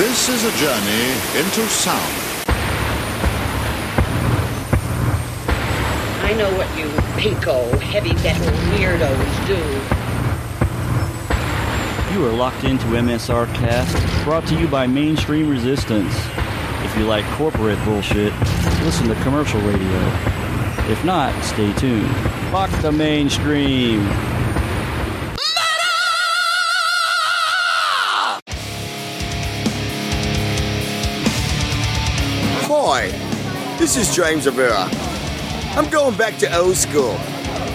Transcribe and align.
This 0.00 0.30
is 0.30 0.44
a 0.44 0.52
journey 0.56 1.12
into 1.38 1.68
sound. 1.68 2.00
I 6.24 6.32
know 6.38 6.50
what 6.56 6.74
you 6.78 6.86
pinko, 7.20 7.78
heavy 7.80 8.14
metal 8.14 8.46
weirdos 8.72 9.46
do. 9.46 9.58
You 12.14 12.26
are 12.26 12.32
locked 12.32 12.64
into 12.64 12.86
MSR 12.86 13.54
Cast, 13.56 14.24
brought 14.24 14.46
to 14.46 14.58
you 14.58 14.66
by 14.68 14.86
Mainstream 14.86 15.50
Resistance. 15.50 16.14
If 16.82 16.96
you 16.96 17.04
like 17.04 17.26
corporate 17.32 17.84
bullshit, 17.84 18.32
listen 18.80 19.06
to 19.08 19.14
commercial 19.16 19.60
radio. 19.60 19.98
If 20.90 21.04
not, 21.04 21.38
stay 21.44 21.74
tuned. 21.74 22.10
Fuck 22.50 22.70
the 22.80 22.90
mainstream. 22.90 24.00
This 33.80 33.96
is 33.96 34.14
James 34.14 34.44
Rivera. 34.44 34.90
I'm 35.74 35.88
going 35.88 36.14
back 36.14 36.36
to 36.40 36.54
old 36.54 36.76
school. 36.76 37.14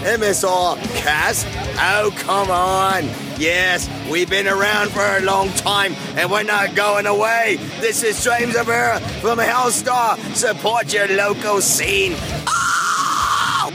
MSR 0.05 0.77
cast? 0.97 1.47
Oh, 1.79 2.13
come 2.17 2.51
on. 2.51 3.05
Yes, 3.39 3.89
we've 4.07 4.29
been 4.29 4.47
around 4.47 4.91
for 4.91 5.01
a 5.01 5.21
long 5.21 5.49
time 5.53 5.95
and 6.15 6.29
we're 6.29 6.43
not 6.43 6.75
going 6.75 7.07
away. 7.07 7.57
This 7.79 8.03
is 8.03 8.23
James 8.23 8.53
Rivera 8.53 8.99
from 8.99 9.39
Helstar. 9.39 10.19
Support 10.35 10.93
your 10.93 11.07
local 11.07 11.59
scene. 11.59 12.13
Oh! 12.47 13.71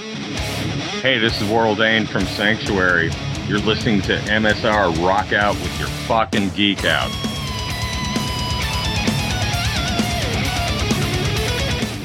Hey, 1.03 1.19
this 1.19 1.43
is 1.43 1.49
Warrell 1.49 1.77
Dane 1.77 2.07
from 2.07 2.27
Sanctuary. 2.27 3.11
You're 3.49 3.59
listening 3.59 4.03
to 4.03 4.17
MSR 4.19 5.05
Rock 5.05 5.33
Out 5.33 5.57
with 5.57 5.81
your 5.81 5.89
fucking 6.07 6.51
geek 6.51 6.85
out. 6.85 7.11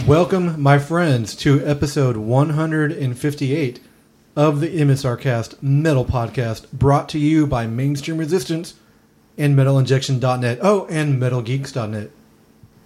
Welcome, 0.08 0.62
my 0.62 0.78
friends, 0.78 1.36
to 1.38 1.66
episode 1.66 2.16
158 2.16 3.80
of 4.36 4.60
the 4.60 4.68
MSR 4.68 5.20
Cast 5.20 5.64
Metal 5.64 6.06
Podcast, 6.06 6.72
brought 6.72 7.10
to 7.10 7.18
you 7.18 7.48
by 7.48 7.66
Mainstream 7.66 8.20
Resistance 8.20 8.76
and 9.36 9.58
MetalInjection.net. 9.58 10.60
Oh, 10.62 10.86
and 10.92 11.20
MetalGeeks.net. 11.20 12.12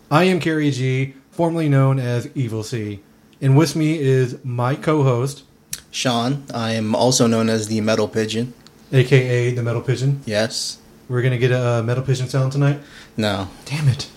I 0.09 0.23
am 0.23 0.39
Kerry 0.39 0.71
G, 0.71 1.15
formerly 1.29 1.67
known 1.67 1.99
as 1.99 2.29
Evil 2.35 2.63
C, 2.63 3.01
and 3.41 3.57
with 3.57 3.75
me 3.75 3.99
is 3.99 4.37
my 4.45 4.75
co-host, 4.75 5.43
Sean. 5.91 6.45
I 6.53 6.71
am 6.71 6.95
also 6.95 7.27
known 7.27 7.49
as 7.49 7.67
the 7.67 7.81
Metal 7.81 8.07
Pigeon. 8.07 8.53
aka 8.93 9.51
the 9.53 9.61
Metal 9.61 9.81
Pigeon. 9.81 10.21
Yes. 10.25 10.77
We're 11.09 11.21
gonna 11.21 11.37
get 11.37 11.51
a 11.51 11.83
Metal 11.83 12.03
Pigeon 12.03 12.29
sound 12.29 12.53
tonight. 12.53 12.79
No. 13.17 13.49
Damn 13.65 13.89
it. 13.89 14.09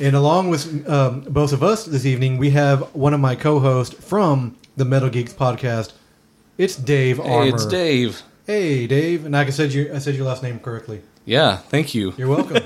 And 0.00 0.14
along 0.14 0.50
with 0.50 0.88
um, 0.88 1.22
both 1.22 1.52
of 1.52 1.62
us 1.62 1.84
this 1.84 2.06
evening, 2.06 2.38
we 2.38 2.50
have 2.50 2.82
one 2.94 3.14
of 3.14 3.20
my 3.20 3.34
co-hosts 3.34 3.94
from 4.04 4.56
the 4.76 4.84
Metal 4.84 5.10
Geeks 5.10 5.32
podcast. 5.32 5.92
It's 6.56 6.76
Dave 6.76 7.18
Armour. 7.18 7.42
Hey, 7.44 7.48
it's 7.48 7.66
Dave. 7.66 8.22
Hey, 8.46 8.86
Dave, 8.86 9.26
and 9.26 9.36
I 9.36 9.48
said 9.50 9.72
your 9.72 9.94
I 9.94 9.98
said 9.98 10.14
your 10.14 10.24
last 10.26 10.42
name 10.42 10.60
correctly. 10.60 11.02
Yeah, 11.24 11.56
thank 11.56 11.94
you. 11.94 12.14
You're 12.16 12.28
welcome. 12.28 12.62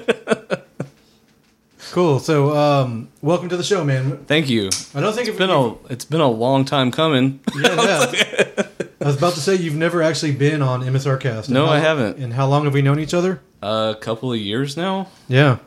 cool. 1.91 2.19
So, 2.20 2.55
um, 2.56 3.08
welcome 3.22 3.48
to 3.48 3.56
the 3.56 3.64
show, 3.64 3.83
man. 3.83 4.24
Thank 4.27 4.48
you. 4.50 4.69
I 4.94 5.00
don't 5.00 5.14
think 5.14 5.28
It's 5.28 5.39
been 5.39 5.50
a 5.50 5.74
it's 5.91 6.05
been 6.05 6.20
a 6.20 6.30
long 6.30 6.64
time 6.67 6.91
coming. 6.91 7.41
yeah, 7.58 7.74
yeah. 8.12 8.62
I 9.00 9.06
was 9.06 9.17
about 9.17 9.33
to 9.34 9.41
say 9.41 9.56
you've 9.56 9.74
never 9.74 10.02
actually 10.02 10.33
been 10.33 10.62
on 10.62 10.83
MSR 10.83 11.19
Cast. 11.19 11.48
No, 11.50 11.67
how- 11.67 11.72
I 11.72 11.78
haven't. 11.80 12.19
And 12.19 12.33
how 12.34 12.46
long 12.46 12.64
have 12.64 12.74
we 12.74 12.83
known 12.83 13.00
each 13.00 13.14
other? 13.14 13.41
A 13.62 13.96
couple 14.00 14.33
of 14.33 14.39
years 14.39 14.77
now. 14.77 15.08
Yeah. 15.28 15.58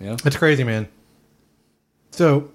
Yeah. 0.00 0.16
That's 0.22 0.36
crazy, 0.36 0.64
man. 0.64 0.88
So, 2.10 2.50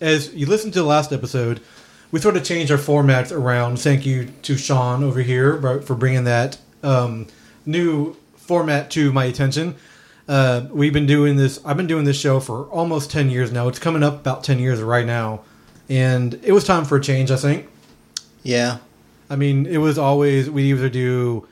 as 0.00 0.34
you 0.34 0.46
listened 0.46 0.72
to 0.74 0.80
the 0.80 0.86
last 0.86 1.12
episode, 1.12 1.60
we 2.10 2.20
sort 2.20 2.36
of 2.36 2.44
changed 2.44 2.70
our 2.70 2.78
formats 2.78 3.32
around. 3.32 3.78
Thank 3.78 4.06
you 4.06 4.28
to 4.42 4.56
Sean 4.56 5.02
over 5.02 5.20
here 5.20 5.60
for 5.60 5.80
for 5.82 5.94
bringing 5.94 6.24
that 6.24 6.58
um, 6.82 7.26
new 7.64 8.14
format 8.36 8.90
to 8.92 9.12
my 9.12 9.24
attention. 9.24 9.76
Uh, 10.28 10.66
we've 10.70 10.92
been 10.92 11.06
doing 11.06 11.36
this. 11.36 11.60
I've 11.64 11.76
been 11.76 11.86
doing 11.86 12.04
this 12.04 12.18
show 12.18 12.40
for 12.40 12.64
almost 12.64 13.10
ten 13.10 13.30
years 13.30 13.52
now. 13.52 13.68
It's 13.68 13.78
coming 13.78 14.02
up 14.02 14.14
about 14.20 14.44
ten 14.44 14.58
years 14.58 14.80
right 14.80 15.06
now, 15.06 15.42
and 15.88 16.34
it 16.42 16.52
was 16.52 16.64
time 16.64 16.84
for 16.84 16.96
a 16.96 17.00
change. 17.00 17.30
I 17.30 17.36
think. 17.36 17.68
Yeah. 18.42 18.78
I 19.28 19.34
mean, 19.34 19.66
it 19.66 19.78
was 19.78 19.98
always 19.98 20.48
we 20.48 20.70
either 20.70 20.88
do 20.88 21.48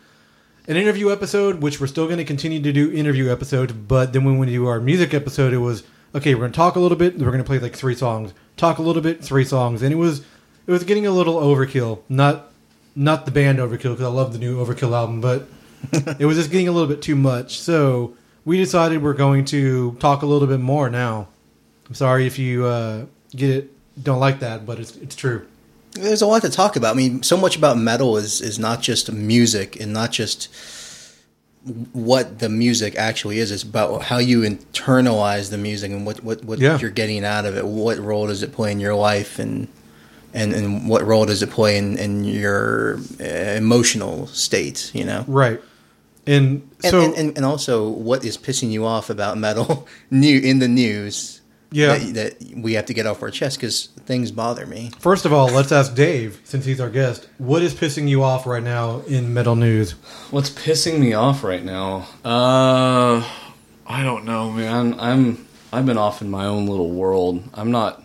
an 0.66 0.76
interview 0.76 1.10
episode, 1.10 1.60
which 1.60 1.80
we're 1.80 1.86
still 1.86 2.06
going 2.06 2.18
to 2.18 2.24
continue 2.24 2.60
to 2.60 2.72
do 2.72 2.92
interview 2.92 3.30
episodes, 3.30 3.72
but 3.72 4.12
then 4.12 4.24
when 4.24 4.38
we 4.38 4.46
do 4.46 4.66
our 4.66 4.80
music 4.80 5.12
episode, 5.14 5.52
it 5.52 5.58
was 5.58 5.82
okay. 6.14 6.34
We're 6.34 6.40
going 6.40 6.52
to 6.52 6.56
talk 6.56 6.76
a 6.76 6.80
little 6.80 6.96
bit. 6.96 7.18
We're 7.18 7.26
going 7.26 7.38
to 7.38 7.44
play 7.44 7.58
like 7.58 7.76
three 7.76 7.94
songs. 7.94 8.32
Talk 8.56 8.78
a 8.78 8.82
little 8.82 9.02
bit, 9.02 9.22
three 9.22 9.44
songs, 9.44 9.82
and 9.82 9.92
it 9.92 9.96
was 9.96 10.20
it 10.66 10.72
was 10.72 10.84
getting 10.84 11.06
a 11.06 11.10
little 11.10 11.34
overkill. 11.34 12.00
Not 12.08 12.50
not 12.96 13.24
the 13.24 13.30
band 13.30 13.58
overkill 13.58 13.92
because 13.92 14.02
I 14.02 14.08
love 14.08 14.32
the 14.32 14.38
new 14.38 14.64
Overkill 14.64 14.92
album, 14.92 15.20
but 15.20 15.48
it 16.18 16.26
was 16.26 16.36
just 16.36 16.50
getting 16.50 16.68
a 16.68 16.72
little 16.72 16.88
bit 16.88 17.02
too 17.02 17.16
much. 17.16 17.60
So 17.60 18.16
we 18.44 18.56
decided 18.56 19.02
we're 19.02 19.14
going 19.14 19.44
to 19.46 19.92
talk 20.00 20.22
a 20.22 20.26
little 20.26 20.48
bit 20.48 20.60
more 20.60 20.88
now. 20.88 21.28
I'm 21.88 21.94
sorry 21.94 22.26
if 22.26 22.38
you 22.38 22.64
uh, 22.64 23.06
get 23.34 23.50
it 23.50 23.74
don't 24.02 24.20
like 24.20 24.40
that, 24.40 24.66
but 24.66 24.80
it's 24.80 24.96
it's 24.96 25.14
true. 25.14 25.46
There's 25.94 26.22
a 26.22 26.26
lot 26.26 26.42
to 26.42 26.50
talk 26.50 26.76
about. 26.76 26.94
I 26.94 26.96
mean, 26.96 27.22
so 27.22 27.36
much 27.36 27.56
about 27.56 27.78
metal 27.78 28.16
is 28.16 28.40
is 28.40 28.58
not 28.58 28.82
just 28.82 29.10
music 29.12 29.80
and 29.80 29.92
not 29.92 30.10
just 30.12 30.48
what 31.92 32.40
the 32.40 32.48
music 32.48 32.94
actually 32.96 33.38
is. 33.38 33.50
It's 33.50 33.62
about 33.62 34.02
how 34.02 34.18
you 34.18 34.40
internalize 34.40 35.50
the 35.50 35.56
music 35.58 35.90
and 35.92 36.04
what 36.04 36.22
what, 36.22 36.44
what 36.44 36.58
Yeah. 36.58 36.78
you're 36.78 36.90
getting 36.90 37.24
out 37.24 37.46
of 37.46 37.56
it. 37.56 37.66
What 37.66 37.98
role 37.98 38.26
does 38.26 38.42
it 38.42 38.52
play 38.52 38.70
in 38.72 38.80
your 38.80 38.94
life 38.94 39.38
and 39.38 39.68
and, 40.34 40.52
and 40.52 40.88
what 40.88 41.02
role 41.06 41.26
does 41.26 41.42
it 41.42 41.50
play 41.50 41.78
in, 41.78 41.96
in 41.96 42.24
your 42.24 42.98
uh, 43.20 43.24
emotional 43.24 44.26
state, 44.26 44.90
you 44.92 45.04
know? 45.04 45.24
Right. 45.28 45.60
And 46.26 46.68
And, 46.82 46.90
so 46.90 47.00
and, 47.02 47.14
and, 47.14 47.36
and 47.36 47.46
also, 47.46 47.88
what 47.88 48.24
is 48.24 48.36
pissing 48.36 48.72
you 48.72 48.84
off 48.84 49.10
about 49.10 49.38
metal 49.38 49.86
new 50.10 50.40
in 50.40 50.58
the 50.58 50.66
news? 50.66 51.40
Yeah. 51.74 51.98
that, 51.98 52.38
that 52.38 52.56
we 52.56 52.74
have 52.74 52.86
to 52.86 52.94
get 52.94 53.04
off 53.06 53.20
our 53.22 53.30
chest 53.30 53.58
because 53.58 53.86
things 54.06 54.30
bother 54.30 54.64
me. 54.66 54.90
First 55.00 55.24
of 55.26 55.32
all, 55.32 55.48
let's 55.48 55.72
ask 55.72 55.94
Dave, 55.94 56.40
since 56.44 56.64
he's 56.64 56.80
our 56.80 56.88
guest. 56.90 57.28
What 57.38 57.62
is 57.62 57.74
pissing 57.74 58.08
you 58.08 58.22
off 58.22 58.46
right 58.46 58.62
now 58.62 59.00
in 59.08 59.34
metal 59.34 59.56
news? 59.56 59.92
What's 60.30 60.50
pissing 60.50 60.98
me 61.00 61.12
off 61.14 61.42
right 61.42 61.64
now? 61.64 62.06
Uh, 62.24 63.28
I 63.86 64.02
don't 64.02 64.24
know, 64.24 64.50
man. 64.52 64.94
I'm 64.98 65.46
I've 65.72 65.84
been 65.86 65.98
off 65.98 66.22
in 66.22 66.30
my 66.30 66.46
own 66.46 66.66
little 66.66 66.90
world. 66.90 67.42
I'm 67.52 67.70
not. 67.72 68.02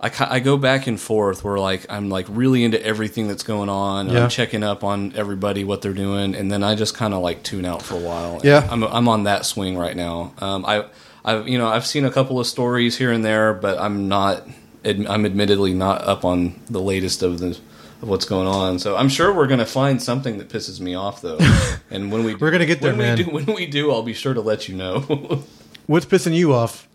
I, 0.00 0.10
I 0.20 0.40
go 0.40 0.56
back 0.56 0.86
and 0.86 1.00
forth 1.00 1.42
where 1.44 1.58
like 1.58 1.86
I'm 1.90 2.08
like 2.10 2.26
really 2.28 2.64
into 2.64 2.82
everything 2.84 3.28
that's 3.28 3.42
going 3.42 3.68
on. 3.68 4.06
and 4.06 4.14
Yeah. 4.14 4.24
I'm 4.24 4.28
checking 4.30 4.62
up 4.62 4.84
on 4.84 5.12
everybody 5.16 5.64
what 5.64 5.82
they're 5.82 5.92
doing, 5.94 6.34
and 6.34 6.50
then 6.50 6.62
I 6.62 6.74
just 6.74 6.94
kind 6.94 7.14
of 7.14 7.22
like 7.22 7.42
tune 7.42 7.64
out 7.64 7.82
for 7.82 7.94
a 7.94 8.00
while. 8.00 8.40
Yeah. 8.44 8.66
I'm 8.70 8.82
I'm 8.84 9.08
on 9.08 9.24
that 9.24 9.44
swing 9.46 9.76
right 9.76 9.96
now. 9.96 10.32
Um, 10.38 10.64
I 10.66 10.86
I've 11.26 11.48
you 11.48 11.58
know 11.58 11.68
I've 11.68 11.84
seen 11.84 12.04
a 12.04 12.10
couple 12.10 12.40
of 12.40 12.46
stories 12.46 12.96
here 12.96 13.12
and 13.12 13.24
there, 13.24 13.52
but 13.52 13.78
I'm 13.78 14.08
not. 14.08 14.46
I'm 14.84 15.26
admittedly 15.26 15.74
not 15.74 16.02
up 16.02 16.24
on 16.24 16.60
the 16.70 16.80
latest 16.80 17.22
of 17.24 17.40
the 17.40 17.58
of 18.00 18.08
what's 18.08 18.24
going 18.24 18.46
on. 18.46 18.78
So 18.78 18.96
I'm 18.96 19.08
sure 19.08 19.32
we're 19.34 19.48
gonna 19.48 19.66
find 19.66 20.00
something 20.00 20.38
that 20.38 20.48
pisses 20.48 20.80
me 20.80 20.94
off 20.94 21.20
though. 21.22 21.38
and 21.90 22.12
when 22.12 22.24
we 22.24 22.36
We're 22.36 22.52
gonna 22.52 22.66
get 22.66 22.80
there, 22.80 22.92
when 22.92 22.98
man. 22.98 23.18
We 23.18 23.24
do, 23.24 23.30
when 23.30 23.46
we 23.46 23.66
do, 23.66 23.90
I'll 23.90 24.02
be 24.04 24.14
sure 24.14 24.32
to 24.32 24.40
let 24.40 24.68
you 24.68 24.76
know. 24.76 25.00
What's 25.86 26.06
pissing 26.06 26.34
you 26.34 26.54
off, 26.54 26.86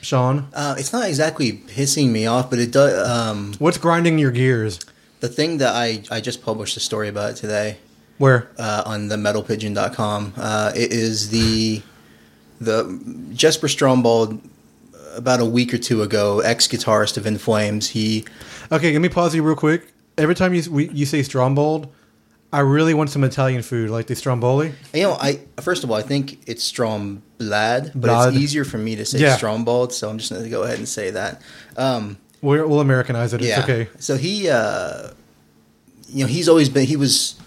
Sean? 0.00 0.48
Uh, 0.54 0.74
it's 0.78 0.92
not 0.92 1.06
exactly 1.08 1.52
pissing 1.52 2.08
me 2.10 2.26
off, 2.26 2.48
but 2.48 2.58
it 2.58 2.72
does. 2.72 3.08
Um, 3.08 3.54
What's 3.58 3.78
grinding 3.78 4.18
your 4.18 4.30
gears? 4.30 4.80
the 5.20 5.28
thing 5.30 5.56
that 5.56 5.74
I, 5.74 6.02
I 6.10 6.20
just 6.20 6.42
published 6.42 6.76
a 6.76 6.80
story 6.80 7.08
about 7.08 7.36
today 7.36 7.78
Where? 8.18 8.50
uh, 8.58 8.82
on 8.84 9.08
the 9.08 9.16
metalpigeon.com. 9.16 10.34
Uh, 10.36 10.70
it 10.76 10.92
is 10.92 11.30
the 11.30 11.82
the 12.64 13.30
Jesper 13.34 13.68
Strombald 13.68 14.40
about 15.16 15.40
a 15.40 15.44
week 15.44 15.72
or 15.72 15.78
two 15.78 16.02
ago, 16.02 16.40
ex 16.40 16.66
guitarist 16.66 17.16
of 17.16 17.26
In 17.26 17.38
Flames. 17.38 17.90
He 17.90 18.24
Okay, 18.72 18.92
let 18.92 19.00
me 19.00 19.08
pause 19.08 19.34
you 19.34 19.42
real 19.42 19.56
quick. 19.56 19.92
Every 20.16 20.34
time 20.34 20.54
you 20.54 20.62
we, 20.70 20.88
you 20.90 21.06
say 21.06 21.20
Strombold, 21.20 21.88
I 22.52 22.60
really 22.60 22.94
want 22.94 23.10
some 23.10 23.24
Italian 23.24 23.62
food, 23.62 23.90
like 23.90 24.06
the 24.06 24.14
Stromboli. 24.14 24.72
You 24.92 25.02
know, 25.02 25.12
I 25.20 25.40
first 25.60 25.84
of 25.84 25.90
all, 25.90 25.96
I 25.96 26.02
think 26.02 26.48
it's 26.48 26.70
Stromblad, 26.70 27.20
but 27.38 27.92
Blad. 27.94 28.28
it's 28.28 28.36
easier 28.42 28.64
for 28.64 28.78
me 28.78 28.96
to 28.96 29.04
say 29.04 29.18
Yeah. 29.18 29.36
Strombald, 29.36 29.92
so 29.92 30.08
I'm 30.08 30.18
just 30.18 30.30
going 30.30 30.44
to 30.44 30.48
go 30.50 30.62
ahead 30.62 30.78
and 30.78 30.88
say 30.88 31.10
that. 31.10 31.42
Um, 31.76 32.16
We're, 32.42 32.66
we'll 32.66 32.80
Americanize 32.80 33.32
it. 33.34 33.40
It's 33.40 33.48
yeah. 33.50 33.62
okay. 33.62 33.88
So 33.98 34.16
he, 34.16 34.48
uh, 34.48 35.10
you 36.08 36.24
know, 36.24 36.28
he's 36.28 36.48
always 36.48 36.68
been. 36.68 36.86
He 36.86 36.96
was 36.96 37.34
uh, 37.40 37.43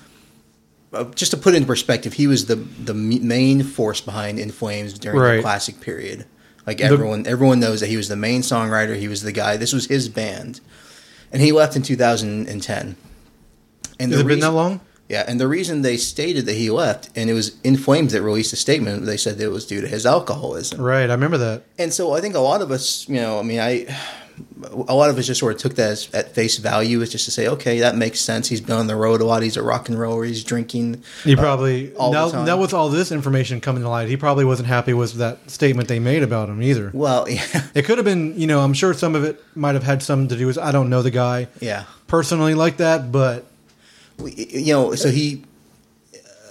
Uh, 0.97 1.03
just 1.15 1.31
to 1.31 1.37
put 1.37 1.53
it 1.53 1.57
in 1.57 1.65
perspective. 1.65 2.13
He 2.13 2.27
was 2.27 2.45
the 2.45 2.55
the 2.55 2.93
main 2.93 3.63
force 3.63 4.01
behind 4.01 4.39
In 4.39 4.51
Flames 4.51 4.97
during 4.97 5.19
Right. 5.19 5.35
the 5.37 5.41
classic 5.41 5.79
period. 5.81 6.25
Like 6.65 6.79
The- 6.79 6.85
everyone, 6.85 7.25
everyone 7.27 7.59
knows 7.59 7.79
that 7.79 7.87
he 7.87 7.95
was 7.97 8.07
the 8.09 8.15
main 8.17 8.41
songwriter. 8.41 8.97
He 8.97 9.07
was 9.07 9.21
the 9.21 9.31
guy. 9.31 9.55
This 9.57 9.71
was 9.73 9.85
his 9.87 10.09
band, 10.09 10.59
and 11.31 11.41
he 11.41 11.51
left 11.51 11.75
in 11.75 11.81
2010. 11.81 12.95
And 13.99 14.11
Has 14.11 14.19
the 14.21 14.25
it 14.25 14.27
been 14.27 14.39
that 14.41 14.47
reason- 14.47 14.55
long? 14.55 14.79
Yeah, 15.09 15.23
and 15.25 15.39
the 15.39 15.47
reason 15.47 15.83
they 15.83 15.95
stated 15.95 16.45
that 16.47 16.55
he 16.57 16.69
left, 16.69 17.09
and 17.15 17.29
it 17.29 17.33
was 17.33 17.53
In 17.63 17.77
Flames 17.77 18.11
that 18.11 18.21
released 18.21 18.51
a 18.51 18.57
statement. 18.57 19.05
They 19.05 19.15
said 19.15 19.39
it 19.39 19.47
was 19.47 19.65
due 19.65 19.79
to 19.79 19.87
his 19.87 20.05
alcoholism. 20.05 20.81
Right, 20.81 21.09
I 21.09 21.13
remember 21.13 21.37
that. 21.37 21.63
And 21.79 21.93
so 21.93 22.11
I 22.13 22.19
think 22.19 22.35
a 22.35 22.39
lot 22.41 22.61
of 22.61 22.71
us, 22.71 23.05
you 23.07 23.15
know, 23.21 23.39
I 23.39 23.43
mean, 23.43 23.61
I, 23.61 23.85
a 24.87 24.95
lot 24.95 25.09
of 25.09 25.17
us 25.17 25.27
just 25.27 25.39
sort 25.39 25.55
of 25.55 25.59
took 25.59 25.75
that 25.75 25.91
as, 25.91 26.13
at 26.13 26.33
face 26.33 26.57
value, 26.57 27.01
as 27.01 27.11
just 27.11 27.25
to 27.25 27.31
say, 27.31 27.47
okay, 27.47 27.79
that 27.79 27.95
makes 27.95 28.19
sense. 28.19 28.47
He's 28.47 28.61
been 28.61 28.75
on 28.75 28.87
the 28.87 28.95
road 28.95 29.21
a 29.21 29.25
lot. 29.25 29.41
He's 29.41 29.57
a 29.57 29.63
rock 29.63 29.89
and 29.89 29.99
roller. 29.99 30.23
He's 30.23 30.43
drinking. 30.43 31.03
He 31.23 31.35
uh, 31.35 31.39
probably 31.39 31.93
all 31.95 32.11
the 32.11 32.31
now, 32.31 32.45
now 32.45 32.57
with 32.57 32.73
all 32.73 32.89
this 32.89 33.11
information 33.11 33.61
coming 33.61 33.83
to 33.83 33.89
light, 33.89 34.09
he 34.09 34.17
probably 34.17 34.45
wasn't 34.45 34.67
happy 34.67 34.93
with 34.93 35.13
that 35.13 35.49
statement 35.49 35.87
they 35.87 35.99
made 35.99 36.23
about 36.23 36.49
him 36.49 36.61
either. 36.61 36.91
Well, 36.93 37.29
yeah, 37.29 37.67
It 37.73 37.85
could 37.85 37.97
have 37.97 38.05
been, 38.05 38.39
you 38.39 38.47
know, 38.47 38.61
I'm 38.61 38.73
sure 38.73 38.93
some 38.93 39.15
of 39.15 39.23
it 39.23 39.43
might 39.55 39.75
have 39.75 39.83
had 39.83 40.03
something 40.03 40.29
to 40.29 40.37
do 40.37 40.47
with 40.47 40.57
I 40.57 40.71
don't 40.71 40.89
know 40.89 41.01
the 41.01 41.11
guy 41.11 41.47
yeah. 41.59 41.85
personally 42.07 42.53
like 42.53 42.77
that, 42.77 43.11
but 43.11 43.45
You 44.19 44.73
know, 44.73 44.95
so 44.95 45.09
he, 45.09 45.43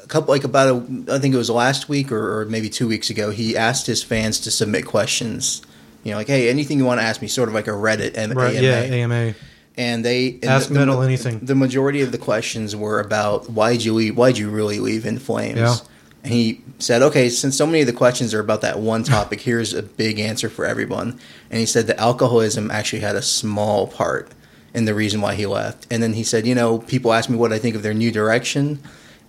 a 0.03 0.07
couple 0.07 0.33
like 0.33 0.45
about 0.45 0.69
a, 0.69 1.15
I 1.15 1.19
think 1.19 1.35
it 1.35 1.39
was 1.39 1.51
last 1.51 1.89
week 1.89 2.13
or, 2.13 2.41
or 2.41 2.45
maybe 2.47 2.69
two 2.69 2.89
weeks 2.89 3.11
ago, 3.11 3.31
he 3.31 3.57
asked 3.57 3.87
his 3.87 4.03
fans 4.03 4.41
to 4.41 4.51
submit 4.51 4.87
questions. 4.87 5.63
You 6.07 6.13
know, 6.13 6.19
like, 6.19 6.29
hey, 6.29 6.49
anything 6.49 6.79
you 6.79 6.85
want 6.85 7.01
to 7.01 7.05
ask 7.05 7.21
me, 7.21 7.27
sort 7.29 7.49
of 7.49 7.55
like 7.55 7.67
a 7.67 7.73
Reddit 7.73 8.17
M- 8.17 8.31
right, 8.33 8.55
AMA. 8.55 8.63
yeah, 8.63 8.95
AMA. 8.95 9.35
and 9.77 10.05
they 10.05 10.35
and 10.35 10.45
Ask 10.45 10.69
the, 10.69 10.75
Metal 10.75 11.01
the, 11.01 11.07
anything. 11.07 11.41
The 11.41 11.57
majority 11.57 12.01
of 12.03 12.13
the 12.13 12.19
questions 12.19 12.77
were 12.77 13.01
about 13.01 13.51
why'd 13.51 13.83
you 13.83 13.93
leave? 13.93 14.17
Why'd 14.17 14.39
you 14.39 14.49
really 14.49 14.79
leave 14.79 15.05
in 15.05 15.19
flames? 15.19 15.59
Yeah. 15.59 15.77
And 16.23 16.33
he 16.33 16.61
said, 16.79 17.03
okay, 17.03 17.29
since 17.29 17.57
so 17.57 17.67
many 17.67 17.81
of 17.81 17.87
the 17.87 17.93
questions 17.93 18.35
are 18.35 18.41
about 18.41 18.61
that 18.61 18.79
one 18.79 19.05
topic, 19.05 19.41
here's 19.41 19.73
a 19.75 19.83
big 19.83 20.19
answer 20.19 20.49
for 20.49 20.65
everyone. 20.65 21.19
And 21.51 21.61
he 21.61 21.67
said 21.67 21.87
that 21.89 21.99
alcoholism 22.01 22.71
actually 22.71 23.01
had 23.01 23.15
a 23.17 23.23
small 23.23 23.87
part 23.87 24.31
in 24.75 24.85
the 24.87 24.95
reason 24.95 25.21
why 25.21 25.35
he 25.35 25.47
left. 25.47 25.87
And 25.91 26.03
then 26.03 26.13
he 26.15 26.23
said, 26.25 26.47
you 26.47 26.55
know, 26.55 26.79
people 26.79 27.13
ask 27.13 27.29
me 27.31 27.37
what 27.37 27.53
I 27.53 27.59
think 27.59 27.77
of 27.77 27.83
their 27.83 27.95
new 27.95 28.11
direction, 28.11 28.81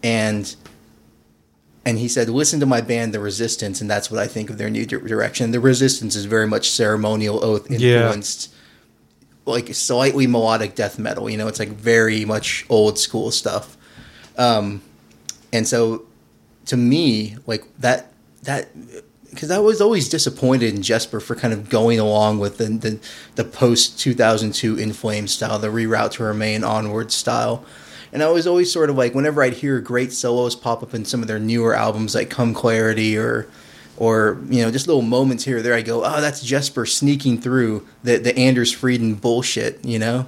and 0.04 0.56
and 1.88 1.98
he 1.98 2.08
said, 2.08 2.28
listen 2.30 2.60
to 2.60 2.66
my 2.66 2.82
band, 2.82 3.14
The 3.14 3.20
Resistance, 3.20 3.80
and 3.82 3.90
that's 3.90 4.12
what 4.12 4.20
I 4.20 4.28
think 4.28 4.50
of 4.52 4.58
their 4.58 4.70
new 4.70 4.86
di- 4.86 4.98
direction. 5.08 5.52
The 5.52 5.60
Resistance 5.60 6.16
is 6.16 6.26
very 6.26 6.46
much 6.46 6.70
ceremonial 6.70 7.44
oath 7.44 7.66
Yeah. 7.72 7.78
influenced 8.04 8.54
like 9.46 9.74
slightly 9.74 10.28
melodic 10.28 10.76
death 10.76 11.00
metal. 11.00 11.30
You 11.30 11.38
know, 11.38 11.48
it's 11.48 11.60
like 11.60 11.70
very 11.70 12.26
much 12.26 12.66
old 12.70 13.00
school 13.00 13.32
stuff. 13.32 13.78
Um, 14.38 14.82
and 15.54 15.66
so, 15.66 16.04
to 16.66 16.76
me, 16.76 17.38
like 17.48 17.64
that 17.80 18.12
that 18.44 18.68
because 19.30 19.50
I 19.52 19.60
was 19.60 19.80
always 19.82 20.10
disappointed 20.10 20.74
in 20.76 20.82
Jesper 20.82 21.20
for 21.22 21.36
kind 21.36 21.54
of 21.54 21.70
going 21.70 22.00
along 22.00 22.40
with 22.40 22.58
the 22.58 22.66
the, 22.66 23.00
the 23.36 23.44
post 23.46 23.98
two 23.98 24.14
thousand 24.14 24.54
two 24.54 24.78
In 24.78 24.92
Flames 24.92 25.32
style, 25.32 25.58
the 25.60 25.70
reroute 25.70 26.12
to 26.18 26.24
remain 26.24 26.66
onward 26.66 27.12
style. 27.14 27.64
And 28.12 28.24
I 28.24 28.30
was 28.30 28.48
always 28.48 28.72
sort 28.72 28.90
of 28.90 28.96
like, 28.96 29.14
whenever 29.14 29.44
I'd 29.44 29.54
hear 29.54 29.80
great 29.80 30.14
solos 30.14 30.56
pop 30.56 30.82
up 30.84 30.94
in 30.94 31.06
some 31.06 31.22
of 31.22 31.28
their 31.28 31.40
newer 31.40 31.74
albums, 31.76 32.16
like 32.16 32.30
Come 32.30 32.54
Clarity 32.54 33.18
or 33.18 33.48
or 33.98 34.38
you 34.50 34.62
know 34.62 34.70
just 34.72 34.88
little 34.88 35.02
moments 35.02 35.44
here 35.44 35.58
or 35.58 35.62
there 35.64 35.74
i 35.74 35.82
go 35.82 36.06
oh 36.06 36.22
that's 36.22 36.44
jesper 36.44 36.86
sneaking 36.86 37.42
through 37.42 37.84
the 38.04 38.18
the 38.18 38.38
anders 38.38 38.72
fridén 38.74 39.20
bullshit 39.20 39.84
you 39.84 39.98
know 39.98 40.28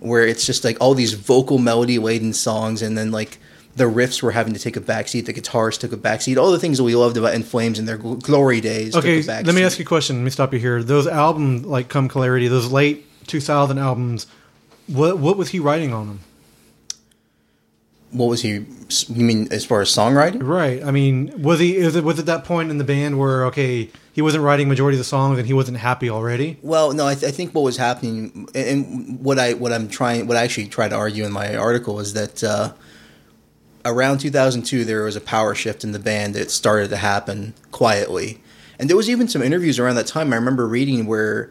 where 0.00 0.26
it's 0.26 0.44
just 0.44 0.62
like 0.62 0.76
all 0.78 0.92
these 0.92 1.14
vocal 1.14 1.56
melody 1.56 1.98
laden 1.98 2.34
songs 2.34 2.82
and 2.82 2.98
then 2.98 3.10
like 3.10 3.38
the 3.76 3.84
riffs 3.84 4.22
were 4.22 4.32
having 4.32 4.52
to 4.52 4.60
take 4.60 4.76
a 4.76 4.80
backseat 4.80 5.24
the 5.24 5.32
guitars 5.32 5.78
took 5.78 5.92
a 5.92 5.96
backseat 5.96 6.36
all 6.36 6.50
the 6.52 6.58
things 6.58 6.76
that 6.76 6.84
we 6.84 6.94
loved 6.94 7.16
about 7.16 7.32
in 7.34 7.42
flames 7.42 7.78
in 7.78 7.86
their 7.86 7.96
gl- 7.96 8.20
glory 8.22 8.60
days 8.60 8.94
Okay, 8.94 9.22
let 9.46 9.54
me 9.54 9.62
ask 9.62 9.78
you 9.78 9.84
a 9.84 9.88
question. 9.88 10.16
Let 10.16 10.24
me 10.24 10.30
stop 10.30 10.52
you 10.52 10.58
here. 10.58 10.82
Those 10.82 11.06
albums, 11.06 11.64
like 11.64 11.88
Come 11.88 12.08
Clarity, 12.08 12.48
those 12.48 12.70
late 12.70 13.06
2000 13.28 13.78
albums, 13.78 14.26
what 14.86 15.18
what 15.18 15.36
was 15.36 15.50
he 15.50 15.60
writing 15.60 15.92
on 15.94 16.08
them? 16.08 16.20
What 18.10 18.26
was 18.26 18.40
he 18.42 18.64
you 19.08 19.24
mean 19.24 19.48
as 19.50 19.66
far 19.66 19.82
as 19.82 19.90
songwriting 19.90 20.42
Right. 20.42 20.82
I 20.82 20.90
mean, 20.90 21.42
was 21.42 21.60
he? 21.60 21.76
Is 21.76 21.94
it 21.94 22.04
was 22.04 22.18
it 22.18 22.26
that 22.26 22.44
point 22.44 22.70
in 22.70 22.78
the 22.78 22.84
band 22.84 23.18
where 23.18 23.44
okay, 23.46 23.90
he 24.12 24.22
wasn't 24.22 24.44
writing 24.44 24.66
majority 24.66 24.96
of 24.96 25.00
the 25.00 25.04
songs 25.04 25.38
and 25.38 25.46
he 25.46 25.52
wasn't 25.52 25.76
happy 25.78 26.08
already? 26.08 26.58
Well, 26.62 26.92
no, 26.94 27.06
I, 27.06 27.14
th- 27.14 27.30
I 27.30 27.34
think 27.34 27.54
what 27.54 27.62
was 27.64 27.76
happening, 27.76 28.48
and- 28.54 29.20
what 29.22 29.38
I 29.38 29.52
what 29.52 29.72
I'm 29.72 29.88
trying, 29.88 30.26
what 30.26 30.36
I 30.38 30.44
actually 30.44 30.68
try 30.68 30.88
to 30.88 30.94
argue 30.96 31.24
in 31.24 31.32
my 31.32 31.54
article 31.54 32.00
is 32.00 32.14
that 32.14 32.42
uh, 32.42 32.72
around 33.84 34.18
2002 34.18 34.84
there 34.84 35.04
was 35.04 35.16
a 35.16 35.20
power 35.20 35.54
shift 35.54 35.84
in 35.84 35.92
the 35.92 35.98
band 35.98 36.34
that 36.34 36.50
started 36.50 36.88
to 36.90 36.96
happen 36.96 37.52
quietly, 37.72 38.40
and 38.78 38.88
there 38.88 38.96
was 38.96 39.10
even 39.10 39.28
some 39.28 39.42
interviews 39.42 39.78
around 39.78 39.96
that 39.96 40.06
time. 40.06 40.32
I 40.32 40.36
remember 40.36 40.66
reading 40.66 41.06
where 41.06 41.50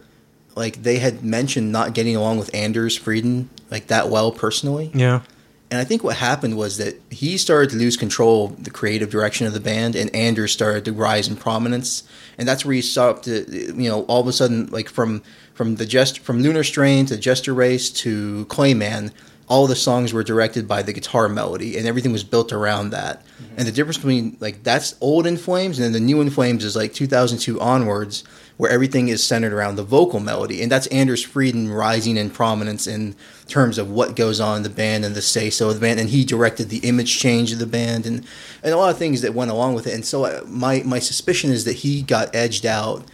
like 0.55 0.81
they 0.81 0.97
had 0.97 1.23
mentioned 1.23 1.71
not 1.71 1.93
getting 1.93 2.15
along 2.15 2.39
with 2.39 2.49
Anders 2.53 2.97
Fridén 2.97 3.45
like 3.69 3.87
that 3.87 4.09
well 4.09 4.31
personally. 4.31 4.89
Yeah. 4.95 5.21
And 5.69 5.81
I 5.81 5.83
think 5.83 6.03
what 6.03 6.15
happened 6.15 6.57
was 6.57 6.77
that 6.77 6.95
he 7.09 7.37
started 7.37 7.71
to 7.71 7.75
lose 7.75 7.97
control 7.97 8.45
of 8.45 8.63
the 8.63 8.69
creative 8.69 9.09
direction 9.09 9.47
of 9.47 9.53
the 9.53 9.59
band, 9.59 9.95
and 9.95 10.13
Anders 10.15 10.53
started 10.53 10.85
to 10.85 10.93
rise 10.93 11.27
in 11.27 11.35
prominence. 11.35 12.03
And 12.37 12.47
that's 12.47 12.63
where 12.63 12.73
he 12.73 12.81
stopped. 12.81 13.25
To, 13.25 13.45
you 13.49 13.89
know, 13.89 14.03
all 14.03 14.21
of 14.21 14.27
a 14.27 14.33
sudden, 14.33 14.67
like 14.67 14.87
from 14.87 15.23
from 15.53 15.75
the 15.75 15.85
jest 15.85 16.19
from 16.19 16.41
Lunar 16.41 16.63
Strain 16.63 17.05
to 17.07 17.17
Jester 17.17 17.53
Race 17.53 17.89
to 17.91 18.45
Clayman, 18.45 19.11
all 19.49 19.67
the 19.67 19.75
songs 19.75 20.13
were 20.13 20.23
directed 20.23 20.67
by 20.67 20.83
the 20.83 20.93
guitar 20.93 21.27
melody, 21.27 21.77
and 21.77 21.85
everything 21.85 22.11
was 22.11 22.23
built 22.23 22.53
around 22.53 22.91
that. 22.91 23.25
Mm-hmm. 23.25 23.55
And 23.57 23.67
the 23.67 23.71
difference 23.71 23.97
between 23.97 24.37
like 24.39 24.63
that's 24.63 24.95
old 25.01 25.27
In 25.27 25.35
Flames, 25.35 25.79
and 25.79 25.85
then 25.85 25.93
the 25.93 25.99
new 25.99 26.21
In 26.21 26.29
Flames 26.29 26.63
is 26.63 26.77
like 26.77 26.93
2002 26.93 27.59
onwards, 27.59 28.23
where 28.57 28.71
everything 28.71 29.07
is 29.07 29.23
centered 29.23 29.53
around 29.53 29.75
the 29.75 29.83
vocal 29.83 30.19
melody, 30.19 30.61
and 30.61 30.71
that's 30.71 30.87
Anders 30.87 31.25
Fridén 31.25 31.73
rising 31.73 32.17
in 32.17 32.31
prominence 32.31 32.87
in 32.87 33.15
terms 33.47 33.77
of 33.77 33.89
what 33.89 34.15
goes 34.15 34.39
on 34.39 34.57
in 34.57 34.63
the 34.63 34.69
band 34.69 35.05
and 35.05 35.15
the 35.15 35.21
say 35.21 35.49
so 35.49 35.69
of 35.69 35.75
the 35.75 35.81
band, 35.81 35.99
and 35.99 36.09
he 36.09 36.25
directed 36.25 36.69
the 36.69 36.79
image 36.79 37.19
change 37.19 37.51
of 37.51 37.59
the 37.59 37.67
band 37.67 38.05
and 38.05 38.25
and 38.63 38.73
a 38.73 38.77
lot 38.77 38.89
of 38.89 38.97
things 38.97 39.21
that 39.21 39.33
went 39.33 39.51
along 39.51 39.75
with 39.75 39.85
it. 39.87 39.93
And 39.93 40.03
so 40.03 40.25
uh, 40.25 40.41
my 40.47 40.81
my 40.83 40.99
suspicion 40.99 41.51
is 41.51 41.65
that 41.65 41.73
he 41.73 42.01
got 42.01 42.35
edged 42.35 42.65
out, 42.65 43.05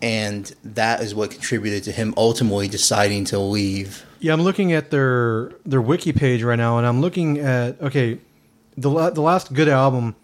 and 0.00 0.52
that 0.64 1.02
is 1.02 1.14
what 1.14 1.30
contributed 1.30 1.84
to 1.84 1.92
him 1.92 2.14
ultimately 2.16 2.68
deciding 2.68 3.26
to 3.26 3.38
leave. 3.38 4.06
Yeah, 4.20 4.32
I'm 4.32 4.42
looking 4.42 4.72
at 4.72 4.90
their 4.90 5.52
their 5.66 5.82
wiki 5.82 6.12
page 6.12 6.42
right 6.42 6.56
now, 6.56 6.78
and 6.78 6.86
I'm 6.86 7.02
looking 7.02 7.38
at 7.38 7.80
okay, 7.82 8.18
the 8.78 9.10
the 9.10 9.22
last 9.22 9.52
good 9.52 9.68
album. 9.68 10.16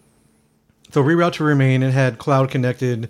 So 0.91 1.03
reroute 1.03 1.33
to 1.33 1.43
remain. 1.43 1.83
It 1.83 1.91
had 1.91 2.17
Cloud 2.17 2.49
Connected 2.49 3.09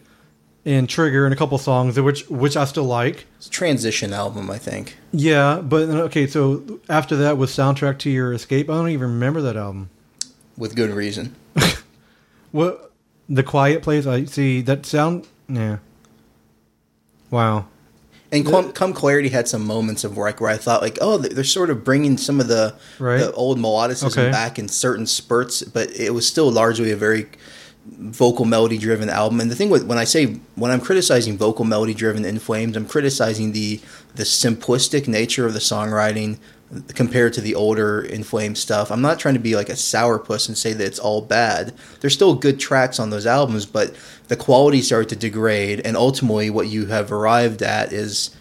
and 0.66 0.90
Trigger 0.90 1.26
and 1.26 1.34
a 1.34 1.38
couple 1.38 1.58
songs, 1.58 2.00
which 2.00 2.28
which 2.30 2.58
I 2.58 2.66
still 2.66 2.86
like. 2.86 3.26
It's 3.38 3.48
a 3.48 3.52
transition 3.52 4.14
album, 4.14 4.50
I 4.50 4.58
think. 4.58 4.98
Yeah, 5.12 5.62
but 5.62 5.90
okay, 5.90 6.26
so 6.28 6.80
after 6.90 7.16
that 7.18 7.38
was 7.38 7.52
soundtrack 7.52 8.00
to 8.00 8.10
your 8.10 8.34
escape. 8.34 8.70
I 8.70 8.74
don't 8.74 8.90
even 8.90 9.10
remember 9.12 9.42
that 9.42 9.56
album. 9.56 9.90
With 10.58 10.76
good 10.76 10.90
reason. 10.92 11.36
What 12.52 12.92
the 13.28 13.44
quiet 13.44 13.84
place? 13.84 14.08
I 14.08 14.24
see 14.24 14.62
that 14.62 14.86
sound. 14.86 15.28
Yeah. 15.50 15.78
Wow. 17.30 17.66
And 18.32 18.46
Come, 18.46 18.72
Come 18.72 18.94
Clarity 18.94 19.30
had 19.30 19.48
some 19.48 19.66
moments 19.66 20.04
of 20.04 20.18
like 20.18 20.40
where 20.42 20.50
I 20.50 20.58
thought 20.58 20.82
like, 20.82 20.98
oh, 21.02 21.18
they're 21.18 21.44
sort 21.44 21.70
of 21.70 21.84
bringing 21.84 22.18
some 22.18 22.40
of 22.40 22.48
the 22.48 22.76
Right. 23.00 23.18
the 23.20 23.32
old 23.34 23.60
melodicism 23.60 24.08
Okay. 24.18 24.32
back 24.32 24.58
in 24.58 24.68
certain 24.70 25.06
spurts, 25.06 25.64
but 25.64 25.90
it 25.92 26.14
was 26.14 26.26
still 26.28 26.52
largely 26.52 26.92
a 26.92 26.96
very 26.98 27.28
vocal 27.86 28.46
melody 28.46 28.78
driven 28.78 29.10
album. 29.10 29.40
And 29.40 29.50
the 29.50 29.56
thing 29.56 29.70
with 29.70 29.86
when 29.86 29.98
I 29.98 30.04
say 30.04 30.40
when 30.56 30.72
I'm 30.72 30.82
criticizing 30.82 31.38
vocal 31.38 31.66
melody 31.66 31.94
driven 31.94 32.26
in 32.26 32.40
Flames, 32.40 32.76
I'm 32.76 32.88
criticizing 32.88 33.52
the 33.52 33.80
the 34.16 34.24
simplistic 34.24 35.08
nature 35.08 35.46
of 35.46 35.54
the 35.54 35.60
songwriting 35.60 36.40
compared 36.96 37.32
to 37.34 37.42
the 37.42 37.54
older 37.54 38.02
In 38.02 38.24
Flames 38.24 38.60
stuff. 38.60 38.92
I'm 38.92 39.02
not 39.02 39.20
trying 39.20 39.36
to 39.36 39.40
be 39.40 39.56
like 39.56 39.70
a 39.70 39.74
sourpuss 39.74 40.48
and 40.48 40.58
say 40.58 40.74
that 40.74 40.84
it's 40.84 41.00
all 41.00 41.22
bad. 41.22 41.74
There's 42.00 42.14
still 42.14 42.34
good 42.34 42.60
tracks 42.60 43.00
on 43.00 43.12
those 43.12 43.28
albums, 43.28 43.68
but 43.68 43.96
the 44.30 44.36
quality 44.36 44.82
started 44.82 45.10
to 45.10 45.16
degrade 45.16 45.82
and 45.86 45.96
ultimately 45.96 46.50
what 46.50 46.68
you 46.68 46.88
have 46.88 47.12
arrived 47.12 47.62
at 47.62 47.94
is 47.94 48.36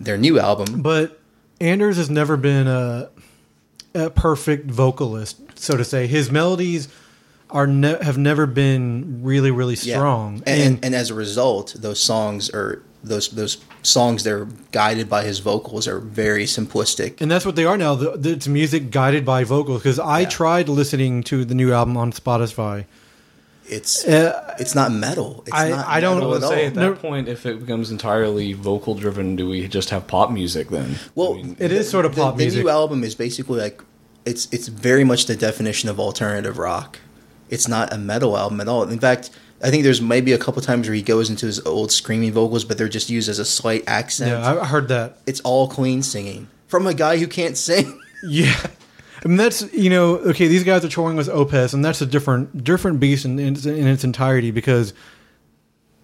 their 0.00 0.16
new 0.16 0.40
album. 0.40 0.80
But 0.80 1.20
Anders 1.60 1.98
has 1.98 2.08
never 2.08 2.38
been 2.38 2.66
a 2.66 3.10
a 3.94 4.08
perfect 4.08 4.70
vocalist, 4.70 5.58
so 5.58 5.76
to 5.76 5.84
say. 5.84 6.06
His 6.06 6.30
melodies 6.30 6.88
are 7.52 7.66
ne- 7.66 8.02
have 8.02 8.18
never 8.18 8.46
been 8.46 9.20
really 9.22 9.50
really 9.50 9.74
Yeah. 9.82 9.96
strong. 9.96 10.42
And, 10.46 10.62
and 10.62 10.84
and 10.84 10.94
as 10.94 11.10
a 11.10 11.14
result, 11.14 11.74
those 11.78 12.00
songs 12.00 12.50
are 12.50 12.82
those 13.02 13.28
those 13.30 13.58
songs 13.82 14.24
that 14.24 14.32
are 14.34 14.46
guided 14.72 15.08
by 15.08 15.24
his 15.24 15.38
vocals 15.38 15.88
are 15.88 15.98
very 16.00 16.44
simplistic. 16.44 17.20
And 17.20 17.30
that's 17.30 17.46
what 17.46 17.56
they 17.56 17.64
are 17.64 17.78
now. 17.78 17.94
The, 17.94 18.16
the, 18.16 18.30
it's 18.32 18.46
music 18.48 18.90
guided 18.90 19.24
by 19.24 19.44
vocals. 19.44 19.82
Because 19.82 19.98
I 19.98 20.20
Yeah. 20.20 20.28
tried 20.28 20.68
listening 20.68 21.22
to 21.24 21.44
the 21.44 21.54
new 21.54 21.72
album 21.72 21.96
on 21.96 22.12
Spotify. 22.12 22.84
It's 23.68 24.04
Uh, 24.04 24.54
it's 24.58 24.74
not 24.74 24.92
metal. 24.92 25.44
It's 25.46 25.54
I- 25.56 25.68
not 25.70 25.86
I 25.86 26.00
don't- 26.00 26.16
metal 26.18 26.32
I 26.32 26.36
at 26.36 26.42
say 26.42 26.60
all. 26.62 26.66
at 26.66 26.74
that 26.74 26.80
No. 26.80 26.92
point, 26.94 27.28
if 27.28 27.46
it 27.46 27.60
becomes 27.60 27.90
entirely 27.90 28.52
vocal 28.52 28.94
driven, 28.94 29.36
do 29.36 29.48
we 29.48 29.66
just 29.68 29.90
have 29.90 30.06
pop 30.08 30.30
music 30.32 30.70
then? 30.70 30.96
Well, 31.14 31.34
I 31.34 31.36
mean, 31.36 31.56
It 31.58 31.70
is 31.72 31.88
sort 31.88 32.04
of 32.04 32.14
the, 32.16 32.20
pop 32.22 32.36
the 32.36 32.44
music. 32.44 32.64
new 32.64 32.68
album 32.70 33.04
is 33.04 33.14
basically 33.14 33.60
like 33.60 33.80
it's 34.26 34.48
it's 34.52 34.68
very 34.68 35.04
much 35.04 35.24
the 35.26 35.36
definition 35.36 35.88
of 35.88 35.98
alternative 36.00 36.58
rock. 36.58 36.98
It's 37.50 37.68
not 37.68 37.92
a 37.92 37.98
metal 37.98 38.38
album 38.38 38.60
at 38.60 38.68
all. 38.68 38.84
In 38.84 38.98
fact, 38.98 39.30
I 39.62 39.70
think 39.70 39.84
there's 39.84 40.00
maybe 40.00 40.32
a 40.32 40.38
couple 40.38 40.62
times 40.62 40.88
where 40.88 40.94
he 40.94 41.02
goes 41.02 41.28
into 41.28 41.44
his 41.44 41.60
old 41.66 41.92
screaming 41.92 42.32
vocals, 42.32 42.64
but 42.64 42.78
they're 42.78 42.88
just 42.88 43.10
used 43.10 43.28
as 43.28 43.38
a 43.38 43.44
slight 43.44 43.84
accent. 43.86 44.30
Yeah, 44.30 44.60
I 44.62 44.64
heard 44.64 44.88
that. 44.88 45.18
it's 45.26 45.40
all 45.40 45.68
clean 45.68 46.02
singing 46.02 46.48
from 46.68 46.86
a 46.86 46.94
guy 46.94 47.18
who 47.18 47.26
can't 47.26 47.56
sing. 47.56 48.00
Yeah, 48.22 48.54
I 49.24 49.28
mean, 49.28 49.38
that's 49.38 49.72
you 49.72 49.88
know, 49.88 50.16
okay. 50.18 50.46
These 50.46 50.64
guys 50.64 50.84
are 50.84 50.90
touring 50.90 51.16
with 51.16 51.28
Opeth, 51.28 51.72
and 51.72 51.82
that's 51.82 52.02
a 52.02 52.06
different 52.06 52.62
different 52.62 53.00
beast 53.00 53.24
in, 53.24 53.38
in, 53.38 53.56
in 53.66 53.86
its 53.86 54.04
entirety 54.04 54.50
because 54.50 54.92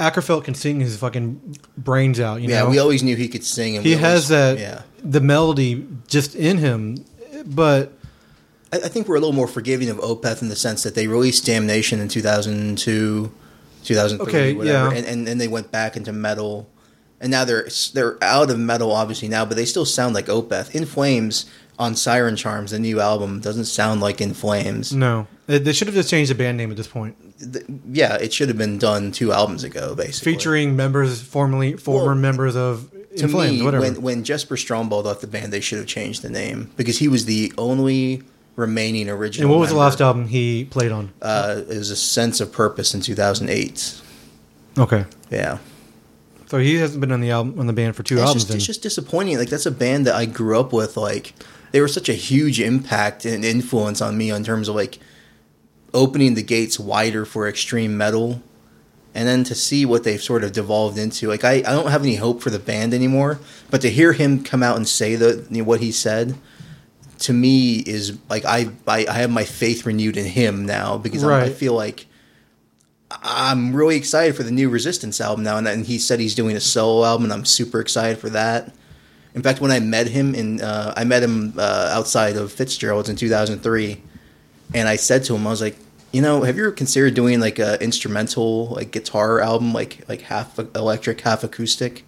Akerfeldt 0.01 0.45
can 0.45 0.55
sing 0.55 0.81
his 0.81 0.97
fucking 0.97 1.59
brains 1.77 2.19
out. 2.21 2.41
You 2.41 2.49
yeah, 2.49 2.63
know, 2.63 2.71
we 2.71 2.79
always 2.79 3.03
knew 3.03 3.17
he 3.17 3.29
could 3.29 3.45
sing. 3.45 3.77
And 3.77 3.85
he 3.85 3.93
has 3.93 4.31
always- 4.31 4.57
that 4.57 4.59
Yeah, 4.59 4.83
the 5.05 5.21
melody 5.21 5.87
just 6.09 6.35
in 6.35 6.57
him, 6.59 7.05
but 7.45 7.93
I, 8.85 8.89
think 8.89 9.09
we're 9.09 9.17
a 9.17 9.21
little 9.21 9.35
more 9.35 9.49
forgiving 9.49 9.89
of 9.89 9.99
Opeth 9.99 10.43
in 10.43 10.49
the 10.49 10.57
sense 10.57 10.83
that 10.83 10.95
they 10.95 11.07
released 11.09 11.45
Damnation 11.47 12.01
in 12.01 12.09
2002, 12.09 13.33
2003, 13.85 14.29
Okay, 14.29 14.53
whatever, 14.55 14.93
yeah. 14.93 14.99
and, 14.99 15.07
and 15.07 15.29
and 15.29 15.41
they 15.41 15.49
went 15.49 15.71
back 15.71 15.97
into 15.97 16.13
metal, 16.13 16.69
and 17.21 17.31
now 17.31 17.45
they're 17.45 17.69
they're 17.95 18.23
out 18.23 18.51
of 18.51 18.59
metal 18.59 18.93
obviously 18.93 19.29
now, 19.29 19.45
but 19.45 19.57
they 19.57 19.65
still 19.65 19.85
sound 19.85 20.15
like 20.15 20.27
Opeth. 20.27 20.75
In 20.75 20.85
Flames 20.87 21.47
on 21.79 21.95
Siren 21.95 22.37
Charms, 22.37 22.71
the 22.71 22.79
new 22.79 23.01
album, 23.01 23.41
doesn't 23.41 23.67
sound 23.67 24.01
like 24.01 24.21
In 24.21 24.33
Flames. 24.35 24.93
no, 24.95 25.27
they, 25.47 25.73
should 25.75 25.89
have 25.89 25.95
just 25.95 26.09
changed 26.11 26.31
the 26.31 26.35
band 26.35 26.57
name 26.57 26.71
at 26.71 26.77
this 26.79 26.89
point, 26.89 27.15
yeah, 27.93 28.15
it 28.17 28.33
should 28.33 28.49
have 28.49 28.57
been 28.59 28.79
done 28.79 29.13
two 29.13 29.31
albums 29.31 29.63
ago, 29.63 29.95
basically. 29.95 30.33
featuring 30.33 30.75
members 30.75 31.21
formerly 31.21 31.75
former 31.77 32.07
Well, 32.07 32.15
members 32.15 32.57
of 32.57 32.91
In 33.13 33.29
Flames, 33.29 33.59
me, 33.59 33.63
whatever. 33.63 33.83
when 33.85 34.01
when 34.03 34.25
Jesper 34.25 34.57
Strombold 34.57 35.05
left 35.05 35.21
the 35.21 35.27
band, 35.27 35.53
they 35.53 35.61
should 35.61 35.79
have 35.79 35.87
changed 35.87 36.23
the 36.23 36.31
name 36.31 36.71
because 36.77 36.99
he 36.99 37.09
was 37.09 37.27
the 37.27 37.53
only 37.59 38.23
remaining 38.57 39.09
original. 39.09 39.47
and 39.47 39.51
what 39.51 39.61
was 39.61 39.71
the 39.71 39.77
last 39.77 40.01
album 40.01 40.27
he 40.27 40.65
played 40.65 40.91
on? 40.91 41.13
Uh, 41.23 41.63
it 41.69 41.77
was 41.77 41.91
a 41.91 41.97
sense 41.97 42.41
of 42.41 42.53
purpose 42.53 42.95
in 42.95 43.01
2008. 43.01 44.03
Okay, 44.79 45.05
Yeah, 45.31 45.59
so 46.47 46.59
he 46.59 46.77
hasn't 46.77 47.01
been 47.01 47.13
on 47.13 47.21
the 47.21 47.31
album 47.31 47.59
on 47.59 47.67
the 47.67 47.73
band 47.73 47.97
for 47.97 48.03
two 48.03 48.15
it's 48.15 48.23
albums. 48.23 48.43
just, 48.43 48.49
then. 48.49 48.57
it's 48.57 48.67
just 48.67 48.83
disappointing. 48.83 49.37
Like 49.37 49.51
that's 49.51 49.67
a 49.67 49.71
band 49.71 50.07
that 50.07 50.15
I 50.15 50.27
grew 50.27 50.59
up 50.59 50.73
with. 50.73 50.97
Like 50.97 51.35
they 51.73 51.81
were 51.81 51.89
such 51.89 52.09
a 52.09 52.15
huge 52.15 52.61
impact 52.61 53.25
and 53.25 53.45
influence 53.45 54.01
on 54.01 54.17
me 54.17 54.31
in 54.31 54.45
terms 54.45 54.69
of 54.69 54.77
like 54.77 54.99
opening 55.93 56.35
the 56.35 56.43
gates 56.43 56.79
wider 56.79 57.25
for 57.25 57.49
extreme 57.49 57.97
metal, 57.97 58.43
and 59.15 59.27
then 59.27 59.43
to 59.45 59.55
see 59.55 59.85
what 59.85 60.05
they've 60.05 60.23
sort 60.23 60.45
of 60.45 60.53
devolved 60.53 60.99
into. 60.99 61.27
Like 61.27 61.43
I, 61.43 61.55
I 61.55 61.63
don't 61.63 61.91
have 61.91 62.03
any 62.03 62.17
hope 62.17 62.43
for 62.43 62.51
the 62.51 62.61
band 62.61 62.95
anymore. 62.95 63.41
But 63.71 63.81
to 63.81 63.91
hear 63.91 64.13
him 64.13 64.45
come 64.45 64.63
out 64.63 64.77
and 64.77 64.87
say 64.87 65.17
the 65.17 65.63
what 65.63 65.81
he 65.81 65.91
said. 65.91 66.37
To 67.21 67.33
me, 67.33 67.77
is 67.79 68.19
like 68.29 68.45
I, 68.45 68.69
I 68.87 69.07
I 69.09 69.13
have 69.15 69.31
my 69.31 69.45
faith 69.45 69.87
renewed 69.87 70.17
in 70.17 70.27
him 70.27 70.67
now 70.67 70.99
because 70.99 71.23
I'm- 71.25 71.31
I 71.45 71.49
feel 71.55 71.73
like 71.73 72.07
I'm 73.11 73.75
really 73.75 73.97
excited 73.97 74.35
for 74.37 74.43
the 74.43 74.51
new 74.51 74.69
Resistance 74.69 75.21
album 75.21 75.45
now, 75.45 75.57
and, 75.59 75.69
and 75.69 75.87
he 75.87 75.99
said 75.99 76.19
he's 76.19 76.35
doing 76.35 76.57
a 76.57 76.61
solo 76.61 77.05
album, 77.07 77.25
and 77.25 77.33
I'm 77.33 77.45
super 77.45 77.81
excited 77.81 78.19
for 78.19 78.29
that. 78.31 78.75
In 79.35 79.43
fact, 79.43 79.61
when 79.61 79.71
I 79.71 79.81
met 79.81 80.09
him 80.09 80.35
in, 80.35 80.61
uh, 80.61 80.93
I 80.97 81.05
met 81.05 81.23
him 81.23 81.55
uh, 81.57 81.91
outside 81.93 82.37
of 82.37 82.53
Fitzgerald's 82.53 83.09
in 83.09 83.17
2003, 83.17 84.03
and 84.75 84.89
I 84.89 84.97
said 84.97 85.23
to 85.25 85.37
him, 85.37 85.47
I 85.47 85.51
was 85.51 85.61
like, 85.61 85.77
you 86.13 86.21
know, 86.21 86.43
have 86.43 86.57
you 86.57 86.65
ever 86.65 86.73
considered 86.73 87.15
doing 87.15 87.39
like 87.41 87.59
a 87.59 87.81
instrumental, 87.83 88.67
like 88.69 88.91
guitar 88.91 89.41
album, 89.41 89.73
like 89.73 90.05
like 90.09 90.23
half 90.23 90.59
electric, 90.75 91.21
half 91.21 91.45
acoustic? 91.45 92.05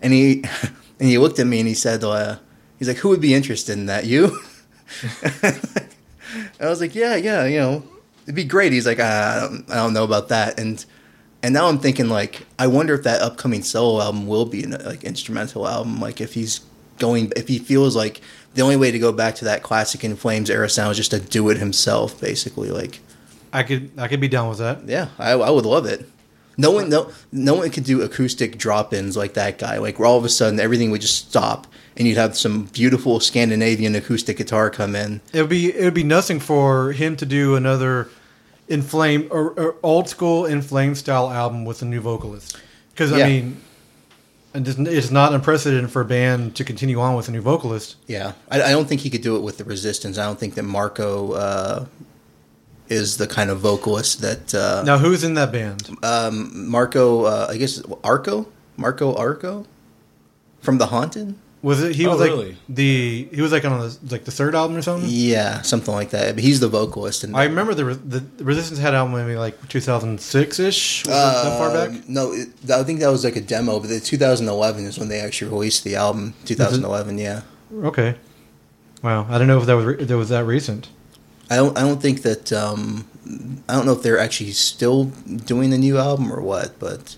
And 0.00 0.12
he 0.12 0.42
and 0.98 1.08
he 1.08 1.18
looked 1.18 1.38
at 1.38 1.46
me 1.46 1.60
and 1.60 1.68
he 1.68 1.74
said, 1.74 2.02
uh, 2.02 2.38
he's 2.82 2.88
like, 2.88 2.96
who 2.96 3.10
would 3.10 3.20
be 3.20 3.32
interested 3.32 3.78
in 3.78 3.86
that? 3.86 4.06
You? 4.06 4.40
I 6.60 6.66
was 6.66 6.80
like, 6.80 6.96
yeah, 6.96 7.14
yeah, 7.14 7.44
you 7.44 7.60
know, 7.60 7.84
it'd 8.24 8.34
be 8.34 8.42
great. 8.42 8.72
He's 8.72 8.88
like, 8.88 8.98
ah, 9.00 9.36
I 9.36 9.40
don't, 9.40 9.70
I 9.70 9.74
don't 9.76 9.92
know 9.92 10.02
about 10.02 10.30
that. 10.30 10.58
And 10.58 10.84
and 11.44 11.54
now 11.54 11.68
I'm 11.68 11.78
thinking 11.78 12.08
like, 12.08 12.44
I 12.58 12.66
wonder 12.66 12.92
if 12.94 13.04
that 13.04 13.22
upcoming 13.22 13.62
solo 13.62 14.02
album 14.02 14.26
will 14.26 14.46
be 14.46 14.64
an 14.64 14.72
like 14.84 15.04
instrumental 15.04 15.68
album. 15.68 16.00
Like 16.00 16.20
if 16.20 16.34
he's 16.34 16.60
going, 16.98 17.32
if 17.36 17.46
he 17.46 17.60
feels 17.60 17.94
like 17.94 18.20
the 18.54 18.62
only 18.62 18.76
way 18.76 18.90
to 18.90 18.98
go 18.98 19.12
back 19.12 19.36
to 19.36 19.44
that 19.44 19.62
classic 19.62 20.02
In 20.02 20.16
Flames 20.16 20.50
era 20.50 20.68
sound 20.68 20.90
is 20.90 20.96
just 20.96 21.12
to 21.12 21.20
do 21.20 21.50
it 21.50 21.58
himself, 21.58 22.20
basically. 22.20 22.70
Like, 22.70 22.98
I 23.52 23.62
could 23.62 23.92
I 23.96 24.08
could 24.08 24.20
be 24.20 24.28
down 24.28 24.48
with 24.48 24.58
that. 24.58 24.88
yeah, 24.88 25.10
I, 25.20 25.34
I 25.34 25.50
would 25.50 25.66
love 25.66 25.86
it. 25.86 26.08
No 26.58 26.72
one, 26.72 26.90
no, 26.90 27.12
no 27.30 27.54
one 27.54 27.70
could 27.70 27.84
do 27.84 28.02
acoustic 28.02 28.58
drop-ins 28.58 29.16
like 29.16 29.34
that 29.34 29.56
guy. 29.58 29.78
Like 29.78 30.00
where 30.00 30.08
all 30.08 30.18
of 30.18 30.24
a 30.24 30.28
sudden 30.28 30.58
everything 30.58 30.90
would 30.90 31.00
just 31.00 31.28
stop, 31.28 31.66
and 31.96 32.08
you'd 32.08 32.16
have 32.16 32.36
some 32.36 32.64
beautiful 32.66 33.20
Scandinavian 33.20 33.94
acoustic 33.94 34.36
guitar 34.38 34.70
come 34.70 34.94
in. 34.96 35.20
It 35.32 35.40
would 35.40 35.50
be 35.50 35.74
it 35.74 35.84
would 35.84 35.94
be 35.94 36.04
nothing 36.04 36.40
for 36.40 36.92
him 36.92 37.16
to 37.16 37.26
do 37.26 37.54
another 37.56 38.08
inflame 38.68 39.28
or, 39.30 39.50
or 39.50 39.74
old 39.82 40.08
school 40.08 40.46
inflame 40.46 40.94
style 40.94 41.30
album 41.30 41.64
with 41.64 41.82
a 41.82 41.84
new 41.84 42.00
vocalist. 42.00 42.56
Because 42.92 43.10
Yeah. 43.10 43.24
I 43.24 43.28
mean, 43.28 43.56
and 44.54 44.68
it's- 44.68 45.10
not 45.10 45.32
unprecedented 45.34 45.90
for 45.90 46.00
a 46.02 46.04
band 46.04 46.54
to 46.56 46.64
continue 46.64 47.00
on 47.00 47.14
with 47.16 47.28
a 47.28 47.32
new 47.32 47.40
vocalist. 47.40 47.96
Yeah, 48.06 48.32
I, 48.50 48.62
I 48.62 48.70
don't 48.70 48.86
think 48.88 49.00
he 49.00 49.10
could 49.10 49.22
do 49.22 49.36
it 49.36 49.40
with 49.42 49.58
the 49.58 49.64
Resistance. 49.64 50.18
I 50.18 50.24
don't 50.24 50.38
think 50.38 50.54
that 50.56 50.62
Marco 50.64 51.32
uh, 51.32 51.84
is 52.88 53.16
the 53.16 53.26
kind 53.26 53.48
of 53.50 53.60
vocalist 53.60 54.20
that 54.20 54.54
uh, 54.54 54.82
Now, 54.84 54.98
who's 54.98 55.24
in 55.24 55.34
that 55.34 55.52
band? 55.52 55.88
Marco. 56.52 57.24
Uh, 57.24 57.46
I 57.50 57.56
guess 57.56 57.80
Aro, 57.80 58.46
Marco 58.76 59.14
Aro, 59.14 59.64
from 60.60 60.78
The 60.78 60.86
Haunted. 60.86 61.34
Was 61.62 61.80
it 61.80 61.94
he 61.94 62.06
Oh, 62.06 62.10
was 62.10 62.20
like 62.20 62.30
really? 62.30 62.56
the 62.68 63.28
he 63.32 63.40
was 63.40 63.52
like 63.52 63.64
on 63.64 63.78
the 63.78 63.96
like 64.10 64.24
the 64.24 64.32
third 64.32 64.54
album 64.56 64.76
or 64.76 64.82
something? 64.82 65.08
Yeah, 65.08 65.62
something 65.62 65.94
like 65.94 66.10
that. 66.10 66.34
But 66.34 66.42
he's 66.42 66.58
the 66.58 66.68
vocalist. 66.68 67.22
And 67.22 67.36
I 67.36 67.44
remember 67.44 67.72
the, 67.72 67.84
the 67.94 68.18
the 68.18 68.44
Resistance 68.44 68.80
had 68.80 68.94
album 68.94 69.14
maybe 69.14 69.36
like 69.38 69.68
2006 69.68 70.58
ish. 70.58 71.04
Was 71.06 71.08
it 71.08 71.10
that 71.10 71.58
far 71.58 71.72
back? 71.72 72.08
No, 72.08 72.32
it, 72.32 72.48
I 72.68 72.82
think 72.82 72.98
that 72.98 73.08
was 73.10 73.22
like 73.24 73.36
a 73.36 73.40
demo. 73.40 73.78
But 73.78 73.90
the 73.90 74.00
2011 74.00 74.84
is 74.86 74.98
when 74.98 75.08
they 75.08 75.20
actually 75.20 75.52
released 75.52 75.84
the 75.84 75.94
album. 75.94 76.34
2011. 76.46 77.18
Yeah. 77.18 77.42
Okay. 77.84 78.16
Wow, 79.02 79.26
I 79.30 79.38
don't 79.38 79.46
know 79.46 79.58
if 79.58 79.66
that 79.66 79.74
was 79.74 79.84
re- 79.84 79.98
if 80.00 80.08
that 80.08 80.16
was 80.16 80.28
that 80.30 80.44
recent. 80.44 80.88
I 81.48 81.56
don't. 81.56 81.76
I 81.78 81.82
don't 81.82 82.02
think 82.02 82.22
that. 82.22 82.52
Um, 82.52 83.06
I 83.68 83.74
don't 83.74 83.86
know 83.86 83.92
if 83.92 84.02
they're 84.02 84.18
actually 84.18 84.50
still 84.50 85.04
doing 85.04 85.70
the 85.70 85.78
new 85.78 85.96
album 85.98 86.32
or 86.32 86.40
what. 86.40 86.78
But 86.80 87.16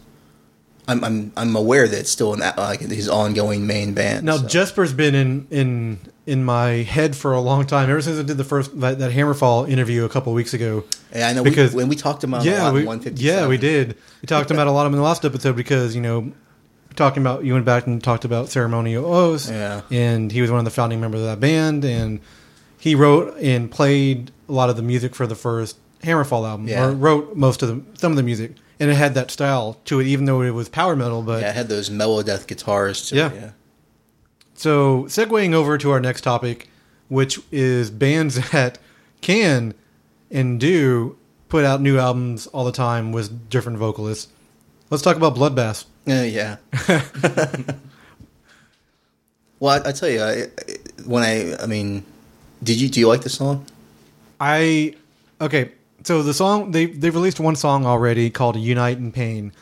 I'm 0.86 1.02
I'm 1.04 1.32
I'm 1.36 1.56
aware 1.56 1.88
that 1.88 1.98
it's 2.00 2.10
still 2.10 2.34
an 2.34 2.42
a- 2.42 2.54
like 2.58 2.80
his 2.80 3.08
ongoing 3.08 3.66
main 3.66 3.94
band. 3.94 4.24
Now 4.24 4.36
so. 4.36 4.46
Jesper's 4.46 4.92
been 4.92 5.14
in 5.14 5.46
in 5.50 5.98
in 6.26 6.44
my 6.44 6.68
head 6.82 7.14
for 7.16 7.32
a 7.32 7.40
long 7.40 7.66
time. 7.66 7.88
Ever 7.90 8.00
since 8.02 8.18
I 8.18 8.22
did 8.22 8.36
the 8.36 8.44
first 8.44 8.78
that, 8.80 8.98
that 8.98 9.12
Hammerfall 9.12 9.68
interview 9.68 10.04
a 10.04 10.08
couple 10.08 10.32
of 10.32 10.36
weeks 10.36 10.52
ago. 10.54 10.84
Yeah, 11.14 11.28
I 11.28 11.32
know. 11.32 11.44
because- 11.44 11.72
we, 11.72 11.78
when 11.78 11.88
we 11.88 11.96
talked 11.96 12.24
about 12.24 12.44
yeah, 12.44 12.62
a 12.62 12.72
lot 12.72 12.74
we, 12.74 13.10
yeah, 13.14 13.46
we 13.46 13.56
did. 13.58 13.96
We 14.22 14.26
talked 14.26 14.50
about 14.50 14.66
a 14.66 14.70
lot 14.72 14.86
of 14.86 14.92
them 14.92 14.98
in 14.98 15.02
the 15.02 15.08
last 15.08 15.24
episode 15.24 15.56
because 15.56 15.94
you 15.94 16.00
know, 16.02 16.32
talking 16.96 17.22
about 17.22 17.44
you 17.44 17.52
went 17.54 17.64
back 17.64 17.86
and 17.86 18.02
talked 18.02 18.24
about 18.24 18.48
Ceremonial 18.48 19.04
Oath. 19.06 19.48
Yeah. 19.50 19.82
and 19.90 20.30
he 20.32 20.40
was 20.42 20.50
one 20.50 20.58
of 20.58 20.64
the 20.64 20.70
founding 20.70 21.00
members 21.00 21.20
of 21.20 21.26
that 21.26 21.40
band, 21.40 21.84
and 21.84 22.20
he 22.78 22.94
wrote 22.94 23.36
and 23.38 23.70
played 23.70 24.30
a 24.48 24.52
lot 24.52 24.68
of 24.70 24.76
the 24.76 24.82
music 24.82 25.14
for 25.14 25.26
the 25.26 25.34
first 25.34 25.78
Hammerfall 26.02 26.46
album, 26.48 26.68
Yeah. 26.68 26.84
or 26.88 26.92
wrote 26.92 27.34
most 27.36 27.62
of 27.62 27.68
the 27.68 27.98
some 27.98 28.12
of 28.12 28.16
the 28.16 28.22
music, 28.22 28.52
and 28.80 28.90
it 28.90 28.94
had 28.94 29.14
that 29.14 29.30
style 29.30 29.80
to 29.86 30.00
it, 30.00 30.06
even 30.06 30.24
though 30.24 30.42
it 30.42 30.50
was 30.50 30.68
power 30.68 30.96
metal. 30.96 31.22
But 31.22 31.42
Yeah, 31.42 31.50
it 31.50 31.54
had 31.54 31.68
those 31.68 31.90
mellow 31.90 32.22
death 32.22 32.46
guitars. 32.46 33.08
To 33.08 33.16
Yeah. 33.16 33.30
It, 33.30 33.34
yeah. 33.34 33.50
So, 34.56 35.04
segueing 35.04 35.52
over 35.52 35.76
to 35.78 35.90
our 35.90 36.00
next 36.00 36.20
topic, 36.20 36.70
which 37.08 37.40
is 37.50 37.90
bands 37.90 38.50
that 38.52 38.78
can 39.20 39.74
and 40.30 40.60
do 40.60 41.16
put 41.48 41.64
out 41.64 41.80
new 41.80 41.98
albums 41.98 42.46
all 42.48 42.64
the 42.64 42.72
time 42.72 43.12
with 43.12 43.48
different 43.48 43.78
vocalists. 43.78 44.30
Let's 44.90 45.02
talk 45.02 45.16
about 45.16 45.34
Bloodbath. 45.34 45.84
Uh, 46.06 46.22
yeah. 46.22 46.56
well, 49.58 49.82
I, 49.82 49.88
I 49.88 49.92
tell 49.92 50.08
you, 50.08 50.22
I, 50.22 50.46
when 51.04 51.22
I, 51.22 51.56
I 51.62 51.66
mean, 51.66 52.04
did 52.62 52.80
you 52.80 52.88
do 52.88 53.00
you 53.00 53.08
like 53.08 53.22
the 53.22 53.30
song? 53.30 53.66
I 54.40 54.94
okay. 55.40 55.72
So 56.04 56.22
the 56.22 56.34
song 56.34 56.70
they 56.70 56.86
they 56.86 57.10
released 57.10 57.40
one 57.40 57.56
song 57.56 57.86
already 57.86 58.30
called 58.30 58.56
"Unite 58.56 58.98
in 58.98 59.10
Pain." 59.12 59.52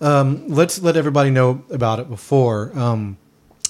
Um, 0.00 0.48
let's 0.48 0.82
let 0.82 0.96
everybody 0.96 1.30
know 1.30 1.62
about 1.70 2.00
it 2.00 2.10
before. 2.10 2.76
Um, 2.76 3.16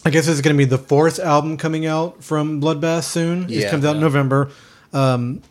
I 0.05 0.11
guess 0.11 0.27
this 0.27 0.35
is 0.35 0.41
going 0.41 0.57
to 0.57 0.59
be 0.59 0.65
the 0.65 0.79
fourth 0.79 1.19
album 1.19 1.59
coming 1.59 1.85
out 1.87 2.25
from 2.25 2.61
Bloodbath 2.61 3.05
soon. 3.05 3.45
it 3.45 3.51
Yeah, 3.51 3.71
comes 3.71 3.85
out 3.85 3.97
in. 3.97 4.01
November, 4.01 4.51
um, 4.95 5.43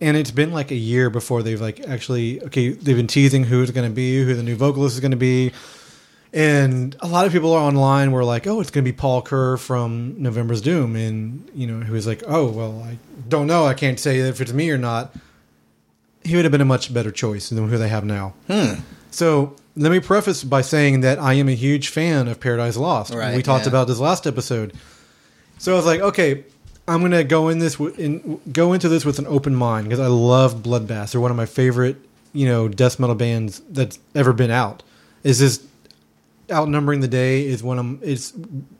and 0.00 0.16
it's 0.16 0.30
been 0.30 0.50
like 0.52 0.70
a 0.70 0.74
year 0.76 1.10
before 1.10 1.42
they've 1.42 1.60
like 1.60 1.86
actually 1.86 2.42
okay. 2.44 2.70
They've 2.70 2.96
been 2.96 3.06
teasing 3.06 3.44
who 3.44 3.62
it's 3.62 3.70
going 3.70 3.88
to 3.88 3.94
be, 3.94 4.24
who 4.24 4.34
the 4.34 4.42
new 4.42 4.56
vocalist 4.56 4.94
is 4.94 5.00
going 5.00 5.10
to 5.10 5.18
be, 5.18 5.52
and 6.32 6.96
a 7.00 7.06
lot 7.08 7.26
of 7.26 7.32
people 7.32 7.52
are 7.52 7.60
online 7.62 8.12
were 8.12 8.24
like, 8.24 8.46
"Oh, 8.46 8.60
it's 8.62 8.70
going 8.70 8.84
to 8.84 8.90
be 8.90 8.96
Paul 8.96 9.20
Kuhr 9.20 9.58
from 9.58 10.14
November's 10.16 10.62
Doom," 10.62 10.96
and 10.96 11.46
you 11.54 11.66
know, 11.66 11.84
who 11.84 11.92
was 11.92 12.06
like, 12.06 12.22
"Oh, 12.26 12.50
well, 12.50 12.82
I 12.82 12.96
don't 13.28 13.46
know. 13.46 13.66
I 13.66 13.74
can't 13.74 14.00
say 14.00 14.20
if 14.20 14.40
it's 14.40 14.54
me 14.54 14.70
or 14.70 14.78
not." 14.78 15.14
He 16.24 16.36
would 16.36 16.44
have 16.44 16.52
been 16.52 16.60
a 16.60 16.66
much 16.66 16.92
better 16.92 17.10
choice 17.10 17.48
than 17.48 17.68
who 17.68 17.78
they 17.78 17.88
have 17.88 18.04
now. 18.04 18.34
Hmm. 18.46 18.80
So 19.10 19.56
let 19.76 19.90
me 19.90 20.00
preface 20.00 20.44
by 20.44 20.60
saying 20.60 21.00
that 21.00 21.18
I 21.18 21.34
am 21.34 21.48
a 21.48 21.54
huge 21.54 21.88
fan 21.88 22.28
of 22.28 22.40
Paradise 22.40 22.76
Lost. 22.76 23.14
Right, 23.14 23.36
we 23.36 23.42
talked 23.42 23.64
yeah. 23.64 23.70
about 23.70 23.88
this 23.88 23.98
last 23.98 24.26
episode. 24.26 24.74
So 25.58 25.72
I 25.72 25.76
was 25.76 25.86
like, 25.86 26.00
okay, 26.00 26.44
I'm 26.86 27.02
gonna 27.02 27.24
go 27.24 27.48
in 27.48 27.58
this 27.58 27.74
w- 27.74 27.94
in, 27.96 28.40
go 28.52 28.72
into 28.72 28.88
this 28.88 29.04
with 29.04 29.18
an 29.18 29.26
open 29.26 29.54
mind 29.54 29.88
because 29.88 30.00
I 30.00 30.08
love 30.08 30.56
Bloodbath. 30.56 31.12
They're 31.12 31.20
one 31.20 31.30
of 31.30 31.36
my 31.36 31.46
favorite, 31.46 31.96
you 32.32 32.46
know, 32.46 32.68
death 32.68 32.98
metal 32.98 33.14
bands 33.14 33.62
that's 33.70 33.98
ever 34.14 34.32
been 34.32 34.50
out. 34.50 34.82
Is 35.22 35.38
this 35.38 35.64
outnumbering 36.50 37.00
the 37.00 37.08
day 37.08 37.46
is 37.46 37.62
one 37.62 37.78
of 37.78 38.02
it's 38.02 38.32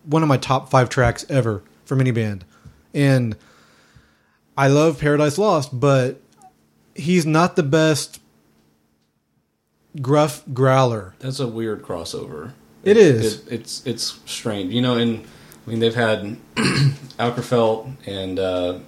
one 0.07 0.23
of 0.23 0.29
my 0.29 0.37
top 0.37 0.71
five 0.71 0.89
tracks 0.89 1.25
ever 1.29 1.63
from 1.85 2.01
any 2.01 2.11
band, 2.11 2.45
and 2.93 3.37
I 4.57 4.69
love 4.69 4.99
Paradise 4.99 5.39
Lost, 5.39 5.79
but 5.79 6.21
he's 6.95 7.27
not 7.27 7.57
the 7.57 7.63
best 7.63 8.21
gruff 10.01 10.43
growler. 10.53 11.15
That's 11.19 11.41
a 11.41 11.49
weird 11.49 11.83
crossover. 11.83 12.53
It 12.83 12.97
is. 12.97 13.47
It, 13.47 13.53
it's 13.53 13.87
it's 13.87 14.21
strange, 14.27 14.73
you 14.73 14.81
know. 14.81 14.97
And 14.97 15.25
I 15.67 15.71
mean, 15.71 15.81
they've 15.81 15.95
had 15.95 16.37
Akerfeldt 17.19 17.93
and 18.07 18.39
uh, 18.39 18.79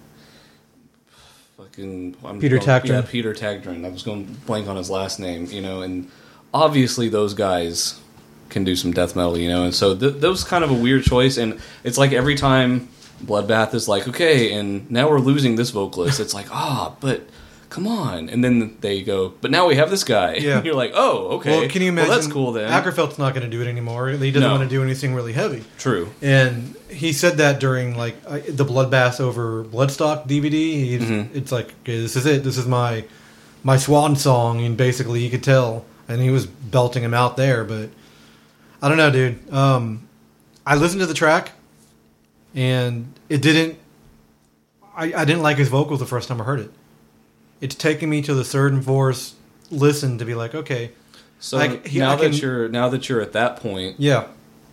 fucking 1.56 2.16
I'm 2.24 2.40
Peter 2.40 2.56
oh, 2.56 2.60
Tägtgren. 2.60 2.88
Yeah, 2.88 3.02
Peter 3.02 3.34
Tägtgren. 3.34 3.84
I 3.84 3.90
was 3.90 4.02
going 4.02 4.24
blank 4.46 4.68
on 4.68 4.76
his 4.76 4.90
last 4.90 5.20
name, 5.20 5.46
you 5.46 5.60
know. 5.60 5.82
And 5.82 6.10
obviously, 6.54 7.08
those 7.08 7.34
guys 7.34 8.00
can 8.48 8.64
do 8.64 8.76
some 8.76 8.92
death 8.92 9.14
metal, 9.14 9.36
you 9.36 9.48
know. 9.48 9.64
And 9.64 9.74
so 9.74 9.96
th- 9.96 10.14
that 10.14 10.28
was 10.28 10.44
kind 10.44 10.64
of 10.64 10.70
a 10.70 10.74
weird 10.74 11.04
choice. 11.04 11.36
And 11.36 11.60
it's 11.84 11.98
like 11.98 12.12
every 12.12 12.34
time 12.34 12.88
Bloodbath 13.22 13.74
is 13.74 13.88
like, 13.88 14.08
okay, 14.08 14.52
and 14.52 14.90
now 14.90 15.10
we're 15.10 15.20
losing 15.20 15.56
this 15.56 15.70
vocalist. 15.70 16.20
It's 16.20 16.34
like, 16.34 16.50
ah, 16.50 16.96
but. 17.00 17.22
Come 17.72 17.86
on, 17.86 18.28
and 18.28 18.44
then 18.44 18.76
they 18.82 19.02
go. 19.02 19.32
But 19.40 19.50
now 19.50 19.66
we 19.66 19.76
have 19.76 19.88
this 19.88 20.04
guy. 20.04 20.34
Yeah. 20.34 20.56
And 20.58 20.66
you're 20.66 20.74
like, 20.74 20.92
oh, 20.94 21.36
okay. 21.38 21.60
Well, 21.60 21.68
can 21.70 21.80
you 21.80 21.88
imagine? 21.88 22.10
Well, 22.10 22.18
that's 22.20 22.30
cool 22.30 22.52
then. 22.52 22.70
Akerfeldt's 22.70 23.18
not 23.18 23.32
going 23.32 23.44
to 23.44 23.50
do 23.50 23.62
it 23.62 23.66
anymore. 23.66 24.10
He 24.10 24.30
doesn't 24.30 24.46
No. 24.46 24.54
want 24.54 24.68
to 24.68 24.68
do 24.68 24.82
anything 24.82 25.14
really 25.14 25.32
heavy. 25.32 25.64
True. 25.78 26.10
And 26.20 26.76
he 26.90 27.14
said 27.14 27.38
that 27.38 27.60
during 27.60 27.96
like 27.96 28.16
uh, 28.26 28.40
the 28.46 28.66
Bloodbath 28.66 29.20
over 29.20 29.64
Bloodstock 29.64 30.28
DVD. 30.28 30.52
He's, 30.52 31.00
Mm-hmm. 31.00 31.34
It's 31.34 31.50
like, 31.50 31.68
okay, 31.82 31.98
this 31.98 32.14
is 32.14 32.26
it. 32.26 32.44
This 32.44 32.58
is 32.58 32.66
my 32.66 33.04
my 33.64 33.78
swan 33.78 34.16
song, 34.16 34.60
and 34.60 34.76
basically 34.76 35.22
you 35.24 35.30
could 35.30 35.42
tell, 35.42 35.86
and 36.08 36.20
he 36.20 36.28
was 36.28 36.44
belting 36.44 37.02
him 37.02 37.14
out 37.14 37.38
there. 37.38 37.64
But 37.64 37.88
I 38.82 38.88
don't 38.90 38.98
know, 38.98 39.10
dude. 39.10 39.50
Um, 39.50 40.06
I 40.66 40.76
listened 40.76 41.00
to 41.00 41.06
the 41.06 41.14
track, 41.14 41.52
and 42.54 43.18
it 43.30 43.40
didn't. 43.40 43.78
I, 44.94 45.04
I 45.14 45.24
didn't 45.24 45.40
like 45.42 45.56
his 45.56 45.68
vocals 45.68 46.00
the 46.00 46.06
first 46.06 46.28
time 46.28 46.38
I 46.38 46.44
heard 46.44 46.60
it. 46.60 46.70
It's 47.62 47.74
taken 47.74 48.10
me 48.10 48.20
to 48.22 48.34
the 48.34 48.44
third 48.44 48.72
and 48.74 48.84
fourth 48.84 49.32
listen 49.70 50.18
to 50.18 50.24
be 50.26 50.34
like, 50.34 50.54
okay, 50.54 50.90
So 51.40 51.56
Like, 51.56 51.86
he- 51.88 51.98
now 51.98 52.12
I 52.12 52.16
can- 52.16 52.30
that 52.32 52.40
you're 52.42 52.68
now 52.68 52.88
that 52.90 53.08
you're 53.08 53.20
at 53.22 53.32
that 53.32 53.56
point, 53.56 53.96
yeah, 53.98 54.24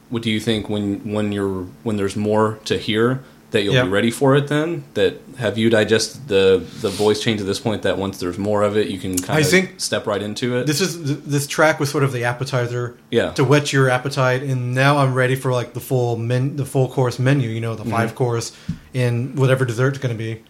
what 0.09 0.21
do 0.21 0.29
you 0.29 0.39
think 0.39 0.69
when 0.69 1.13
when 1.13 1.31
you're 1.31 1.65
when 1.83 1.95
there's 1.97 2.15
more 2.15 2.59
to 2.65 2.77
hear 2.77 3.21
that 3.51 3.63
you'll 3.63 3.73
Yeah. 3.73 3.85
be 3.85 3.89
ready 3.89 4.11
for 4.11 4.35
it? 4.35 4.49
Then 4.49 4.83
that 4.93 5.19
have 5.37 5.57
you 5.57 5.71
digested 5.71 6.27
the 6.27 6.61
the 6.81 6.89
voice 6.89 7.19
change 7.21 7.39
at 7.41 7.47
this 7.47 7.59
point 7.59 7.81
that 7.81 7.97
once 7.97 8.19
there's 8.19 8.37
more 8.37 8.61
of 8.61 8.77
it, 8.77 8.87
you 8.89 8.99
can 8.99 9.17
kind 9.17 9.37
I 9.37 9.41
of 9.41 9.47
think 9.49 9.79
step 9.79 10.05
right 10.05 10.21
into 10.21 10.57
it. 10.57 10.67
this 10.67 10.79
is 10.79 11.21
this 11.35 11.47
track 11.47 11.79
was 11.79 11.89
sort 11.89 12.03
of 12.03 12.11
the 12.11 12.23
appetizer 12.25 12.95
Yeah. 13.09 13.31
to 13.31 13.43
whet 13.43 13.73
your 13.73 13.89
appetite 13.89 14.43
and 14.43 14.75
now 14.75 14.97
i'm 14.99 15.15
ready 15.15 15.33
for 15.35 15.51
like 15.51 15.73
the 15.73 15.79
full 15.79 16.17
men 16.17 16.55
the 16.55 16.65
full 16.65 16.87
course 16.87 17.17
menu 17.17 17.49
you 17.49 17.61
know 17.61 17.73
Mm-hmm. 17.75 17.89
the 17.89 17.95
five 17.95 18.13
course 18.13 18.51
and 18.93 19.35
whatever 19.39 19.65
dessert's 19.65 19.97
going 19.97 20.15
to 20.15 20.23
be 20.27 20.41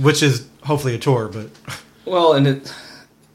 which 0.00 0.20
is 0.22 0.46
hopefully 0.64 0.94
a 0.94 0.98
tour 0.98 1.28
but 1.28 1.48
well, 2.04 2.32
and 2.32 2.46
it 2.46 2.72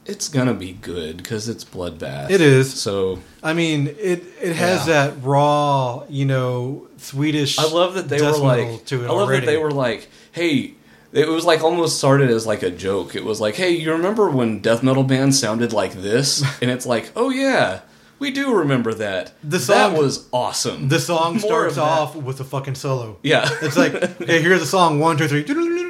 it's 0.06 0.28
gonna 0.30 0.54
be 0.54 0.72
good 0.74 1.18
because 1.18 1.50
it's 1.50 1.64
bloodbath. 1.66 2.30
It 2.30 2.42
is. 2.42 2.80
So 2.80 3.20
i 3.42 3.54
mean 3.54 3.88
it 4.00 4.24
it 4.42 4.56
has 4.56 4.88
Yeah. 4.88 5.08
that 5.08 5.24
raw 5.24 6.04
you 6.10 6.26
know 6.26 6.88
swedish 6.98 7.58
I 7.60 7.68
love 7.68 7.96
that 7.96 8.10
they 8.10 8.22
were 8.22 8.32
like. 8.38 8.86
to 8.86 9.04
it 9.04 9.08
I 9.08 9.10
love 9.10 9.28
already. 9.30 9.46
that 9.46 9.52
they 9.52 9.58
were 9.58 9.72
like, 9.72 10.10
hey. 10.32 10.74
It 11.14 11.30
was 11.30 11.46
like 11.46 11.64
almost 11.64 11.98
started 11.98 12.30
as 12.30 12.46
like 12.46 12.62
a 12.62 12.70
joke. 12.70 13.16
It 13.16 13.24
was 13.24 13.40
like, 13.40 13.56
hey, 13.56 13.70
you 13.72 13.94
remember 13.94 14.30
when 14.30 14.60
death 14.60 14.84
metal 14.84 15.04
bands 15.04 15.40
sounded 15.40 15.72
like 15.72 15.94
this? 15.94 16.44
And 16.62 16.70
it's 16.70 16.86
like, 16.86 17.10
oh 17.16 17.30
yeah, 17.30 17.82
we 18.20 18.32
do 18.32 18.54
remember 18.54 18.94
that. 18.96 19.32
The 19.42 19.58
that 19.60 19.62
song- 19.62 19.98
was 19.98 20.28
awesome. 20.34 20.90
the 20.90 21.00
song 21.00 21.34
More 21.38 21.40
starts 21.40 21.78
of 21.78 21.84
off 21.84 22.16
with 22.18 22.42
a 22.42 22.44
fucking 22.44 22.76
solo 22.76 23.18
Yeah, 23.24 23.48
it's 23.62 23.78
like 23.78 23.94
hey, 24.28 24.42
here's 24.42 24.62
a 24.62 24.66
song 24.66 25.00
one 25.00 25.16
two 25.16 25.30
three 25.30 25.44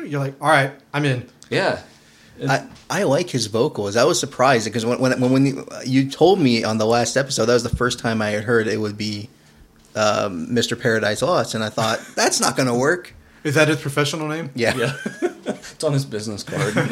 you're 0.06 0.20
like 0.20 0.36
all 0.42 0.50
right 0.50 0.72
i'm 0.94 1.06
in 1.06 1.28
yeah. 1.50 1.82
I, 2.50 2.68
I 2.90 3.04
like 3.04 3.30
his 3.30 3.46
vocals. 3.48 3.96
I 3.96 4.04
was 4.04 4.20
surprised 4.20 4.66
because 4.66 4.86
when 4.86 5.00
when 5.00 5.22
when 5.22 5.46
you, 5.46 5.66
you 5.86 6.10
told 6.10 6.38
me 6.40 6.66
on 6.66 6.78
the 6.80 6.86
last 6.86 7.16
episode, 7.16 7.46
that 7.46 7.54
was 7.54 7.64
the 7.64 7.70
first 7.70 7.98
time 8.00 8.22
I 8.22 8.32
had 8.32 8.44
heard 8.44 8.68
it 8.68 8.76
would 8.78 8.98
be 8.98 9.30
um, 9.96 10.48
Mr. 10.48 10.78
Paradise 10.80 11.22
Lost, 11.22 11.56
and 11.56 11.64
I 11.64 11.70
thought 11.70 12.00
that's 12.16 12.42
not 12.42 12.58
going 12.58 12.68
to 12.68 12.74
work. 12.74 13.14
is 13.46 13.56
that 13.56 13.70
his 13.70 13.80
professional 13.80 14.28
name 14.28 14.50
Yeah, 14.54 14.76
Yeah. 14.76 14.98
it's 15.46 15.84
on 15.84 15.94
his 15.94 16.04
business 16.04 16.44
card. 16.44 16.74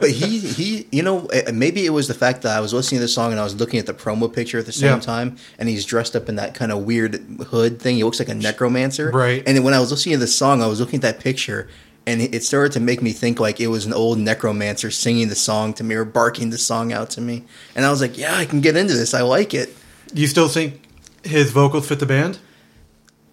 but 0.00 0.10
he 0.10 0.38
he 0.38 0.86
you 0.92 1.02
know 1.02 1.28
maybe 1.52 1.84
it 1.84 1.90
was 1.90 2.06
the 2.06 2.14
fact 2.14 2.42
that 2.42 2.56
I 2.56 2.60
was 2.60 2.72
listening 2.72 2.98
to 3.00 3.02
the 3.04 3.08
song 3.08 3.32
and 3.32 3.40
I 3.40 3.44
was 3.44 3.56
looking 3.56 3.80
at 3.80 3.86
the 3.86 3.94
promo 3.94 4.32
picture 4.32 4.58
at 4.58 4.66
the 4.66 4.72
same 4.72 4.94
Yeah. 4.96 5.00
time, 5.00 5.36
and 5.58 5.68
he's 5.68 5.84
dressed 5.84 6.14
up 6.14 6.28
in 6.28 6.36
that 6.36 6.54
kind 6.54 6.70
of 6.70 6.84
weird 6.84 7.16
hood 7.48 7.80
thing. 7.82 7.96
He 7.96 8.04
looks 8.04 8.20
like 8.20 8.28
a 8.28 8.34
necromancer, 8.34 9.10
Right. 9.10 9.42
And 9.44 9.56
then 9.56 9.64
when 9.64 9.74
I 9.74 9.80
was 9.80 9.90
listening 9.90 10.12
to 10.14 10.20
the 10.20 10.26
song, 10.28 10.62
I 10.62 10.66
was 10.68 10.78
looking 10.78 11.02
at 11.02 11.02
that 11.02 11.18
picture. 11.20 11.68
And 12.06 12.20
it 12.20 12.42
started 12.42 12.72
to 12.72 12.80
make 12.80 13.00
me 13.00 13.12
think 13.12 13.38
like 13.38 13.60
it 13.60 13.68
was 13.68 13.86
an 13.86 13.92
old 13.92 14.18
necromancer 14.18 14.90
singing 14.90 15.28
the 15.28 15.36
song 15.36 15.72
to 15.74 15.84
me 15.84 15.94
or 15.94 16.04
barking 16.04 16.50
the 16.50 16.58
song 16.58 16.92
out 16.92 17.10
to 17.10 17.20
me. 17.20 17.44
And 17.76 17.84
I 17.86 17.90
was 17.90 18.00
like, 18.00 18.18
yeah, 18.18 18.34
I 18.36 18.44
can 18.44 18.60
get 18.60 18.76
into 18.76 18.94
this. 18.94 19.14
I 19.14 19.22
like 19.22 19.54
it. 19.54 19.70
do 20.12 20.20
you 20.20 20.26
still 20.26 20.48
think 20.48 20.82
his 21.24 21.52
vocals 21.52 21.86
fit 21.88 22.00
the 22.00 22.06
band 22.06 22.38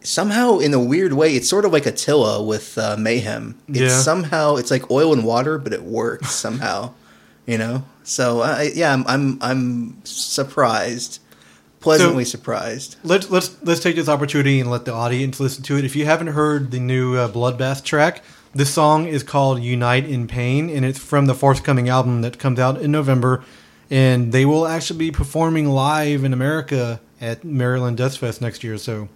somehow 0.02 0.60
in 0.60 0.74
a 0.74 0.80
weird 0.80 1.12
way 1.14 1.36
it's 1.36 1.50
sort 1.50 1.66
of 1.66 1.74
like 1.74 1.86
attila 1.86 2.42
with 2.42 2.78
uh, 2.78 2.96
mayhem 2.98 3.60
it's 3.68 3.80
Yeah. 3.80 3.90
somehow 3.90 4.56
it's 4.56 4.72
like 4.72 4.90
oil 4.90 5.12
and 5.12 5.26
water 5.26 5.58
but 5.58 5.74
it 5.74 5.84
works 5.84 6.32
somehow 6.46 6.94
you 7.46 7.58
know 7.58 7.84
so 8.04 8.42
I, 8.42 8.72
yeah 8.74 8.94
I'm, 8.94 9.04
I'm 9.08 9.38
i'm 9.42 9.98
surprised 10.06 11.20
pleasantly 11.82 12.24
surprised 12.24 12.96
let's 13.04 13.30
let's 13.30 13.56
let's 13.64 13.82
take 13.82 13.98
this 13.98 14.08
opportunity 14.08 14.62
and 14.62 14.70
let 14.72 14.86
the 14.86 14.94
audience 14.94 15.40
listen 15.40 15.64
to 15.64 15.78
it. 15.78 15.84
If 15.86 15.96
you 15.98 16.06
haven't 16.06 16.28
heard 16.28 16.72
the 16.72 16.80
new 16.80 17.16
uh, 17.18 17.28
Bloodbath 17.30 17.84
track, 17.84 18.22
this 18.54 18.74
song 18.74 19.08
is 19.08 19.24
called 19.24 19.62
"Unite 19.62 20.06
in 20.06 20.28
Pain" 20.28 20.70
and 20.70 20.86
it's 20.86 21.00
from 21.00 21.26
the 21.26 21.36
forthcoming 21.36 21.90
album 21.90 22.22
that 22.22 22.40
comes 22.40 22.60
out 22.60 22.82
in 22.82 22.92
November. 22.92 23.44
And 23.92 24.32
they 24.32 24.46
will 24.46 24.68
actually 24.68 25.00
be 25.00 25.12
performing 25.12 25.68
live 25.68 26.24
in 26.24 26.32
America 26.32 27.02
at 27.20 27.44
Maryland 27.44 27.98
Death 27.98 28.18
Fest 28.18 28.40
next 28.40 28.64
year. 28.64 28.78
So, 28.78 29.10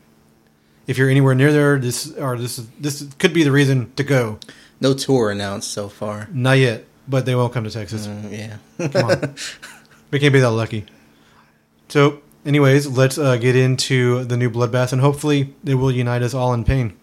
if 0.88 0.98
you're 0.98 1.10
anywhere 1.10 1.36
near 1.36 1.52
there, 1.52 1.78
this 1.78 2.12
or 2.18 2.38
this 2.38 2.58
this 2.80 3.08
could 3.20 3.34
be 3.34 3.44
the 3.44 3.52
reason 3.52 3.94
to 3.96 4.04
go. 4.04 4.40
no 4.82 4.94
tour 4.94 5.32
announced 5.32 5.72
so 5.72 5.88
far 5.90 6.28
Not 6.32 6.58
yet, 6.58 6.86
but 7.08 7.26
they 7.26 7.36
will 7.36 7.50
come 7.50 7.64
to 7.64 7.70
Texas. 7.70 8.08
Mm, 8.08 8.32
yeah 8.80 8.88
Come 8.90 9.10
on. 9.10 9.36
we 10.12 10.20
can't 10.20 10.34
be 10.34 10.40
that 10.40 10.52
lucky. 10.52 10.86
So, 11.90 12.22
anyways, 12.46 12.88
let's 12.88 13.18
uh, 13.18 13.38
get 13.38 13.56
into 13.56 14.24
the 14.24 14.38
new 14.38 14.50
Bloodbath, 14.50 14.92
and 14.92 15.02
hopefully 15.02 15.54
it 15.64 15.76
will 15.76 15.92
unite 15.92 16.24
us 16.24 16.34
all 16.34 16.54
in 16.54 16.64
pain. 16.64 16.94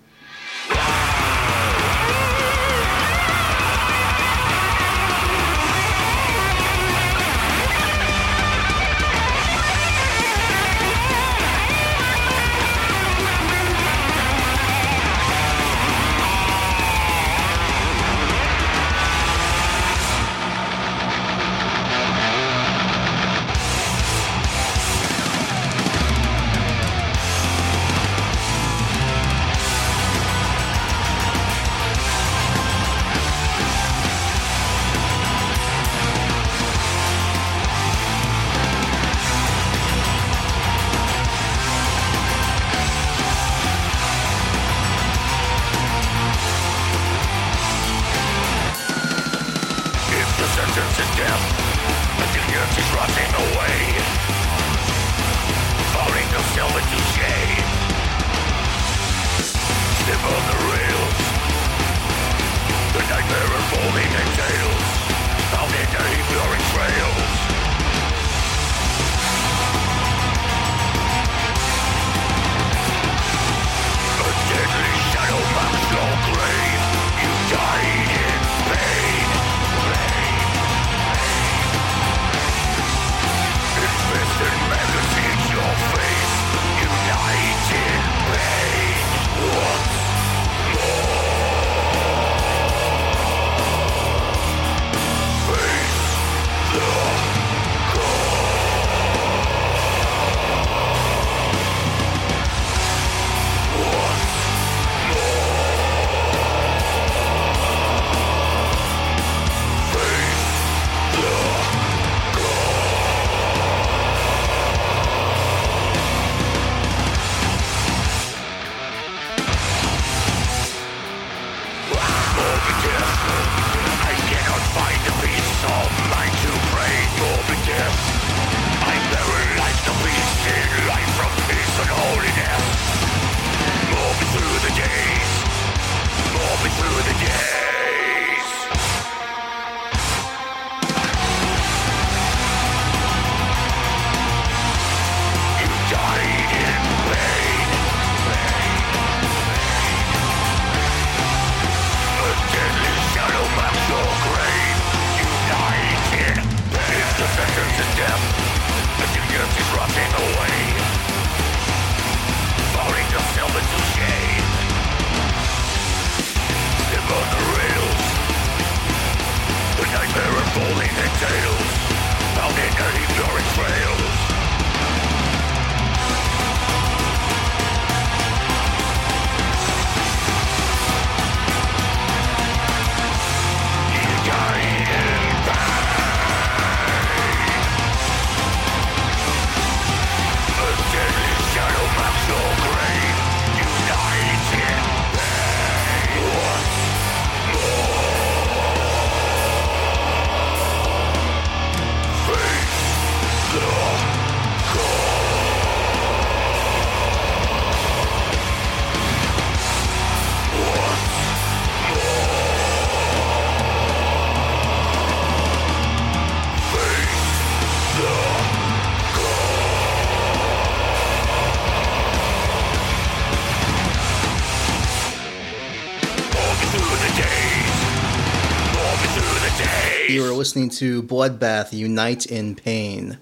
Listening 230.40 230.70
to 230.70 231.02
Bloodbath 231.02 231.70
Unite 231.74 232.24
in 232.24 232.54
Pain. 232.54 233.18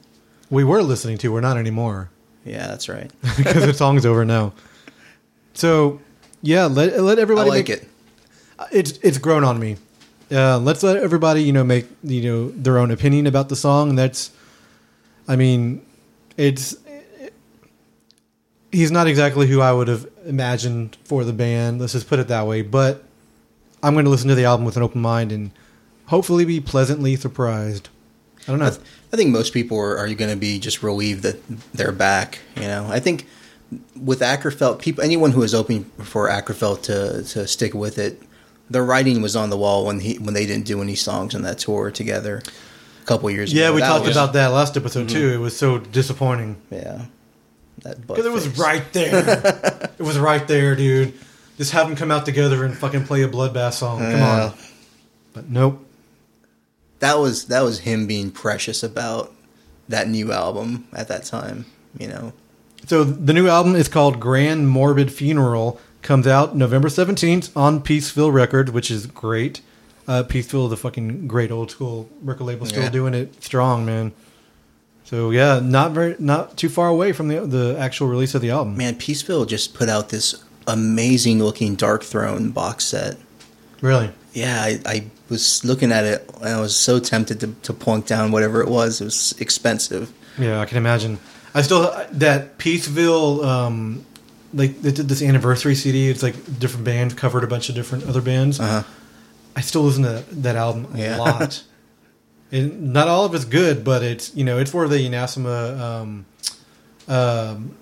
We 0.50 0.62
were 0.62 0.84
listening 0.84 1.18
to. 1.18 1.32
We're 1.32 1.40
not 1.40 1.56
anymore 1.56 2.10
Yeah, 2.44 2.68
that's 2.68 2.88
right. 2.88 3.10
because 3.36 3.66
the 3.66 3.74
song's 3.74 4.06
over 4.06 4.24
now. 4.24 4.52
So 5.52 6.00
yeah, 6.42 6.66
let 6.66 7.00
let 7.02 7.18
I 7.18 7.22
everybody 7.22 7.50
like 7.50 7.68
make, 7.68 7.70
it. 7.70 7.88
it's 8.70 8.92
it's 9.02 9.18
grown 9.18 9.42
on 9.42 9.58
me. 9.58 9.78
Uh, 10.30 10.58
let's 10.58 10.84
let 10.84 10.98
everybody 10.98 11.42
you 11.42 11.52
know 11.52 11.64
make 11.64 11.86
you 12.04 12.22
know 12.22 12.50
their 12.50 12.78
own 12.78 12.92
opinion 12.92 13.26
about 13.26 13.48
the 13.48 13.56
song. 13.56 13.88
And 13.90 13.98
that's, 13.98 14.30
I 15.26 15.34
mean, 15.34 15.84
it's 16.36 16.76
he's 18.70 18.92
not 18.92 19.08
exactly 19.08 19.48
who 19.48 19.60
I 19.60 19.72
would 19.72 19.88
have 19.88 20.08
imagined 20.24 20.96
for 21.02 21.24
the 21.24 21.32
band. 21.32 21.80
Let's 21.80 21.94
just 21.94 22.08
put 22.08 22.20
it 22.20 22.28
that 22.28 22.46
way. 22.46 22.62
But 22.62 23.02
I'm 23.82 23.94
going 23.94 24.04
to 24.04 24.10
listen 24.12 24.28
to 24.28 24.36
the 24.36 24.44
album 24.44 24.64
with 24.64 24.76
an 24.76 24.84
open 24.84 25.00
mind 25.00 25.32
and 25.32 25.50
hopefully 26.08 26.44
be 26.44 26.60
pleasantly 26.60 27.16
surprised. 27.16 27.88
I 28.46 28.52
don't 28.52 28.58
know. 28.58 28.66
I, 28.66 28.70
th- 28.70 28.82
I 29.12 29.16
think 29.16 29.30
most 29.30 29.52
people 29.52 29.78
are, 29.78 29.96
are 29.98 30.12
going 30.14 30.30
to 30.30 30.36
be 30.36 30.58
just 30.58 30.82
relieved 30.82 31.22
that 31.22 31.40
they're 31.74 31.92
back. 31.92 32.40
You 32.56 32.62
know, 32.62 32.88
I 32.90 32.98
think 33.00 33.26
with 33.94 34.20
Akerfeldt, 34.20 34.80
people, 34.80 35.04
anyone 35.04 35.30
who 35.32 35.40
was 35.40 35.54
open 35.54 35.84
for 36.02 36.28
Akerfeldt 36.28 36.82
to 36.84 37.22
to 37.34 37.46
stick 37.46 37.74
with 37.74 37.98
it, 37.98 38.22
the 38.70 38.82
writing 38.82 39.22
was 39.22 39.36
on 39.36 39.50
the 39.50 39.56
wall 39.56 39.84
when 39.86 40.00
he 40.00 40.18
when 40.18 40.34
they 40.34 40.46
didn't 40.46 40.66
do 40.66 40.80
any 40.82 40.94
songs 40.94 41.34
on 41.34 41.42
that 41.42 41.58
tour 41.58 41.90
together 41.90 42.42
a 43.02 43.06
couple 43.06 43.30
years 43.30 43.52
yeah, 43.52 43.64
ago. 43.64 43.68
Yeah, 43.68 43.74
we 43.74 43.80
That 43.82 43.88
talked 43.88 44.06
was- 44.06 44.16
about 44.16 44.32
that 44.32 44.48
last 44.48 44.76
episode 44.76 45.08
mm-hmm. 45.08 45.18
too. 45.18 45.32
It 45.32 45.38
was 45.38 45.56
so 45.56 45.78
disappointing. 45.78 46.56
yeah. 46.70 47.04
That 47.82 48.04
Because 48.06 48.26
it 48.26 48.32
was 48.32 48.58
right 48.58 48.92
there. 48.92 49.90
it 49.98 50.02
was 50.02 50.18
right 50.18 50.46
there, 50.48 50.74
dude. 50.74 51.14
Just 51.58 51.72
have 51.72 51.86
them 51.86 51.96
come 51.96 52.10
out 52.10 52.24
together 52.24 52.64
and 52.64 52.76
fucking 52.76 53.04
play 53.04 53.22
a 53.22 53.28
bloodbath 53.28 53.74
song. 53.74 54.00
Come 54.00 54.10
Yeah. 54.10 54.44
on. 54.46 54.54
But 55.32 55.48
nope. 55.48 55.84
That 57.00 57.18
was 57.18 57.46
that 57.46 57.62
was 57.62 57.80
him 57.80 58.06
being 58.06 58.30
precious 58.30 58.82
about 58.82 59.32
that 59.88 60.08
new 60.08 60.32
album 60.32 60.86
at 60.92 61.08
that 61.08 61.24
time. 61.24 61.64
You 61.98 62.08
know, 62.08 62.32
So 62.86 63.04
the 63.04 63.32
new 63.32 63.48
album 63.48 63.74
is 63.74 63.88
called 63.88 64.20
Grand 64.20 64.68
Morbid 64.68 65.12
Funeral. 65.12 65.80
Comes 66.02 66.26
out 66.26 66.54
November 66.56 66.88
17th 66.88 67.50
on 67.56 67.80
Peaceville 67.80 68.32
Records, 68.32 68.70
which 68.70 68.90
is 68.90 69.06
great. 69.06 69.60
Uh, 70.06 70.22
Peaceville, 70.22 70.70
the 70.70 70.76
fucking 70.76 71.26
great 71.26 71.50
old 71.50 71.70
school 71.70 72.08
record 72.22 72.44
label, 72.44 72.66
still 72.66 72.84
Yeah. 72.84 72.88
doing 72.90 73.14
it 73.14 73.42
strong, 73.42 73.84
man. 73.84 74.12
So 75.04 75.30
yeah, 75.30 75.60
not 75.62 75.92
very, 75.92 76.14
not 76.18 76.56
too 76.56 76.68
far 76.68 76.88
away 76.88 77.12
from 77.12 77.28
the 77.28 77.40
the 77.46 77.76
actual 77.78 78.08
release 78.08 78.34
of 78.34 78.42
the 78.42 78.50
album. 78.50 78.76
man, 78.76 78.94
Peaceville 78.94 79.46
just 79.48 79.74
put 79.74 79.88
out 79.88 80.10
this 80.10 80.34
amazing 80.66 81.42
looking 81.42 81.76
Darkthrone 81.76 82.52
box 82.52 82.84
set. 82.84 83.16
Really? 83.80 84.10
Yeah, 84.32 84.60
I, 84.62 84.80
I 84.86 85.04
was 85.28 85.64
looking 85.64 85.92
at 85.92 86.04
it 86.04 86.28
and 86.40 86.48
I 86.48 86.60
was 86.60 86.74
so 86.76 86.98
tempted 86.98 87.40
to, 87.40 87.48
to 87.62 87.72
plunk 87.72 88.06
down 88.06 88.30
whatever 88.32 88.60
it 88.60 88.68
was. 88.68 89.00
It 89.00 89.04
was 89.04 89.34
expensive. 89.40 90.12
Yeah, 90.38 90.60
I 90.60 90.66
can 90.66 90.76
imagine. 90.78 91.18
I 91.54 91.62
still 91.62 91.92
that 92.12 92.58
Peaceville, 92.58 93.44
um, 93.44 94.04
like 94.54 94.80
they 94.82 94.92
did 94.92 95.08
this 95.08 95.22
anniversary 95.22 95.74
CD. 95.74 96.08
It's 96.08 96.22
like 96.22 96.34
different 96.58 96.84
bands 96.84 97.14
covered 97.14 97.42
a 97.44 97.46
bunch 97.48 97.68
of 97.68 97.74
different 97.74 98.04
other 98.06 98.20
bands. 98.20 98.60
Uh-huh. 98.60 98.82
I 99.56 99.60
still 99.60 99.82
listen 99.82 100.04
to 100.04 100.24
that, 100.30 100.56
album 100.56 100.86
a 100.94 100.98
Yeah. 100.98 101.16
lot. 101.16 101.64
and 102.52 102.92
not 102.92 103.08
all 103.08 103.24
of 103.24 103.34
it's 103.34 103.44
good, 103.44 103.82
but 103.84 104.02
it's 104.02 104.34
you 104.36 104.44
know 104.44 104.58
it's 104.58 104.72
where 104.72 104.86
the 104.88 105.04
Anathema 105.06 106.02
um, 106.02 106.26
um, 107.08 107.74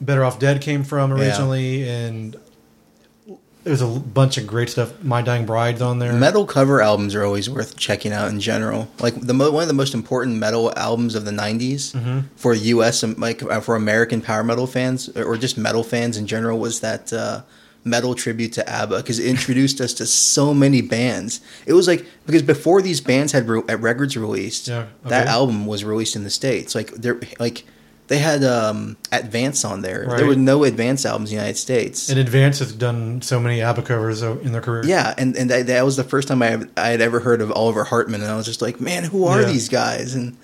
Better 0.00 0.24
Off 0.24 0.38
Dead 0.38 0.60
came 0.62 0.84
from 0.84 1.10
Yeah. 1.10 1.24
originally, 1.26 1.88
and 1.88 2.36
there's 3.68 3.82
a 3.82 3.86
bunch 4.00 4.38
of 4.38 4.46
great 4.46 4.68
stuff. 4.70 5.02
My 5.04 5.22
Dying 5.22 5.46
Bride's 5.46 5.80
on 5.82 5.98
there. 5.98 6.12
Metal 6.12 6.44
cover 6.46 6.80
albums 6.80 7.14
are 7.14 7.24
always 7.24 7.48
worth 7.50 7.76
checking 7.76 8.12
out 8.12 8.30
in 8.30 8.40
general. 8.40 8.88
Like 8.98 9.20
the 9.20 9.34
mo- 9.34 9.50
one 9.50 9.62
of 9.62 9.68
the 9.68 9.74
most 9.74 9.94
important 9.94 10.36
metal 10.38 10.72
albums 10.76 11.14
of 11.14 11.24
the 11.24 11.30
'90s 11.30 11.92
Mm-hmm. 11.94 12.20
for 12.36 12.54
U.S. 12.54 13.02
and 13.02 13.18
like 13.18 13.42
uh, 13.42 13.60
for 13.60 13.76
American 13.76 14.20
power 14.20 14.42
metal 14.42 14.66
fans 14.66 15.08
or 15.16 15.36
just 15.36 15.56
metal 15.58 15.82
fans 15.84 16.16
in 16.16 16.26
general 16.26 16.58
was 16.58 16.80
that 16.80 17.12
uh, 17.12 17.42
metal 17.84 18.14
tribute 18.14 18.52
to 18.54 18.68
ABBA 18.68 18.96
because 18.98 19.18
it 19.18 19.26
introduced 19.26 19.80
us 19.80 19.94
to 19.94 20.06
so 20.06 20.52
many 20.52 20.80
bands. 20.82 21.40
It 21.66 21.72
was 21.74 21.86
like 21.86 22.04
because 22.26 22.42
before 22.42 22.82
these 22.82 23.00
bands 23.00 23.32
had 23.32 23.48
re- 23.48 23.62
at 23.68 23.80
records 23.80 24.16
released, 24.16 24.68
Yeah, 24.68 24.86
that 25.04 25.26
album 25.26 25.66
was 25.66 25.84
released 25.84 26.16
in 26.16 26.24
the 26.24 26.30
states. 26.30 26.74
Like 26.74 26.90
they're 26.92 27.20
like 27.38 27.64
they 28.08 28.18
had 28.18 28.42
um, 28.42 28.96
At 29.12 29.26
Vance 29.30 29.64
on 29.64 29.82
there. 29.82 30.04
Right. 30.08 30.16
There 30.16 30.26
were 30.26 30.34
no 30.34 30.64
At 30.64 30.72
Vance 30.74 31.06
albums 31.06 31.30
in 31.30 31.36
the 31.36 31.42
United 31.42 31.58
States. 31.58 32.08
and 32.08 32.18
At 32.18 32.28
Vance 32.28 32.58
has 32.58 32.72
done 32.72 33.22
so 33.22 33.38
many 33.38 33.60
ABBA 33.62 33.82
covers 33.82 34.22
in 34.22 34.52
their 34.52 34.60
career. 34.60 34.84
Yeah, 34.86 35.14
and 35.16 35.36
and 35.36 35.48
that, 35.50 35.66
that 35.68 35.84
was 35.84 35.96
the 35.96 36.04
first 36.04 36.26
time 36.28 36.42
I 36.42 36.58
I 36.76 36.88
had 36.88 37.00
ever 37.00 37.20
heard 37.20 37.40
of 37.40 37.52
Oliver 37.52 37.84
Hartmann, 37.84 38.20
and 38.22 38.30
I 38.30 38.36
was 38.36 38.46
just 38.46 38.60
like, 38.62 38.80
man, 38.80 39.04
who 39.04 39.24
are 39.26 39.40
Yeah. 39.42 39.46
these 39.46 39.68
guys? 39.68 40.14
And 40.14 40.36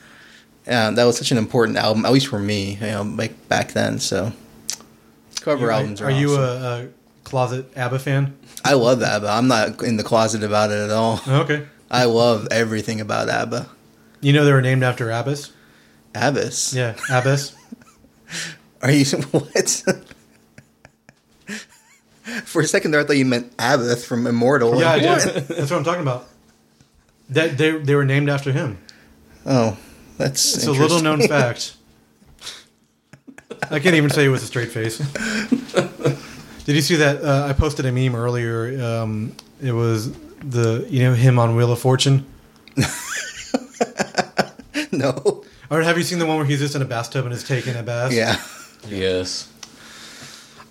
uh, 0.67 0.91
that 0.93 1.05
was 1.05 1.19
such 1.19 1.31
an 1.33 1.39
important 1.39 1.77
album, 1.77 2.07
at 2.07 2.13
least 2.13 2.29
for 2.29 2.39
me, 2.39 2.75
you 2.81 2.87
know, 2.87 3.03
like 3.03 3.49
back 3.49 3.73
then. 3.73 3.99
So 3.99 4.33
cover 5.41 5.67
Are, 5.69 5.73
albums 5.73 6.01
are. 6.01 6.07
are 6.07 6.11
you 6.11 6.35
a, 6.37 6.41
a 6.85 6.89
closet 7.25 7.67
ABBA 7.77 7.99
fan? 7.99 8.37
I 8.65 8.75
love 8.75 9.03
ABBA. 9.03 9.29
I'm 9.29 9.49
not 9.49 9.83
in 9.83 9.97
the 9.99 10.05
closet 10.05 10.43
about 10.43 10.71
it 10.71 10.79
at 10.79 10.91
all. 10.91 11.21
Okay. 11.29 11.67
I 11.91 12.05
love 12.05 12.49
everything 12.51 13.01
about 13.01 13.29
ABBA. 13.29 13.69
You 14.21 14.33
know 14.33 14.45
they 14.47 14.53
were 14.53 14.63
named 14.63 14.83
after 14.83 15.07
Abbath? 15.09 15.51
Abbath. 16.15 16.75
Yeah, 16.75 16.95
Abbath. 17.11 17.55
Are 18.83 18.91
you 18.91 19.05
what? 19.31 19.85
For 22.45 22.63
a 22.63 22.67
second 22.67 22.93
there, 22.93 23.01
I 23.01 23.05
thought 23.05 23.17
you 23.17 23.25
meant 23.27 23.55
Abbath 23.59 24.05
from 24.07 24.27
Immortal. 24.27 24.81
yeah, 24.81 24.93
I 24.93 24.99
did. 24.99 25.19
That's 25.49 25.71
what 25.71 25.73
I'm 25.73 25.85
talking 25.85 26.03
about. 26.03 26.27
That 27.31 27.57
they 27.59 27.73
they 27.73 27.95
were 27.95 28.05
named 28.05 28.29
after 28.29 28.53
him. 28.53 28.79
Oh, 29.47 29.77
that's 30.19 30.57
It's 30.57 30.67
a 30.67 30.73
little 30.73 31.03
known 31.03 31.21
fact. 31.27 31.75
I 33.71 33.79
can't 33.79 33.95
even 33.95 34.11
say 34.11 34.27
it 34.27 34.29
with 34.29 34.43
a 34.43 34.47
straight 34.47 34.71
face. 34.71 34.99
Did 36.65 36.77
you 36.77 36.83
see 36.83 36.97
that? 36.97 37.23
Uh, 37.23 37.47
I 37.49 37.53
posted 37.53 37.87
a 37.87 37.93
meme 37.93 38.15
earlier. 38.15 38.83
Um, 38.83 39.35
it 39.63 39.73
was 39.73 40.13
the 40.41 40.87
you 40.89 41.03
know 41.03 41.15
him 41.15 41.39
on 41.39 41.57
Wheel 41.57 41.73
of 41.73 41.79
Fortune. 41.79 42.27
no. 44.93 45.44
Or 45.71 45.83
have 45.83 45.97
you 45.97 46.05
seen 46.05 46.19
the 46.19 46.27
one 46.27 46.37
where 46.37 46.45
he's 46.47 46.59
just 46.61 46.75
in 46.75 46.83
a 46.83 46.85
bathtub 46.85 47.25
and 47.25 47.35
is 47.35 47.43
taking 47.45 47.75
a 47.77 47.83
bath? 47.83 48.13
Yeah. 48.13 48.37
Yes. 48.89 49.51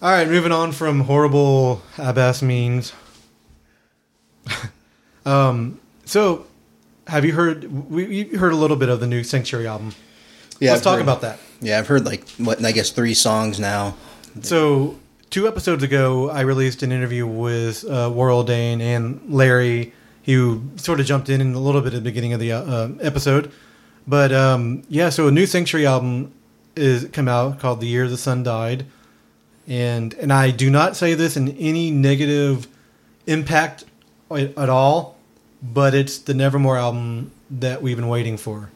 All 0.02 0.12
right, 0.12 0.28
moving 0.28 0.52
on 0.52 0.72
from 0.72 1.02
horrible 1.02 1.82
Abbath 1.96 2.42
memes. 2.44 2.94
um, 5.26 5.80
so, 6.06 6.46
have 7.08 7.26
you 7.26 7.34
heard? 7.34 7.90
We 7.90 8.06
you 8.26 8.38
heard 8.38 8.54
a 8.54 8.56
little 8.58 8.78
bit 8.78 8.90
of 8.90 9.00
the 9.00 9.08
new 9.08 9.24
Sanctuary 9.24 9.68
album. 9.68 9.94
Yeah. 10.60 10.72
Let's 10.72 10.80
I've 10.82 10.84
talk 10.84 10.94
heard- 10.96 11.02
about 11.04 11.22
that. 11.22 11.40
Yeah, 11.62 11.80
I've 11.80 11.88
heard 11.88 12.06
like 12.06 12.28
what 12.32 12.64
I 12.64 12.72
guess 12.74 12.90
three 12.92 13.14
songs 13.14 13.60
now. 13.60 13.96
So, 14.42 15.00
two 15.30 15.48
episodes 15.48 15.84
ago, 15.84 16.30
I 16.30 16.42
released 16.42 16.84
an 16.84 16.92
interview 16.92 17.26
with 17.26 17.86
uh, 17.86 18.10
Warrell 18.10 18.46
Dane 18.46 18.82
and 18.82 19.22
Larry, 19.34 19.94
who 20.26 20.64
sort 20.76 21.00
of 21.00 21.06
jumped 21.06 21.30
in 21.30 21.40
in 21.40 21.54
a 21.54 21.60
little 21.60 21.82
bit 21.82 21.94
at 21.94 22.04
the 22.04 22.10
beginning 22.10 22.34
of 22.34 22.40
the 22.42 22.52
uh, 22.52 22.62
uh, 22.64 22.90
episode. 23.02 23.52
But 24.08 24.32
um, 24.32 24.84
yeah, 24.90 25.10
so 25.10 25.28
a 25.28 25.32
new 25.32 25.46
Sanctuary 25.46 25.86
album 25.86 26.34
is 26.76 27.06
come 27.14 27.28
out 27.28 27.60
called 27.60 27.80
"The 27.80 27.88
Year 27.88 28.08
the 28.08 28.18
Sun 28.18 28.44
Died," 28.44 28.86
and 29.68 30.14
and 30.16 30.34
I 30.34 30.52
do 30.52 30.70
not 30.70 30.96
say 30.96 31.14
this 31.14 31.38
in 31.38 31.50
any 31.58 31.92
negative 31.92 32.68
impact 33.28 33.86
at 34.32 34.70
all, 34.70 35.18
but 35.62 35.94
it's 35.94 36.18
the 36.18 36.34
Nevermore 36.34 36.78
album 36.78 37.32
that 37.50 37.82
we've 37.82 37.96
been 37.96 38.08
waiting 38.08 38.38
for. 38.38 38.70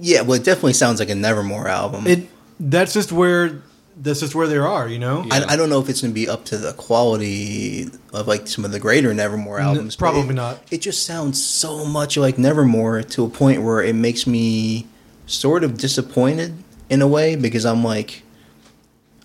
Yeah, 0.00 0.22
well, 0.22 0.40
it 0.40 0.44
definitely 0.44 0.74
sounds 0.74 1.00
like 1.00 1.10
a 1.10 1.14
Nevermore 1.14 1.68
album. 1.68 2.06
It 2.06 2.28
that's 2.58 2.92
just 2.92 3.12
where 3.12 3.62
that's 4.00 4.20
just 4.20 4.34
where 4.34 4.46
they 4.46 4.56
are, 4.56 4.88
you 4.88 4.98
know. 4.98 5.26
I, 5.30 5.44
I 5.50 5.56
don't 5.56 5.68
know 5.70 5.80
if 5.80 5.88
it's 5.88 6.00
going 6.02 6.12
to 6.12 6.14
be 6.14 6.28
up 6.28 6.44
to 6.46 6.56
the 6.58 6.72
quality 6.74 7.86
of 8.12 8.26
like 8.28 8.46
some 8.46 8.64
of 8.64 8.70
the 8.72 8.78
greater 8.78 9.12
Nevermore 9.12 9.58
albums. 9.60 9.96
but 9.96 10.00
probably 10.00 10.30
it- 10.30 10.34
not. 10.34 10.62
It 10.70 10.80
just 10.82 11.04
sounds 11.04 11.42
so 11.42 11.84
much 11.84 12.16
like 12.16 12.38
Nevermore 12.38 13.02
to 13.02 13.24
a 13.24 13.28
point 13.28 13.62
where 13.62 13.82
it 13.82 13.94
makes 13.94 14.26
me 14.26 14.86
sort 15.26 15.64
of 15.64 15.76
disappointed 15.76 16.54
in 16.88 17.02
a 17.02 17.06
way 17.08 17.36
because 17.36 17.66
I'm 17.66 17.82
like, 17.84 18.22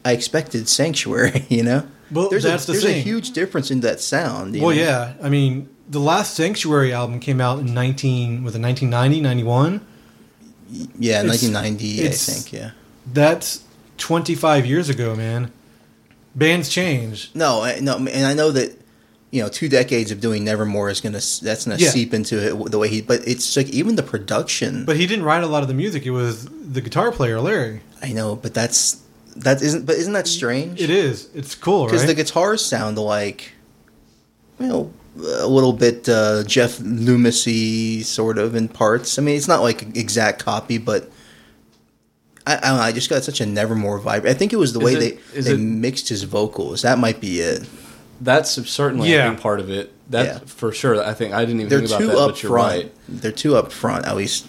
I 0.05 0.11
expected 0.13 0.67
Sanctuary, 0.67 1.45
you 1.49 1.63
know. 1.63 1.87
Well, 2.11 2.29
there's 2.29 2.43
that's 2.43 2.63
a, 2.63 2.67
the 2.67 2.73
there's 2.73 2.85
a 2.85 2.91
huge 2.93 3.31
difference 3.31 3.71
in 3.71 3.79
that 3.81 3.99
sound. 3.99 4.55
you 4.55 4.61
Well, 4.63 4.75
know? 4.75 4.81
yeah. 4.81 5.13
I 5.21 5.29
mean, 5.29 5.69
the 5.89 5.99
last 5.99 6.35
Sanctuary 6.35 6.93
album 6.93 7.19
came 7.19 7.39
out 7.41 7.59
in 7.59 7.73
19 7.73 8.43
was 8.43 8.55
it 8.55 8.61
1990, 8.61 9.21
91? 9.21 9.81
yeah, 10.99 11.19
It's- 11.23 11.43
1990, 11.43 12.07
I 12.07 12.11
think. 12.11 12.53
Yeah. 12.53 12.71
That's 13.11 13.63
25 13.97 14.65
years 14.65 14.89
ago, 14.89 15.15
man. 15.15 15.51
Bands 16.35 16.69
change. 16.69 17.31
No, 17.33 17.61
I- 17.61 17.79
no, 17.79 17.97
and 17.97 18.25
I 18.25 18.33
know 18.33 18.51
that 18.51 18.79
you 19.31 19.41
know 19.41 19.49
two 19.49 19.67
decades 19.69 20.11
of 20.11 20.19
doing 20.19 20.43
Nevermore 20.43 20.89
is 20.89 21.01
gonna 21.01 21.17
that's 21.41 21.65
gonna 21.65 21.77
Yeah. 21.77 21.89
seep 21.89 22.13
into 22.13 22.37
it 22.37 22.71
the 22.71 22.77
way 22.79 22.87
he. 22.87 23.01
But 23.01 23.27
it's 23.27 23.55
like 23.57 23.69
even 23.69 23.95
the 23.95 24.03
production. 24.03 24.85
But 24.85 24.97
he 24.97 25.05
didn't 25.07 25.25
write 25.25 25.43
a 25.43 25.47
lot 25.47 25.61
of 25.63 25.67
the 25.67 25.73
music. 25.73 26.05
It 26.05 26.11
was 26.11 26.45
the 26.45 26.81
guitar 26.81 27.11
player, 27.11 27.39
Larry. 27.39 27.81
I 28.01 28.11
know, 28.13 28.35
but 28.35 28.53
that's 28.53 28.97
that 29.35 29.61
isn't. 29.61 29.85
But 29.85 29.95
isn't 29.95 30.13
that 30.13 30.27
strange? 30.27 30.81
It 30.81 30.89
is. 30.89 31.29
It's 31.33 31.55
cool, 31.55 31.85
because 31.85 32.01
right? 32.01 32.07
the 32.07 32.13
guitars 32.15 32.63
sound 32.65 32.97
like 32.97 33.51
you 34.59 34.67
know 34.67 34.91
a 35.17 35.47
little 35.47 35.73
bit 35.73 36.09
uh, 36.09 36.43
Jeff 36.45 36.77
Loomisy 36.79 38.03
sort 38.03 38.37
of 38.39 38.55
in 38.55 38.67
parts. 38.67 39.19
I 39.19 39.21
mean, 39.21 39.35
it's 39.37 39.47
not 39.47 39.61
like 39.61 39.95
exact 39.95 40.43
copy, 40.43 40.77
but. 40.79 41.11
I, 42.45 42.57
I 42.57 42.59
don't 42.61 42.77
know. 42.77 42.81
I 42.83 42.91
just 42.91 43.09
got 43.09 43.23
such 43.23 43.41
a 43.41 43.45
Nevermore 43.45 43.99
vibe. 43.99 44.27
I 44.27 44.33
think 44.33 44.53
it 44.53 44.57
was 44.57 44.73
the 44.73 44.79
Is 44.79 44.85
way 44.85 44.93
it- 44.93 44.99
they 45.33 45.37
is 45.39 45.45
they 45.45 45.53
it- 45.53 45.59
mixed 45.59 46.09
his 46.09 46.23
vocals. 46.23 46.81
That 46.81 46.99
might 46.99 47.19
be 47.21 47.39
it. 47.39 47.67
That's 48.21 48.51
certainly 48.69 49.11
Yeah. 49.11 49.33
Part 49.35 49.59
of 49.59 49.69
it. 49.69 49.91
That 50.09 50.25
Yeah. 50.25 50.39
for 50.45 50.71
sure. 50.71 51.03
I 51.03 51.13
think 51.13 51.33
I 51.33 51.45
didn't 51.45 51.61
even 51.61 51.69
They're 51.69 51.79
think 51.79 51.89
about 51.91 51.99
too 51.99 52.07
that, 52.07 52.17
up 52.17 52.29
but 52.31 52.43
you're 52.43 52.51
front. 52.51 52.71
right. 52.83 52.91
They're 53.09 53.31
too 53.31 53.55
up 53.55 53.71
front, 53.71 54.05
at 54.05 54.15
least. 54.15 54.45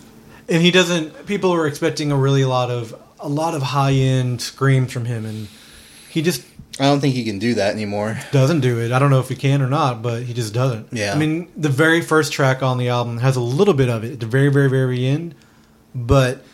and 0.48 0.60
he 0.62 0.70
doesn't. 0.70 1.26
People 1.26 1.52
were 1.52 1.66
expecting 1.66 2.10
a 2.12 2.16
really 2.16 2.44
lot 2.44 2.70
of 2.70 2.94
a 3.20 3.28
lot 3.28 3.54
of 3.54 3.62
high 3.62 3.92
end 3.92 4.42
screams 4.42 4.92
from 4.92 5.06
him, 5.06 5.24
and 5.24 5.48
he 6.10 6.20
just 6.22 6.42
I 6.78 6.84
don't 6.86 7.00
think 7.00 7.14
he 7.14 7.24
can 7.24 7.38
do 7.38 7.54
that 7.54 7.72
anymore. 7.72 8.18
doesn't 8.32 8.60
do 8.60 8.80
it. 8.80 8.90
I 8.92 8.98
don't 8.98 9.10
know 9.10 9.20
if 9.20 9.28
he 9.28 9.36
can 9.36 9.62
or 9.62 9.68
not, 9.68 10.02
but 10.02 10.24
he 10.24 10.34
just 10.34 10.52
doesn't. 10.52 10.88
Yeah. 10.92 11.12
I 11.14 11.16
mean, 11.16 11.48
the 11.56 11.68
very 11.68 12.00
first 12.02 12.32
track 12.32 12.62
on 12.64 12.78
the 12.78 12.88
album 12.88 13.18
has 13.18 13.36
a 13.36 13.40
little 13.40 13.74
bit 13.74 13.88
of 13.88 14.02
it 14.04 14.12
at 14.14 14.20
the 14.20 14.26
very, 14.26 14.48
very, 14.50 14.68
very 14.68 15.06
end, 15.06 15.34
but 15.94 16.44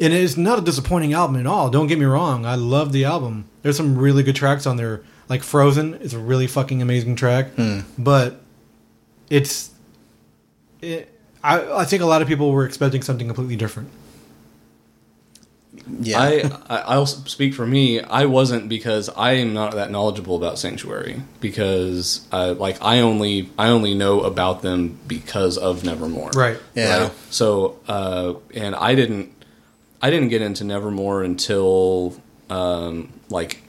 and 0.00 0.12
it's 0.12 0.36
not 0.36 0.58
a 0.58 0.62
disappointing 0.62 1.12
album 1.12 1.36
at 1.36 1.46
all. 1.46 1.70
Don't 1.70 1.86
get 1.86 1.98
me 1.98 2.04
wrong. 2.04 2.44
I 2.44 2.54
love 2.54 2.92
the 2.92 3.04
album. 3.04 3.46
There's 3.62 3.76
some 3.76 3.96
really 3.98 4.22
good 4.22 4.36
tracks 4.36 4.66
on 4.66 4.76
there. 4.76 5.02
Like 5.28 5.42
Frozen 5.42 5.94
is 5.94 6.14
a 6.14 6.18
really 6.18 6.46
fucking 6.46 6.80
amazing 6.82 7.16
track, 7.16 7.48
but 7.98 8.40
it's. 9.30 9.70
It, 10.80 11.12
I, 11.42 11.80
I 11.80 11.84
think 11.84 12.02
a 12.02 12.06
lot 12.06 12.22
of 12.22 12.28
people 12.28 12.50
were 12.52 12.64
expecting 12.66 13.02
something 13.02 13.26
completely 13.26 13.56
different. 13.56 13.90
Yeah. 16.00 16.20
I, 16.20 16.50
I 16.68 16.78
I'll 16.78 17.06
speak 17.06 17.54
for 17.54 17.66
me. 17.66 18.00
I 18.00 18.26
wasn't 18.26 18.68
because 18.68 19.08
I 19.10 19.32
am 19.32 19.54
not 19.54 19.74
that 19.74 19.90
knowledgeable 19.90 20.36
about 20.36 20.58
Sanctuary 20.58 21.22
because 21.40 22.26
uh, 22.32 22.54
like 22.58 22.82
I 22.82 23.00
only 23.00 23.50
I 23.58 23.68
only 23.68 23.94
know 23.94 24.22
about 24.22 24.62
them 24.62 24.98
because 25.06 25.56
of 25.58 25.84
Nevermore. 25.84 26.30
Right. 26.34 26.58
Yeah. 26.74 27.10
So 27.30 27.78
uh, 27.86 28.34
and 28.54 28.74
I 28.74 28.94
didn't 28.94 29.32
I 30.02 30.10
didn't 30.10 30.28
get 30.28 30.42
into 30.42 30.64
Nevermore 30.64 31.22
until 31.22 32.16
um, 32.50 33.12
like 33.30 33.62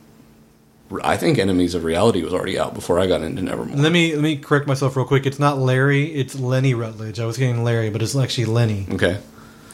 I 1.04 1.18
think 1.18 1.38
Enemies 1.38 1.74
of 1.76 1.84
Reality 1.84 2.24
was 2.24 2.34
already 2.34 2.58
out 2.60 2.74
before 2.74 3.00
I 3.00 3.08
got 3.08 3.22
into 3.22 3.42
Nevermore. 3.42 3.78
Let 3.78 3.92
me 3.92 4.14
let 4.14 4.22
me 4.22 4.38
correct 4.38 4.68
myself 4.68 4.96
real 4.96 5.06
quick. 5.06 5.26
It's 5.26 5.40
not 5.40 5.58
Larry. 5.58 6.06
It's 6.14 6.36
Lenny 6.36 6.74
Rutledge. 6.74 7.20
I 7.20 7.26
was 7.26 7.38
getting 7.38 7.64
Larry, 7.64 7.90
but 7.90 8.02
it's 8.02 8.16
actually 8.16 8.46
Lenny. 8.46 8.86
Okay. 8.92 9.20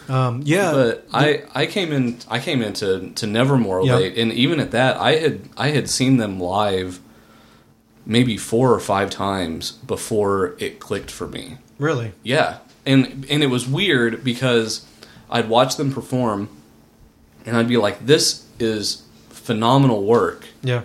Um, 0.10 0.42
yeah, 0.44 0.74
but 0.74 1.08
I, 1.14 1.44
I 1.56 1.66
came 1.66 1.94
in 1.94 2.18
I 2.30 2.40
came 2.40 2.62
into 2.62 3.12
to 3.16 3.26
Nevermore 3.26 3.86
Yeah. 3.86 3.96
late, 3.96 4.18
and 4.18 4.34
even 4.34 4.60
at 4.60 4.72
that, 4.72 4.98
I 4.98 5.16
had 5.16 5.42
I 5.56 5.70
had 5.70 5.90
seen 5.90 6.18
them 6.18 6.40
live 6.40 7.00
maybe 8.06 8.36
four 8.36 8.74
or 8.74 8.80
five 8.82 9.10
times 9.10 9.72
before 9.72 10.56
it 10.60 10.80
clicked 10.80 11.10
for 11.10 11.26
me. 11.28 11.58
really. 11.80 12.12
Yeah, 12.22 12.58
and 12.86 13.26
and 13.30 13.42
it 13.44 13.48
was 13.48 13.66
weird 13.68 14.24
because 14.26 14.86
I'd 15.30 15.50
watch 15.50 15.78
them 15.78 15.92
perform, 15.94 16.50
and 17.46 17.58
I'd 17.58 17.68
be 17.68 17.78
like, 17.78 18.06
"This 18.06 18.46
is 18.60 19.04
phenomenal 19.30 20.04
work," 20.04 20.48
Yeah. 20.64 20.84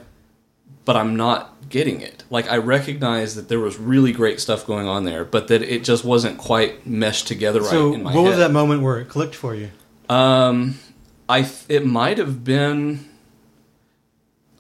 but 0.85 0.97
I'm 0.97 1.17
not 1.17 1.55
getting 1.69 2.01
it. 2.01 2.25
Like 2.31 2.51
I 2.51 2.57
recognized 2.57 3.37
that 3.37 3.49
there 3.49 3.61
was 3.61 3.79
really 3.79 4.13
great 4.13 4.41
stuff 4.41 4.67
going 4.67 4.87
on 4.87 5.05
there, 5.05 5.25
but 5.25 5.49
that 5.49 5.63
it 5.63 5.85
just 5.85 6.05
wasn't 6.05 6.39
quite 6.39 6.87
meshed 6.87 7.27
together 7.29 7.61
right 7.61 7.71
So, 7.71 7.93
in 7.95 8.03
my 8.03 8.15
what 8.15 8.23
head. 8.23 8.29
was 8.31 8.39
that 8.39 8.53
moment 8.53 8.83
where 8.83 8.99
it 8.99 9.09
clicked 9.09 9.35
for 9.35 9.55
you? 9.55 9.69
Um, 10.09 10.79
I 11.29 11.43
th- 11.43 11.65
it 11.69 11.85
might 11.87 12.17
have 12.19 12.43
been. 12.45 13.07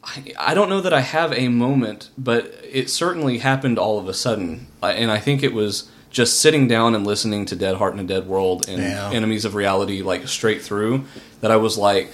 I, 0.04 0.32
I 0.38 0.54
don't 0.54 0.68
know 0.68 0.80
that 0.80 0.92
I 0.92 1.00
have 1.00 1.32
a 1.32 1.48
moment, 1.48 2.10
but 2.16 2.54
it 2.70 2.88
certainly 2.90 3.38
happened 3.38 3.78
all 3.78 3.98
of 3.98 4.08
a 4.08 4.14
sudden, 4.14 4.66
and 4.82 5.10
I 5.10 5.18
think 5.18 5.42
it 5.42 5.52
was 5.52 5.90
just 6.18 6.40
sitting 6.40 6.66
down 6.66 6.96
and 6.96 7.06
listening 7.06 7.46
to 7.46 7.54
Dead 7.54 7.76
Heart 7.76 7.94
in 7.94 8.00
a 8.00 8.04
Dead 8.04 8.26
World 8.26 8.68
and 8.68 8.82
Yeah. 8.82 9.10
Enemies 9.12 9.44
of 9.44 9.54
Reality 9.54 10.02
like 10.02 10.26
straight 10.26 10.60
through 10.62 11.04
that 11.40 11.52
I 11.52 11.56
was 11.56 11.78
like, 11.78 12.10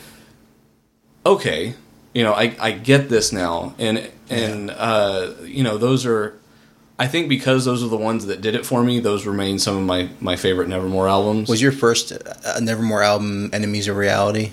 okay, 1.24 1.72
you 2.12 2.22
know, 2.22 2.34
I, 2.34 2.54
I 2.60 2.72
get 2.72 3.08
this 3.08 3.32
now, 3.32 3.74
and 3.78 4.10
and 4.28 4.70
uh, 4.70 5.32
you 5.42 5.62
know, 5.64 5.78
those 5.78 6.04
are. 6.06 6.38
I 6.98 7.08
think 7.08 7.28
because 7.28 7.64
those 7.64 7.82
are 7.82 7.88
the 7.88 7.96
ones 7.96 8.26
that 8.26 8.40
did 8.40 8.54
it 8.54 8.64
for 8.66 8.84
me, 8.84 9.00
those 9.00 9.26
remain 9.26 9.58
some 9.58 9.76
of 9.76 9.82
my, 9.82 10.10
my 10.20 10.36
favorite 10.36 10.68
Nevermore 10.68 11.08
albums. 11.08 11.48
Was 11.48 11.60
your 11.60 11.72
first 11.72 12.12
uh, 12.12 12.60
Nevermore 12.60 13.02
album 13.02 13.50
Enemies 13.52 13.88
of 13.88 13.96
Reality? 13.96 14.52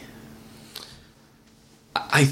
I 1.96 2.32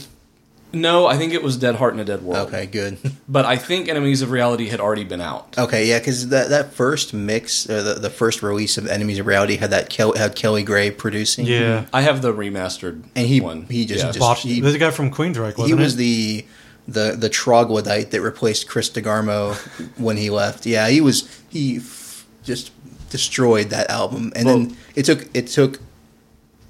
no, 0.71 1.07
I 1.07 1.17
think 1.17 1.33
it 1.33 1.41
was 1.43 1.57
Dead 1.57 1.75
Heart 1.75 1.93
in 1.95 1.99
a 1.99 2.05
Dead 2.05 2.21
World. 2.21 2.47
Okay, 2.49 2.65
good. 2.65 2.97
But 3.27 3.45
I 3.45 3.57
think 3.57 3.87
Enemies 3.87 4.21
of 4.23 4.31
Reality 4.31 4.69
had 4.69 4.79
already 4.79 5.03
been 5.03 5.21
out. 5.21 5.55
Okay, 5.57 5.87
yeah, 5.87 5.99
because 5.99 6.29
that 6.29 6.49
that 6.49 6.73
first 6.73 7.13
mix, 7.13 7.69
uh, 7.69 7.81
the 7.83 7.93
the 7.95 8.09
first 8.09 8.41
release 8.41 8.77
of 8.77 8.87
Enemies 8.87 9.19
of 9.19 9.27
Reality 9.27 9.57
had 9.57 9.69
that 9.71 9.89
Kel- 9.89 10.15
had 10.17 10.35
Kelly 10.35 10.63
Gray 10.63 10.89
producing. 10.91 11.45
Yeah. 11.45 11.85
I 11.93 12.01
have 12.01 12.21
the 12.21 12.33
remastered 12.33 13.03
and 13.15 13.27
he 13.27 13.39
one. 13.41 13.65
he 13.69 13.85
just, 13.85 13.99
Yeah. 14.03 14.07
just 14.09 14.19
Botched. 14.19 14.43
he, 14.43 14.61
There's 14.61 14.73
a 14.75 14.79
guy 14.79 14.91
from 14.91 15.11
Queensryche, 15.11 15.57
wasn't 15.57 15.67
he 15.67 15.73
was 15.75 15.93
it? 15.93 15.97
the 15.97 16.45
the 16.87 17.15
the 17.17 17.29
troglodyte 17.29 18.09
that 18.11 18.21
replaced 18.21 18.67
Chris 18.67 18.89
DeGarmo 18.89 19.55
when 19.99 20.17
he 20.17 20.29
left. 20.31 20.65
Yeah, 20.65 20.87
he 20.89 21.01
was 21.01 21.27
he 21.49 21.77
f- 21.77 22.25
just 22.43 22.71
destroyed 23.11 23.69
that 23.69 23.89
album, 23.89 24.31
and 24.35 24.45
Well- 24.45 24.57
then 24.59 24.77
it 24.95 25.03
took 25.05 25.27
it 25.35 25.47
took 25.47 25.79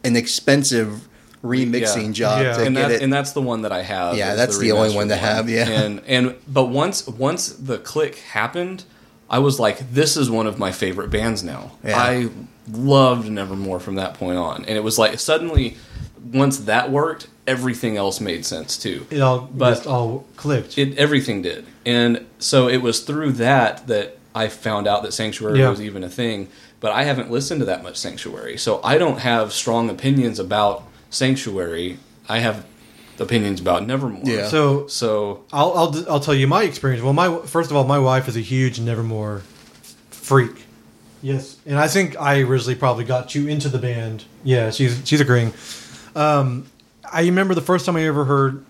an 0.03 0.15
expensive 0.15 1.07
remixing 1.43 2.07
Yeah. 2.07 2.11
job 2.11 2.41
Yeah. 2.43 2.57
to 2.57 2.63
and 2.65 2.75
get 2.75 2.87
that, 2.89 2.91
it. 2.95 3.01
and 3.01 3.11
that's 3.13 3.31
the 3.31 3.41
one 3.41 3.61
that 3.61 3.71
I 3.71 3.81
have. 3.81 4.17
Yeah, 4.17 4.35
that's 4.35 4.57
the 4.57 4.71
only 4.73 4.89
remastered 4.89 4.95
one 4.95 5.07
to 5.09 5.15
have, 5.15 5.49
yeah. 5.49 5.67
and 5.69 6.01
and 6.07 6.35
but 6.47 6.65
once 6.65 7.07
once 7.07 7.49
the 7.49 7.77
click 7.77 8.15
happened, 8.31 8.83
I 9.29 9.39
was 9.39 9.59
like, 9.59 9.93
this 9.93 10.17
is 10.17 10.29
one 10.29 10.47
of 10.47 10.59
my 10.59 10.71
favorite 10.71 11.09
bands 11.11 11.43
now. 11.43 11.71
Yeah. 11.83 11.97
I 11.97 12.29
loved 12.71 13.29
Nevermore 13.29 13.79
from 13.79 13.95
that 13.95 14.13
point 14.15 14.37
on, 14.37 14.65
and 14.65 14.77
it 14.77 14.83
was 14.83 14.97
like 14.99 15.19
suddenly 15.19 15.77
once 16.33 16.57
that 16.59 16.91
worked, 16.91 17.27
everything 17.47 17.95
else 17.97 18.19
made 18.19 18.45
sense 18.45 18.77
too. 18.77 19.07
it 19.09 19.21
all 19.21 19.49
but- 19.53 19.75
just 19.75 19.87
all 19.87 20.25
clicked. 20.35 20.77
It 20.77 20.97
everything 20.97 21.41
did, 21.41 21.65
and 21.85 22.25
so 22.39 22.67
it 22.67 22.77
was 22.81 22.99
through 23.01 23.31
that 23.33 23.87
that 23.87 24.17
I 24.35 24.47
found 24.49 24.87
out 24.87 25.03
that 25.03 25.13
Sanctuary 25.13 25.59
Yeah. 25.59 25.69
was 25.69 25.81
even 25.81 26.03
a 26.03 26.09
thing. 26.09 26.49
But 26.81 26.91
I 26.93 27.03
haven't 27.03 27.29
listened 27.29 27.59
to 27.59 27.65
that 27.65 27.83
much 27.83 27.97
Sanctuary, 27.97 28.57
so 28.57 28.79
I 28.85 28.97
don't 28.97 29.19
have 29.19 29.51
strong 29.51 29.89
opinions 29.89 30.39
about 30.39 30.83
Sanctuary. 31.09 31.97
I 32.27 32.39
have 32.39 32.65
opinions 33.19 33.59
about 33.59 33.85
Nevermore. 33.85 34.21
Yeah. 34.23 34.47
so 34.47 34.87
So 34.87 35.43
I'll, 35.51 35.73
I'll 35.73 36.11
I'll 36.11 36.19
tell 36.19 36.35
you 36.35 36.47
my 36.47 36.63
experience. 36.63 37.03
Well, 37.03 37.13
my 37.13 37.39
first 37.45 37.71
of 37.71 37.77
all, 37.77 37.83
my 37.83 37.99
wife 37.99 38.27
is 38.27 38.35
a 38.37 38.41
huge 38.41 38.79
Nevermore 38.79 39.41
freak. 40.11 40.63
Yes, 41.21 41.57
and 41.65 41.77
I 41.77 41.87
think 41.89 42.15
I 42.19 42.39
originally 42.41 42.75
probably 42.75 43.03
got 43.03 43.35
you 43.35 43.47
into 43.47 43.67
the 43.67 43.77
band. 43.79 44.23
Yeah, 44.43 44.71
she's 44.71 45.01
she's 45.03 45.19
agreeing. 45.19 45.53
Um, 46.15 46.65
I 47.11 47.21
remember 47.23 47.53
the 47.55 47.61
first 47.61 47.85
time 47.85 47.95
I 47.97 48.03
ever 48.05 48.23
heard, 48.23 48.63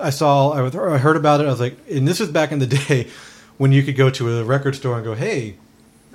I 0.00 0.10
saw, 0.10 0.50
I 0.52 0.62
was- 0.62 0.74
I 0.74 0.96
heard 0.98 1.16
about 1.16 1.40
it. 1.40 1.46
I 1.46 1.50
was 1.50 1.60
like, 1.60 1.76
and 1.90 2.06
this 2.08 2.18
was 2.20 2.28
back 2.30 2.50
in 2.52 2.60
the 2.60 2.66
day 2.88 3.08
when 3.58 3.72
you 3.72 3.82
could 3.82 3.96
go 3.96 4.08
to 4.10 4.38
a 4.38 4.44
record 4.44 4.74
store 4.74 4.94
and 4.96 5.04
go, 5.04 5.14
"Hey, 5.14 5.56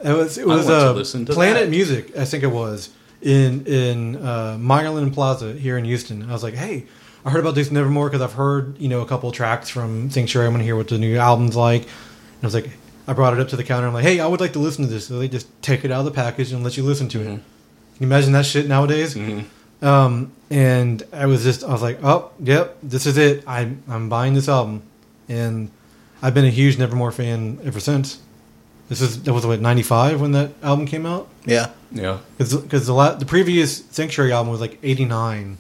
It 0.04 0.14
was 0.14 0.38
it 0.40 0.48
was 0.48 0.66
want 0.66 0.78
uh, 0.82 0.92
listen 0.94 1.26
Planet 1.28 1.66
that. 1.66 1.70
Music, 1.70 2.18
I 2.18 2.26
think 2.26 2.44
it 2.44 2.48
was 2.52 2.90
in 3.22 3.66
in 3.66 4.18
uh, 4.18 4.58
Meyerland 4.60 5.14
Plaza 5.14 5.54
here 5.54 5.78
in 5.78 5.86
Houston. 5.86 6.30
I 6.30 6.34
was 6.34 6.44
like, 6.44 6.54
hey, 6.54 6.86
I 7.26 7.30
heard 7.30 7.40
about 7.40 7.56
this 7.56 7.72
Nevermore 7.72 8.10
because 8.10 8.22
I've 8.22 8.34
heard 8.34 8.78
you 8.78 8.90
know 8.90 9.02
a 9.02 9.06
couple 9.06 9.32
tracks 9.32 9.70
from 9.70 10.10
Sanctuary. 10.10 10.48
I 10.48 10.50
want 10.50 10.62
to 10.62 10.66
hear 10.66 10.76
what 10.76 10.88
the 10.88 10.98
new 10.98 11.18
album's 11.18 11.56
like. 11.56 11.84
And 11.84 12.44
I 12.44 12.46
was 12.46 12.54
like, 12.54 12.70
I 13.08 13.14
brought 13.14 13.34
it 13.34 13.40
up 13.40 13.50
to 13.50 13.56
the 13.56 13.64
counter. 13.64 13.88
I'm 13.88 13.94
like, 13.94 14.04
hey, 14.04 14.20
I 14.20 14.28
would 14.28 14.40
like 14.40 14.54
to 14.54 14.60
listen 14.60 14.86
to 14.86 14.90
this. 14.90 15.08
So 15.08 15.18
they 15.18 15.28
just 15.28 15.48
take 15.62 15.86
it 15.86 15.92
out 15.92 16.00
of 16.00 16.06
the 16.06 16.12
package 16.12 16.52
and 16.52 16.64
let 16.64 16.78
you 16.78 16.84
listen 16.84 17.08
to 17.10 17.22
it. 17.22 17.28
Mm-hmm. 17.28 17.36
Can 17.36 17.44
you 18.00 18.08
imagine 18.08 18.32
that 18.34 18.46
shit 18.46 18.68
nowadays? 18.68 19.16
Um, 19.82 20.32
and 20.50 21.04
I 21.12 21.26
was 21.26 21.44
just, 21.44 21.64
I 21.64 21.72
was 21.72 21.82
like, 21.82 22.04
oh, 22.04 22.32
yep, 22.40 22.78
this 22.84 23.06
is 23.06 23.18
it. 23.18 23.44
I'm 23.48 23.84
I'm 23.88 24.10
buying 24.10 24.34
this 24.34 24.48
album, 24.48 24.84
and 25.28 25.72
I've 26.22 26.34
been 26.34 26.46
a 26.46 26.50
huge 26.50 26.78
Nevermore 26.78 27.12
fan 27.12 27.60
ever 27.64 27.80
since. 27.80 28.22
This 28.90 29.02
is 29.02 29.24
that 29.24 29.34
was 29.34 29.46
what 29.46 29.60
'95 29.62 30.22
when 30.22 30.32
that 30.32 30.52
album 30.64 30.86
came 30.86 31.06
out. 31.06 31.28
Yeah. 31.46 31.72
Yeah. 31.92 32.20
Because 32.38 32.86
the 32.88 32.94
la- 32.94 33.16
the 33.16 33.26
previous 33.26 33.84
Sanctuary 33.92 34.32
album 34.32 34.52
was 34.52 34.62
like 34.62 34.78
'89, 34.84 35.58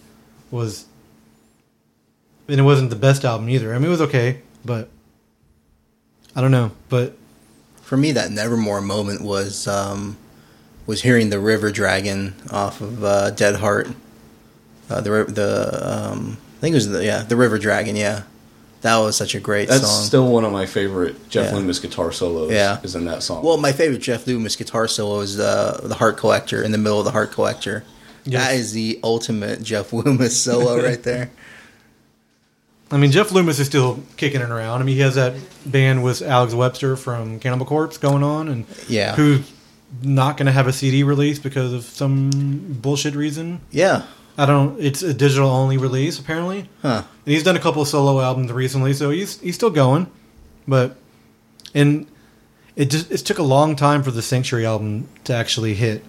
was, 0.51 0.85
and 2.47 2.59
it 2.59 2.63
wasn't 2.63 2.89
the 2.89 2.95
best 2.95 3.25
album 3.25 3.49
either. 3.49 3.73
I 3.73 3.77
mean, 3.77 3.87
it 3.87 3.91
was 3.91 4.01
okay, 4.01 4.41
but 4.63 4.89
I 6.35 6.41
don't 6.41 6.51
know. 6.51 6.71
But 6.89 7.17
For 7.81 7.97
me, 7.97 8.11
that 8.13 8.31
Nevermore 8.31 8.81
moment 8.81 9.21
was 9.21 9.67
um, 9.67 10.17
was 10.85 11.01
hearing 11.01 11.29
the 11.29 11.39
River 11.39 11.71
Dragon 11.71 12.33
off 12.51 12.79
of 12.81 13.03
uh, 13.03 13.31
Dead 13.31 13.55
Heart. 13.55 13.89
Uh, 14.89 15.01
the 15.01 15.11
ri- 15.11 15.31
the 15.31 15.79
um, 16.11 16.37
I 16.57 16.59
think 16.61 16.73
it 16.73 16.77
was 16.77 16.89
the 16.89 17.03
yeah 17.03 17.23
the 17.23 17.35
River 17.35 17.57
Dragon. 17.57 17.95
Yeah, 17.97 18.23
that 18.81 18.97
was 18.97 19.15
such 19.15 19.33
a 19.35 19.39
great 19.39 19.67
That's 19.69 19.81
song. 19.89 20.03
still 20.03 20.27
one 20.31 20.45
of 20.45 20.51
my 20.51 20.65
favorite 20.65 21.29
Jeff 21.29 21.51
Yeah. 21.51 21.57
Loomis 21.57 21.79
guitar 21.79 22.11
solos. 22.11 22.51
Yeah. 22.51 22.79
Is 22.83 22.95
in 22.95 23.05
that 23.05 23.23
song. 23.23 23.43
well, 23.43 23.57
my 23.57 23.71
favorite 23.71 24.01
Jeff 24.01 24.27
Loomis 24.27 24.55
guitar 24.55 24.87
solo 24.87 25.19
is 25.21 25.39
uh, 25.39 25.79
the 25.83 25.95
Heart 25.95 26.17
Collector 26.17 26.61
in 26.63 26.71
the 26.71 26.77
middle 26.77 26.99
of 26.99 27.05
the 27.05 27.11
Heart 27.11 27.31
Collector. 27.31 27.83
Yes. 28.23 28.45
That 28.47 28.55
is 28.55 28.73
the 28.73 28.99
ultimate 29.03 29.63
Jeff 29.63 29.93
Loomis 29.93 30.39
solo 30.41 30.81
right 30.83 31.01
there. 31.01 31.31
I 32.91 32.97
mean, 32.97 33.11
Jeff 33.11 33.31
Loomis 33.31 33.59
is 33.59 33.67
still 33.67 34.01
kicking 34.15 34.39
it 34.41 34.49
around. 34.49 34.81
I 34.81 34.85
mean, 34.85 34.95
he 34.95 35.01
has 35.01 35.15
that 35.15 35.33
band 35.65 36.03
with 36.03 36.21
Alex 36.21 36.53
Webster 36.53 36.95
from 36.95 37.39
Cannibal 37.39 37.65
Corpse 37.65 37.97
going 37.97 38.23
on, 38.23 38.47
and 38.47 38.65
Yeah. 38.87 39.15
who's 39.15 39.41
not 40.01 40.37
going 40.37 40.45
to 40.45 40.51
have 40.53 40.67
a 40.67 40.73
CD 40.73 41.03
release 41.03 41.39
because 41.39 41.73
of 41.73 41.83
some 41.83 42.29
bullshit 42.81 43.15
reason. 43.15 43.59
Yeah, 43.71 44.03
I 44.37 44.45
don't. 44.45 44.79
It's 44.79 45.01
a 45.01 45.13
digital 45.13 45.49
only 45.49 45.77
release 45.77 46.19
apparently. 46.19 46.69
huh? 46.81 47.03
And 47.25 47.33
he's 47.33 47.43
done 47.43 47.55
a 47.55 47.59
couple 47.59 47.81
of 47.81 47.87
solo 47.87 48.21
albums 48.21 48.51
recently, 48.51 48.93
so 48.93 49.09
he's 49.09 49.39
he's 49.39 49.55
still 49.55 49.69
going. 49.71 50.07
But 50.67 50.95
and 51.73 52.07
it 52.75 52.89
just 52.91 53.11
it 53.11 53.17
took 53.19 53.39
a 53.39 53.43
long 53.43 53.75
time 53.75 54.03
for 54.03 54.11
the 54.11 54.21
Sanctuary 54.21 54.65
album 54.65 55.07
to 55.23 55.33
actually 55.33 55.73
hit, 55.73 56.03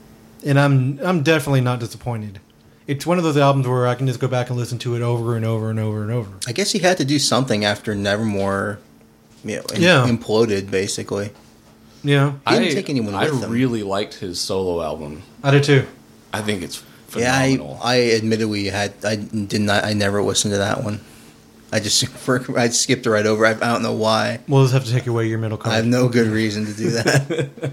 and 0.45 0.59
I'm 0.61 0.99
I'm 1.03 1.23
definitely 1.23 1.63
not 1.63 1.81
disappointed. 1.81 2.41
It's 2.87 3.07
one 3.07 3.19
of 3.19 3.25
those 3.25 3.37
albums 3.37 3.67
where 3.67 3.87
I 3.87 3.95
can 3.95 4.07
just 4.07 4.19
go 4.21 4.29
back 4.29 4.49
and 4.49 4.59
listen 4.59 4.79
to 4.79 4.95
it 4.95 5.03
over 5.03 5.37
and 5.37 5.45
over 5.45 5.69
and 5.71 5.79
over 5.79 6.03
and 6.03 6.11
over. 6.11 6.31
I 6.47 6.53
guess 6.53 6.73
he 6.73 6.79
had 6.79 6.97
to 6.99 7.05
do 7.05 7.19
something 7.19 7.63
after 7.65 7.95
Nevermore, 7.95 8.79
you 9.45 9.57
know, 9.57 9.63
im- 9.75 9.83
Yeah. 9.83 10.07
imploded 10.09 10.71
basically. 10.71 11.31
Yeah, 12.03 12.33
He 12.49 12.55
didn't 12.55 12.69
I, 12.69 12.75
take 12.75 12.89
anyone 12.89 13.15
I 13.15 13.25
with 13.29 13.43
him. 13.43 13.51
really 13.51 13.83
liked 13.83 14.15
his 14.15 14.41
solo 14.41 14.83
album. 14.83 15.23
I 15.43 15.51
did 15.51 15.65
too. 15.65 15.85
I 16.33 16.41
think 16.41 16.63
it's 16.63 16.83
Yeah. 17.17 17.35
I, 17.35 17.59
I 17.83 18.01
admittedly 18.13 18.67
had 18.67 18.93
I 19.05 19.17
did 19.17 19.61
not 19.61 19.85
I 19.85 19.93
never 19.95 20.23
listened 20.23 20.53
to 20.53 20.59
that 20.59 20.85
one. 20.85 21.01
I 21.73 21.81
just 21.81 22.07
for, 22.25 22.59
I 22.59 22.69
skipped 22.69 23.07
right 23.07 23.27
over. 23.27 23.45
I, 23.47 23.51
I 23.51 23.55
don't 23.55 23.83
know 23.83 23.93
why. 23.95 24.41
We'll 24.49 24.63
just 24.65 24.75
have 24.75 24.85
to 24.85 24.93
take 24.93 25.07
away 25.07 25.27
your 25.27 25.39
middle 25.39 25.61
I 25.65 25.77
have 25.77 25.87
no 25.87 26.09
good 26.09 26.29
reason 26.29 26.67
to 26.67 26.73
do 26.75 26.91
that. 26.91 27.73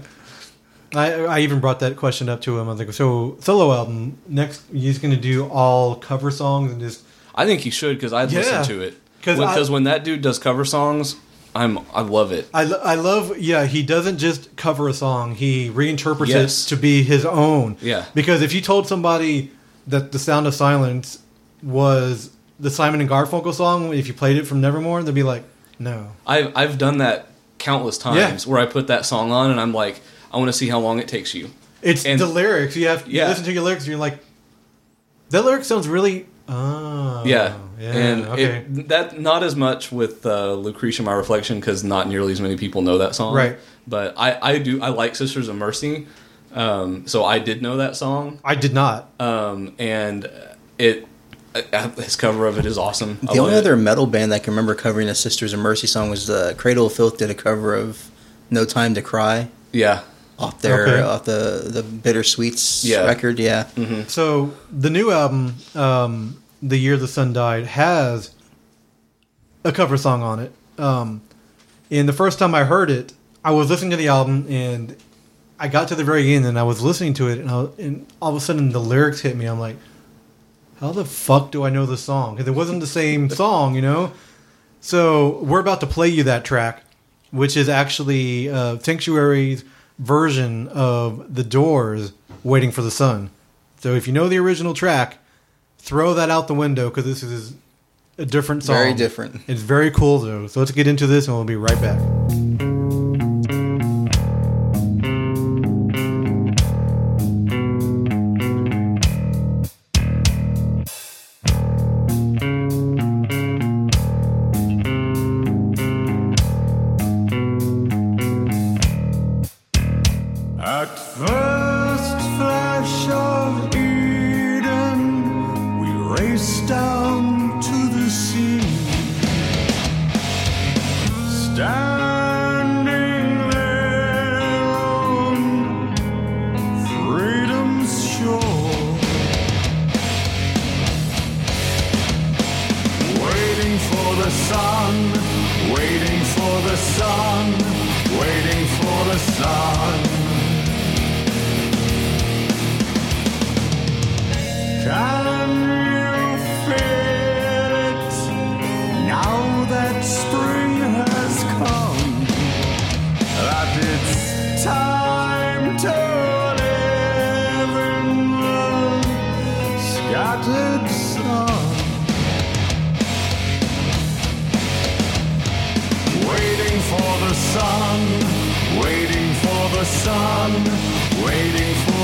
I, 0.94 1.12
I 1.24 1.38
even 1.40 1.60
brought 1.60 1.80
that 1.80 1.96
question 1.96 2.28
up 2.28 2.40
to 2.42 2.58
him. 2.58 2.68
I 2.68 2.72
was 2.72 2.78
like, 2.78 2.92
"So 2.92 3.36
solo 3.40 3.72
album 3.74 4.18
next? 4.28 4.62
He's 4.72 4.98
going 4.98 5.12
to 5.14 5.20
do 5.20 5.46
all 5.48 5.96
cover 5.96 6.30
songs 6.30 6.72
and 6.72 6.80
just 6.80 7.02
I 7.34 7.44
think 7.44 7.60
he 7.62 7.70
should 7.70 7.96
because 7.96 8.12
I'd 8.12 8.30
Yeah. 8.30 8.38
listen 8.38 8.64
to 8.76 8.80
it. 8.82 8.94
'Cause 9.22 9.40
I- 9.40 9.52
Because 9.54 9.70
when 9.70 9.84
that 9.84 10.04
dude 10.04 10.22
does 10.22 10.38
cover 10.38 10.64
songs, 10.64 11.16
I'm 11.56 11.78
I 11.94 12.02
love 12.02 12.32
it. 12.32 12.48
I, 12.52 12.64
lo- 12.64 12.80
I 12.82 12.94
love 12.96 13.38
yeah 13.38 13.64
he 13.66 13.82
doesn't 13.82 14.18
just 14.18 14.54
cover 14.56 14.88
a 14.88 14.94
song 14.94 15.34
he 15.34 15.70
reinterprets 15.70 16.28
Yes. 16.28 16.66
it 16.66 16.68
to 16.70 16.76
be 16.76 17.02
his 17.02 17.24
own 17.24 17.76
Yeah. 17.80 18.04
because 18.14 18.42
if 18.42 18.52
you 18.52 18.60
told 18.60 18.86
somebody 18.86 19.50
that 19.86 20.12
the 20.12 20.18
sound 20.18 20.46
of 20.46 20.54
silence 20.54 21.20
was 21.62 22.30
the 22.60 22.70
simon 22.70 23.00
and 23.00 23.08
garfunkel 23.08 23.52
song 23.54 23.92
if 23.94 24.06
you 24.08 24.14
played 24.14 24.36
it 24.36 24.46
from 24.46 24.60
nevermore 24.60 25.02
they'd 25.02 25.14
be 25.14 25.22
like 25.22 25.44
no 25.78 26.12
I've 26.26 26.56
I've 26.56 26.78
done 26.78 26.98
that 26.98 27.28
countless 27.58 27.96
times 27.98 28.44
Yeah. 28.46 28.52
where 28.52 28.60
I 28.60 28.66
put 28.66 28.86
that 28.88 29.06
song 29.06 29.32
on 29.32 29.50
and 29.50 29.58
I'm 29.58 29.72
like, 29.72 30.00
I 30.32 30.36
want 30.36 30.48
to 30.48 30.52
see 30.52 30.68
how 30.68 30.78
long 30.78 30.98
it 30.98 31.08
takes 31.08 31.34
you. 31.34 31.50
it's 31.82 32.04
And- 32.04 32.20
the 32.20 32.26
lyrics 32.26 32.76
you 32.76 32.88
have 32.88 33.04
to 33.04 33.10
Yeah. 33.10 33.28
listen 33.28 33.44
to 33.44 33.52
your 33.52 33.62
lyrics 33.62 33.84
and 33.84 33.90
you're 33.90 33.98
like 33.98 34.18
that 35.30 35.44
lyric 35.44 35.64
sounds 35.64 35.88
really 35.88 36.26
oh 36.48 37.22
yeah, 37.24 37.56
yeah 37.78 37.92
and 37.92 38.24
okay 38.26 38.44
it, 38.44 38.88
that 38.88 39.18
not 39.20 39.42
as 39.42 39.56
much 39.56 39.90
with 39.90 40.24
uh, 40.26 40.52
Lucretia, 40.54 41.02
my 41.02 41.12
reflection, 41.12 41.60
because 41.60 41.82
not 41.84 42.08
nearly 42.08 42.32
as 42.32 42.40
many 42.40 42.56
people 42.56 42.82
know 42.82 42.98
that 42.98 43.14
song. 43.14 43.34
Right. 43.34 43.58
But 43.86 44.14
I 44.16 44.38
I 44.40 44.58
do 44.58 44.80
I 44.82 44.88
like 44.88 45.14
Sisters 45.14 45.48
of 45.48 45.56
Mercy, 45.56 46.06
um, 46.54 47.06
so 47.06 47.24
I 47.24 47.38
did 47.38 47.62
know 47.62 47.76
that 47.76 47.96
song, 47.96 48.40
i 48.44 48.54
did 48.54 48.72
not 48.72 49.10
um, 49.20 49.74
and 49.78 50.30
it 50.78 51.06
uh, 51.54 51.88
his 51.90 52.16
cover 52.16 52.46
of 52.46 52.58
it 52.58 52.66
is 52.66 52.76
awesome. 52.78 53.18
I 53.28 53.34
the 53.34 53.40
only 53.40 53.54
it. 53.54 53.58
other 53.58 53.76
metal 53.76 54.06
band 54.06 54.32
I 54.34 54.38
can 54.38 54.52
remember 54.52 54.74
covering 54.74 55.08
a 55.08 55.14
Sisters 55.14 55.52
of 55.52 55.60
Mercy 55.60 55.86
song 55.86 56.10
was 56.10 56.26
the 56.26 56.54
Cradle 56.58 56.86
of 56.86 56.92
Filth 56.92 57.18
did 57.18 57.30
a 57.30 57.34
cover 57.34 57.74
of 57.74 58.10
No 58.50 58.64
Time 58.64 58.94
to 58.94 59.02
Cry 59.02 59.48
yeah 59.72 60.02
off 60.38 60.60
their 60.60 60.86
Okay. 60.86 61.00
off 61.02 61.24
the 61.24 61.64
the 61.66 61.82
Bitter 61.82 62.22
Suites 62.22 62.84
Yeah. 62.84 63.04
record. 63.06 63.38
Yeah, 63.38 63.66
So 64.08 64.52
the 64.70 64.90
new 64.90 65.10
album, 65.10 65.54
um, 65.74 66.36
"The 66.62 66.76
Year 66.78 66.96
the 66.96 67.08
Sun 67.08 67.32
Died," 67.32 67.66
has 67.66 68.30
a 69.64 69.72
cover 69.72 69.96
song 69.96 70.22
on 70.22 70.38
it. 70.40 70.52
Um, 70.78 71.22
and 71.90 72.08
the 72.08 72.12
first 72.12 72.38
time 72.38 72.54
I 72.54 72.64
heard 72.64 72.90
it, 72.90 73.12
I 73.44 73.50
was 73.52 73.70
listening 73.70 73.90
to 73.92 73.96
the 73.96 74.08
album, 74.08 74.46
and 74.48 74.96
I 75.58 75.68
got 75.68 75.88
to 75.88 75.94
the 75.94 76.04
very 76.04 76.34
end, 76.34 76.44
and 76.44 76.58
I 76.58 76.62
was 76.64 76.82
listening 76.82 77.14
to 77.14 77.28
it, 77.28 77.38
and, 77.38 77.50
I, 77.50 77.66
and 77.78 78.06
all 78.20 78.30
of 78.30 78.36
a 78.36 78.40
sudden 78.40 78.72
the 78.72 78.80
lyrics 78.80 79.20
hit 79.20 79.36
me. 79.36 79.46
I'm 79.46 79.58
like, 79.58 79.76
"How 80.80 80.92
the 80.92 81.04
fuck 81.04 81.50
do 81.50 81.64
I 81.64 81.70
know 81.70 81.86
this 81.86 82.02
song?" 82.02 82.34
Because 82.36 82.48
it 82.48 82.54
wasn't 82.54 82.80
the 82.80 82.86
same 82.86 83.30
song, 83.42 83.74
you 83.74 83.82
know. 83.82 84.12
So 84.80 85.38
we're 85.42 85.60
about 85.60 85.80
to 85.80 85.86
play 85.86 86.08
you 86.08 86.22
that 86.24 86.44
track, 86.44 86.82
which 87.30 87.56
is 87.56 87.68
actually 87.68 88.50
uh, 88.50 88.78
Sanctuary's 88.78 89.64
version 89.98 90.68
of 90.68 91.34
The 91.34 91.44
Doors' 91.44 92.12
"Waiting 92.42 92.70
for 92.70 92.82
the 92.82 92.90
Sun." 92.90 93.30
So 93.80 93.94
if 93.94 94.06
you 94.06 94.12
know 94.12 94.28
the 94.28 94.38
original 94.38 94.74
track, 94.74 95.18
throw 95.78 96.14
that 96.14 96.30
out 96.30 96.48
the 96.48 96.54
window 96.54 96.88
because 96.88 97.04
this 97.04 97.22
is 97.22 97.54
a 98.18 98.24
different 98.24 98.64
song. 98.64 98.76
Very 98.76 98.94
different. 98.94 99.42
It's 99.46 99.62
very 99.62 99.90
cool 99.90 100.18
though. 100.18 100.46
So 100.46 100.60
let's 100.60 100.72
get 100.72 100.86
into 100.86 101.06
this, 101.06 101.28
and 101.28 101.36
we'll 101.36 101.44
be 101.44 101.56
right 101.56 101.80
back. 101.80 102.65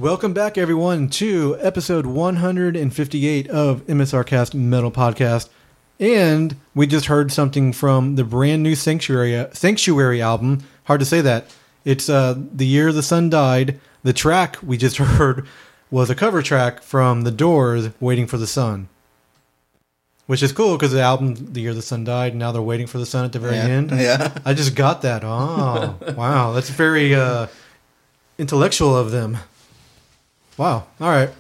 Welcome 0.09 0.33
back, 0.33 0.57
everyone, 0.57 1.11
to 1.11 1.59
episode 1.61 2.07
158 2.07 3.47
of 3.51 3.87
MSR 3.87 4.25
Cast 4.25 4.55
Metal 4.55 4.91
Podcast. 4.91 5.51
And 6.01 6.57
we 6.75 6.87
just 6.87 7.07
heard 7.07 7.31
something 7.31 7.75
from 7.75 8.17
the 8.17 8.25
brand 8.25 8.63
new 8.63 8.75
Sanctuary 8.75 9.47
Sanctuary 9.53 10.23
album. 10.23 10.65
Hard 10.85 11.01
to 11.01 11.05
say 11.07 11.21
that. 11.21 11.55
It's 11.85 12.09
uh, 12.09 12.37
The 12.55 12.67
Year 12.67 12.91
the 12.91 13.03
Sun 13.03 13.29
Died. 13.29 13.79
The 14.03 14.15
track 14.15 14.57
we 14.63 14.79
just 14.79 14.97
heard 15.19 15.47
was 15.91 16.09
a 16.09 16.15
cover 16.15 16.41
track 16.41 16.83
from 16.83 17.25
The 17.25 17.31
Doors, 17.31 17.91
Waiting 18.01 18.27
for 18.27 18.39
the 18.39 18.47
Sun. 18.47 18.89
Which 20.27 20.43
is 20.43 20.53
cool 20.53 20.79
because 20.79 20.93
the 20.93 21.03
album, 21.03 21.35
The 21.53 21.61
Year 21.61 21.75
the 21.75 21.83
Sun 21.83 22.05
Died, 22.05 22.35
now 22.35 22.51
they're 22.51 22.63
waiting 22.63 22.87
for 22.87 22.97
the 22.97 23.05
sun 23.05 23.27
at 23.27 23.33
the 23.33 23.41
very 23.41 23.57
Yeah. 23.57 23.67
end. 23.67 23.91
Yeah. 23.91 24.39
I 24.47 24.55
just 24.55 24.75
got 24.75 25.03
that. 25.03 25.23
Oh, 25.23 25.97
wow. 26.17 26.53
That's 26.53 26.71
very 26.71 27.15
uh, 27.15 27.49
intellectual 28.39 28.97
of 28.97 29.11
them. 29.11 29.37
Wow. 30.59 30.87
All 31.01 31.09
right. 31.09 31.31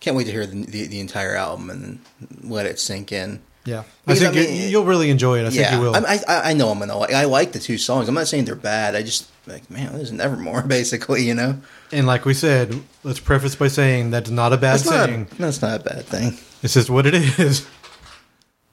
Can't 0.00 0.16
wait 0.16 0.24
to 0.24 0.32
hear 0.32 0.46
the, 0.46 0.64
the, 0.64 0.86
the 0.86 1.00
entire 1.00 1.34
album 1.34 1.70
and 1.70 1.98
let 2.42 2.66
it 2.66 2.78
sink 2.78 3.12
in. 3.12 3.40
Yeah. 3.64 3.84
I 4.06 4.14
think 4.14 4.36
I 4.36 4.40
mean, 4.40 4.54
you, 4.54 4.68
you'll 4.68 4.84
really 4.84 5.10
enjoy 5.10 5.40
it. 5.40 5.46
I 5.46 5.50
think 5.50 5.72
you 5.72 5.80
will. 5.80 5.96
I, 5.96 6.20
I 6.28 6.50
I 6.50 6.52
know 6.52 6.68
I'm 6.68 6.78
gonna 6.78 6.96
like. 6.98 7.14
I 7.14 7.24
like 7.24 7.52
the 7.52 7.58
two 7.58 7.78
songs. 7.78 8.08
I'm 8.08 8.14
not 8.14 8.28
saying 8.28 8.44
they're 8.44 8.54
bad. 8.54 8.94
I 8.94 9.02
just 9.02 9.30
like 9.46 9.70
man, 9.70 9.94
there's 9.94 10.12
Nevermore 10.12 10.62
basically. 10.66 11.22
You 11.26 11.34
know, 11.34 11.60
and 11.90 12.06
like 12.06 12.26
we 12.26 12.34
said, 12.34 12.78
let's 13.04 13.20
preface 13.20 13.56
by 13.56 13.68
saying 13.68 14.10
that's 14.10 14.28
not 14.28 14.52
a 14.52 14.58
bad 14.58 14.80
that's 14.80 14.90
not 14.90 15.08
thing. 15.08 15.28
a, 15.30 15.34
that's 15.36 15.62
not 15.62 15.80
a 15.80 15.82
bad 15.82 16.04
thing. 16.04 16.36
It's 16.62 16.74
just 16.74 16.90
what 16.90 17.06
it 17.06 17.14
is. 17.14 17.66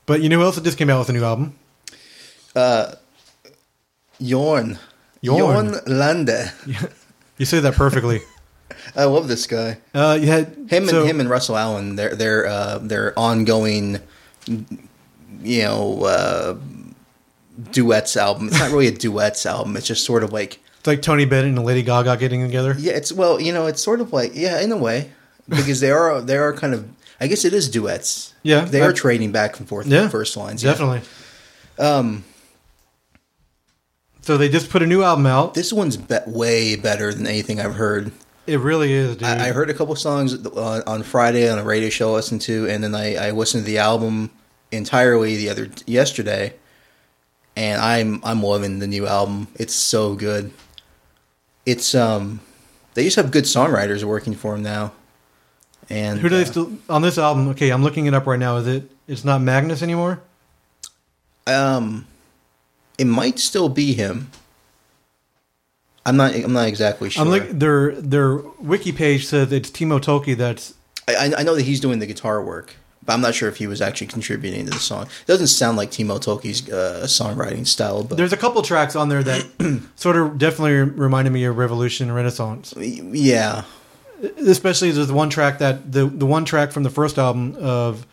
But 0.08 0.22
you 0.22 0.28
know 0.30 0.40
who 0.40 0.44
else 0.44 0.60
just 0.60 0.78
came 0.78 0.90
out 0.90 1.00
with 1.00 1.10
a 1.10 1.14
new 1.14 1.24
album? 1.24 1.56
Uh 2.54 2.96
Jorn, 4.20 4.78
Jorn. 5.24 5.82
Lande. 5.88 6.52
You 7.38 7.46
say 7.46 7.60
that 7.62 7.74
perfectly. 7.74 8.22
I 8.96 9.06
love 9.06 9.28
this 9.28 9.48
guy. 9.48 9.78
uh, 9.94 10.18
you 10.20 10.28
had 10.28 10.48
Him 10.70 10.90
and 10.90 11.08
him 11.08 11.20
and 11.20 11.30
Russell 11.30 11.58
Allen. 11.58 11.96
Their 11.96 12.16
their 12.16 12.46
uh, 12.48 12.78
their 12.80 13.18
ongoing, 13.18 14.00
you 14.48 15.62
know, 15.64 16.04
uh, 16.04 16.58
duets 17.72 18.18
album. 18.18 18.48
It's 18.48 18.60
not 18.60 18.72
really 18.72 18.88
a 18.88 18.92
duets 18.92 19.46
album. 19.46 19.78
It's 19.78 19.88
just 19.88 20.06
sort 20.06 20.24
of 20.24 20.34
like 20.34 20.60
It's 20.80 20.88
like 20.88 21.02
Tony 21.02 21.26
Bennett 21.26 21.56
and 21.56 21.64
Lady 21.66 21.84
Gaga 21.84 22.18
getting 22.18 22.42
together. 22.42 22.76
yeah. 22.78 22.94
It's 22.94 23.12
well, 23.14 23.40
you 23.40 23.54
know, 23.54 23.68
it's 23.68 23.82
sort 23.82 24.02
of 24.02 24.12
like 24.14 24.32
yeah, 24.36 24.60
in 24.62 24.72
a 24.72 24.78
way, 24.78 25.12
because 25.48 25.80
they 25.80 25.92
are 25.92 26.22
they 26.22 26.38
are 26.38 26.54
kind 26.54 26.74
of. 26.74 26.88
I 27.20 27.28
guess 27.28 27.46
it 27.46 27.54
is 27.54 27.70
duets. 27.70 28.34
Yeah, 28.44 28.66
they 28.66 28.82
I- 28.82 28.88
are 28.88 28.94
trading 28.94 29.32
back 29.32 29.60
and 29.60 29.68
forth. 29.70 29.86
Yeah, 29.88 30.10
first 30.10 30.36
lines. 30.36 30.64
yeah. 30.64 30.72
definitely. 30.72 31.02
Um, 31.78 32.24
so 34.22 34.38
they 34.38 34.50
just 34.50 34.70
put 34.70 34.82
a 34.82 34.88
new 34.88 35.04
album 35.04 35.26
out. 35.28 35.54
This 35.54 35.72
one's 35.72 35.98
be- 35.98 36.18
way 36.28 36.76
better 36.76 37.14
than 37.14 37.26
anything 37.28 37.60
I've 37.60 37.76
heard. 37.76 38.12
It 38.52 38.60
really 38.60 38.92
is, 38.92 39.16
dude. 39.16 39.24
I, 39.24 39.48
I 39.48 39.52
heard 39.54 39.70
a 39.70 39.74
couple 39.74 39.96
songs 39.96 40.46
uh, 40.46 40.82
on 40.86 41.04
Friday 41.04 41.50
on 41.50 41.58
a 41.58 41.64
radio 41.64 41.90
show 41.90 42.10
I 42.10 42.16
listened 42.16 42.42
to, 42.42 42.68
and 42.70 42.84
then 42.84 42.94
I, 42.94 43.16
I 43.16 43.32
listened 43.32 43.64
to 43.64 43.72
the 43.72 43.78
album 43.78 44.30
entirely 44.74 45.38
the 45.38 45.50
other 45.50 45.70
yesterday, 45.86 46.54
and 47.56 47.82
I'm 47.82 48.20
I'm 48.26 48.44
loving 48.44 48.80
the 48.80 48.88
new 48.88 49.08
album. 49.08 49.48
It's 49.56 49.74
so 49.74 50.16
good. 50.16 50.52
It's 51.66 51.96
um, 51.96 52.42
they 52.94 53.06
just 53.06 53.16
have 53.16 53.32
good 53.32 53.46
songwriters 53.46 54.04
working 54.04 54.34
for 54.34 54.52
them 54.52 54.64
now. 54.64 54.92
And 55.90 56.20
Who 56.20 56.28
do 56.28 56.36
they 56.36 56.42
uh, 56.42 56.46
still 56.46 56.74
on 56.90 57.02
this 57.04 57.18
album? 57.18 57.48
Okay, 57.50 57.70
I'm 57.70 57.84
looking 57.84 58.06
it 58.06 58.14
up 58.14 58.28
right 58.28 58.40
now. 58.40 58.58
Is 58.58 58.68
it? 58.68 58.92
It's 59.08 59.24
not 59.24 59.42
Magnus 59.42 59.82
anymore. 59.82 60.20
um, 61.48 62.06
it 62.98 63.06
might 63.06 63.40
still 63.40 63.70
be 63.70 63.94
him. 63.94 64.30
I'm 66.06 66.18
not. 66.18 66.34
I'm 66.34 66.54
not 66.54 66.68
exactly 66.68 67.10
sure. 67.10 67.24
I'm 67.24 67.30
like 67.30 67.50
their 67.50 67.94
their 67.96 68.38
wiki 68.60 68.92
page 68.92 69.26
says 69.28 69.52
it's 69.52 69.70
Timo 69.70 70.00
Tolkki. 70.00 70.36
That's 70.36 70.74
I, 71.08 71.34
I 71.38 71.44
know 71.44 71.56
that 71.56 71.64
he's 71.64 71.80
doing 71.80 72.00
the 72.00 72.08
guitar 72.08 72.44
work, 72.44 72.76
but 73.06 73.14
I'm 73.14 73.22
not 73.22 73.36
sure 73.36 73.50
if 73.50 73.58
he 73.58 73.68
was 73.68 73.82
actually 73.82 74.08
contributing 74.08 74.66
to 74.66 74.72
the 74.72 74.80
song. 74.80 75.04
It 75.04 75.28
doesn't 75.28 75.48
sound 75.48 75.78
like 75.78 75.92
Timo 75.92 76.20
Tolkki's 76.20 76.68
uh, 76.70 77.04
songwriting 77.06 77.68
style, 77.68 78.04
but 78.04 78.18
there's 78.18 78.34
a 78.34 78.38
couple 78.38 78.62
tracks 78.64 78.96
on 78.96 79.10
there 79.10 79.24
that 79.24 79.82
sort 79.96 80.16
of 80.16 80.38
definitely 80.38 80.74
reminded 80.74 81.32
me 81.32 81.44
of 81.46 81.58
Revolution 81.58 82.08
and 82.08 82.16
Renaissance. 82.16 82.74
yeah, 82.78 83.64
Especially 84.38 84.92
there's 84.92 85.12
one 85.12 85.30
track 85.30 85.60
that 85.60 85.92
the 85.92 86.06
the 86.06 86.26
one 86.26 86.46
track 86.46 86.72
from 86.72 86.84
the 86.84 86.90
first 86.92 87.18
album 87.18 87.56
of 87.60 88.06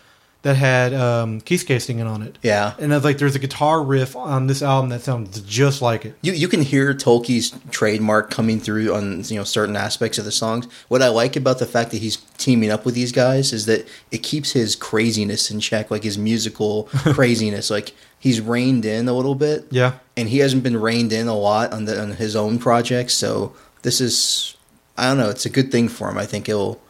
that 0.43 0.55
had 0.55 0.95
um, 0.95 1.41
Kiske 1.41 1.81
singing 1.83 2.07
on 2.07 2.23
it. 2.23 2.39
Yeah. 2.43 2.75
And 2.79 2.93
I 2.93 2.97
was 2.97 3.05
like, 3.05 3.19
there's 3.19 3.35
a 3.35 3.41
guitar 3.41 3.83
riff 3.83 4.15
on 4.15 4.47
this 4.47 4.63
album 4.63 4.91
that 4.91 5.01
sounds 5.03 5.41
just 5.41 5.83
like 5.83 6.05
it. 6.05 6.17
You 6.23 6.33
you 6.33 6.47
can 6.47 6.63
hear 6.63 6.95
Tolkki's 6.95 7.53
trademark 7.73 8.31
coming 8.31 8.61
through 8.61 8.95
on 8.95 9.25
you 9.25 9.37
know 9.37 9.45
certain 9.45 9.75
aspects 9.77 10.17
of 10.17 10.25
the 10.25 10.31
songs. 10.33 10.67
What 10.87 11.03
I 11.03 11.09
like 11.09 11.35
about 11.35 11.59
the 11.59 11.67
fact 11.67 11.91
that 11.91 11.99
he's 11.99 12.19
teaming 12.39 12.71
up 12.71 12.85
with 12.85 12.95
these 12.95 13.11
guys 13.11 13.53
is 13.53 13.67
that 13.67 13.89
it 14.13 14.19
keeps 14.23 14.53
his 14.53 14.77
craziness 14.77 15.51
in 15.51 15.59
check, 15.59 15.91
like 15.91 16.05
his 16.05 16.17
musical 16.19 16.85
craziness. 17.13 17.69
Like 17.69 17.93
he's 18.19 18.41
reined 18.41 18.85
in 18.85 19.09
a 19.09 19.13
little 19.13 19.35
bit. 19.35 19.67
Yeah. 19.71 19.95
and 20.17 20.29
he 20.29 20.39
hasn't 20.39 20.63
been 20.63 20.77
reined 20.81 21.13
in 21.13 21.27
a 21.27 21.37
lot 21.37 21.73
on 21.73 21.85
the 21.85 22.01
on 22.01 22.13
his 22.13 22.37
own 22.37 22.59
projects. 22.61 23.15
So 23.15 23.55
this 23.83 24.01
is 24.01 24.57
I 24.97 25.09
don't 25.09 25.19
know. 25.19 25.31
It's 25.31 25.47
a 25.47 25.51
good 25.51 25.73
thing 25.73 25.89
for 25.89 26.09
him. 26.09 26.17
I 26.17 26.27
think 26.27 26.49
it'll 26.49 26.81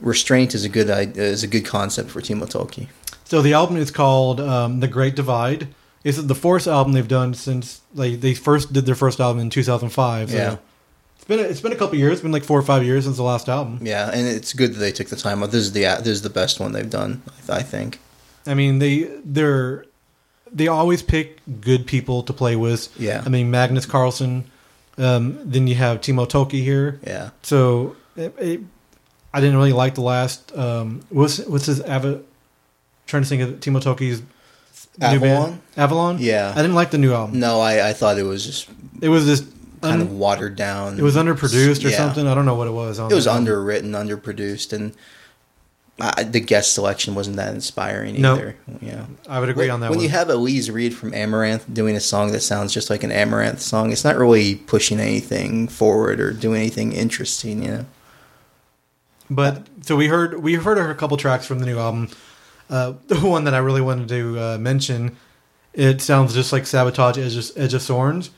restraint 0.00 0.54
is 0.54 0.64
a 0.64 0.68
good 0.68 0.90
idea, 0.90 1.22
is 1.22 1.42
a 1.42 1.46
good 1.46 1.64
concept 1.64 2.10
for 2.10 2.20
Timo 2.20 2.44
Tolkki. 2.50 2.88
So 3.24 3.42
the 3.42 3.52
album 3.52 3.76
is 3.76 3.90
called 3.90 4.40
um, 4.40 4.80
The 4.80 4.88
Great 4.88 5.14
Divide. 5.14 5.68
It's 6.04 6.16
the 6.16 6.34
fourth 6.34 6.66
album 6.66 6.92
they've 6.92 7.06
done 7.06 7.34
since 7.34 7.80
like 7.94 8.20
they 8.20 8.34
first 8.34 8.72
did 8.72 8.86
their 8.86 8.94
first 8.94 9.20
album 9.20 9.40
in 9.40 9.50
2005. 9.50 10.30
So 10.30 10.36
Yeah. 10.36 10.56
It's 11.16 11.24
been 11.24 11.40
a, 11.40 11.42
it's 11.42 11.60
been 11.60 11.72
a 11.72 11.76
couple 11.76 11.98
years. 11.98 12.12
It's 12.14 12.22
been 12.22 12.32
like 12.32 12.44
four 12.44 12.58
or 12.58 12.62
five 12.62 12.84
years 12.84 13.04
since 13.04 13.16
the 13.16 13.22
last 13.22 13.48
album. 13.48 13.80
Yeah, 13.82 14.08
and 14.10 14.26
it's 14.26 14.54
good 14.54 14.72
that 14.74 14.78
they 14.78 14.92
took 14.92 15.08
the 15.08 15.16
time. 15.16 15.42
out. 15.42 15.50
This 15.50 15.62
is 15.62 15.72
the 15.72 15.82
this 15.82 16.08
is 16.08 16.22
the 16.22 16.30
best 16.30 16.58
one 16.60 16.72
they've 16.72 16.88
done. 16.88 17.22
I 17.48 17.62
think. 17.62 17.98
I 18.46 18.54
mean, 18.54 18.78
they 18.78 19.10
they're 19.24 19.84
they 20.50 20.68
always 20.68 21.02
pick 21.02 21.40
good 21.60 21.86
people 21.86 22.22
to 22.22 22.32
play 22.32 22.56
with. 22.56 22.88
Yeah. 22.98 23.22
I 23.26 23.28
mean, 23.28 23.50
Magnus 23.50 23.84
Karlsson. 23.84 24.44
Um, 24.96 25.38
then 25.44 25.66
you 25.66 25.74
have 25.74 26.00
Timo 26.00 26.26
Tolkki 26.26 26.62
here. 26.62 26.98
Yeah. 27.06 27.30
So 27.42 27.94
it, 28.16 28.34
it, 28.38 28.60
I 29.32 29.40
didn't 29.40 29.56
really 29.56 29.72
like 29.72 29.94
the 29.94 30.00
last. 30.02 30.56
Um, 30.56 31.02
what's 31.10 31.38
what's 31.40 31.66
his 31.66 31.80
Ava? 31.82 32.20
Trying 33.06 33.22
to 33.22 33.28
think 33.28 33.42
of 33.42 33.48
Timo 33.60 33.82
band. 33.84 34.40
Avalon? 35.00 35.60
Avalon. 35.76 36.16
Yeah. 36.18 36.52
I 36.54 36.60
didn't 36.62 36.74
like 36.74 36.90
the 36.90 36.98
new 36.98 37.12
album. 37.12 37.38
No, 37.38 37.60
I 37.60 37.88
I 37.90 37.92
thought 37.92 38.18
it 38.18 38.22
was 38.24 38.44
just 38.44 38.68
It 39.00 39.08
was 39.08 39.24
just 39.26 39.44
kind 39.80 39.94
un- 39.94 40.00
of 40.02 40.12
watered 40.12 40.56
down. 40.56 40.98
It 40.98 41.02
was 41.02 41.14
underproduced 41.16 41.84
or 41.84 41.88
Yeah. 41.90 41.96
something. 41.96 42.26
I 42.26 42.34
don't 42.34 42.46
know 42.46 42.54
what 42.56 42.66
it 42.66 42.72
was. 42.72 42.98
It 42.98 43.04
was 43.14 43.26
album. 43.26 43.42
underwritten, 43.44 43.92
underproduced, 43.92 44.72
and 44.72 44.92
I, 46.00 46.22
the 46.22 46.40
guest 46.40 46.74
selection 46.74 47.14
wasn't 47.16 47.36
that 47.36 47.52
inspiring 47.54 48.20
No. 48.20 48.34
either. 48.36 48.56
Yeah, 48.80 49.06
I 49.28 49.40
would 49.40 49.48
agree 49.48 49.68
on 49.68 49.80
that 49.80 49.90
When 49.90 49.98
one. 49.98 50.04
you 50.04 50.10
have 50.10 50.28
Elize 50.28 50.70
Ryd 50.70 50.92
from 50.92 51.10
Amaranthe 51.12 51.62
doing 51.72 51.96
a 51.96 52.00
song 52.00 52.30
that 52.32 52.40
sounds 52.40 52.72
just 52.72 52.88
like 52.88 53.02
an 53.02 53.10
Amaranthe 53.10 53.58
song, 53.60 53.90
it's 53.90 54.04
not 54.04 54.16
really 54.16 54.54
pushing 54.56 55.00
anything 55.00 55.66
forward 55.68 56.20
or 56.20 56.32
doing 56.32 56.60
anything 56.60 56.92
interesting. 56.92 57.62
You 57.64 57.70
know. 57.70 57.86
But 59.30 59.66
so 59.82 59.96
we 59.96 60.06
heard 60.08 60.42
we 60.42 60.54
heard 60.54 60.78
a 60.78 60.94
couple 60.94 61.16
tracks 61.16 61.46
from 61.46 61.58
the 61.58 61.66
new 61.66 61.78
album. 61.78 62.08
Uh, 62.70 62.94
the 63.06 63.16
one 63.20 63.44
that 63.44 63.54
I 63.54 63.58
really 63.58 63.80
wanted 63.82 64.08
to 64.08 64.38
uh, 64.38 64.58
mention, 64.58 65.16
it 65.74 66.00
sounds 66.00 66.34
just 66.34 66.52
like 66.52 66.64
Savatage 66.64 67.18
Edge 67.18 67.36
of, 67.36 67.50
Edge 67.62 67.74
of 67.74 67.82
Thorns 67.82 68.30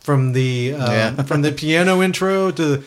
from 0.00 0.32
the 0.32 0.74
um, 0.74 0.90
Yeah. 0.92 1.22
from 1.22 1.42
the 1.42 1.52
piano 1.52 2.02
intro 2.02 2.50
to 2.52 2.82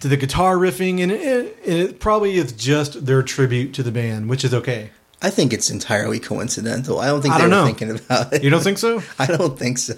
to 0.00 0.08
the 0.08 0.16
guitar 0.16 0.56
riffing, 0.56 1.02
and 1.02 1.10
it, 1.10 1.56
it 1.64 1.98
probably 2.00 2.36
is 2.36 2.52
just 2.52 3.04
their 3.06 3.22
tribute 3.22 3.74
to 3.74 3.82
the 3.82 3.90
band, 3.90 4.28
which 4.28 4.44
is 4.44 4.54
okay. 4.54 4.90
I 5.20 5.30
think 5.30 5.52
it's 5.52 5.68
entirely 5.70 6.20
coincidental. 6.20 7.00
I 7.00 7.06
don't 7.08 7.20
think 7.20 7.34
I 7.34 7.38
they 7.38 7.42
don't 7.44 7.50
were 7.50 7.56
know. 7.56 7.66
thinking 7.66 7.90
about 7.90 8.32
it. 8.32 8.44
You 8.44 8.50
don't 8.50 8.62
think 8.62 8.78
so? 8.78 9.02
I 9.18 9.26
don't 9.26 9.58
think 9.58 9.78
so. 9.78 9.94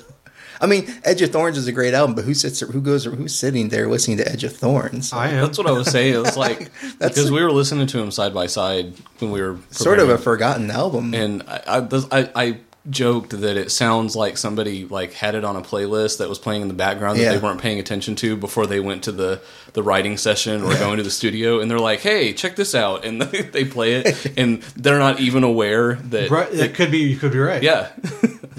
I 0.60 0.66
mean, 0.66 0.92
Edge 1.04 1.22
of 1.22 1.30
Thorns 1.30 1.56
is 1.56 1.66
a 1.66 1.72
great 1.72 1.94
album, 1.94 2.14
but 2.14 2.24
who 2.24 2.34
sits, 2.34 2.60
who 2.60 2.80
goes, 2.80 3.04
who's 3.06 3.34
sitting 3.34 3.70
there 3.70 3.88
listening 3.88 4.18
to 4.18 4.28
Edge 4.30 4.44
of 4.44 4.54
Thorns? 4.56 5.12
I 5.12 5.28
am. 5.28 5.42
That's 5.46 5.56
what 5.58 5.66
I 5.66 5.72
was 5.72 5.90
saying. 5.90 6.14
It 6.14 6.18
was 6.18 6.36
like 6.46 6.70
That's 6.98 7.14
because 7.14 7.30
a- 7.30 7.32
we 7.32 7.42
were 7.42 7.52
listening 7.52 7.86
to 7.88 7.98
him 7.98 8.10
side 8.10 8.34
by 8.34 8.46
side 8.46 8.92
when 9.20 9.30
we 9.30 9.40
were 9.40 9.58
Sort 9.70 9.98
of 9.98 10.08
a 10.10 10.18
forgotten 10.18 10.70
album. 10.70 11.14
and 11.14 11.42
I, 11.48 11.62
I, 11.78 12.02
I, 12.20 12.30
I 12.34 12.56
joked 12.88 13.38
that 13.38 13.58
it 13.58 13.70
sounds 13.70 14.16
like 14.16 14.38
somebody 14.38 14.86
like 14.86 15.12
had 15.12 15.34
it 15.34 15.44
on 15.44 15.54
a 15.54 15.60
playlist 15.60 16.16
that 16.18 16.28
was 16.30 16.38
playing 16.38 16.62
in 16.62 16.68
the 16.68 16.74
background 16.74 17.18
that 17.18 17.22
Yeah. 17.24 17.32
they 17.32 17.38
weren't 17.38 17.60
paying 17.60 17.78
attention 17.78 18.14
to 18.16 18.36
before 18.36 18.66
they 18.66 18.80
went 18.80 19.04
to 19.04 19.12
the 19.12 19.40
the 19.74 19.82
writing 19.82 20.16
session 20.16 20.62
or 20.62 20.72
going 20.74 20.96
to 20.96 21.02
the 21.02 21.10
studio, 21.10 21.60
and 21.60 21.70
they're 21.70 21.78
like, 21.78 22.00
"Hey, 22.00 22.32
check 22.32 22.56
this 22.56 22.74
out," 22.74 23.04
and 23.04 23.20
they 23.52 23.64
play 23.66 23.96
it, 23.96 24.32
and 24.38 24.62
they're 24.76 24.98
not 24.98 25.20
even 25.20 25.44
aware 25.44 25.94
that. 25.94 26.30
Right, 26.30 26.52
it 26.52 26.74
could 26.74 26.90
be. 26.90 26.98
You 26.98 27.18
could 27.18 27.32
be 27.32 27.38
right. 27.38 27.62
Yeah, 27.62 27.90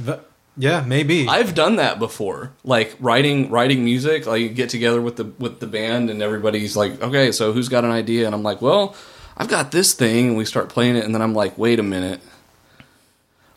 But- 0.05 0.30
yeah, 0.57 0.83
maybe. 0.85 1.27
I've 1.27 1.55
done 1.55 1.77
that 1.77 1.99
before. 1.99 2.51
Like 2.63 2.95
writing 2.99 3.49
writing 3.49 3.83
music, 3.85 4.25
like 4.25 4.41
you 4.41 4.49
get 4.49 4.69
together 4.69 5.01
with 5.01 5.15
the 5.15 5.25
with 5.39 5.59
the 5.59 5.67
band 5.67 6.09
and 6.09 6.21
everybody's 6.21 6.75
like, 6.75 7.01
"Okay, 7.01 7.31
so 7.31 7.53
who's 7.53 7.69
got 7.69 7.85
an 7.85 7.91
idea?" 7.91 8.25
And 8.25 8.35
I'm 8.35 8.43
like, 8.43 8.61
"Well, 8.61 8.95
I've 9.37 9.47
got 9.47 9.71
this 9.71 9.93
thing." 9.93 10.29
And 10.29 10.37
we 10.37 10.45
start 10.45 10.69
playing 10.69 10.95
it 10.95 11.05
and 11.05 11.15
then 11.15 11.21
I'm 11.21 11.33
like, 11.33 11.57
"Wait 11.57 11.79
a 11.79 11.83
minute. 11.83 12.21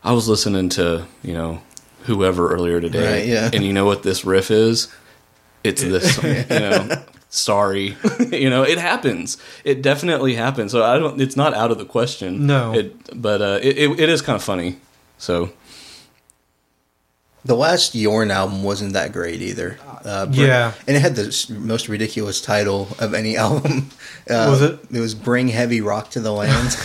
I 0.03 0.13
was 0.13 0.27
listening 0.29 0.69
to, 0.69 1.07
you 1.23 1.33
know, 1.33 1.61
whoever 2.03 2.51
earlier 2.53 2.79
today. 2.79 3.19
Right, 3.19 3.25
yeah. 3.25 3.49
And 3.51 3.63
you 3.63 3.73
know 3.73 3.85
what 3.85 4.03
this 4.03 4.23
riff 4.23 4.51
is? 4.51 4.87
It's 5.63 5.81
this, 5.81 6.21
you 6.21 6.59
know, 6.59 7.03
sorry. 7.29 7.97
you 8.31 8.49
know, 8.49 8.63
it 8.63 8.77
happens. 8.77 9.37
It 9.63 9.81
definitely 9.81 10.35
happens. 10.35 10.71
So 10.71 10.83
I 10.83 10.99
don't 10.99 11.19
it's 11.19 11.35
not 11.35 11.53
out 11.55 11.71
of 11.71 11.79
the 11.79 11.85
question. 11.85 12.45
No. 12.45 12.73
It 12.73 13.19
but 13.21 13.41
uh 13.41 13.59
it, 13.61 13.77
it, 13.77 13.99
it 13.99 14.09
is 14.09 14.21
kind 14.21 14.35
of 14.35 14.43
funny. 14.43 14.77
So 15.17 15.51
The 17.45 17.55
last 17.55 17.93
Jorn 17.93 18.31
album 18.31 18.63
wasn't 18.63 18.93
that 18.93 19.13
great 19.13 19.41
either. 19.41 19.77
Uh, 20.03 20.25
Br- 20.25 20.41
Yeah. 20.45 20.71
and 20.87 20.97
it 20.97 20.99
had 20.99 21.15
the 21.15 21.55
most 21.59 21.87
ridiculous 21.87 22.41
title 22.41 22.87
of 22.99 23.13
any 23.13 23.37
album. 23.45 23.89
Uh, 24.29 24.47
Was 24.49 24.61
it? 24.61 24.79
It 24.91 24.99
was 24.99 25.13
"Bring 25.15 25.47
Heavy 25.49 25.79
Rock 25.81 26.09
to 26.11 26.19
the 26.19 26.31
Land," 26.31 26.75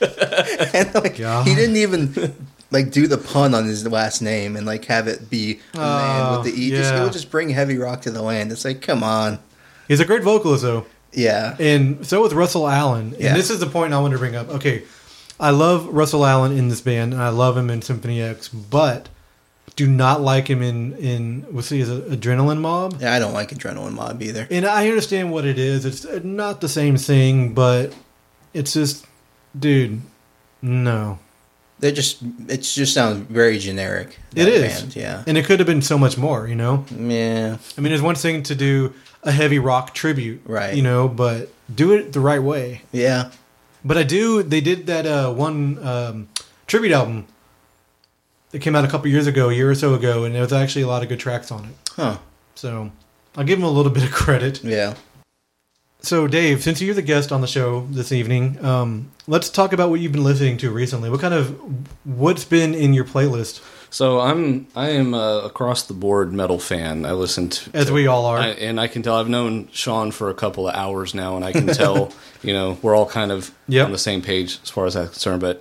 and 0.74 0.94
like 0.94 1.18
God. 1.18 1.46
he 1.46 1.54
didn't 1.54 1.76
even 1.76 2.34
like 2.70 2.90
do 2.90 3.06
the 3.06 3.18
pun 3.18 3.54
on 3.54 3.64
his 3.66 3.86
last 3.86 4.22
name 4.22 4.56
and 4.56 4.64
like 4.66 4.84
have 4.86 5.08
it 5.08 5.28
be 5.28 5.60
a 5.74 5.78
man 5.78 6.32
with 6.36 6.44
the 6.54 6.60
E. 6.60 6.70
Just, 6.70 6.94
he 6.94 7.00
would 7.00 7.12
just 7.12 7.30
bring 7.30 7.50
heavy 7.50 7.76
rock 7.76 8.02
to 8.02 8.10
the 8.10 8.22
land. 8.22 8.52
It's 8.52 8.64
like, 8.64 8.80
come 8.80 9.02
on, 9.02 9.38
He's 9.88 10.00
a 10.00 10.04
great 10.04 10.22
vocalist, 10.22 10.62
though. 10.62 10.86
yeah, 11.12 11.56
And 11.58 12.06
so 12.06 12.22
with 12.22 12.32
Russell 12.32 12.68
Allen. 12.68 13.14
Yeah. 13.18 13.30
And 13.30 13.36
this 13.36 13.50
is 13.50 13.58
the 13.60 13.66
point 13.66 13.92
I 13.92 13.98
want 14.00 14.12
to 14.12 14.18
bring 14.18 14.36
up. 14.36 14.48
Okay, 14.48 14.84
I 15.38 15.50
love 15.50 15.86
Russell 15.88 16.24
Allen 16.24 16.52
in 16.56 16.68
this 16.68 16.80
band, 16.80 17.12
and 17.12 17.20
I 17.22 17.28
love 17.30 17.56
him 17.56 17.68
in 17.70 17.82
Symphony 17.82 18.22
X, 18.22 18.48
but 18.48 19.08
do 19.76 19.86
not 19.86 20.20
like 20.20 20.48
him 20.48 20.62
in 20.62 20.94
in 20.96 21.42
what's 21.50 21.68
he 21.68 21.80
is 21.80 21.88
Adrenaline 21.88 22.60
Mob. 22.60 22.96
yeah. 23.00 23.14
I 23.14 23.18
don't 23.18 23.32
like 23.32 23.50
Adrenaline 23.50 23.92
Mob 23.92 24.22
either. 24.22 24.46
And 24.50 24.66
I 24.66 24.88
understand 24.88 25.32
what 25.32 25.44
it 25.44 25.58
is. 25.58 25.84
It's 25.84 26.04
not 26.24 26.60
the 26.60 26.68
same 26.68 26.96
thing, 26.96 27.54
but 27.54 27.94
it's 28.52 28.72
just, 28.74 29.06
dude, 29.58 30.00
no. 30.62 31.18
They 31.78 31.92
just 31.92 32.18
it 32.48 32.58
just 32.58 32.92
sounds 32.92 33.26
very 33.30 33.58
generic. 33.58 34.18
It 34.36 34.48
is. 34.48 34.80
band, 34.82 34.96
yeah, 34.96 35.24
And 35.26 35.38
it 35.38 35.46
could 35.46 35.60
have 35.60 35.66
been 35.66 35.80
so 35.80 35.96
much 35.96 36.18
more, 36.18 36.46
you 36.46 36.54
know? 36.54 36.84
yeah. 36.94 37.56
I 37.78 37.80
mean, 37.80 37.92
it's 37.92 38.02
one 38.02 38.16
thing 38.16 38.42
to 38.44 38.54
do 38.54 38.92
a 39.22 39.32
heavy 39.32 39.58
rock 39.58 39.94
tribute, 39.94 40.42
Right. 40.44 40.74
You 40.74 40.82
know, 40.82 41.08
but 41.08 41.48
do 41.74 41.92
it 41.92 42.12
the 42.12 42.20
right 42.20 42.42
way. 42.42 42.82
Yeah, 42.92 43.30
But 43.82 43.96
I 43.96 44.02
do. 44.02 44.42
They 44.42 44.60
did 44.60 44.86
that 44.88 45.06
uh, 45.06 45.32
one 45.32 45.78
um, 45.86 46.28
tribute 46.66 46.92
album 46.92 47.26
that 48.50 48.60
came 48.60 48.74
out 48.76 48.84
a 48.84 48.88
couple 48.88 49.08
years 49.08 49.26
ago, 49.26 49.48
a 49.50 49.54
year 49.54 49.70
or 49.70 49.74
so 49.74 49.94
ago, 49.94 50.24
and 50.24 50.34
there 50.34 50.42
was 50.42 50.52
actually 50.52 50.82
a 50.82 50.86
lot 50.88 51.02
of 51.02 51.08
good 51.08 51.20
tracks 51.20 51.50
on 51.52 51.64
it. 51.66 51.90
huh? 51.96 52.18
So 52.54 52.90
I'll 53.36 53.44
give 53.44 53.58
him 53.58 53.64
a 53.64 53.70
little 53.70 53.92
bit 53.92 54.02
of 54.04 54.10
credit. 54.12 54.62
Yeah. 54.64 54.94
So, 56.02 56.26
Dave, 56.26 56.62
since 56.62 56.80
you're 56.80 56.94
the 56.94 57.02
guest 57.02 57.30
on 57.30 57.42
the 57.42 57.46
show 57.46 57.86
this 57.90 58.10
evening, 58.10 58.62
um, 58.64 59.10
let's 59.26 59.50
talk 59.50 59.74
about 59.74 59.90
what 59.90 60.00
you've 60.00 60.12
been 60.12 60.24
listening 60.24 60.56
to 60.58 60.70
recently. 60.70 61.10
What 61.10 61.20
kind 61.20 61.34
of 61.34 61.54
what's 62.06 62.44
been 62.44 62.74
in 62.74 62.94
your 62.94 63.04
playlist? 63.04 63.62
So 63.92 64.18
I'm 64.20 64.66
I 64.74 64.90
am 64.90 65.12
a 65.14 65.42
across 65.44 65.82
the 65.82 65.92
board 65.94 66.32
metal 66.32 66.58
fan. 66.58 67.04
I 67.04 67.12
listen 67.12 67.50
to 67.50 67.70
As 67.76 67.90
we 67.92 68.06
all 68.06 68.24
are. 68.24 68.38
I, 68.38 68.46
and 68.50 68.80
I 68.80 68.86
can 68.86 69.02
tell 69.02 69.16
I've 69.16 69.28
known 69.28 69.68
Sean 69.72 70.10
for 70.10 70.30
a 70.30 70.34
couple 70.34 70.66
of 70.68 70.74
hours 70.74 71.12
now, 71.12 71.36
and 71.36 71.44
I 71.44 71.52
can 71.52 71.66
tell 71.66 72.12
you 72.42 72.52
know 72.54 72.78
we're 72.82 72.94
all 72.96 73.06
kind 73.06 73.30
of 73.30 73.50
Yep. 73.68 73.86
on 73.86 73.92
the 73.92 73.98
same 73.98 74.22
page 74.22 74.58
as 74.62 74.70
far 74.70 74.86
as 74.86 74.94
that's 74.94 75.10
concerned. 75.10 75.40
But 75.42 75.60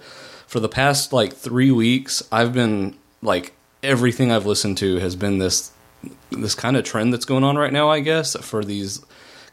for 0.49 0.59
the 0.59 0.67
past 0.69 1.13
like 1.13 1.33
three 1.33 1.71
weeks, 1.71 2.23
I've 2.31 2.53
been 2.53 2.95
like 3.21 3.53
everything 3.83 4.31
I've 4.31 4.45
listened 4.47 4.77
to 4.79 4.97
has 4.97 5.15
been 5.15 5.37
this 5.37 5.71
this 6.31 6.55
kind 6.55 6.75
of 6.75 6.83
trend 6.83 7.13
that's 7.13 7.25
going 7.25 7.43
on 7.43 7.55
right 7.57 7.71
now. 7.71 7.89
I 7.89 7.99
guess 7.99 8.35
for 8.37 8.63
these 8.65 9.03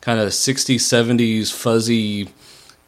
kind 0.00 0.18
of 0.20 0.28
60s, 0.30 0.76
70s 0.76 1.52
fuzzy 1.52 2.28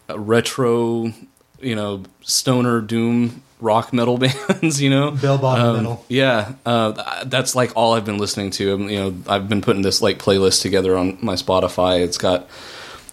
uh, 0.09 0.19
retro, 0.19 1.13
you 1.61 1.75
know, 1.75 2.03
stoner 2.23 2.81
doom 2.81 3.43
rock 3.61 3.93
metal 3.93 4.17
bands, 4.25 4.81
you 4.81 4.89
know, 4.89 5.11
Bell 5.11 5.37
bottom 5.37 5.67
Um, 5.67 5.77
metal. 5.77 6.05
Yeah, 6.09 6.53
uh, 6.65 7.25
that's 7.25 7.55
like 7.57 7.73
all 7.77 7.95
I've 7.95 8.05
been 8.05 8.19
listening 8.19 8.51
to. 8.53 8.73
Um, 8.75 8.89
You 8.89 8.99
know, 9.01 9.15
I've 9.27 9.49
been 9.49 9.61
putting 9.61 9.83
this 9.83 10.01
like 10.01 10.19
playlist 10.19 10.63
together 10.63 10.97
on 10.97 11.19
my 11.21 11.35
Spotify. 11.35 12.01
It's 12.03 12.19
got 12.19 12.49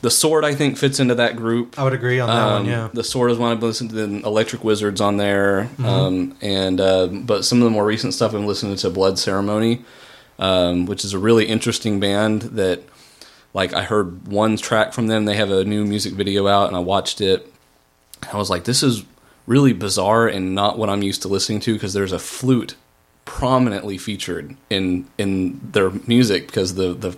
the 0.05 0.11
sword. 0.11 0.45
I 0.45 0.53
think 0.53 0.77
fits 0.77 0.99
into 0.99 1.15
that 1.15 1.35
group. 1.35 1.79
I 1.79 1.83
would 1.83 1.93
agree 1.93 2.19
on 2.19 2.29
that 2.29 2.35
Um, 2.47 2.53
one. 2.61 2.65
Yeah. 2.67 2.89
The 2.93 3.03
Sword 3.03 3.31
is 3.31 3.39
one 3.39 3.51
I've 3.51 3.63
listening 3.63 3.89
to. 3.89 3.95
Then 3.95 4.21
Electric 4.23 4.63
Wizards 4.63 5.01
on 5.01 5.17
there, 5.17 5.67
um, 5.83 6.35
and 6.41 6.79
uh, 6.79 7.07
but 7.07 7.43
some 7.43 7.57
of 7.59 7.63
the 7.63 7.71
more 7.71 7.83
recent 7.85 8.13
stuff 8.13 8.33
I'm 8.35 8.45
listening 8.45 8.75
to 8.77 8.89
Blood 8.91 9.17
Ceremony, 9.17 9.83
um, 10.37 10.85
which 10.85 11.03
is 11.03 11.13
a 11.13 11.19
really 11.19 11.45
interesting 11.47 11.99
band 11.99 12.43
that, 12.59 12.83
like, 13.55 13.73
I 13.73 13.81
heard 13.83 14.27
one 14.27 14.57
track 14.57 14.93
from 14.93 15.07
them. 15.07 15.25
They 15.25 15.35
have 15.37 15.49
a 15.49 15.65
new 15.65 15.83
music 15.85 16.13
video 16.13 16.47
out, 16.47 16.67
and 16.67 16.75
I 16.77 16.81
watched 16.81 17.19
it. 17.19 17.51
I 18.31 18.37
was 18.37 18.49
like, 18.51 18.65
this 18.65 18.83
is 18.83 19.03
really 19.47 19.73
bizarre 19.73 20.27
and 20.27 20.53
not 20.55 20.77
what 20.77 20.89
I'm 20.89 21.01
used 21.03 21.21
to 21.23 21.27
listening 21.27 21.61
to 21.61 21.73
because 21.73 21.93
there's 21.93 22.11
a 22.13 22.19
flute 22.19 22.75
prominently 23.25 23.97
featured 23.97 24.55
in 24.69 25.05
in 25.17 25.59
their 25.73 25.89
music 26.05 26.45
because 26.45 26.75
the 26.75 26.93
the 26.93 27.17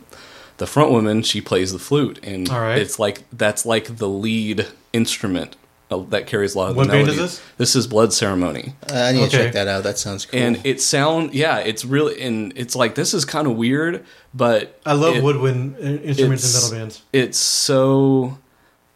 the 0.58 0.68
front 0.68 0.92
woman 0.92 1.22
she 1.24 1.40
plays 1.42 1.72
the 1.72 1.80
flute 1.80 2.20
and 2.24 2.50
All 2.50 2.60
right. 2.60 2.78
it's 2.80 2.98
like 3.00 3.24
that's 3.32 3.66
like 3.66 3.98
the 3.98 4.08
lead 4.10 4.68
instrument 4.94 5.56
uh, 5.90 5.98
that 6.10 6.28
carries 6.28 6.56
a 6.56 6.58
lot 6.58 6.72
of 6.72 6.76
What 6.76 6.88
the 6.88 6.94
band 6.94 7.06
melody. 7.08 7.24
is 7.24 7.38
this? 7.38 7.46
This 7.58 7.76
is 7.76 7.88
Blood 7.88 8.12
Ceremony. 8.12 8.74
I 8.92 9.12
need 9.14 9.30
to 9.30 9.38
check 9.38 9.54
that 9.54 9.68
out. 9.70 9.84
That 9.84 9.98
sounds 9.98 10.26
cool. 10.26 10.40
And 10.40 10.60
it 10.66 10.82
sound 10.82 11.34
yeah, 11.34 11.60
it's 11.60 11.86
really 11.86 12.22
and 12.22 12.52
it's 12.58 12.76
like 12.76 12.96
this 12.96 13.14
is 13.14 13.24
kind 13.24 13.48
of 13.48 13.56
weird, 13.56 14.04
but 14.34 14.80
I 14.86 14.94
love 14.94 15.16
it- 15.16 15.24
woodwind 15.24 15.76
uh, 15.78 15.80
instruments 15.80 16.44
it's- 16.44 16.56
and 16.56 16.64
metal 16.72 16.78
bands. 16.80 17.02
It's 17.14 17.38
so 17.38 18.38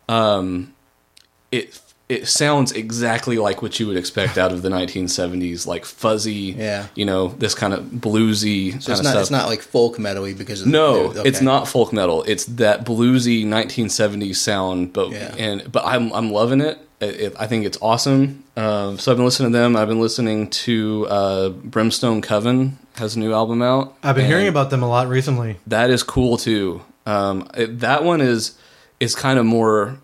um 0.09 0.73
it 1.51 1.79
it 2.15 2.27
sounds 2.27 2.71
exactly 2.71 3.37
like 3.37 3.61
what 3.61 3.79
you 3.79 3.87
would 3.87 3.97
expect 3.97 4.37
out 4.37 4.51
of 4.51 4.61
the 4.61 4.69
1970s, 4.69 5.65
like 5.65 5.85
fuzzy, 5.85 6.55
Yeah. 6.57 6.87
you 6.95 7.05
know, 7.05 7.29
this 7.39 7.55
kind 7.55 7.73
of 7.73 7.83
bluesy 7.85 8.71
so 8.71 8.71
kind 8.71 8.75
it's 8.75 8.87
of 8.99 9.03
not 9.03 9.09
stuff. 9.11 9.21
it's 9.21 9.31
not 9.31 9.47
like 9.47 9.61
folk 9.61 9.97
metal-y 9.97 10.33
because 10.33 10.61
of 10.61 10.67
no, 10.67 11.07
okay. 11.11 11.21
it's 11.25 11.41
not 11.41 11.67
folk 11.67 11.93
metal. 11.93 12.23
It's 12.27 12.45
that 12.45 12.85
bluesy 12.85 13.45
1970s 13.45 14.35
sound, 14.35 14.93
but 14.93 15.11
Yeah. 15.11 15.33
and 15.37 15.71
but 15.71 15.83
I'm 15.85 16.11
I'm 16.13 16.31
loving 16.31 16.61
it. 16.61 16.77
It- 16.99 17.19
it- 17.19 17.35
I 17.39 17.47
think 17.47 17.65
it's 17.65 17.77
awesome. 17.81 18.43
Um, 18.55 18.99
so 18.99 19.11
I've 19.11 19.17
been 19.17 19.25
listening 19.25 19.51
to 19.53 19.57
them. 19.57 19.75
I've 19.75 19.87
been 19.87 20.01
listening 20.01 20.49
to 20.65 21.07
uh, 21.09 21.49
Brimstone 21.49 22.21
Coven 22.21 22.77
has 22.97 23.15
a 23.15 23.19
new 23.19 23.33
album 23.33 23.61
out. 23.61 23.95
I've 24.03 24.15
been 24.15 24.25
hearing 24.27 24.47
about 24.47 24.69
them 24.69 24.83
a 24.83 24.87
lot 24.89 25.07
recently. 25.07 25.57
that 25.67 25.89
is 25.89 26.03
cool 26.03 26.37
too. 26.37 26.81
Um, 27.05 27.47
it, 27.55 27.79
that 27.79 28.03
one 28.03 28.21
is 28.21 28.53
is 28.99 29.15
kind 29.15 29.39
of 29.39 29.45
more. 29.45 29.97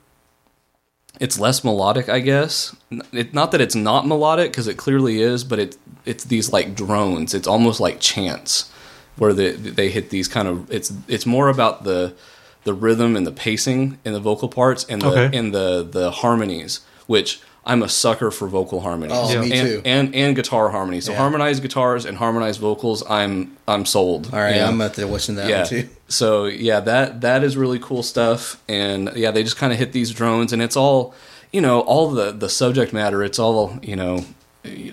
It's 1.19 1.39
less 1.39 1.63
melodic, 1.63 2.09
I 2.09 2.19
guess. 2.19 2.75
It, 3.11 3.33
not 3.33 3.51
that 3.51 3.61
it's 3.61 3.75
not 3.75 4.05
melodic 4.07 4.51
because 4.51 4.67
it 4.67 4.77
clearly 4.77 5.21
is, 5.21 5.43
but 5.43 5.59
it 5.59 5.77
it's 6.05 6.23
these 6.25 6.51
like 6.53 6.75
drones. 6.75 7.33
It's 7.33 7.47
almost 7.47 7.79
like 7.79 7.99
chants 7.99 8.71
where 9.17 9.33
they 9.33 9.51
they 9.51 9.89
hit 9.89 10.09
these 10.09 10.27
kind 10.27 10.47
of. 10.47 10.71
It's 10.71 10.93
it's 11.07 11.25
more 11.25 11.49
about 11.49 11.83
the 11.83 12.13
the 12.63 12.73
rhythm 12.73 13.15
and 13.15 13.25
the 13.25 13.31
pacing 13.31 13.97
in 14.05 14.13
the 14.13 14.19
vocal 14.19 14.49
parts 14.49 14.83
and 14.85 15.01
the 15.01 15.07
Okay. 15.07 15.37
and 15.37 15.53
the 15.53 15.87
the 15.89 16.11
harmonies, 16.11 16.81
which 17.07 17.41
I'm 17.67 17.83
a 17.83 17.89
sucker 17.89 18.31
for 18.31 18.47
vocal 18.47 18.79
harmonies. 18.79 19.17
Oh, 19.19 19.29
Yeah. 19.31 19.41
me 19.41 19.51
and, 19.51 19.67
too. 19.67 19.81
And 19.85 20.15
and 20.15 20.35
guitar 20.35 20.69
harmonies. 20.69 21.05
So 21.05 21.11
Yeah. 21.11 21.17
harmonized 21.19 21.61
guitars 21.61 22.05
and 22.05 22.17
harmonized 22.17 22.59
vocals, 22.59 23.03
I'm 23.09 23.57
I'm 23.67 23.85
sold. 23.85 24.29
All 24.33 24.39
right, 24.39 24.55
you 24.55 24.61
know? 24.61 24.67
I'm 24.67 24.81
about 24.81 24.93
to 24.95 25.05
watching 25.05 25.35
that 25.35 25.49
yeah. 25.49 25.59
one 25.59 25.67
too. 25.67 25.89
So 26.07 26.45
yeah, 26.45 26.79
that 26.79 27.21
that 27.21 27.43
is 27.43 27.57
really 27.57 27.77
cool 27.79 28.01
stuff, 28.03 28.59
and 28.69 29.11
yeah, 29.15 29.31
they 29.31 29.43
just 29.43 29.57
kind 29.57 29.73
of 29.73 29.77
hit 29.79 29.91
these 29.91 30.11
drones, 30.11 30.53
and 30.53 30.61
it's 30.61 30.77
all, 30.77 31.13
you 31.51 31.59
know, 31.61 31.81
all 31.81 32.09
the 32.09 32.31
the 32.31 32.49
subject 32.49 32.93
matter. 32.93 33.21
It's 33.21 33.37
all 33.37 33.77
you 33.81 33.97
know, 33.97 34.23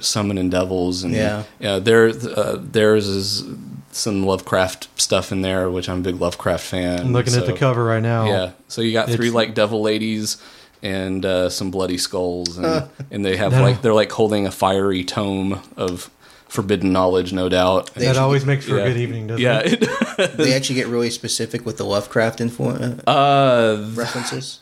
summoning 0.00 0.50
devils, 0.50 1.04
and 1.04 1.14
Yeah. 1.14 1.44
yeah, 1.60 1.78
there 1.78 2.08
uh, 2.08 2.56
theirs 2.60 3.06
is 3.06 3.44
some 3.92 4.26
Lovecraft 4.26 4.88
stuff 5.00 5.30
in 5.30 5.42
there, 5.42 5.70
which 5.70 5.88
I'm 5.88 5.98
a 5.98 6.02
big 6.02 6.20
Lovecraft 6.20 6.64
fan. 6.64 6.98
I'm 7.00 7.12
looking 7.12 7.34
at 7.34 7.46
the 7.46 7.52
cover 7.52 7.84
right 7.84 8.02
now. 8.02 8.26
Yeah, 8.26 8.50
so 8.66 8.82
you 8.82 8.92
got 8.92 9.08
three 9.08 9.30
like 9.30 9.54
devil 9.54 9.80
ladies. 9.80 10.36
And 10.84 11.24
uh, 11.24 11.48
some 11.48 11.70
bloody 11.70 11.96
skulls, 11.96 12.58
and, 12.58 12.88
and 13.10 13.24
they 13.24 13.36
have 13.38 13.52
That- 13.52 13.62
like 13.62 13.80
they're 13.82 13.94
like 13.94 14.12
holding 14.12 14.46
a 14.46 14.50
fiery 14.50 15.02
tome 15.02 15.60
of 15.78 16.10
forbidden 16.46 16.92
knowledge, 16.92 17.32
no 17.32 17.48
doubt. 17.48 17.92
They 17.94 18.02
That 18.02 18.10
actually- 18.10 18.22
always 18.22 18.44
makes 18.44 18.66
for 18.66 18.76
yeah. 18.76 18.84
a 18.84 18.88
good 18.88 18.98
evening, 18.98 19.26
doesn't 19.28 19.42
yeah, 19.42 19.60
it? 19.64 19.82
it, 19.82 20.32
they 20.36 20.52
actually 20.52 20.74
get 20.76 20.88
really 20.88 21.08
specific 21.10 21.64
with 21.64 21.78
the 21.78 21.84
Lovecraft 21.84 22.40
info 22.42 22.68
uh, 23.06 23.10
uh, 23.10 23.90
references. 23.94 24.60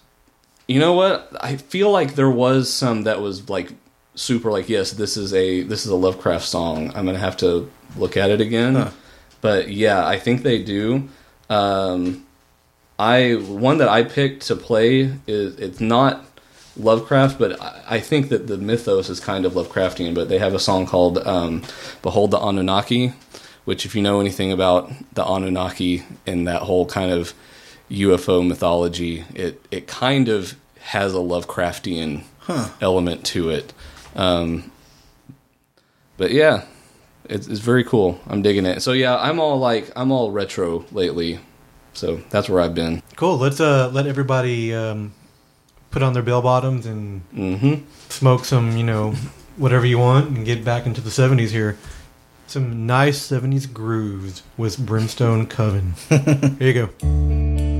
You 0.68 0.78
know 0.78 0.92
what? 0.92 1.28
I 1.40 1.56
feel 1.56 1.90
like 1.90 2.14
there 2.14 2.30
was 2.30 2.72
some 2.72 3.02
that 3.02 3.20
was 3.20 3.50
like 3.50 3.72
super 4.14 4.52
like 4.52 4.68
yes, 4.68 4.92
this 4.92 5.16
is 5.16 5.34
a 5.34 5.62
this 5.64 5.84
is 5.84 5.90
a 5.90 5.96
Lovecraft 5.96 6.44
song. 6.46 6.92
I'm 6.94 7.04
gonna 7.04 7.18
have 7.18 7.36
to 7.38 7.68
look 7.96 8.16
at 8.16 8.30
it 8.30 8.40
again. 8.40 8.76
Huh. 8.76 8.90
But 9.40 9.68
yeah, 9.72 10.06
I 10.06 10.20
think 10.20 10.44
they 10.44 10.62
do. 10.62 11.08
Um, 11.50 12.24
I 13.02 13.32
one 13.32 13.78
that 13.78 13.88
I 13.88 14.04
picked 14.04 14.46
to 14.46 14.54
play 14.54 15.12
is 15.26 15.56
it's 15.56 15.80
not 15.80 16.24
Lovecraft, 16.76 17.36
but 17.36 17.60
I, 17.60 17.82
I 17.96 18.00
think 18.00 18.28
that 18.28 18.46
the 18.46 18.56
mythos 18.56 19.10
is 19.10 19.18
kind 19.18 19.44
of 19.44 19.54
Lovecraftian. 19.54 20.14
But 20.14 20.28
they 20.28 20.38
have 20.38 20.54
a 20.54 20.60
song 20.60 20.86
called 20.86 21.18
um, 21.18 21.62
"Behold 22.00 22.30
the 22.30 22.38
Anunnaki," 22.38 23.12
which, 23.64 23.84
if 23.84 23.96
you 23.96 24.02
know 24.02 24.20
anything 24.20 24.52
about 24.52 24.92
the 25.14 25.24
Anunnaki 25.24 26.04
and 26.28 26.46
that 26.46 26.62
whole 26.62 26.86
kind 26.86 27.10
of 27.10 27.34
UFO 27.90 28.46
mythology, 28.46 29.24
it 29.34 29.60
it 29.72 29.88
kind 29.88 30.28
of 30.28 30.54
has 30.80 31.12
a 31.12 31.18
Lovecraftian 31.18 32.22
element 32.80 33.24
to 33.26 33.50
it. 33.50 33.72
Um, 34.14 34.70
but 36.16 36.30
yeah, 36.30 36.66
it's, 37.24 37.48
it's 37.48 37.60
very 37.60 37.82
cool. 37.82 38.20
I'm 38.28 38.42
digging 38.42 38.66
it. 38.66 38.80
So 38.80 38.92
yeah, 38.92 39.18
I'm 39.18 39.40
all 39.40 39.58
like 39.58 39.90
I'm 39.96 40.12
all 40.12 40.30
retro 40.30 40.84
lately. 40.92 41.40
So 41.94 42.20
that's 42.30 42.48
where 42.48 42.60
I've 42.60 42.74
been. 42.74 43.02
Cool. 43.16 43.36
Let's 43.36 43.60
uh, 43.60 43.90
let 43.92 44.06
everybody 44.06 44.74
um, 44.74 45.12
put 45.90 46.02
on 46.02 46.12
their 46.12 46.22
bell 46.22 46.42
bottoms 46.42 46.86
and 46.86 47.20
hmm 47.32 47.74
smoke 48.08 48.44
some, 48.44 48.76
you 48.76 48.84
know, 48.84 49.12
whatever 49.56 49.86
you 49.86 49.98
want, 49.98 50.28
and 50.28 50.44
get 50.44 50.64
back 50.64 50.86
into 50.86 51.00
the 51.00 51.10
'70s 51.10 51.50
here. 51.50 51.78
Some 52.46 52.86
nice 52.86 53.18
'70s 53.30 53.72
grooves 53.72 54.42
with 54.56 54.84
Brimstone 54.84 55.46
Coven. 55.46 55.94
here 56.08 56.56
you 56.60 56.72
go. 56.74 57.71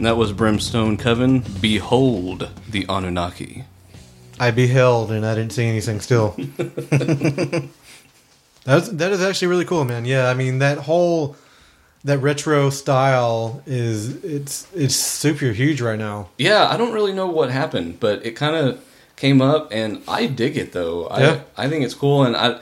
And 0.00 0.06
that 0.06 0.16
was 0.16 0.32
Brimstone 0.32 0.96
Coven. 0.96 1.44
Behold 1.60 2.48
the 2.66 2.86
Anunnaki. 2.88 3.64
I 4.38 4.50
beheld 4.50 5.12
and 5.12 5.26
I 5.26 5.34
didn't 5.34 5.52
see 5.52 5.66
anything 5.66 6.00
still. 6.00 6.30
That's 8.64 8.88
that 8.88 9.12
is 9.12 9.20
actually 9.20 9.48
really 9.48 9.66
cool, 9.66 9.84
man. 9.84 10.06
Yeah, 10.06 10.30
I 10.30 10.32
mean 10.32 10.60
that 10.60 10.78
whole 10.78 11.36
that 12.04 12.16
retro 12.20 12.70
style 12.70 13.62
is 13.66 14.24
it's 14.24 14.66
it's 14.74 14.94
super 14.94 15.52
huge 15.52 15.82
right 15.82 15.98
now. 15.98 16.30
Yeah, 16.38 16.66
I 16.66 16.78
don't 16.78 16.94
really 16.94 17.12
know 17.12 17.26
what 17.26 17.50
happened, 17.50 18.00
but 18.00 18.24
it 18.24 18.30
kind 18.30 18.56
of 18.56 18.82
came 19.16 19.42
up, 19.42 19.68
and 19.70 20.02
I 20.08 20.24
dig 20.24 20.56
it 20.56 20.72
though. 20.72 21.08
Yeah. 21.10 21.42
I 21.58 21.66
I 21.66 21.68
think 21.68 21.84
it's 21.84 21.92
cool, 21.92 22.24
and 22.24 22.34
I 22.38 22.58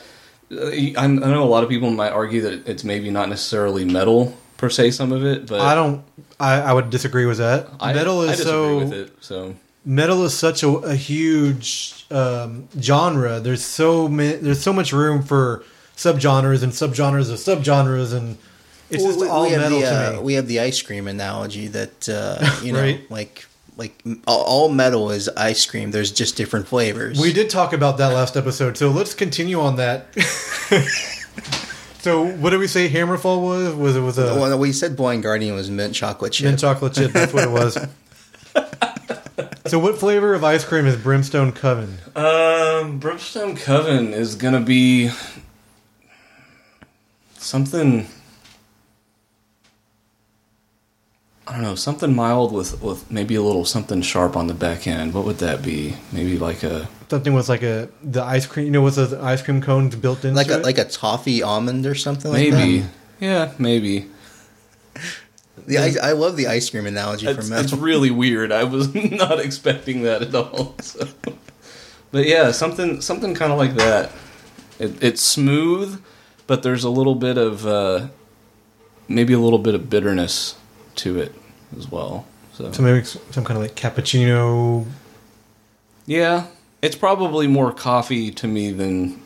I 0.51 0.93
I 0.99 1.07
know 1.07 1.45
a 1.45 1.47
lot 1.47 1.63
of 1.63 1.71
people 1.71 1.93
might 1.93 2.11
argue 2.11 2.41
that 2.41 2.67
it's 2.69 2.83
maybe 2.83 3.11
not 3.11 3.29
necessarily 3.29 3.85
metal 3.85 4.37
per 4.57 4.69
se, 4.69 4.91
some 4.91 5.13
of 5.13 5.25
it, 5.25 5.47
but 5.47 5.61
I 5.61 5.77
don't. 5.77 6.03
I, 6.41 6.61
I 6.61 6.73
would 6.73 6.91
disagree 6.91 7.27
with 7.27 7.39
that. 7.39 7.69
I, 7.81 7.93
metal 7.93 8.23
is 8.23 8.29
I 8.29 8.33
disagree 8.33 8.51
so 8.53 8.79
with 8.79 8.93
it. 8.93 9.13
So 9.21 9.55
metal 9.85 10.25
is 10.25 10.37
such 10.37 10.63
a, 10.63 10.69
a 10.69 10.95
huge 10.95 12.07
um, 12.11 12.69
genre. 12.81 13.41
There's 13.41 13.65
so 13.65 14.09
many, 14.09 14.37
there's 14.37 14.63
so 14.63 14.73
much 14.73 14.93
room 14.93 15.23
for 15.23 15.65
subgenres 15.97 16.63
and 16.63 16.73
subgenres 16.73 17.31
of 17.33 17.39
subgenres, 17.39 18.15
and 18.15 18.39
it's 18.91 19.03
just 19.03 19.19
we, 19.21 19.27
all 19.29 19.43
we 19.45 19.51
have 19.51 19.61
metal 19.63 19.81
the, 19.81 19.87
to 19.87 20.09
uh, 20.09 20.13
me. 20.13 20.19
we 20.21 20.35
have 20.35 20.47
the 20.47 20.61
ice 20.61 20.81
cream 20.81 21.09
analogy 21.09 21.67
that 21.69 22.09
uh, 22.09 22.61
you 22.63 22.73
know, 22.73 22.81
Right. 22.83 23.11
like 23.11 23.47
like 23.77 24.01
all, 24.27 24.43
all 24.43 24.69
metal 24.69 25.11
is 25.11 25.29
ice 25.31 25.65
cream. 25.67 25.91
There's 25.93 26.11
just 26.13 26.37
different 26.37 26.67
flavors. 26.69 27.21
We 27.21 27.33
did 27.33 27.49
talk 27.51 27.73
about 27.73 27.99
that 27.99 28.09
last 28.13 28.37
episode, 28.37 28.77
so 28.77 28.91
let's 28.91 29.15
continue 29.15 29.61
on 29.61 29.77
that. 29.77 30.07
so, 32.01 32.25
what 32.25 32.51
did 32.51 32.61
we 32.61 32.69
say 32.69 32.89
Hammerfall 32.89 33.43
was? 33.43 33.75
Was 33.75 33.97
it 33.97 34.01
was 34.01 34.19
a 34.19 34.35
well, 34.35 34.59
we 34.59 34.73
said 34.73 34.97
Blind 34.97 35.23
Guardian 35.23 35.55
was 35.55 35.71
mint 35.71 35.95
chocolate 35.95 36.33
chip. 36.33 36.47
mint 36.47 36.61
chocolate 36.61 36.95
chip? 36.95 37.13
That's 37.13 37.33
what 37.33 37.45
it 37.45 37.51
was. 37.51 37.75
so, 39.71 39.79
what 39.79 39.99
flavor 39.99 40.35
of 40.35 40.45
ice 40.45 40.65
cream 40.65 40.87
is 40.87 40.97
Brimstone 40.97 41.53
Coven? 41.53 41.99
Um, 42.15 42.99
Brimstone 42.99 43.57
Coven 43.57 44.13
is 44.13 44.37
gonna 44.37 44.61
be 44.61 45.11
something. 47.35 48.07
I 51.49 51.53
don't 51.53 51.63
know, 51.63 51.75
something 51.77 52.15
mild 52.15 52.53
with 52.53 52.83
with 52.83 53.11
maybe 53.11 53.35
a 53.35 53.43
little 53.43 53.65
something 53.65 54.03
sharp 54.03 54.37
on 54.37 54.49
the 54.49 54.55
back 54.55 54.87
end. 54.87 55.15
What 55.15 55.25
would 55.25 55.39
that 55.39 55.63
be? 55.63 55.95
Maybe 56.13 56.39
like 56.39 56.63
a 56.63 56.89
Something 57.09 57.33
with 57.33 57.49
like 57.49 57.63
a 57.63 57.89
the 58.03 58.23
ice 58.23 58.47
cream. 58.47 58.67
You 58.67 58.73
know, 58.73 58.83
with 58.83 58.97
the 58.97 59.19
ice 59.23 59.41
cream 59.41 59.63
cones 59.63 59.97
built 59.97 60.27
in, 60.27 60.35
like 60.35 60.49
a 60.51 60.59
it? 60.59 60.63
like 60.63 60.77
a 60.77 60.85
toffee 60.85 61.43
almond 61.43 61.87
or 61.87 61.95
something 61.95 62.31
like 62.31 62.51
maybe. 62.53 62.81
that. 62.81 62.91
Yeah, 63.19 63.53
maybe. 63.59 64.11
The 65.67 65.79
ice, 65.79 65.99
I 65.99 66.13
love 66.13 66.37
the 66.37 66.49
ice 66.49 66.69
cream 66.69 66.87
analogy 66.87 67.27
for 67.27 67.41
It's, 67.41 67.49
metal. 67.49 67.65
it's 67.65 67.73
really 67.73 68.11
weird. 68.11 68.53
I 68.53 68.65
was 68.65 68.95
not 69.11 69.41
expecting 69.41 70.03
that 70.03 70.21
at 70.23 70.35
all. 70.35 70.75
So. 70.83 71.09
But 72.11 72.27
yeah, 72.27 72.51
something 72.53 73.01
something 73.01 73.35
kind 73.35 73.53
of 73.53 73.59
like 73.59 73.75
that. 73.75 74.13
It, 74.79 75.03
it's 75.03 75.23
smooth, 75.23 76.03
but 76.47 76.63
there's 76.63 76.85
a 76.85 76.91
little 76.91 77.15
bit 77.15 77.39
of 77.39 77.67
uh, 77.67 78.09
maybe 79.09 79.33
a 79.33 79.39
little 79.39 79.59
bit 79.59 79.75
of 79.75 79.89
bitterness 79.89 80.55
to 80.99 81.19
it 81.19 81.35
as 81.77 81.91
well. 81.91 82.27
So 82.55 82.71
So 82.73 82.83
maybe 82.83 83.05
some 83.05 83.45
kind 83.45 83.57
of 83.57 83.63
like 83.63 83.75
cappuccino. 83.75 84.87
yeah, 86.07 86.47
it's 86.83 86.97
probably 86.97 87.47
more 87.47 87.73
coffee 87.73 88.31
to 88.33 88.47
me 88.49 88.71
than 88.73 89.21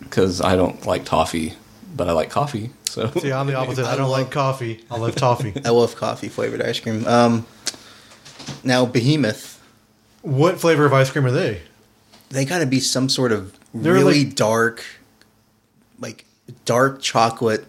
because 0.00 0.40
I 0.40 0.56
don't 0.56 0.84
like 0.86 1.04
toffee, 1.04 1.54
but 1.96 2.08
I 2.08 2.12
like 2.12 2.30
coffee. 2.30 2.70
So 2.84 3.10
See, 3.20 3.32
I'm 3.32 3.46
the 3.46 3.54
opposite. 3.54 3.84
I, 3.84 3.92
I 3.92 3.96
don't 3.96 4.08
love- 4.10 4.20
like 4.22 4.30
coffee. 4.30 4.84
I 4.90 4.96
love 4.96 5.14
toffee. 5.16 5.52
I 5.64 5.70
love 5.70 5.96
coffee 5.96 6.28
flavored 6.28 6.62
ice 6.62 6.80
cream. 6.80 7.06
Um, 7.06 7.46
now 8.64 8.86
Behemoth, 8.86 9.62
what 10.22 10.58
flavor 10.60 10.84
of 10.86 10.92
ice 10.92 11.10
cream 11.10 11.26
are 11.26 11.30
they? 11.30 11.62
they 12.30 12.44
got 12.44 12.58
to 12.58 12.66
be 12.66 12.78
some 12.80 13.08
sort 13.08 13.32
of 13.32 13.58
They're 13.72 13.92
really 13.94 14.24
like- 14.26 14.34
dark, 14.34 14.84
like 15.98 16.24
dark 16.64 17.00
chocolate. 17.00 17.64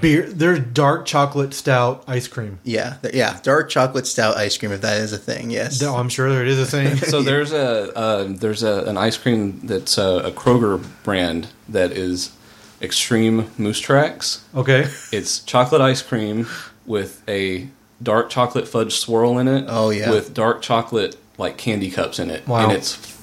Beer. 0.00 0.22
They're 0.22 0.58
dark 0.58 1.06
chocolate 1.06 1.52
stout 1.52 2.04
ice 2.06 2.28
cream. 2.28 2.60
Yeah, 2.62 2.98
yeah, 3.12 3.40
dark 3.42 3.68
chocolate 3.68 4.06
stout 4.06 4.36
ice 4.36 4.56
cream. 4.56 4.70
If 4.70 4.82
that 4.82 5.00
is 5.00 5.12
a 5.12 5.18
thing, 5.18 5.50
yes. 5.50 5.80
No, 5.80 5.96
I'm 5.96 6.08
sure 6.08 6.30
there 6.30 6.42
it 6.42 6.48
is 6.48 6.58
a 6.60 6.66
thing. 6.66 6.96
so 7.10 7.22
there's 7.22 7.52
a 7.52 7.96
uh, 7.96 8.24
there's 8.28 8.62
a, 8.62 8.84
an 8.84 8.96
ice 8.96 9.16
cream 9.16 9.60
that's 9.64 9.98
a, 9.98 10.18
a 10.26 10.30
Kroger 10.30 10.84
brand 11.02 11.48
that 11.68 11.90
is 11.92 12.32
Extreme 12.80 13.50
Moose 13.58 13.80
Tracks. 13.80 14.44
okay. 14.54 14.88
It's 15.12 15.40
chocolate 15.40 15.80
ice 15.80 16.02
cream 16.02 16.46
with 16.84 17.22
a 17.28 17.68
dark 18.02 18.30
chocolate 18.30 18.68
fudge 18.68 18.96
swirl 18.96 19.38
in 19.38 19.48
it. 19.48 19.64
Oh, 19.68 19.90
yeah. 19.90 20.10
with 20.10 20.34
dark 20.34 20.62
chocolate 20.62 21.16
like 21.38 21.58
candy 21.58 21.90
cups 21.90 22.18
in 22.18 22.30
it. 22.30 22.46
Wow. 22.46 22.64
and 22.64 22.72
it's 22.72 22.94
fucking 22.94 23.15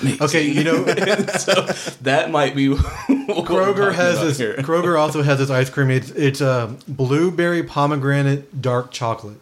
amazing. 0.00 0.22
Okay, 0.22 0.42
you 0.48 0.64
know, 0.64 0.84
so 1.38 1.62
that 2.02 2.30
might 2.30 2.54
be 2.54 2.68
Kroger 3.08 3.92
has 3.94 4.20
this. 4.20 4.38
here. 4.38 4.54
Kroger 4.58 4.98
also 4.98 5.22
has 5.22 5.38
this 5.38 5.50
ice 5.50 5.70
cream. 5.70 5.90
It's 5.90 6.10
it's 6.10 6.40
uh, 6.40 6.72
blueberry 6.88 7.62
pomegranate 7.62 8.60
dark 8.62 8.90
chocolate. 8.92 9.38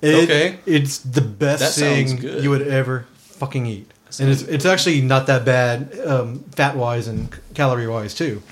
It- 0.00 0.24
Okay. 0.24 0.58
it's 0.66 0.98
the 0.98 1.20
best 1.20 1.60
That 1.60 1.72
thing 1.80 2.22
you 2.42 2.50
would 2.50 2.62
ever 2.68 3.06
fucking 3.16 3.66
eat, 3.66 3.90
and 4.20 4.30
it's 4.30 4.42
it's 4.42 4.64
actually 4.64 5.00
not 5.00 5.26
that 5.26 5.44
bad, 5.44 5.98
um, 6.06 6.40
fat 6.54 6.76
wise 6.76 7.08
and 7.08 7.28
calorie 7.54 7.86
wise 7.88 8.14
too. 8.14 8.42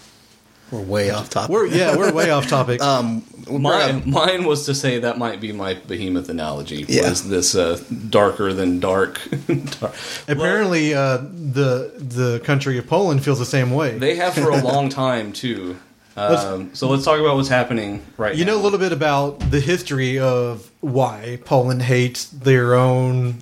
We're 0.70 0.80
way 0.82 1.10
off 1.10 1.30
topic. 1.30 1.50
We're 1.50 1.66
yeah, 1.66 1.96
we're 1.96 2.12
way 2.12 2.30
off 2.30 2.48
topic. 2.48 2.80
um, 2.82 3.22
we're- 3.46 3.58
Mine, 3.60 4.02
mine 4.10 4.44
was 4.44 4.66
to 4.66 4.74
say 4.74 4.98
that 4.98 5.18
might 5.18 5.40
be 5.40 5.52
my 5.52 5.74
behemoth 5.74 6.28
analogy. 6.28 6.84
Yeah. 6.88 7.08
Was 7.08 7.28
this 7.28 7.54
uh, 7.54 7.80
darker 8.10 8.52
than 8.52 8.80
dark? 8.80 9.20
dark. 9.80 9.94
Apparently, 10.26 10.94
uh, 10.94 11.18
the 11.18 11.92
the 11.96 12.40
country 12.44 12.78
of 12.78 12.86
Poland 12.88 13.22
feels 13.24 13.38
the 13.38 13.44
same 13.44 13.70
way. 13.70 13.96
They 13.98 14.16
have 14.16 14.34
for 14.34 14.50
a 14.50 14.60
long 14.62 14.88
time 14.88 15.32
too. 15.32 15.76
Um, 16.18 16.74
so 16.74 16.88
let's 16.88 17.04
talk 17.04 17.20
about 17.20 17.36
what's 17.36 17.50
happening 17.50 18.02
right 18.16 18.34
You 18.34 18.46
now. 18.46 18.52
know 18.54 18.60
a 18.60 18.62
little 18.62 18.78
bit 18.78 18.90
about 18.92 19.38
the 19.50 19.60
history 19.60 20.18
of 20.18 20.70
why 20.80 21.38
Poland 21.44 21.82
hates 21.82 22.24
their 22.30 22.74
own. 22.74 23.36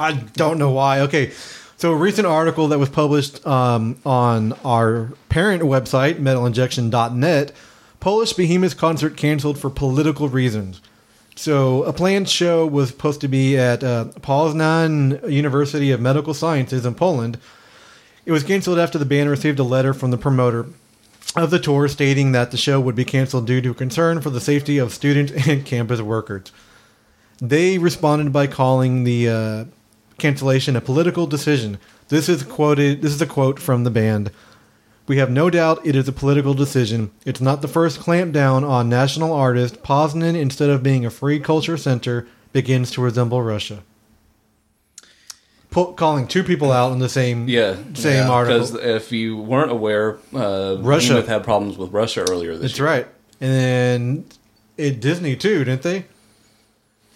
I 0.00 0.12
don't 0.14 0.58
know 0.58 0.70
why. 0.70 1.00
Okay, 1.00 1.32
so 1.80 1.92
a 1.92 1.96
recent 1.96 2.26
article 2.26 2.68
that 2.68 2.78
was 2.78 2.90
published 2.90 3.46
um, 3.46 3.98
on 4.04 4.52
our 4.66 5.14
parent 5.30 5.62
website, 5.62 6.16
metalinjection.net, 6.16 7.52
Polish 8.00 8.34
Behemoth 8.34 8.76
concert 8.76 9.16
canceled 9.16 9.58
for 9.58 9.70
political 9.70 10.28
reasons. 10.28 10.82
So 11.36 11.82
a 11.84 11.94
planned 11.94 12.28
show 12.28 12.66
was 12.66 12.90
supposed 12.90 13.22
to 13.22 13.28
be 13.28 13.56
at 13.56 13.82
uh, 13.82 14.08
Poznan 14.20 15.26
University 15.30 15.90
of 15.90 16.02
Medical 16.02 16.34
Sciences 16.34 16.84
in 16.84 16.96
Poland. 16.96 17.38
It 18.26 18.32
was 18.32 18.44
canceled 18.44 18.78
after 18.78 18.98
the 18.98 19.06
band 19.06 19.30
received 19.30 19.58
a 19.58 19.64
letter 19.64 19.94
from 19.94 20.10
the 20.10 20.18
promoter 20.18 20.66
of 21.34 21.50
the 21.50 21.58
tour 21.58 21.88
stating 21.88 22.32
that 22.32 22.50
the 22.50 22.58
show 22.58 22.78
would 22.78 22.94
be 22.94 23.06
canceled 23.06 23.46
due 23.46 23.62
to 23.62 23.72
concern 23.72 24.20
for 24.20 24.28
the 24.28 24.38
safety 24.38 24.76
of 24.76 24.92
students 24.92 25.32
and 25.48 25.64
campus 25.64 26.02
workers. 26.02 26.52
They 27.40 27.78
responded 27.78 28.34
by 28.34 28.48
calling 28.48 29.04
the 29.04 29.28
uh, 29.30 29.64
cancellation 30.20 30.76
a 30.76 30.80
political 30.80 31.26
decision. 31.26 31.78
This 32.08 32.28
is 32.28 32.42
quoted. 32.44 33.02
This 33.02 33.12
is 33.12 33.20
a 33.20 33.26
quote 33.26 33.58
from 33.58 33.82
the 33.84 33.90
band. 33.90 34.30
We 35.08 35.16
have 35.16 35.30
no 35.30 35.50
doubt 35.50 35.84
it 35.84 35.96
is 35.96 36.06
a 36.06 36.12
political 36.12 36.54
decision. 36.54 37.10
It's 37.26 37.40
not 37.40 37.62
the 37.62 37.68
first 37.68 37.98
clampdown 37.98 38.68
on 38.68 38.88
national 38.88 39.32
artists. 39.32 39.76
Poznan, 39.78 40.36
instead 40.36 40.70
of 40.70 40.84
being 40.84 41.04
a 41.04 41.10
free 41.10 41.40
culture 41.40 41.76
center, 41.76 42.28
begins 42.52 42.92
to 42.92 43.00
resemble 43.00 43.42
Russia. 43.42 43.82
Po- 45.70 45.92
calling 45.92 46.26
two 46.26 46.42
people 46.42 46.72
out 46.72 46.92
in 46.92 46.98
the 46.98 47.08
same 47.08 47.48
Yeah, 47.48 47.76
same 47.94 48.28
article. 48.28 48.58
Because 48.58 48.74
if 48.74 49.12
you 49.12 49.36
weren't 49.38 49.70
aware, 49.70 50.18
uh, 50.34 50.76
Russia. 50.80 51.22
Had 51.22 51.44
problems 51.44 51.76
with 51.78 51.90
Russia 51.92 52.20
earlier 52.28 52.52
this 52.52 52.62
That's 52.72 52.78
year. 52.78 52.86
right. 52.88 53.06
And 53.40 53.52
then 53.52 54.24
it 54.76 55.00
Disney 55.00 55.36
too, 55.36 55.64
didn't 55.64 55.82
they? 55.82 56.06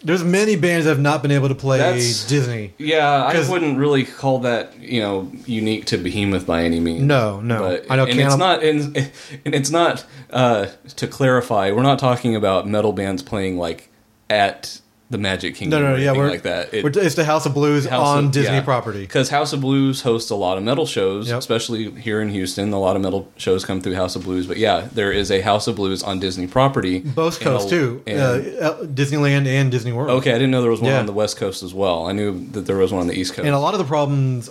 There's 0.05 0.23
many 0.23 0.55
bands 0.57 0.85
that 0.85 0.91
have 0.91 1.01
not 1.01 1.23
been 1.23 1.31
able 1.31 1.49
to 1.49 1.55
play 1.55 1.79
That's- 1.79 2.29
Disney. 2.29 2.75
Yeah, 2.77 3.09
I 3.09 3.49
wouldn't 3.49 3.79
really 3.79 4.05
call 4.05 4.41
that 4.41 4.79
you 4.79 5.01
know 5.01 5.33
unique 5.47 5.87
to 5.87 5.97
Behemoth 5.97 6.47
by 6.47 6.63
any 6.63 6.79
means. 6.79 7.03
No, 7.03 7.41
no. 7.41 7.61
But, 7.61 7.91
I 7.91 7.97
know 7.97 8.05
and 8.05 8.21
it's 8.21 8.37
not. 8.37 8.63
And, 8.63 8.97
and 9.45 9.55
it's 9.55 9.71
not. 9.71 10.05
Uh, 10.31 10.67
to 10.97 11.07
clarify, 11.07 11.71
we're 11.71 11.83
not 11.83 11.99
talking 11.99 12.37
about 12.37 12.67
metal 12.67 12.93
bands 12.93 13.23
playing 13.23 13.57
like 13.57 13.89
at 14.29 14.81
the 15.11 15.19
Magic 15.19 15.55
Kingdom. 15.55 15.83
No, 15.83 15.89
no, 15.91 15.95
or 15.95 15.99
yeah, 15.99 16.13
we're 16.13 16.29
like 16.31 16.43
that. 16.43 16.73
It- 16.73 16.83
we're- 16.83 17.01
it's 17.07 17.15
the 17.15 17.27
House 17.27 17.45
of 17.47 17.53
Blues 17.55 17.87
on 17.87 18.31
Disney 18.31 18.63
property. 18.63 19.03
Because 19.03 19.29
House 19.29 19.53
of 19.53 19.61
Blues 19.61 20.01
hosts 20.01 20.31
a 20.31 20.35
lot 20.35 20.57
of 20.57 20.65
metal 20.65 20.87
shows, 20.87 21.29
Yep. 21.29 21.39
especially 21.39 21.91
here 22.01 22.21
in 22.23 22.31
Houston. 22.31 22.73
A 22.73 22.81
lot 22.81 22.97
of 22.97 23.03
metal 23.03 23.29
shows 23.37 23.65
come 23.67 23.81
through 23.83 23.95
House 23.97 24.17
of 24.17 24.25
Blues. 24.25 24.47
But 24.47 24.57
yeah, 24.57 24.89
there 24.93 25.13
is 25.13 25.31
a 25.31 25.43
House 25.43 25.67
of 25.67 25.77
Blues 25.77 26.03
on 26.03 26.21
Disney 26.21 26.47
property. 26.47 27.01
Both 27.01 27.41
coasts 27.41 27.69
too, 27.71 28.03
and- 28.07 28.19
uh, 28.21 28.67
uh, 28.67 28.83
Disneyland 28.87 29.47
and 29.47 29.71
Disney 29.71 29.93
World. 29.93 30.11
okay, 30.21 30.31
I 30.31 30.35
didn't 30.35 30.51
know 30.53 30.63
there 30.63 30.71
was 30.71 30.81
one 30.81 30.91
Yeah. 30.93 31.01
on 31.01 31.07
the 31.07 31.13
West 31.13 31.37
Coast 31.37 31.63
as 31.63 31.75
well. 31.75 32.07
I 32.07 32.13
knew 32.13 32.47
that 32.53 32.67
there 32.67 32.77
was 32.77 32.91
one 32.91 33.03
on 33.03 33.07
the 33.07 33.15
East 33.19 33.35
Coast. 33.35 33.45
And 33.47 33.55
a 33.55 33.59
lot 33.59 33.75
of 33.75 33.79
the 33.79 33.85
problems 33.87 34.49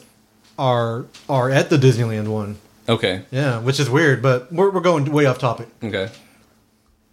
are 0.60 1.06
are 1.28 1.50
at 1.50 1.72
the 1.72 1.78
Disneyland 1.78 2.28
one. 2.28 2.58
okay, 2.88 3.24
Yeah, 3.32 3.58
which 3.60 3.80
is 3.80 3.90
weird, 3.90 4.22
but 4.22 4.54
we're 4.54 4.70
we're 4.70 4.82
going 4.82 5.12
way 5.12 5.26
off 5.26 5.40
topic. 5.40 5.68
okay. 5.84 6.10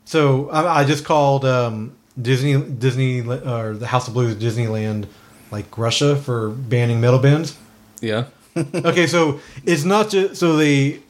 So 0.04 0.50
I, 0.50 0.80
I 0.80 0.84
just 0.84 1.04
called 1.04 1.44
um, 1.44 1.92
Disney 2.20 2.60
Disney 2.60 3.20
or 3.20 3.74
the 3.74 3.86
House 3.86 4.08
of 4.08 4.14
Blues 4.14 4.36
Disneyland 4.36 5.06
like 5.50 5.76
Russia 5.78 6.16
for 6.16 6.50
banning 6.50 7.00
metal 7.00 7.18
bands? 7.18 7.56
Yeah. 8.00 8.26
okay, 8.56 9.06
so 9.06 9.40
it's 9.64 9.84
not 9.84 10.10
just 10.10 10.36
so 10.40 10.56
they 10.56 11.00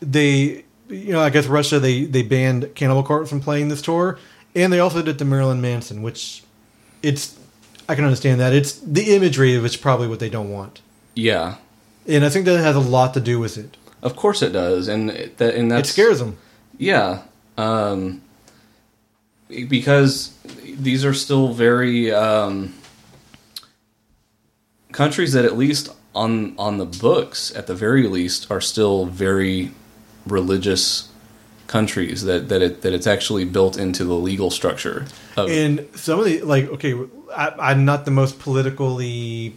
they 0.00 0.64
you 0.88 1.12
know 1.12 1.20
I 1.20 1.30
guess 1.30 1.46
Russia 1.46 1.78
they 1.78 2.04
they 2.04 2.22
banned 2.22 2.74
Cannibal 2.74 3.02
Corpse 3.02 3.28
from 3.28 3.40
playing 3.40 3.68
this 3.68 3.82
tour, 3.82 4.18
and 4.54 4.72
they 4.72 4.80
also 4.80 5.02
did 5.02 5.18
to 5.18 5.24
Marilyn 5.24 5.60
Manson, 5.60 6.02
which 6.02 6.42
it's 7.02 7.38
I 7.88 7.94
can 7.94 8.04
understand 8.04 8.40
that 8.40 8.52
it's 8.54 8.72
the 8.74 9.14
imagery 9.14 9.54
of 9.54 9.64
it's 9.64 9.76
probably 9.76 10.08
what 10.08 10.18
they 10.20 10.30
don't 10.30 10.50
want, 10.50 10.80
Yeah. 11.14 11.56
and 12.06 12.24
I 12.24 12.30
think 12.30 12.46
that 12.46 12.58
has 12.58 12.76
a 12.76 12.80
lot 12.80 13.12
to 13.14 13.20
do 13.20 13.38
with 13.38 13.58
it. 13.58 13.76
Of 14.02 14.16
course 14.16 14.40
it 14.40 14.52
does, 14.52 14.88
and 14.88 15.10
that 15.36 15.54
and 15.54 15.70
It 15.72 15.86
scares 15.86 16.20
them. 16.20 16.38
Yeah, 16.78 17.22
um, 17.58 18.22
because 19.68 20.36
these 20.64 21.04
are 21.04 21.14
still 21.14 21.52
very 21.52 22.12
um, 22.12 22.74
countries 24.92 25.32
that 25.32 25.44
at 25.44 25.56
least 25.56 25.94
on 26.14 26.54
on 26.58 26.78
the 26.78 26.86
books, 26.86 27.54
at 27.54 27.66
the 27.66 27.74
very 27.74 28.06
least, 28.06 28.50
are 28.50 28.60
still 28.60 29.06
very 29.06 29.72
religious 30.26 31.08
countries. 31.66 32.24
That 32.24 32.48
that 32.48 32.62
it 32.62 32.82
that 32.82 32.92
it's 32.92 33.06
actually 33.06 33.44
built 33.44 33.76
into 33.76 34.04
the 34.04 34.14
legal 34.14 34.50
structure. 34.50 35.06
Of, 35.36 35.50
And 35.50 35.88
some 35.94 36.18
of 36.18 36.26
the 36.26 36.42
like, 36.42 36.66
okay, 36.66 36.94
I, 37.34 37.70
I'm 37.70 37.84
not 37.84 38.04
the 38.04 38.10
most 38.10 38.38
politically 38.38 39.54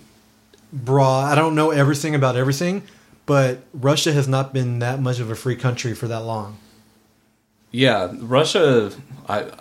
broad. 0.71 1.31
I 1.31 1.35
don't 1.35 1.55
know 1.55 1.71
everything 1.71 2.15
about 2.15 2.35
everything, 2.35 2.83
but 3.25 3.59
Russia 3.73 4.13
has 4.13 4.27
not 4.27 4.53
been 4.53 4.79
that 4.79 4.99
much 4.99 5.19
of 5.19 5.29
a 5.29 5.35
free 5.35 5.55
country 5.55 5.93
for 5.93 6.07
that 6.07 6.21
long. 6.21 6.57
Yeah, 7.71 8.13
Russia. 8.19 8.91
I 9.27 9.51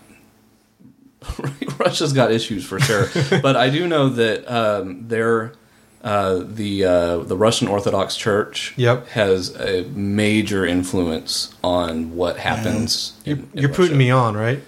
Russia's 1.79 2.12
got 2.12 2.31
issues 2.33 2.64
for 2.64 2.79
sure, 2.81 3.09
but 3.43 3.57
I 3.57 3.70
do 3.70 3.87
know 3.89 4.09
that 4.11 4.51
um, 4.51 5.09
they're 5.09 5.53
uh, 6.03 6.43
the 6.45 6.85
uh, 6.85 7.18
the 7.18 7.37
Russian 7.37 7.68
Orthodox 7.68 8.16
Church. 8.16 8.75
Yep. 8.77 9.09
has 9.09 9.55
a 9.57 9.85
major 9.91 10.64
influence 10.66 11.55
on 11.64 12.14
what 12.14 12.39
happens. 12.39 13.14
You're, 13.25 13.37
in- 13.39 13.49
in 13.55 13.61
you're 13.62 13.72
putting 13.72 13.97
me 13.97 14.11
on, 14.11 14.37
right? 14.37 14.62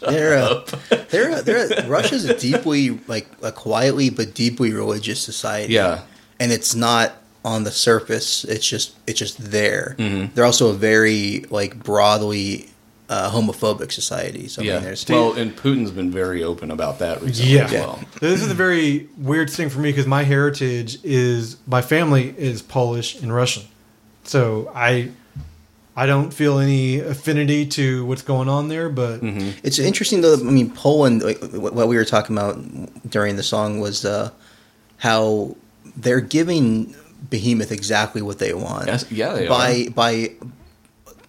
They're 0.00 0.34
a, 0.34 0.64
they're 1.10 1.38
a, 1.38 1.42
they're 1.42 1.72
a, 1.72 1.86
Russia's 1.88 2.24
a 2.24 2.38
deeply 2.38 2.90
like 3.08 3.26
a 3.42 3.50
quietly 3.52 4.10
but 4.10 4.34
deeply 4.34 4.72
religious 4.72 5.20
society. 5.20 5.74
Yeah. 5.74 6.02
and 6.38 6.52
it's 6.52 6.74
not 6.74 7.12
on 7.44 7.64
the 7.64 7.70
surface. 7.70 8.44
It's 8.44 8.66
just 8.66 8.94
it's 9.06 9.18
just 9.18 9.38
there. 9.38 9.96
Mm-hmm. 9.98 10.34
They're 10.34 10.44
also 10.44 10.68
a 10.70 10.74
very 10.74 11.44
like 11.50 11.82
broadly 11.82 12.68
uh, 13.08 13.30
homophobic 13.30 13.92
society. 13.92 14.48
So 14.48 14.62
I 14.62 14.64
Yeah. 14.64 14.80
mean, 14.80 14.96
well, 15.08 15.32
and 15.34 15.54
Putin's 15.56 15.90
been 15.92 16.10
very 16.10 16.42
open 16.42 16.70
about 16.70 16.98
that 16.98 17.22
recently 17.22 17.52
Yeah. 17.54 17.64
as 17.66 17.72
well. 17.72 18.00
This 18.20 18.42
is 18.42 18.50
a 18.50 18.54
very 18.54 19.08
weird 19.16 19.48
thing 19.50 19.68
for 19.70 19.78
me 19.78 19.90
because 19.90 20.06
my 20.06 20.24
heritage 20.24 20.98
is 21.04 21.56
my 21.66 21.82
family 21.82 22.34
is 22.36 22.62
Polish 22.62 23.20
and 23.20 23.32
Russian, 23.34 23.62
so 24.24 24.70
I 24.74 25.10
I 25.98 26.04
don't 26.04 26.30
feel 26.34 26.58
any 26.58 26.98
affinity 27.00 27.64
to 27.66 28.04
what's 28.04 28.20
going 28.22 28.48
on 28.48 28.68
there. 28.68 28.88
But 28.90 29.22
Mm-hmm. 29.22 29.50
It's 29.62 29.78
interesting 29.78 30.20
though. 30.20 30.34
I 30.34 30.38
mean, 30.38 30.70
Poland. 30.70 31.22
Like, 31.22 31.40
what 31.52 31.88
we 31.88 31.96
were 31.96 32.04
talking 32.04 32.36
about 32.36 32.58
during 33.08 33.36
the 33.36 33.42
song 33.42 33.78
was 33.80 34.04
uh, 34.04 34.30
how 34.98 35.56
they're 35.96 36.20
giving 36.20 36.94
Behemoth 37.30 37.72
exactly 37.72 38.20
what 38.20 38.38
they 38.38 38.52
want. 38.52 38.88
Yes, 38.88 39.06
yeah, 39.10 39.32
they 39.32 39.48
by 39.48 39.88
by 39.94 40.32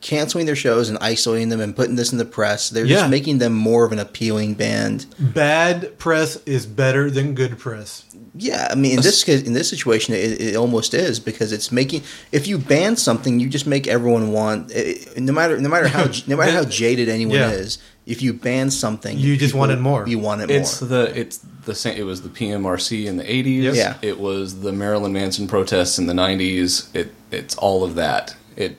canceling 0.01 0.45
their 0.45 0.55
shows 0.55 0.89
and 0.89 0.97
isolating 0.99 1.49
them 1.49 1.59
and 1.59 1.75
putting 1.75 1.95
this 1.95 2.11
in 2.11 2.17
the 2.17 2.25
press. 2.25 2.69
They're 2.69 2.85
Yeah. 2.85 2.97
just 2.97 3.09
making 3.09 3.39
them 3.39 3.53
more 3.53 3.83
of 3.85 3.91
an 3.91 3.99
appealing 3.99 4.53
band. 4.53 5.05
bad 5.19 5.97
press 5.97 6.37
is 6.45 6.65
better 6.65 7.09
than 7.09 7.33
good 7.33 7.57
press. 7.57 8.03
Yeah, 8.39 8.67
I 8.69 8.75
mean, 8.75 8.91
in 8.97 9.01
this 9.01 9.23
case, 9.23 9.41
in 9.41 9.53
this 9.53 9.67
situation, 9.69 10.13
it, 10.13 10.39
it 10.39 10.55
almost 10.55 10.93
is 10.93 11.19
because 11.19 11.51
it's 11.51 11.71
making. 11.71 12.03
If 12.31 12.47
you 12.47 12.59
ban 12.59 12.95
something, 12.95 13.39
you 13.39 13.49
just 13.49 13.65
make 13.65 13.87
everyone 13.87 14.31
want. 14.31 14.71
It, 14.71 15.19
no 15.19 15.33
matter 15.33 15.59
no 15.59 15.69
matter 15.69 15.87
how 15.87 16.05
no 16.27 16.37
matter 16.37 16.51
how 16.51 16.63
jaded 16.65 17.09
anyone 17.09 17.37
Yeah. 17.37 17.49
is, 17.51 17.79
if 18.05 18.21
you 18.21 18.33
ban 18.33 18.69
something, 18.69 19.17
You 19.17 19.37
just 19.37 19.55
wanted 19.55 19.79
more. 19.79 20.07
You 20.07 20.19
want 20.19 20.41
it 20.41 20.51
It's 20.51 20.81
more. 20.81 20.87
the 20.89 21.19
it's 21.19 21.39
the 21.65 21.73
same. 21.73 21.97
It 21.97 22.03
was 22.05 22.21
the 22.21 22.29
PMRC 22.29 23.07
in 23.07 23.17
the 23.17 23.31
eighties. 23.31 23.63
Yep. 23.63 23.75
Yeah. 23.75 23.93
It 24.03 24.19
was 24.19 24.59
the 24.61 24.71
Marilyn 24.71 25.13
Manson 25.13 25.47
protests 25.47 25.97
in 25.97 26.05
the 26.05 26.13
nineties. 26.13 26.89
It 26.93 27.11
it's 27.31 27.55
all 27.55 27.83
of 27.83 27.95
that. 27.95 28.35
It 28.55 28.77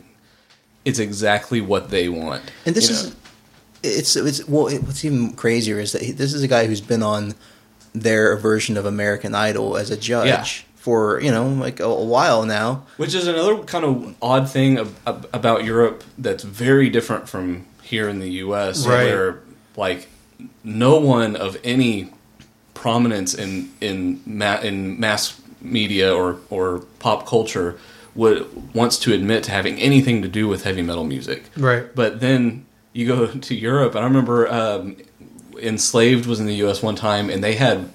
it's 0.89 0.99
exactly 0.99 1.61
what 1.61 1.91
they 1.91 2.09
want. 2.09 2.43
And 2.67 2.75
this 2.75 2.89
is 2.91 3.11
know? 3.11 3.15
it's 3.83 4.17
it's 4.17 4.49
well. 4.49 4.67
It, 4.69 4.83
what's 4.83 5.05
even 5.05 5.33
crazier 5.35 5.79
is 5.79 5.93
that 5.93 6.03
he, 6.03 6.13
this 6.13 6.33
is 6.35 6.43
a 6.43 6.49
guy 6.49 6.67
who's 6.67 6.81
been 6.81 7.03
on 7.03 7.35
their 7.95 8.37
version 8.37 8.77
of 8.77 8.87
American 8.87 9.35
Idol 9.35 9.77
as 9.77 9.91
a 9.91 9.97
judge 9.97 10.27
Yeah. 10.29 10.45
for 10.77 11.21
you 11.21 11.31
know 11.31 11.49
like 11.49 11.81
a, 11.81 11.85
a 11.85 12.05
while 12.05 12.45
now. 12.45 12.85
which 12.97 13.15
is 13.15 13.27
another 13.27 13.59
kind 13.65 13.85
of 13.85 14.15
odd 14.23 14.49
thing 14.51 14.79
ab- 14.79 14.95
ab- 15.07 15.29
about 15.33 15.65
Europe 15.65 16.05
that's 16.19 16.45
very 16.45 16.91
different 16.91 17.29
from 17.29 17.67
here 17.83 18.09
in 18.09 18.19
the 18.19 18.31
U.S. 18.45 18.87
Right. 18.87 19.05
Where 19.05 19.41
like 19.77 20.09
no 20.65 20.99
one 20.99 21.37
of 21.37 21.57
any 21.65 22.13
prominence 22.75 23.35
in 23.35 23.71
in 23.81 24.21
ma- 24.27 24.61
in 24.61 24.99
mass 25.01 25.41
media 25.61 26.15
or 26.15 26.37
or 26.51 26.81
pop 27.01 27.27
culture 27.27 27.77
would 28.19 28.75
wants 28.75 28.99
to 28.99 29.15
admit 29.15 29.45
to 29.45 29.53
having 29.53 29.79
anything 29.79 30.23
to 30.23 30.29
do 30.29 30.49
with 30.49 30.65
heavy 30.65 30.83
metal 30.83 31.05
music. 31.05 31.45
Right. 31.57 31.95
But 31.95 32.19
then 32.19 32.67
you 32.93 33.07
go 33.07 33.27
to 33.49 33.55
Europe, 33.55 33.95
and 33.95 34.05
I 34.05 34.09
remember 34.09 34.53
um, 34.53 34.97
Enslaved 35.59 36.27
was 36.27 36.41
in 36.41 36.47
the 36.47 36.57
U.S. 36.57 36.83
one 36.83 36.97
time, 36.97 37.31
and 37.31 37.43
they 37.43 37.55
had 37.55 37.89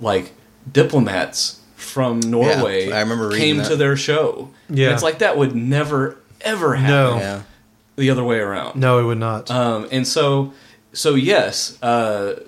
like 0.00 0.32
diplomats 0.70 1.60
from 1.74 2.20
Norway. 2.20 2.90
I 2.90 3.00
remember 3.00 3.28
reading 3.28 3.40
came 3.40 3.56
that. 3.58 3.68
to 3.68 3.76
their 3.76 3.96
show. 3.96 4.50
Yeah. 4.70 4.86
And 4.86 4.94
it's 4.94 5.02
like 5.02 5.18
that 5.18 5.36
would 5.36 5.54
never 5.54 6.18
ever 6.40 6.74
happen 6.74 6.90
No. 6.90 7.18
Yeah, 7.18 7.42
the 7.96 8.10
other 8.10 8.24
way 8.24 8.38
around. 8.38 8.80
No, 8.80 8.98
it 8.98 9.04
would 9.04 9.18
not. 9.18 9.50
Um, 9.50 9.88
and 9.92 10.06
so, 10.06 10.54
so 10.94 11.14
yes, 11.14 11.80
uh, 11.82 12.40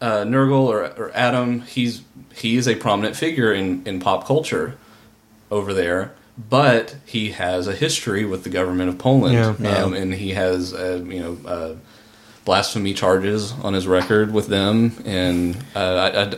uh, 0.00 0.24
Nergal 0.24 0.64
or, 0.64 0.84
or 0.84 1.12
Adam, 1.14 1.60
he's 1.60 2.02
he 2.34 2.56
is 2.56 2.66
a 2.66 2.74
prominent 2.74 3.14
figure 3.14 3.52
in, 3.52 3.86
in 3.86 4.00
pop 4.00 4.26
culture 4.26 4.76
over 5.50 5.72
there, 5.72 6.12
but 6.36 6.96
he 7.04 7.30
has 7.32 7.66
a 7.68 7.72
history 7.74 8.24
with 8.24 8.44
the 8.44 8.50
government 8.50 8.88
of 8.88 8.98
Poland, 8.98 9.34
Yeah. 9.34 9.48
um, 9.48 9.94
Yeah. 9.94 10.00
and 10.00 10.14
he 10.14 10.30
has 10.30 10.72
uh, 10.74 11.02
you 11.06 11.20
know 11.20 11.38
uh, 11.50 11.74
blasphemy 12.44 12.94
charges 12.94 13.52
on 13.62 13.74
his 13.74 13.86
record 13.86 14.32
with 14.32 14.48
them, 14.48 14.92
and 15.04 15.56
uh, 15.76 15.78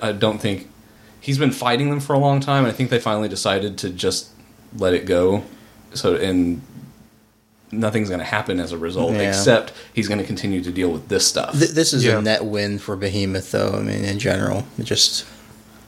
I, 0.01 0.09
I, 0.09 0.09
I 0.11 0.13
don't 0.13 0.39
think 0.41 0.69
he's 1.21 1.39
been 1.39 1.53
fighting 1.53 1.91
them 1.91 2.01
for 2.01 2.13
a 2.15 2.19
long 2.19 2.41
time. 2.41 2.65
I 2.67 2.73
think 2.73 2.91
they 2.91 2.99
finally 3.01 3.29
decided 3.29 3.79
to 3.79 3.91
just 3.91 4.31
let 4.77 4.95
it 4.95 5.07
go. 5.07 5.45
So 5.95 6.17
and 6.17 6.61
nothing's 7.71 8.09
going 8.09 8.19
to 8.21 8.25
happen 8.27 8.61
as 8.61 8.73
a 8.73 8.79
result, 8.79 9.13
Yeah. 9.15 9.29
except 9.29 9.73
he's 9.93 10.07
going 10.09 10.21
to 10.21 10.27
continue 10.27 10.63
to 10.63 10.71
deal 10.71 10.91
with 10.91 11.09
this 11.09 11.27
stuff. 11.27 11.59
Th- 11.59 11.71
this 11.71 11.93
is 11.93 12.05
Yeah. 12.05 12.19
a 12.19 12.23
net 12.23 12.45
win 12.45 12.79
for 12.79 12.95
Behemoth, 12.97 13.51
though. 13.51 13.73
I 13.79 13.83
mean, 13.83 14.05
in 14.05 14.19
general, 14.19 14.65
it 14.79 14.85
just 14.85 15.25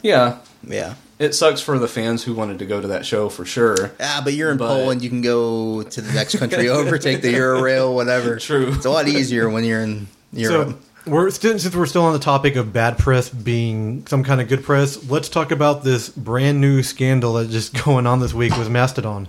yeah, 0.02 0.38
yeah. 0.66 0.94
it 1.18 1.34
sucks 1.34 1.60
for 1.60 1.78
the 1.78 1.88
fans 1.88 2.24
who 2.24 2.34
wanted 2.34 2.58
to 2.58 2.66
go 2.66 2.80
to 2.80 2.88
that 2.88 3.06
show 3.06 3.28
for 3.28 3.44
sure. 3.44 3.92
Ah, 4.00 4.20
but 4.24 4.34
you're 4.34 4.50
in 4.50 4.58
But- 4.58 4.68
Poland. 4.68 5.02
You 5.02 5.08
can 5.08 5.22
go 5.22 5.82
to 5.82 6.00
the 6.00 6.12
next 6.12 6.36
country 6.38 6.68
over, 6.78 6.98
take 6.98 7.22
the 7.22 7.32
Eurail, 7.32 7.94
whatever. 7.94 8.36
True. 8.38 8.72
It's 8.74 8.84
a 8.84 8.90
lot 8.90 9.08
easier 9.08 9.48
when 9.48 9.64
you're 9.64 9.80
in 9.82 10.08
Europe. 10.32 10.70
So 11.04 11.10
we're 11.10 11.30
still, 11.30 11.58
since 11.58 11.74
we're 11.74 11.86
still 11.86 12.02
on 12.04 12.12
the 12.12 12.18
topic 12.18 12.56
of 12.56 12.72
bad 12.72 12.98
press 12.98 13.28
being 13.28 14.04
some 14.08 14.24
kind 14.24 14.40
of 14.40 14.48
good 14.48 14.64
press. 14.64 15.08
Let's 15.08 15.28
talk 15.28 15.52
about 15.52 15.84
this 15.84 16.08
brand 16.08 16.60
new 16.60 16.82
scandal 16.82 17.34
that's 17.34 17.50
just 17.52 17.84
going 17.84 18.06
on 18.06 18.18
this 18.20 18.34
week 18.34 18.56
with 18.58 18.68
Mastodon. 18.68 19.28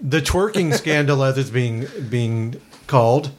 The 0.00 0.20
twerking 0.20 0.74
scandal, 0.74 1.22
as 1.24 1.38
it's 1.38 1.50
being 1.50 1.86
being 2.10 2.60
called. 2.86 3.30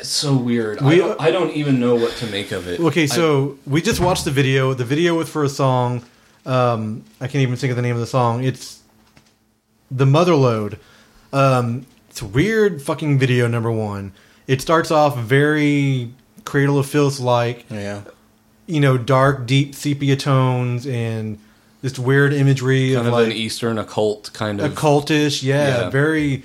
It's 0.00 0.08
so 0.08 0.36
weird. 0.36 0.80
We- 0.80 0.94
I, 0.94 0.98
don't, 0.98 1.20
I 1.20 1.30
don't 1.30 1.50
even 1.52 1.78
know 1.80 1.94
what 1.94 2.12
to 2.16 2.26
make 2.26 2.52
of 2.52 2.66
it. 2.68 2.80
Okay, 2.80 3.04
I- 3.04 3.06
so 3.06 3.58
we 3.66 3.80
just 3.82 4.00
watched 4.00 4.24
the 4.24 4.30
video. 4.30 4.74
The 4.74 4.84
video 4.84 5.14
was 5.14 5.28
for 5.28 5.44
a 5.44 5.48
song. 5.48 6.02
Um, 6.46 7.04
I 7.20 7.26
can't 7.26 7.42
even 7.42 7.56
think 7.56 7.70
of 7.70 7.76
the 7.76 7.82
name 7.82 7.94
of 7.94 8.00
the 8.00 8.06
song. 8.06 8.44
It's 8.44 8.80
the 9.90 10.04
Motherload. 10.06 10.78
Um, 11.32 11.86
it's 12.08 12.22
a 12.22 12.26
weird 12.26 12.82
fucking 12.82 13.18
video. 13.18 13.46
Number 13.46 13.70
one, 13.70 14.12
it 14.46 14.60
starts 14.60 14.90
off 14.90 15.16
very 15.18 16.12
Cradle 16.44 16.78
of 16.78 16.86
Filth 16.86 17.20
like. 17.20 17.66
yeah. 17.70 18.02
you 18.66 18.80
know, 18.80 18.96
dark, 18.96 19.46
deep 19.46 19.74
sepia 19.74 20.16
tones 20.16 20.86
and 20.86 21.38
this 21.82 21.98
weird 21.98 22.32
imagery 22.32 22.94
kind 22.94 23.06
of, 23.06 23.06
of 23.08 23.12
like 23.12 23.26
an 23.26 23.32
Eastern 23.32 23.78
occult 23.78 24.30
kind 24.32 24.60
of. 24.60 24.72
occultish, 24.72 25.42
yeah, 25.42 25.82
Yeah. 25.82 25.90
very. 25.90 26.42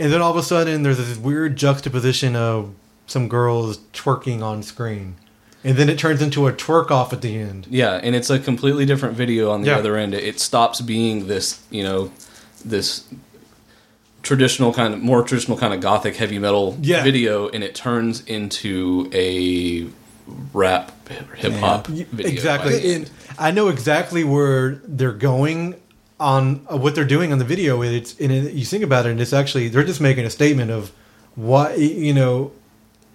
And 0.00 0.12
then 0.12 0.20
all 0.22 0.30
of 0.30 0.36
a 0.36 0.42
sudden, 0.42 0.82
there's 0.82 0.98
this 0.98 1.16
weird 1.18 1.56
juxtaposition 1.56 2.36
of 2.36 2.72
some 3.06 3.28
girls 3.28 3.78
twerking 3.92 4.42
on 4.42 4.62
screen, 4.62 5.16
and 5.64 5.76
then 5.76 5.88
it 5.88 5.98
turns 5.98 6.22
into 6.22 6.46
a 6.46 6.52
twerk 6.52 6.90
off 6.90 7.12
at 7.12 7.20
the 7.22 7.36
end. 7.36 7.66
Yeah, 7.70 7.94
and 7.94 8.14
it's 8.14 8.30
a 8.30 8.38
completely 8.38 8.84
different 8.86 9.16
video 9.16 9.50
on 9.50 9.62
the 9.62 9.68
Yeah. 9.68 9.78
other 9.78 9.96
end. 9.96 10.14
It 10.14 10.38
stops 10.40 10.80
being 10.80 11.26
this, 11.26 11.60
you 11.70 11.82
know, 11.82 12.12
this 12.64 13.04
traditional 14.22 14.72
kind 14.74 14.94
of 14.94 15.00
more 15.00 15.22
traditional 15.22 15.56
kind 15.56 15.72
of 15.72 15.80
gothic 15.80 16.16
heavy 16.16 16.38
metal 16.38 16.76
Yeah. 16.82 17.02
video, 17.02 17.48
and 17.48 17.64
it 17.64 17.74
turns 17.74 18.22
into 18.26 19.10
a 19.14 19.86
rap 20.52 20.92
hip 21.36 21.54
hop 21.54 21.86
video. 21.86 22.30
exactly. 22.30 22.94
And 22.94 23.10
I 23.38 23.50
know 23.50 23.68
exactly 23.68 24.22
where 24.24 24.80
they're 24.86 25.12
going 25.12 25.76
on 26.20 26.66
uh, 26.70 26.76
what 26.76 26.94
they're 26.94 27.04
doing 27.04 27.32
on 27.32 27.38
the 27.38 27.44
video. 27.44 27.82
It's 27.82 28.18
and 28.18 28.32
it, 28.32 28.52
you 28.54 28.64
think 28.64 28.84
about 28.84 29.06
it, 29.06 29.10
and 29.10 29.20
it's 29.20 29.32
actually 29.32 29.68
they're 29.68 29.84
just 29.84 30.00
making 30.00 30.24
a 30.24 30.30
statement 30.30 30.70
of 30.70 30.92
why 31.34 31.74
you 31.74 32.14
know. 32.14 32.52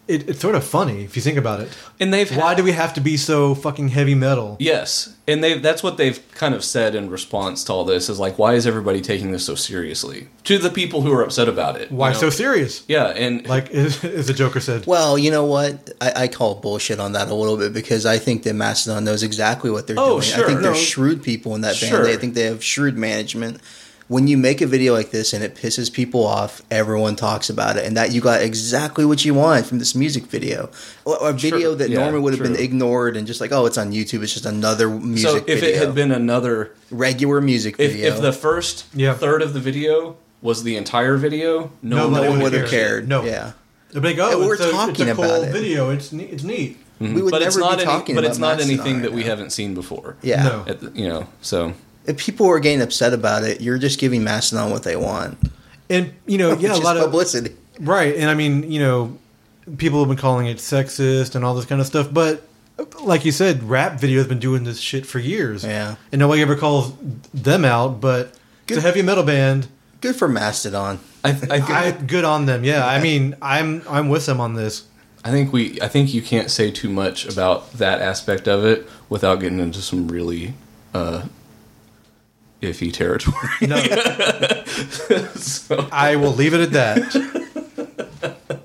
It, 0.05 0.27
it's 0.29 0.41
sort 0.41 0.55
of 0.55 0.65
funny 0.65 1.05
if 1.05 1.15
you 1.15 1.21
think 1.21 1.37
about 1.37 1.61
it. 1.61 1.69
And 1.97 2.13
they've 2.13 2.29
Why 2.35 2.49
had- 2.49 2.57
do 2.57 2.63
we 2.63 2.73
have 2.73 2.93
to 2.95 3.01
be 3.01 3.15
so 3.15 3.55
fucking 3.55 3.87
heavy 3.89 4.15
metal? 4.15 4.57
Yes, 4.59 5.15
and 5.27 5.41
they 5.41 5.57
that's 5.59 5.81
what 5.81 5.95
they've 5.95 6.19
kind 6.33 6.53
of 6.53 6.61
said 6.63 6.93
in 6.93 7.09
response 7.09 7.63
to 7.65 7.71
all 7.73 7.85
this 7.85 8.09
is 8.09 8.19
like, 8.19 8.37
why 8.37 8.55
is 8.55 8.67
everybody 8.67 8.99
taking 8.99 9.31
this 9.31 9.45
so 9.45 9.55
seriously? 9.55 10.27
To 10.43 10.57
the 10.57 10.69
people 10.69 11.01
who 11.03 11.13
are 11.13 11.23
upset 11.23 11.47
about 11.47 11.79
it. 11.79 11.89
you 11.89 11.95
Why 11.95 12.11
know? 12.11 12.17
so 12.17 12.29
serious? 12.29 12.83
Yeah, 12.89 13.05
and 13.15 13.47
Like 13.47 13.71
as, 13.71 14.03
as 14.19 14.27
the 14.27 14.33
Joker 14.33 14.59
said. 14.59 14.85
Well, 14.85 15.17
you 15.17 15.31
know 15.31 15.45
what? 15.45 15.91
I, 16.01 16.23
I 16.23 16.27
call 16.27 16.55
bullshit 16.55 16.99
on 16.99 17.13
that 17.13 17.29
a 17.29 17.33
little 17.33 17.55
bit 17.55 17.71
because 17.73 18.05
I 18.05 18.17
think 18.17 18.43
that 18.43 18.55
Mastodon 18.55 19.05
knows 19.05 19.23
exactly 19.23 19.71
what 19.71 19.87
they're 19.87 19.95
Oh, 19.97 20.19
doing. 20.19 20.21
sure. 20.23 20.43
I 20.43 20.47
think 20.47 20.61
they're 20.61 20.75
shrewd 20.75 21.23
people 21.23 21.55
in 21.55 21.61
that 21.61 21.79
band. 21.79 21.91
Sure. 21.91 22.05
I 22.07 22.17
think 22.17 22.33
they 22.33 22.43
have 22.43 22.61
shrewd 22.61 22.97
management. 22.97 23.61
When 24.09 24.27
you 24.27 24.37
make 24.37 24.59
a 24.61 24.67
video 24.67 24.93
like 24.93 25.11
this 25.11 25.33
and 25.33 25.43
it 25.43 25.55
pisses 25.55 25.91
people 25.91 26.25
off, 26.25 26.61
everyone 26.69 27.15
talks 27.15 27.49
about 27.49 27.77
it, 27.77 27.85
and 27.85 27.95
that 27.95 28.11
you 28.11 28.19
got 28.21 28.41
exactly 28.41 29.05
what 29.05 29.23
you 29.23 29.33
want 29.33 29.65
from 29.65 29.79
this 29.79 29.95
music 29.95 30.25
video. 30.25 30.69
Or 31.05 31.29
A 31.29 31.33
video 31.33 31.59
Sure. 31.59 31.75
that 31.75 31.89
Yeah, 31.89 31.99
normally 31.99 32.19
would 32.19 32.33
have 32.33 32.43
been 32.43 32.55
ignored 32.57 33.15
and 33.15 33.25
just 33.25 33.39
like, 33.39 33.51
oh, 33.53 33.65
it's 33.65 33.77
on 33.77 33.91
YouTube. 33.91 34.21
It's 34.21 34.33
just 34.33 34.45
another 34.45 34.89
music 34.89 35.29
video. 35.29 35.39
so 35.39 35.45
if 35.47 35.59
video. 35.61 35.69
it 35.81 35.85
had 35.85 35.95
been 35.95 36.11
another 36.11 36.71
regular 36.91 37.39
music 37.39 37.75
if, 37.79 37.91
video, 37.93 38.07
if 38.13 38.21
the 38.21 38.33
first 38.33 38.85
Yeah. 38.93 39.13
third 39.13 39.41
of 39.41 39.53
the 39.53 39.59
video 39.61 40.17
was 40.41 40.63
the 40.63 40.75
entire 40.75 41.15
video, 41.15 41.71
no, 41.81 42.09
Nobody 42.09 42.11
one 42.11 42.29
one 42.29 42.37
would 42.43 42.51
would 42.51 42.61
have 42.61 42.69
care. 42.69 42.89
cared. 42.89 43.07
No. 43.07 43.23
yeah. 43.23 43.53
They're 43.91 44.01
like, 44.01 44.17
oh, 44.19 44.39
we're 44.45 44.53
it's 44.55 44.63
a, 44.63 44.71
talking 44.71 45.07
it's 45.07 45.11
a 45.11 45.15
cool 45.15 45.23
about 45.23 45.43
it. 45.47 45.51
video. 45.53 45.89
It's 45.91 46.11
neat. 46.11 46.29
It's 46.31 46.43
neat. 46.43 46.77
We 46.99 47.07
mm-hmm. 47.07 47.21
would 47.21 47.31
but 47.31 47.41
it's 47.41 47.55
never 47.55 47.69
not 47.69 47.77
be 47.77 47.83
any, 47.83 47.91
talking 47.91 48.15
but 48.15 48.23
it's 48.25 48.37
not 48.37 48.59
anything 48.59 49.01
that 49.03 49.13
we 49.13 49.23
haven't 49.23 49.51
seen 49.51 49.73
before. 49.73 50.17
Yeah. 50.21 50.43
No. 50.43 50.65
At 50.67 50.79
the- 50.81 50.91
you 50.99 51.07
know, 51.07 51.27
so 51.41 51.73
If 52.05 52.17
people 52.17 52.47
are 52.47 52.59
getting 52.59 52.81
upset 52.81 53.13
about 53.13 53.43
it, 53.43 53.61
you're 53.61 53.77
just 53.77 53.99
giving 53.99 54.23
Mastodon 54.23 54.71
what 54.71 54.83
they 54.83 54.95
want. 54.95 55.37
And 55.89 56.13
you 56.25 56.37
know, 56.37 56.49
yeah, 56.57 56.69
a 56.69 56.71
Which 56.71 56.79
is 56.79 56.83
lot 56.83 56.97
of 56.97 57.03
publicity. 57.03 57.55
Right, 57.79 58.15
and 58.15 58.29
I 58.29 58.33
mean, 58.33 58.71
you 58.71 58.79
know, 58.79 59.17
people 59.77 59.99
have 59.99 60.07
been 60.07 60.17
calling 60.17 60.47
it 60.47 60.57
sexist 60.57 61.35
and 61.35 61.43
all 61.43 61.55
this 61.55 61.65
kind 61.65 61.81
of 61.81 61.87
stuff, 61.87 62.13
but 62.13 62.43
like 63.01 63.25
you 63.25 63.31
said, 63.31 63.63
rap 63.63 63.99
video 63.99 64.19
has 64.19 64.27
been 64.27 64.39
doing 64.39 64.63
this 64.63 64.79
shit 64.79 65.05
for 65.05 65.19
years. 65.19 65.63
Yeah. 65.63 65.95
and 66.11 66.19
nobody 66.19 66.41
ever 66.41 66.55
calls 66.55 66.93
them 67.33 67.65
out. 67.65 68.01
But 68.01 68.27
it's 68.27 68.41
Good. 68.67 68.77
a 68.79 68.81
heavy 68.81 69.01
metal 69.01 69.23
band. 69.23 69.67
Good 70.01 70.15
for 70.15 70.27
Mastodon. 70.27 70.99
I, 71.23 71.31
I, 71.49 71.87
I 71.87 71.91
good 71.91 72.25
on 72.25 72.45
them. 72.45 72.63
Yeah, 72.63 72.85
I 72.85 73.01
mean, 73.01 73.35
I'm 73.41 73.83
I'm 73.87 74.09
with 74.09 74.25
them 74.25 74.41
on 74.41 74.55
this. 74.55 74.85
I 75.23 75.31
think 75.31 75.53
we 75.53 75.79
I 75.81 75.87
think 75.87 76.13
you 76.13 76.21
can't 76.21 76.51
say 76.51 76.71
too 76.71 76.89
much 76.89 77.25
about 77.25 77.71
that 77.73 78.01
aspect 78.01 78.47
of 78.47 78.65
it 78.65 78.87
without 79.07 79.39
getting 79.39 79.59
into 79.59 79.81
some 79.81 80.09
really 80.09 80.53
uh, 80.93 81.23
iffy 82.63 82.91
territory. 82.91 83.37
No, 83.61 83.77
so, 85.35 85.87
I 85.91 86.15
will 86.15 86.31
leave 86.31 86.53
it 86.53 86.61
at 86.61 86.71
that. 86.71 88.59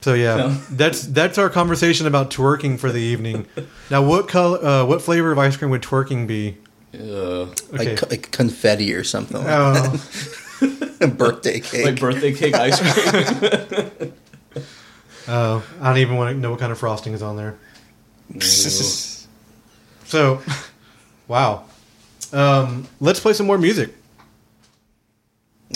So 0.00 0.14
yeah, 0.14 0.36
No. 0.36 0.48
that's 0.70 1.02
that's 1.02 1.38
our 1.38 1.50
conversation 1.50 2.06
about 2.06 2.30
twerking 2.30 2.78
for 2.78 2.92
the 2.92 3.00
evening. 3.00 3.46
Now, 3.90 4.02
what 4.02 4.28
color, 4.28 4.64
uh, 4.64 4.84
what 4.84 5.02
flavor 5.02 5.32
of 5.32 5.38
ice 5.38 5.56
cream 5.56 5.70
would 5.70 5.82
twerking 5.82 6.26
be? 6.26 6.56
uh, 6.94 6.98
Okay. 7.02 7.50
Like, 7.72 8.10
like 8.10 8.30
confetti 8.30 8.94
or 8.94 9.02
something. 9.04 9.36
Like 9.42 9.46
Oh, 9.48 11.06
birthday 11.16 11.60
cake. 11.70 11.84
like 11.84 12.00
birthday 12.00 12.32
cake 12.32 12.54
ice 12.54 12.78
cream. 12.80 14.12
oh, 15.28 15.64
I 15.80 15.88
don't 15.88 15.98
even 15.98 16.16
want 16.16 16.34
to 16.34 16.40
know 16.40 16.50
what 16.52 16.60
kind 16.60 16.72
of 16.72 16.78
frosting 16.78 17.12
is 17.12 17.22
on 17.22 17.36
there. 17.36 17.58
So, 20.04 20.40
wow. 21.26 21.64
Um, 22.32 22.86
let's 23.00 23.20
play 23.20 23.32
some 23.32 23.46
more 23.46 23.58
music. 23.58 23.94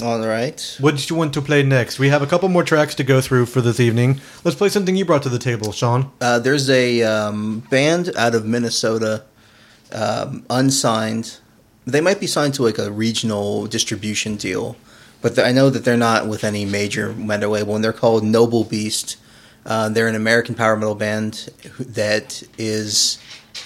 All 0.01 0.27
right. 0.27 0.77
What 0.81 0.97
did 0.97 1.11
you 1.11 1.17
want 1.17 1.35
to 1.35 1.43
play 1.43 1.63
next? 1.63 1.99
We 1.99 2.09
have 2.09 2.23
a 2.23 2.27
couple 2.27 2.49
more 2.49 2.65
tracks 2.65 2.95
to 2.95 3.05
go 3.05 3.21
through 3.21 3.47
for 3.47 3.61
this 3.61 3.79
evening. 3.79 4.21
Let's 4.43 4.57
play 4.57 4.71
something 4.71 4.97
you 4.97 5.05
brought 5.05 5.23
to 5.25 5.29
the 5.29 5.39
table, 5.39 5.71
Sean. 5.71 6.11
Uh, 6.21 6.39
there's 6.39 6.71
a 6.71 7.03
um, 7.03 7.61
band 7.71 8.11
out 8.17 8.35
of 8.35 8.47
Minnesota, 8.47 9.25
um, 9.93 10.47
unsigned. 10.49 11.39
They 11.85 12.01
might 12.01 12.21
be 12.21 12.27
signed 12.27 12.55
to 12.55 12.63
like 12.63 12.79
a 12.79 12.91
regional 12.91 13.67
distribution 13.67 14.37
deal, 14.37 14.77
but 15.21 15.39
I 15.39 15.53
know 15.53 15.69
that 15.69 15.85
they're 15.85 15.97
not 15.97 16.27
with 16.27 16.43
any 16.43 16.65
major 16.65 17.13
metal 17.13 17.51
label, 17.51 17.75
and 17.75 17.85
they're 17.85 17.93
called 17.93 18.25
Noble 18.25 18.65
Beast. 18.65 19.19
Uh, 19.67 19.91
they're 19.91 20.09
an 20.09 20.15
American 20.15 20.55
power 20.55 20.77
metal 20.77 20.95
band 20.95 21.51
that 21.79 22.43
is 22.57 23.19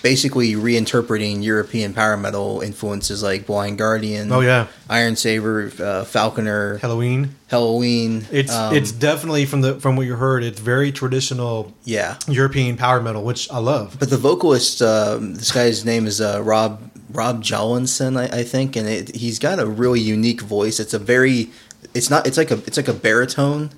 basically 0.03 0.53
reinterpreting 0.55 1.43
European 1.43 1.95
power 1.95 2.17
metal 2.17 2.61
influences 2.61 3.23
like 3.23 3.47
Blind 3.47 3.79
Guardian, 3.79 4.31
Oh 4.33 4.41
yeah, 4.41 4.67
Iron 4.89 5.17
Savior, 5.17 5.71
uh, 5.81 6.05
Falconer, 6.05 6.79
Helloween. 6.79 7.31
Helloween. 7.51 8.25
It's 8.33 8.53
um, 8.53 8.75
it's 8.75 8.93
definitely 8.93 9.47
from 9.47 9.61
the 9.61 9.81
from 9.81 9.97
what 9.97 10.07
you 10.07 10.17
heard. 10.17 10.43
It's 10.43 10.61
very 10.61 10.93
traditional 10.93 11.73
yeah. 11.85 12.19
European 12.29 12.77
power 12.77 13.01
metal, 13.01 13.23
which 13.23 13.51
I 13.51 13.59
love. 13.59 13.97
But 13.99 14.11
the 14.11 14.17
vocalist, 14.17 14.83
um, 14.83 15.35
this 15.35 15.53
guy's 15.53 15.85
name 15.85 16.07
is 16.07 16.21
uh, 16.21 16.41
Rob 16.43 16.91
Rob 17.11 17.43
Jollinson, 17.43 18.19
I, 18.19 18.41
I 18.41 18.43
think, 18.43 18.77
and 18.77 18.89
it, 18.89 19.15
he's 19.15 19.39
got 19.39 19.59
a 19.59 19.67
really 19.67 20.01
unique 20.01 20.43
voice. 20.43 20.81
It's 20.81 20.95
a 20.95 20.99
very, 20.99 21.51
it's 21.95 22.11
not, 22.11 22.27
it's 22.27 22.37
like 22.37 22.51
a, 22.51 22.59
it's 22.67 22.77
like 22.77 22.89
a 22.89 22.93
baritone, 22.93 23.71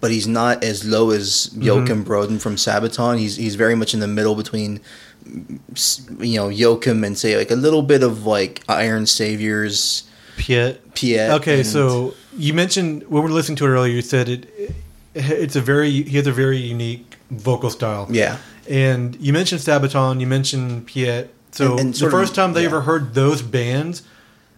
but 0.00 0.10
he's 0.10 0.28
not 0.28 0.62
as 0.62 0.84
low 0.84 1.10
as 1.10 1.50
Joakim 1.54 2.04
Brodén 2.04 2.40
from 2.40 2.56
Sabaton. 2.56 3.18
He's 3.18 3.36
he's 3.36 3.56
very 3.56 3.74
much 3.74 3.94
in 3.94 4.00
the 4.00 4.06
middle 4.06 4.34
between, 4.34 4.80
you 5.28 6.36
know, 6.40 6.48
Joakim 6.48 7.04
and 7.06 7.16
say 7.16 7.36
like 7.36 7.50
a 7.50 7.56
little 7.56 7.82
bit 7.82 8.02
of 8.02 8.26
like 8.26 8.62
Iron 8.68 9.06
Saviors, 9.06 10.04
Piet. 10.36 10.94
Piet. 10.94 11.30
Okay, 11.40 11.62
so 11.62 12.14
you 12.36 12.54
mentioned 12.54 13.02
when 13.04 13.22
we 13.22 13.28
were 13.28 13.34
listening 13.34 13.56
to 13.56 13.64
it 13.66 13.68
earlier, 13.68 13.92
you 13.92 14.02
said 14.02 14.28
it. 14.28 14.74
It's 15.14 15.56
a 15.56 15.60
very 15.60 15.90
he 15.90 16.16
has 16.16 16.26
a 16.26 16.32
very 16.32 16.58
unique 16.58 17.16
vocal 17.30 17.70
style. 17.70 18.06
yeah, 18.10 18.38
And 18.68 19.16
you 19.20 19.32
mentioned 19.32 19.60
Sabaton, 19.60 20.20
you 20.20 20.26
mentioned 20.26 20.86
Piet. 20.86 21.34
So 21.52 21.72
And- 21.72 21.80
and 21.80 21.94
the 21.94 21.98
sort 21.98 22.12
of- 22.14 22.20
first 22.20 22.34
time 22.34 22.52
they 22.54 22.60
yeah. 22.62 22.66
ever 22.68 22.80
heard 22.82 23.14
those 23.14 23.42
bands, 23.42 24.02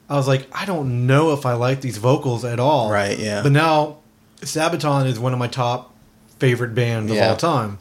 I 0.08 0.14
was 0.16 0.28
like, 0.28 0.46
I 0.52 0.66
don't 0.66 1.06
know 1.06 1.32
if 1.32 1.46
I 1.46 1.54
like 1.54 1.80
these 1.80 1.98
vocals 1.98 2.44
at 2.44 2.60
all. 2.60 2.90
Right, 2.90 3.18
yeah. 3.18 3.42
But 3.42 3.52
now 3.52 3.96
Sabaton 4.42 5.06
is 5.06 5.18
one 5.18 5.32
of 5.32 5.38
my 5.38 5.46
top 5.48 5.94
favorite 6.38 6.74
bands 6.74 7.10
of 7.12 7.18
all 7.18 7.36
time. 7.36 7.78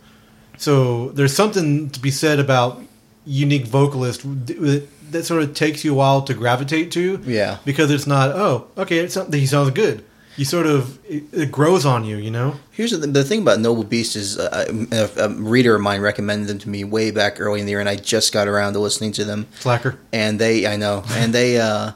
So 0.60 1.10
there's 1.10 1.36
something 1.36 1.89
to 1.89 1.99
be 1.99 2.12
said 2.12 2.39
about 2.39 2.82
unique 3.26 3.66
vocalist 3.66 4.22
that 4.26 5.26
sort 5.26 5.41
of 5.41 5.53
takes 5.53 5.84
you 5.84 5.93
a 5.93 5.95
while 5.95 6.22
to 6.24 6.34
gravitate 6.34 6.91
to. 6.91 7.22
Yeah. 7.26 7.57
Because 7.66 7.91
it's 7.91 8.05
not, 8.05 8.32
oh, 8.32 8.68
okay, 8.78 8.99
it's 8.99 9.14
something 9.14 9.39
he 9.39 9.45
sounds 9.45 9.72
good. 9.72 10.03
You 10.36 10.45
sort 10.45 10.68
of 10.68 11.03
it, 11.05 11.24
it 11.34 11.51
grows 11.51 11.86
on 11.86 12.05
you, 12.05 12.16
you 12.18 12.32
know. 12.32 12.55
Here's 12.72 12.91
the, 12.91 12.97
the 12.97 13.26
thing 13.26 13.41
about 13.41 13.60
Noble 13.60 13.84
Beast 13.84 14.16
is 14.16 14.38
uh, 14.38 14.88
a, 14.91 15.26
a 15.26 15.30
reader 15.30 15.76
of 15.76 15.82
mine 15.82 15.99
recommended 16.01 16.47
them 16.47 16.60
to 16.60 16.70
me 16.70 16.86
way 16.86 17.12
back 17.12 17.41
early 17.41 17.60
in 17.60 17.66
the 17.66 17.72
year, 17.72 17.82
and 17.82 17.89
I 17.89 17.97
just 17.97 18.32
got 18.32 18.47
around 18.47 18.74
to 18.74 18.80
listening 18.80 19.12
to 19.14 19.26
them. 19.26 19.47
Slacker. 19.60 19.99
and 20.14 20.39
they 20.39 20.66
I 20.66 20.78
know, 20.78 21.03
and 21.10 21.34
they 21.34 21.60
uh, 21.60 21.91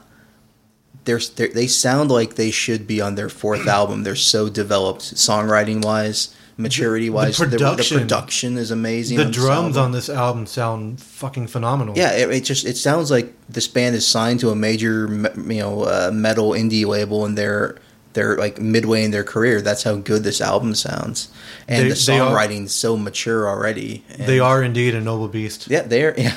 they're, 1.04 1.20
they're 1.36 1.48
they 1.48 1.66
sound 1.66 2.10
like 2.10 2.34
they 2.34 2.50
should 2.50 2.86
be 2.86 3.00
on 3.00 3.14
their 3.14 3.30
fourth 3.30 3.66
album. 3.66 4.02
They're 4.02 4.14
so 4.14 4.50
developed, 4.50 5.14
songwriting 5.14 5.82
wise, 5.82 6.34
maturity 6.56 7.10
wise. 7.10 7.36
The 7.36 7.46
The, 7.46 7.56
production- 7.58 7.98
production 8.00 8.56
is 8.56 8.70
amazing. 8.70 9.18
The 9.18 9.24
drums 9.30 9.76
on 9.76 9.92
this 9.92 10.08
album 10.08 10.46
sound 10.46 11.00
fucking 11.00 11.48
phenomenal. 11.48 11.96
Yeah, 11.96 12.12
it, 12.12 12.30
it 12.30 12.44
just 12.44 12.64
it 12.64 12.76
sounds 12.76 13.10
like 13.10 13.32
this 13.48 13.66
band 13.68 13.94
is 13.96 14.06
signed 14.06 14.40
to 14.40 14.50
a 14.50 14.56
major 14.56 15.06
you 15.08 15.60
know 15.60 15.82
uh, 15.84 16.10
metal 16.12 16.50
indie 16.50 16.86
label, 16.86 17.24
and 17.24 17.36
they're 17.36 17.76
they're 18.12 18.36
like 18.36 18.60
midway 18.60 19.02
in 19.04 19.10
their 19.10 19.24
career. 19.24 19.60
That's 19.60 19.82
how 19.82 19.96
good 19.96 20.22
this 20.22 20.40
album 20.40 20.74
sounds, 20.74 21.28
and 21.66 21.84
They- 21.84 21.88
the 21.88 21.94
are- 21.94 22.30
songwriting's 22.30 22.72
so 22.72 22.96
mature 22.96 23.48
already. 23.48 24.04
And- 24.10 24.26
They 24.28 24.38
are 24.38 24.62
indeed 24.62 24.94
a 24.94 25.00
noble 25.00 25.28
beast. 25.28 25.66
Yeah, 25.68 25.82
they're 25.82 26.14
yeah. 26.20 26.36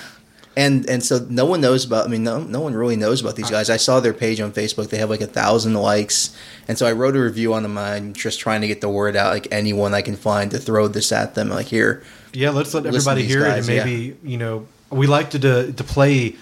And 0.58 0.90
and 0.90 1.04
so 1.04 1.26
no 1.30 1.46
one 1.46 1.62
knows 1.62 1.86
about. 1.86 2.06
I 2.06 2.10
mean, 2.10 2.24
no 2.24 2.40
no 2.42 2.62
one 2.62 2.74
really 2.74 2.96
knows 2.96 3.22
about 3.22 3.36
these 3.36 3.52
guys. 3.52 3.70
I 3.70 3.78
saw 3.78 4.00
their 4.00 4.14
page 4.14 4.42
on 4.42 4.52
Facebook. 4.52 4.90
They 4.90 4.98
have 4.98 5.10
like 5.12 5.22
a 5.22 5.28
thousand 5.28 5.76
likes, 5.76 6.36
and 6.68 6.80
so 6.80 6.88
I 6.88 6.94
wrote 6.94 7.16
a 7.16 7.22
review 7.22 7.54
on 7.54 7.62
them. 7.62 7.78
I'm 7.78 8.14
just 8.14 8.40
trying 8.40 8.62
to 8.62 8.68
get 8.68 8.82
the 8.82 8.90
word 8.90 9.16
out. 9.16 9.34
Like 9.34 9.48
anyone 9.52 9.94
I 9.94 10.02
can 10.02 10.16
find 10.16 10.50
to 10.50 10.58
throw 10.58 10.88
this 10.88 11.12
at 11.12 11.36
them. 11.36 11.50
Like 11.50 11.68
here, 11.68 12.02
Yeah, 12.34 12.50
let's 12.50 12.74
let 12.74 12.88
everybody 12.88 13.24
hear 13.24 13.42
guys, 13.44 13.70
it, 13.70 13.78
and 13.78 13.86
maybe 13.86 14.18
you 14.24 14.38
know 14.38 14.68
we 14.90 15.06
like 15.06 15.30
to, 15.32 15.40
to 15.40 15.74
to 15.74 15.84
play, 15.84 16.36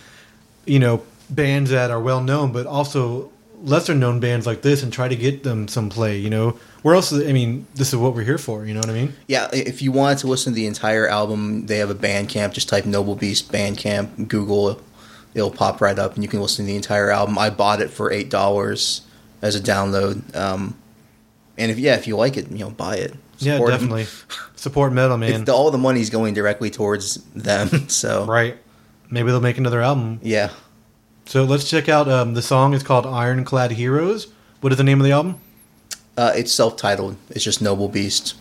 you 0.66 0.80
know, 0.80 1.04
bands 1.30 1.72
that 1.72 1.92
are 1.92 2.00
well 2.00 2.22
known, 2.22 2.54
but 2.54 2.66
also 2.66 3.32
lesser 3.66 3.94
known 3.94 4.20
bands 4.22 4.46
like 4.48 4.62
this, 4.62 4.82
and 4.84 4.94
try 4.94 5.08
to 5.10 5.16
get 5.16 5.44
them 5.44 5.68
some 5.68 5.90
play. 5.90 6.18
You 6.18 6.30
know, 6.30 6.58
where 6.84 6.96
else? 6.96 7.12
I 7.12 7.34
mean, 7.34 7.68
this 7.76 7.90
is 7.90 7.96
what 7.98 8.14
we're 8.16 8.24
here 8.24 8.38
for. 8.38 8.66
You 8.66 8.74
know 8.74 8.80
what 8.80 8.90
I 8.90 8.94
mean? 8.94 9.14
yeah. 9.28 9.50
If 9.52 9.82
you 9.82 9.92
wanted 9.92 10.20
to 10.20 10.28
listen 10.28 10.54
to 10.54 10.56
the 10.56 10.68
entire 10.68 11.08
album, 11.08 11.66
they 11.66 11.78
have 11.80 11.90
a 11.90 11.96
Bandcamp. 11.96 12.54
Just 12.54 12.70
type 12.70 12.86
Noble 12.86 13.16
Beast 13.16 13.52
Bandcamp, 13.52 14.28
Google, 14.28 14.80
it'll 15.34 15.52
pop 15.52 15.82
right 15.82 15.98
up, 16.00 16.16
and 16.16 16.24
you 16.24 16.30
can 16.30 16.42
listen 16.42 16.66
to 16.66 16.72
the 16.72 16.76
entire 16.78 17.10
album. 17.10 17.38
I 17.38 17.50
bought 17.50 17.82
it 17.82 17.90
for 17.90 18.12
eight 18.12 18.30
dollars 18.30 19.02
as 19.42 19.56
a 19.56 19.60
download. 19.60 20.36
Um, 20.36 20.78
and 21.58 21.72
if 21.72 21.78
yeah, 21.80 21.96
if 21.96 22.08
you 22.08 22.16
like 22.18 22.38
it, 22.38 22.50
you 22.52 22.60
know, 22.60 22.70
buy 22.70 22.96
it. 22.98 23.14
Yeah, 23.40 23.56
Support 23.56 23.70
'em. 23.74 23.80
definitely. 23.80 24.06
Support 24.56 24.94
metal, 24.94 25.18
man. 25.18 25.42
It's 25.42 25.50
all 25.50 25.70
the 25.72 25.78
money's 25.78 26.10
going 26.10 26.34
directly 26.34 26.70
towards 26.70 27.16
them. 27.34 27.70
So 27.90 28.26
right. 28.26 28.58
Maybe 29.10 29.30
they'll 29.30 29.42
make 29.42 29.58
another 29.58 29.82
album. 29.82 30.20
yeah, 30.24 30.50
So 31.26 31.43
let's 31.43 31.69
check 31.69 31.89
out 31.89 32.07
um, 32.07 32.34
the 32.34 32.41
song. 32.41 32.73
is 32.73 32.84
called 32.84 33.06
Ironclad 33.06 33.72
Heroes. 33.72 34.27
What 34.61 34.72
is 34.72 34.77
the 34.77 34.84
name 34.84 34.99
of 34.99 35.06
the 35.06 35.11
album? 35.11 35.39
uh, 36.18 36.34
it's 36.35 36.52
self-titled. 36.52 37.18
It's 37.30 37.43
just 37.43 37.61
Noble 37.61 37.89
Beast. 37.89 38.35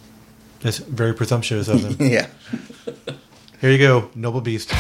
It's 0.63 0.79
very 0.79 1.13
presumptuous 1.15 1.69
of 1.69 1.83
them. 1.83 1.97
yeah. 2.11 2.29
Here 3.61 3.71
you 3.71 3.79
go, 3.79 4.11
Noble 4.15 4.41
Beast. 4.41 4.73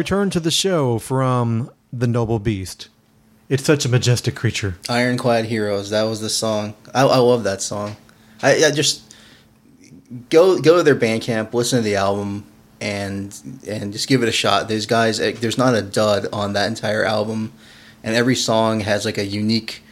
Returned 0.00 0.32
to 0.32 0.40
the 0.40 0.50
show 0.50 0.98
from 0.98 1.70
The 1.92 2.06
Noble 2.06 2.38
Beast. 2.38 2.88
It's 3.50 3.64
such 3.64 3.84
a 3.84 3.88
majestic 3.90 4.34
creature. 4.34 4.78
Ironclad 4.88 5.44
Heroes. 5.44 5.90
That 5.90 6.04
was 6.04 6.22
the 6.22 6.30
song. 6.30 6.72
I, 6.94 7.02
I 7.02 7.18
love 7.18 7.44
that 7.44 7.60
song. 7.60 7.96
I, 8.42 8.64
I 8.64 8.70
just 8.70 9.14
go 10.30 10.58
go 10.58 10.78
to 10.78 10.82
their 10.82 10.96
Bandcamp, 10.96 11.52
listen 11.52 11.80
to 11.80 11.82
the 11.82 11.96
album, 11.96 12.46
and 12.80 13.38
and 13.68 13.92
just 13.92 14.08
give 14.08 14.22
it 14.22 14.28
a 14.30 14.32
shot. 14.32 14.68
There's 14.68 14.86
guys. 14.86 15.20
eh, 15.20 15.32
There's 15.38 15.58
not 15.58 15.74
a 15.74 15.82
dud 15.82 16.28
on 16.32 16.54
that 16.54 16.68
entire 16.68 17.04
album, 17.04 17.52
and 18.02 18.16
every 18.16 18.36
song 18.36 18.80
has 18.80 19.04
like 19.04 19.18
a 19.18 19.26
unique. 19.26 19.82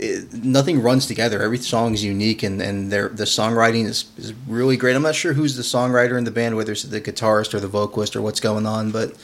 It, 0.00 0.32
nothing 0.44 0.80
runs 0.80 1.06
together. 1.06 1.42
Every 1.42 1.58
song 1.58 1.92
is 1.94 2.04
unique, 2.04 2.42
and 2.42 2.62
and 2.62 2.90
their 2.92 3.08
the 3.08 3.24
songwriting 3.24 3.84
is 3.86 4.04
is 4.16 4.32
really 4.46 4.76
great. 4.76 4.94
I'm 4.96 5.02
not 5.02 5.14
sure 5.16 5.32
who's 5.32 5.56
the 5.56 5.62
songwriter 5.62 6.16
in 6.16 6.24
the 6.24 6.30
band, 6.30 6.56
whether 6.56 6.72
it's 6.72 6.82
the 6.84 7.00
guitarist 7.00 7.52
or 7.54 7.60
the 7.60 7.68
vocalist 7.68 8.14
or 8.14 8.22
what's 8.22 8.40
going 8.40 8.66
on, 8.66 8.90
but 8.92 9.14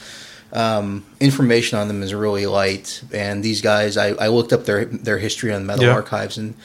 um, 0.53 1.05
information 1.19 1.79
on 1.79 1.87
them 1.87 2.03
is 2.03 2.13
really 2.13 2.45
light. 2.45 3.01
And 3.13 3.43
these 3.43 3.61
guys, 3.61 3.97
I, 3.97 4.09
I 4.09 4.27
looked 4.27 4.51
up 4.53 4.65
their 4.65 4.85
their 4.85 5.17
history 5.17 5.53
on 5.53 5.65
Metal 5.65 5.85
Yeah. 5.85 5.91
Archives, 5.93 6.37
and 6.37 6.55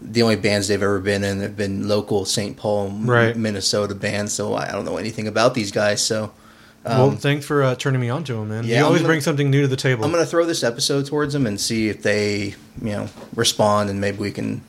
the 0.00 0.22
only 0.22 0.36
bands 0.36 0.68
they've 0.68 0.82
ever 0.82 1.00
been 1.00 1.24
in 1.24 1.40
have 1.40 1.56
been 1.56 1.88
local 1.88 2.26
St. 2.26 2.56
Paul, 2.58 2.90
Right. 2.90 3.34
Minnesota 3.34 3.94
bands. 3.94 4.34
So 4.34 4.54
I 4.54 4.70
don't 4.72 4.84
know 4.84 4.98
anything 4.98 5.26
about 5.26 5.54
these 5.54 5.72
guys. 5.72 6.02
So 6.02 6.32
well, 6.84 7.10
um, 7.10 7.16
thanks 7.16 7.46
for 7.46 7.62
uh, 7.62 7.74
turning 7.74 8.00
me 8.00 8.10
on 8.10 8.24
to 8.24 8.34
him, 8.34 8.48
man. 8.48 8.64
yeah, 8.64 8.78
you 8.80 8.84
always 8.84 9.00
gonna- 9.00 9.08
bring 9.08 9.20
something 9.20 9.50
new 9.50 9.62
to 9.62 9.68
the 9.68 9.76
table. 9.76 10.04
I'm 10.04 10.10
gonna 10.10 10.26
throw 10.26 10.44
this 10.44 10.62
episode 10.62 11.06
towards 11.06 11.32
them 11.32 11.46
and 11.46 11.60
see 11.60 11.88
if 11.88 12.02
they, 12.02 12.54
you 12.82 12.90
know, 12.90 13.08
respond, 13.34 13.90
and 13.90 14.00
maybe 14.00 14.18
we 14.18 14.30
can, 14.30 14.60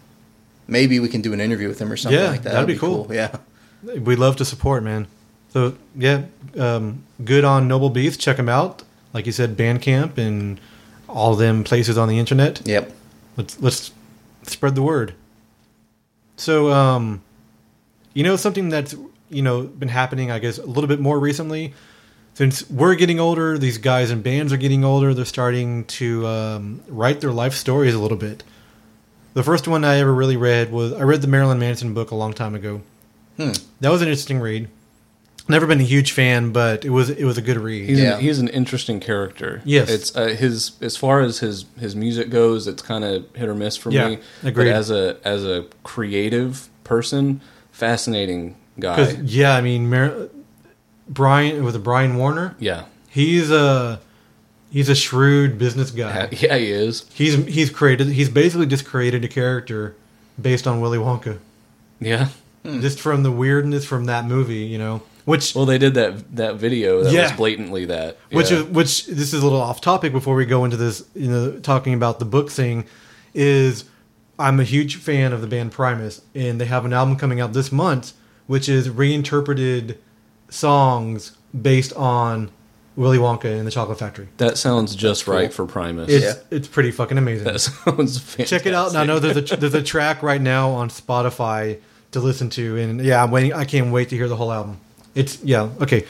maybe 0.68 1.00
we 1.00 1.10
can 1.10 1.22
do 1.22 1.34
an 1.34 1.42
interview 1.42 1.68
with 1.68 1.78
them 1.80 1.92
or 1.92 1.98
something 1.98 2.20
Yeah, 2.20 2.30
like 2.30 2.44
that. 2.44 2.54
that'd 2.54 2.68
be 2.68 2.78
cool. 2.78 3.08
Yeah. 3.12 3.36
we 3.84 4.16
love 4.16 4.36
to 4.38 4.46
support, 4.46 4.84
man. 4.84 5.08
So 5.50 5.76
yeah, 5.96 6.24
um, 6.58 7.04
good 7.24 7.44
on 7.46 7.68
Noble 7.68 7.90
Beast. 7.90 8.20
Check 8.20 8.38
them 8.38 8.50
out. 8.50 8.84
Like 9.14 9.26
you 9.26 9.32
said, 9.32 9.56
Bandcamp 9.56 10.18
and 10.18 10.60
all 11.08 11.36
them 11.36 11.64
places 11.64 11.98
on 11.98 12.10
the 12.10 12.20
internet. 12.20 12.62
Yep. 12.66 12.92
Let's 13.38 13.62
let's 13.62 13.92
spread 14.44 14.76
the 14.76 14.82
word. 14.82 15.14
So, 16.38 16.72
um, 16.72 17.22
you 18.14 18.24
know, 18.24 18.36
something 18.36 18.70
that's 18.70 18.96
you 19.30 19.42
know 19.42 19.64
been 19.64 19.90
happening, 19.90 20.32
I 20.32 20.40
guess, 20.40 20.58
a 20.58 20.66
little 20.66 20.88
bit 20.88 21.00
more 21.00 21.20
recently. 21.20 21.74
Since 22.36 22.70
we're 22.70 22.95
getting 22.95 23.20
older, 23.20 23.57
these 23.57 23.78
guys 23.78 24.12
in 24.12 24.22
bands 24.22 24.52
are 24.53 24.57
getting 24.57 24.84
older. 24.84 25.14
They're 25.14 25.26
starting 25.26 25.86
to 25.86 26.28
um, 26.28 26.82
write 26.88 27.22
their 27.22 27.32
life 27.32 27.53
stories 27.53 27.94
a 27.95 27.99
little 27.99 28.18
bit. 28.18 28.44
The 29.34 29.44
first 29.44 29.68
one 29.68 29.84
I 29.84 29.98
ever 29.98 30.14
really 30.14 30.38
read 30.38 30.72
was 30.72 30.94
I 30.94 31.02
read 31.03 31.22
the 31.22 31.28
Marilyn 31.28 31.60
Manson 31.60 31.94
book 31.94 32.12
a 32.12 32.16
long 32.16 32.34
time 32.34 32.53
ago. 32.53 32.82
Hmm. 33.38 33.52
That 33.82 33.90
was 33.90 34.02
an 34.02 34.10
interesting 34.10 34.40
read. 34.40 34.68
Never 35.48 35.68
been 35.68 35.80
a 35.80 35.84
huge 35.84 36.12
fan, 36.12 36.52
but 36.52 36.84
it 36.86 36.90
was 36.90 37.10
it 37.10 37.24
was 37.24 37.38
a 37.38 37.41
good 37.41 37.57
read. 37.57 37.88
He's, 37.88 37.99
Yeah. 37.99 38.16
an, 38.16 38.22
he's 38.22 38.40
an 38.40 38.48
interesting 38.48 38.99
character. 38.99 39.62
Yes. 39.64 39.90
it's 39.90 40.16
uh, 40.16 40.28
his 40.30 40.72
as 40.82 40.98
far 40.98 41.22
as 41.22 41.40
his 41.40 41.66
his 41.80 41.95
music 41.95 42.30
goes, 42.30 42.66
it's 42.68 42.82
kind 42.82 43.03
of 43.03 43.26
hit 43.36 43.48
or 43.48 43.53
miss 43.56 43.78
for 43.78 43.91
Yeah, 43.91 44.10
me. 44.10 44.20
agreed. 44.44 44.66
But 44.72 44.76
as 44.76 44.90
a 44.91 45.18
as 45.24 45.45
a 45.45 45.66
creative 45.84 46.68
person, 46.84 47.41
fascinating 47.72 48.56
guy. 48.80 49.12
Yeah, 49.24 49.56
I 49.56 49.62
mean, 49.62 49.90
Mar- 49.90 50.30
Brian 51.07 51.64
with 51.64 51.82
Brian 51.84 52.15
Warner. 52.18 52.56
Yeah, 52.60 52.86
He's 53.10 53.52
a 53.52 53.99
he's 54.72 54.90
a 54.90 54.95
shrewd 54.95 55.57
business 55.57 55.91
guy. 55.91 56.30
yeah, 56.32 56.38
yeah, 56.49 56.57
he 56.57 56.72
is. 56.72 57.06
He's 57.14 57.36
he's 57.45 57.69
created 57.69 58.07
he's 58.07 58.30
basically 58.30 58.65
just 58.65 58.86
created 58.86 59.23
a 59.23 59.27
character 59.27 59.95
based 60.41 60.68
on 60.68 60.82
Willy 60.82 60.98
Wonka, 60.98 61.40
Yeah. 61.99 62.30
Hmm. 62.64 62.82
just 62.82 62.99
from 62.99 63.23
the 63.23 63.32
weirdness 63.32 63.86
from 63.86 64.06
that 64.06 64.26
movie, 64.26 64.64
you 64.65 64.77
know. 64.77 65.02
Which 65.26 65.56
Well, 65.56 65.65
they 65.65 65.77
did 65.77 65.94
that 65.95 66.36
that 66.36 66.56
video 66.56 67.03
that 67.03 67.14
Yeah. 67.14 67.23
was 67.23 67.32
blatantly 67.34 67.86
that. 67.86 68.18
which 68.32 68.52
yeah. 68.52 68.57
is 68.60 68.64
which 68.65 69.06
this 69.07 69.34
is 69.34 69.41
a 69.41 69.45
little 69.45 69.61
off 69.61 69.82
topic 69.82 70.11
before 70.11 70.36
we 70.36 70.45
go 70.45 70.65
into 70.65 70.77
this, 70.77 71.03
you 71.15 71.30
know, 71.30 71.60
talking 71.60 71.94
about 71.94 72.19
the 72.19 72.26
book 72.26 72.49
thing 72.52 72.86
is 73.34 73.86
I'm 74.38 74.60
a 74.60 74.64
huge 74.64 74.98
fan 74.98 75.32
of 75.32 75.41
the 75.41 75.48
band 75.48 75.72
Primus 75.72 76.22
and 76.34 76.60
they 76.60 76.65
have 76.65 76.84
an 76.86 76.91
album 76.94 77.15
coming 77.15 77.40
out 77.40 77.53
this 77.53 77.72
month 77.72 78.14
which 78.48 78.68
is 78.69 78.90
reinterpreted 78.90 79.98
songs 80.50 81.36
based 81.60 81.94
on 81.94 82.52
Willy 82.96 83.18
Wonka 83.18 83.46
and 83.58 83.68
the 83.68 83.72
Chocolate 83.72 84.00
Factory. 84.00 84.28
that 84.38 84.58
sounds 84.58 84.96
just 84.96 85.26
cool. 85.26 85.34
right 85.36 85.54
for 85.54 85.66
Primus. 85.66 86.10
It's 86.10 86.26
Yeah. 86.26 86.34
it's 86.58 86.68
pretty 86.68 86.92
fucking 86.92 87.18
amazing. 87.18 87.46
that 87.46 87.60
sounds 87.62 88.18
fantastic. 88.20 88.48
Check 88.48 88.66
it 88.66 88.74
out. 88.74 88.90
And 88.90 88.98
I 88.98 89.04
know 89.06 89.20
there's 89.20 89.52
a 89.52 89.56
there's 89.58 89.74
a 89.74 89.84
track 89.84 90.24
right 90.24 90.42
now 90.42 90.70
on 90.72 90.90
Spotify 90.90 91.80
to 92.12 92.20
listen 92.22 92.50
to, 92.52 92.78
and 92.78 93.02
yeah, 93.02 93.22
I'm 93.24 93.32
waiting. 93.32 93.52
I 93.54 93.66
can't 93.66 93.92
wait 93.92 94.10
to 94.10 94.16
hear 94.16 94.28
the 94.30 94.38
whole 94.38 94.52
album. 94.52 94.78
It's 95.14 95.44
yeah 95.44 95.70
okay. 95.82 96.06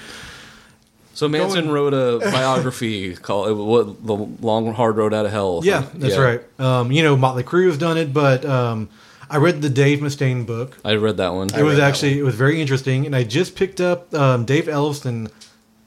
So 1.16 1.30
Manson 1.30 1.62
Going- 1.68 1.74
wrote 1.74 1.94
a 1.94 2.20
biography 2.32 3.16
called 3.28 3.58
"What 3.58 4.06
the 4.06 4.16
Long 4.16 4.74
Hard 4.74 4.98
Road 4.98 5.14
Out 5.14 5.26
of 5.26 5.32
Hell." 5.32 5.62
Yeah, 5.64 5.86
that's 5.94 6.18
right. 6.18 6.42
Um, 6.60 6.92
you 6.92 7.02
know, 7.04 7.16
Motley 7.16 7.44
Crue 7.44 7.68
has 7.68 7.78
done 7.78 7.98
it, 7.98 8.14
but 8.14 8.44
um, 8.46 8.90
I 9.30 9.38
read 9.38 9.62
the 9.62 9.70
Dave 9.70 10.00
Mustaine 10.00 10.46
book. 10.46 10.78
I 10.86 10.96
read 10.96 11.18
that 11.18 11.34
one. 11.34 11.54
It 11.54 11.64
was 11.64 11.80
actually 11.80 12.20
it 12.20 12.24
was 12.24 12.36
very 12.36 12.62
interesting, 12.62 13.06
and 13.06 13.16
I 13.16 13.24
just 13.24 13.56
picked 13.56 13.82
up 13.82 14.14
um, 14.14 14.46
Dave 14.46 14.66
Ellefson 14.66 15.32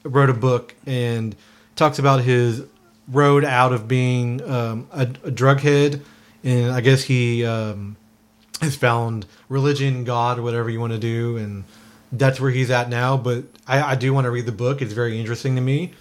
wrote 0.02 0.30
a 0.30 0.34
book 0.34 0.74
and 0.86 1.36
talks 1.76 1.98
about 1.98 2.22
his 2.22 2.62
road 3.06 3.44
out 3.44 3.72
of 3.72 3.88
being 3.88 4.42
um, 4.48 4.88
a, 4.92 5.08
a 5.24 5.30
drug 5.30 5.60
head, 5.60 6.02
and 6.42 6.72
I 6.72 6.80
guess 6.80 7.04
he 7.04 7.44
um, 7.44 7.96
has 8.60 8.76
found 8.76 9.26
religion, 9.48 10.04
God, 10.04 10.40
whatever 10.40 10.68
you 10.68 10.80
want 10.80 10.92
to 10.92 10.98
do, 10.98 11.36
and 11.36 11.64
that's 12.12 12.40
where 12.40 12.50
he's 12.50 12.70
at 12.70 12.88
now. 12.88 13.16
But 13.16 13.44
I, 13.66 13.92
I 13.92 13.94
do 13.94 14.12
want 14.12 14.24
to 14.24 14.30
read 14.30 14.46
the 14.46 14.52
book; 14.52 14.82
it's 14.82 14.92
very 14.92 15.18
interesting 15.18 15.54
to 15.54 15.60
me. 15.60 15.92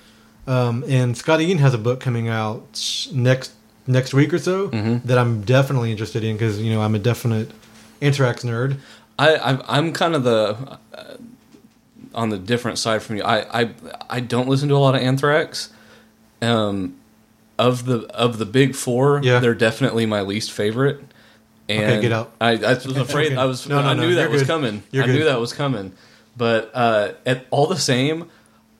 Um, 0.47 0.85
and 0.87 1.17
Scott 1.17 1.41
Ian 1.41 1.57
has 1.57 1.73
a 1.73 1.77
book 1.77 1.99
coming 1.99 2.29
out 2.29 3.09
next 3.13 3.51
next 3.87 4.13
week 4.13 4.33
or 4.33 4.39
so 4.39 4.69
Mm-hmm. 4.69 5.07
that 5.07 5.17
I'm 5.17 5.41
definitely 5.41 5.91
interested 5.91 6.23
in 6.23 6.35
because 6.35 6.59
you 6.61 6.71
know 6.73 6.81
I'm 6.81 6.93
a 6.95 6.99
definite 6.99 7.51
Anthrax 8.01 8.43
nerd. 8.43 8.77
I, 9.19 9.59
I'm 9.67 9.93
kind 9.93 10.13
of 10.13 10.23
the 10.23 10.77
uh, 10.93 11.03
on 12.13 12.29
the 12.29 12.37
different 12.37 12.77
side 12.77 13.01
from 13.01 13.15
you. 13.17 13.23
I, 13.23 13.61
I 13.63 13.69
I 14.09 14.19
don't 14.19 14.47
listen 14.47 14.69
to 14.69 14.75
a 14.75 14.77
lot 14.77 14.93
of 14.95 15.01
Anthrax. 15.01 15.71
Um, 16.41 16.95
of 17.57 17.85
the 17.85 18.01
of 18.13 18.37
the 18.37 18.45
big 18.45 18.75
four, 18.75 19.19
Yeah. 19.23 19.39
they're 19.39 19.55
definitely 19.55 20.05
my 20.05 20.21
least 20.21 20.51
favorite. 20.51 21.01
And 21.69 22.01
get 22.01 22.11
out. 22.13 22.31
I, 22.39 22.51
I 22.51 22.73
was 22.75 22.85
afraid. 22.97 23.33
I 23.35 23.45
was. 23.45 23.67
No, 23.67 23.81
no, 23.81 23.87
I 23.89 23.93
no, 23.95 24.03
knew 24.03 24.15
that 24.15 24.29
was 24.29 24.43
good. 24.43 24.47
coming. 24.47 24.83
You're 24.91 25.05
I 25.05 25.07
knew 25.07 25.23
that 25.23 25.39
was 25.39 25.53
coming. 25.53 25.93
But 26.37 26.69
uh, 26.75 27.13
at 27.25 27.47
all 27.49 27.65
the 27.65 27.79
same, 27.79 28.29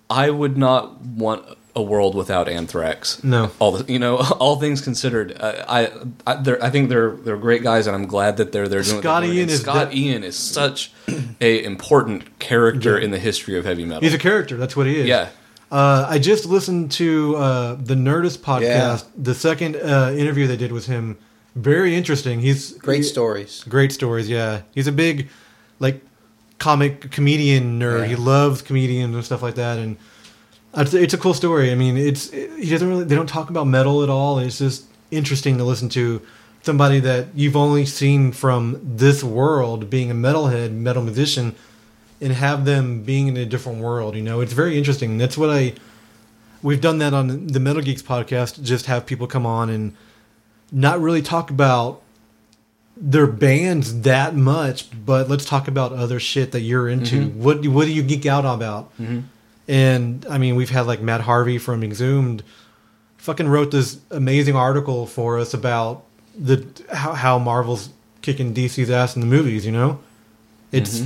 I 0.10 0.30
would 0.30 0.58
not 0.58 1.02
want 1.02 1.44
a 1.78 1.82
world 1.82 2.16
without 2.16 2.50
Anthrax. 2.50 3.24
No. 3.24 3.52
all 3.60 3.72
the 3.72 3.92
you 3.94 4.00
know, 4.00 4.18
all 4.42 4.56
things 4.60 4.82
considered, 4.82 5.38
uh, 5.40 5.64
I 5.70 5.92
I, 6.26 6.34
I 6.68 6.70
think 6.70 6.90
they're 6.90 7.12
they're 7.12 7.38
great 7.38 7.62
guys, 7.64 7.88
and 7.88 7.96
I'm 7.96 8.08
glad 8.08 8.38
that 8.38 8.52
they're 8.52 8.68
they're 8.68 8.82
doing. 8.84 8.96
what 8.98 9.04
Scott 9.04 9.22
they're 9.22 9.30
doing. 9.32 9.38
Ian 9.40 9.50
is 9.50 9.62
Scott 9.62 9.92
de- 9.92 9.98
Ian 10.00 10.24
is 10.24 10.36
such 10.36 10.92
a 11.40 11.64
important 11.64 12.40
character 12.40 12.98
Yeah. 12.98 13.06
in 13.06 13.12
the 13.12 13.20
history 13.20 13.58
of 13.58 13.64
heavy 13.66 13.86
metal. 13.86 14.02
He's 14.02 14.14
a 14.14 14.18
character. 14.30 14.58
That's 14.58 14.76
what 14.76 14.88
he 14.88 14.98
is. 15.02 15.08
yeah. 15.08 15.30
Uh, 15.72 16.06
I 16.10 16.18
just 16.18 16.46
listened 16.46 16.92
to 16.94 17.36
uh, 17.36 17.76
the 17.76 17.94
Nerdist 17.96 18.38
podcast. 18.40 18.62
Yeah. 18.62 19.00
The 19.18 19.36
second 19.36 19.76
uh, 19.76 20.14
interview 20.16 20.48
they 20.48 20.56
did 20.56 20.72
with 20.72 20.86
him, 20.88 21.18
very 21.56 21.94
interesting. 21.94 22.40
He's 22.40 22.72
Great 22.78 22.98
he- 22.98 23.04
stories. 23.04 23.66
Great 23.68 23.92
stories. 23.92 24.30
Yeah, 24.30 24.62
he's 24.74 24.88
a 24.88 24.94
big 24.94 25.28
like 25.80 26.02
comic 26.58 27.12
comedian 27.12 27.80
nerd. 27.80 28.02
Yeah. 28.02 28.08
He 28.08 28.16
loves 28.16 28.62
comedians 28.62 29.14
and 29.14 29.24
stuff 29.26 29.42
like 29.44 29.56
that, 29.56 29.78
and 29.78 29.98
Uh, 30.78 30.82
it's, 30.82 30.94
it's 30.94 31.14
a 31.14 31.18
cool 31.18 31.34
story. 31.34 31.72
I 31.72 31.76
mean, 31.76 31.98
it's 31.98 32.30
he 32.32 32.70
doesn't 32.70 32.88
really 32.88 33.04
they 33.04 33.16
don't 33.16 33.28
talk 33.28 33.50
about 33.50 33.66
metal 33.66 34.04
at 34.04 34.10
all. 34.10 34.40
It's 34.40 34.60
just 34.60 34.86
interesting 35.12 35.58
to 35.58 35.64
listen 35.64 35.90
to 35.90 36.22
somebody 36.62 37.00
that 37.00 37.28
you've 37.34 37.56
only 37.56 37.86
seen 37.86 38.32
from 38.32 38.80
this 38.84 39.24
world 39.24 39.90
being 39.90 40.12
a 40.12 40.14
metalhead, 40.14 40.72
metal 40.74 41.02
musician, 41.02 41.56
and 42.22 42.34
have 42.34 42.66
them 42.66 43.04
being 43.04 43.28
in 43.28 43.38
a 43.38 43.46
different 43.46 43.80
world. 43.80 44.16
You 44.16 44.22
know, 44.24 44.42
it's 44.42 44.54
very 44.54 44.78
interesting. 44.78 45.18
That's 45.18 45.38
what 45.38 45.50
I. 45.50 45.74
We've 46.64 46.82
done 46.82 46.98
that 47.00 47.14
on 47.14 47.48
the 47.48 47.60
Metal 47.60 47.82
Geeks 47.82 48.02
podcast. 48.02 48.62
Just 48.64 48.88
have 48.88 49.06
people 49.06 49.28
come 49.28 49.46
on 49.46 49.70
and 49.70 49.96
not 50.72 51.00
really 51.00 51.22
talk 51.22 51.50
about 51.50 52.02
their 53.00 53.28
bands 53.28 54.02
that 54.02 54.36
much, 54.36 54.88
but 55.06 55.30
let's 55.30 55.46
talk 55.46 55.68
about 55.68 55.94
other 55.94 56.20
shit 56.20 56.52
that 56.52 56.62
you're 56.62 56.90
into. 56.90 57.28
Mm-hmm. 57.28 57.44
What 57.44 57.62
do- 57.62 57.72
what 57.72 57.86
do 57.86 57.94
you 57.94 58.02
geek 58.02 58.26
out 58.26 58.44
about? 58.44 58.92
Mm-hmm. 58.98 59.20
And 59.68 60.26
I 60.30 60.38
mean, 60.38 60.56
we've 60.56 60.70
had 60.70 60.88
like 60.88 61.02
Matt 61.02 61.22
Harvey 61.22 61.58
from 61.58 61.84
Exhumed, 61.84 62.44
fucking 63.18 63.48
wrote 63.48 63.72
this 63.72 64.00
amazing 64.12 64.56
article 64.56 65.06
for 65.06 65.38
us 65.38 65.54
about 65.54 66.06
the 66.38 66.66
how, 66.92 67.14
how 67.14 67.40
Marvel's 67.40 67.90
kicking 68.22 68.54
DC's 68.54 68.90
ass 68.90 69.16
in 69.16 69.22
the 69.22 69.28
movies. 69.28 69.66
You 69.66 69.74
know, 69.74 70.00
it's 70.72 71.04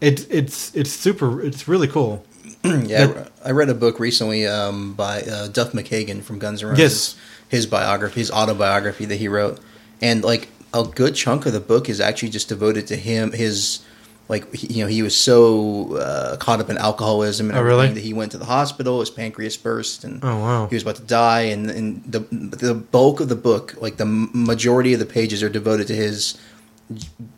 it's 0.00 0.24
it's 0.24 0.74
it's 0.74 0.90
super. 0.90 1.42
It's 1.42 1.66
really 1.68 1.88
cool. 1.88 2.24
Yeah, 2.64 3.26
I 3.44 3.48
I 3.48 3.50
read 3.50 3.68
a 3.68 3.74
book 3.74 4.00
recently 4.00 4.46
um, 4.46 4.94
by 4.94 5.20
uh, 5.20 5.48
Duff 5.48 5.72
McKagan 5.72 6.22
from 6.22 6.38
Guns 6.38 6.62
N' 6.62 6.70
Roses. 6.70 6.80
Yes. 6.80 7.16
his 7.48 7.66
biography, 7.66 8.20
his 8.20 8.30
autobiography 8.30 9.04
that 9.04 9.16
he 9.16 9.28
wrote, 9.28 9.60
and 10.00 10.24
like 10.24 10.48
a 10.72 10.82
good 10.82 11.14
chunk 11.14 11.44
of 11.44 11.52
the 11.52 11.60
book 11.60 11.90
is 11.90 12.00
actually 12.00 12.30
just 12.30 12.48
devoted 12.48 12.86
to 12.86 12.96
him. 12.96 13.32
His 13.32 13.83
like 14.28 14.52
he, 14.54 14.66
you 14.74 14.82
know 14.82 14.88
he 14.88 15.02
was 15.02 15.16
so 15.16 15.96
uh, 15.96 16.36
caught 16.38 16.60
up 16.60 16.70
in 16.70 16.78
alcoholism 16.78 17.48
and 17.50 17.56
Oh, 17.56 17.60
everything 17.60 17.78
really? 17.80 17.94
that 17.94 18.00
he 18.02 18.12
went 18.14 18.32
to 18.32 18.38
the 18.38 18.44
hospital. 18.46 19.00
His 19.00 19.10
pancreas 19.10 19.56
burst, 19.56 20.04
and 20.04 20.24
Oh, 20.24 20.38
wow. 20.38 20.66
he 20.68 20.74
was 20.76 20.82
about 20.82 20.96
to 20.96 21.02
die. 21.02 21.42
And, 21.42 21.70
and 21.70 22.02
the 22.04 22.20
the 22.30 22.74
bulk 22.74 23.20
of 23.20 23.28
the 23.28 23.36
book, 23.36 23.74
like 23.80 23.96
the 23.98 24.06
majority 24.06 24.92
of 24.94 24.98
the 25.00 25.06
pages, 25.06 25.42
are 25.42 25.48
devoted 25.50 25.86
to 25.88 25.94
his 25.94 26.38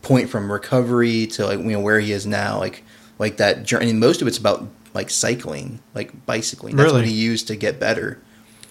point 0.03 0.29
from 0.29 0.51
recovery 0.51 1.27
to 1.29 1.47
like 1.47 1.59
you 1.59 1.65
know 1.67 1.81
where 1.81 2.01
he 2.01 2.13
is 2.13 2.27
now 2.27 2.59
like 2.59 2.83
like 3.19 3.37
that 3.37 3.63
journey 3.65 3.91
and 3.91 4.01
most 4.01 4.21
of 4.21 4.27
it's 4.29 4.39
about 4.39 4.67
like 4.93 5.09
cycling 5.09 5.79
like 5.95 6.27
bicycling 6.27 6.75
that's 6.75 6.93
what 6.93 7.05
he 7.05 7.13
used 7.13 7.47
to 7.47 7.55
get 7.55 7.79
better 7.79 8.21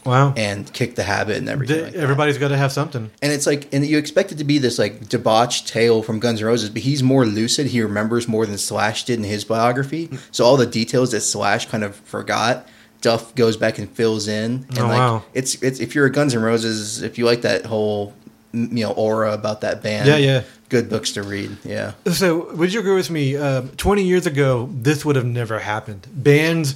Wow. 0.06 0.34
and 0.38 0.72
kick 0.72 0.96
the 0.96 1.04
habit 1.04 1.38
and 1.38 1.50
everything 1.50 1.78
They- 1.78 1.84
like 1.86 1.96
everybody's 1.96 2.38
got 2.38 2.50
to 2.50 2.58
have 2.58 2.72
something. 2.72 3.10
and 3.22 3.32
it's 3.34 3.48
like 3.48 3.68
and 3.74 3.86
you 3.86 3.98
expect 3.98 4.32
it 4.32 4.38
to 4.38 4.44
be 4.44 4.58
this 4.60 4.78
like 4.78 5.10
debauched 5.10 5.68
tale 5.68 6.04
from 6.04 6.20
Guns 6.20 6.42
N' 6.42 6.48
Roses 6.48 6.70
but 6.70 6.84
he's 6.84 7.02
more 7.02 7.26
lucid 7.26 7.68
he 7.68 7.82
remembers 7.82 8.28
more 8.28 8.46
than 8.46 8.58
Slash 8.58 9.04
did 9.06 9.18
in 9.20 9.26
his 9.26 9.44
biography 9.44 10.10
so 10.32 10.46
all 10.46 10.58
the 10.58 10.66
details 10.68 11.12
that 11.12 11.22
Slash 11.22 11.68
kind 11.68 11.84
of 11.84 11.96
forgot 11.98 12.68
Duff 13.02 13.36
goes 13.36 13.58
back 13.58 13.78
and 13.78 13.90
fills 13.90 14.28
in 14.28 14.66
and 14.70 14.80
Oh, 14.80 14.88
like 14.88 14.98
wow. 14.98 15.24
it's 15.34 15.56
it's 15.62 15.80
if 15.80 15.96
you're 15.96 16.06
a 16.06 16.12
Guns 16.12 16.36
N' 16.36 16.42
Roses 16.42 17.02
if 17.02 17.18
you 17.18 17.26
like 17.26 17.42
that 17.42 17.66
whole 17.66 18.14
you 18.54 18.86
know 18.86 18.92
aura 18.92 19.34
about 19.34 19.62
that 19.62 19.84
band 19.84 20.08
Yeah, 20.08 20.16
yeah. 20.18 20.44
good 20.70 20.90
books 20.90 21.12
to 21.14 21.24
read 21.24 21.58
yeah 21.66 21.92
So, 22.12 22.54
would 22.54 22.72
you 22.74 22.80
agree 22.80 22.96
with 22.96 23.10
me? 23.10 23.36
Um, 23.36 23.70
Twenty 23.76 24.04
years 24.04 24.26
ago, 24.28 24.70
this 24.72 25.04
would 25.04 25.18
have 25.18 25.26
never 25.26 25.60
happened. 25.60 26.08
Bands, 26.14 26.76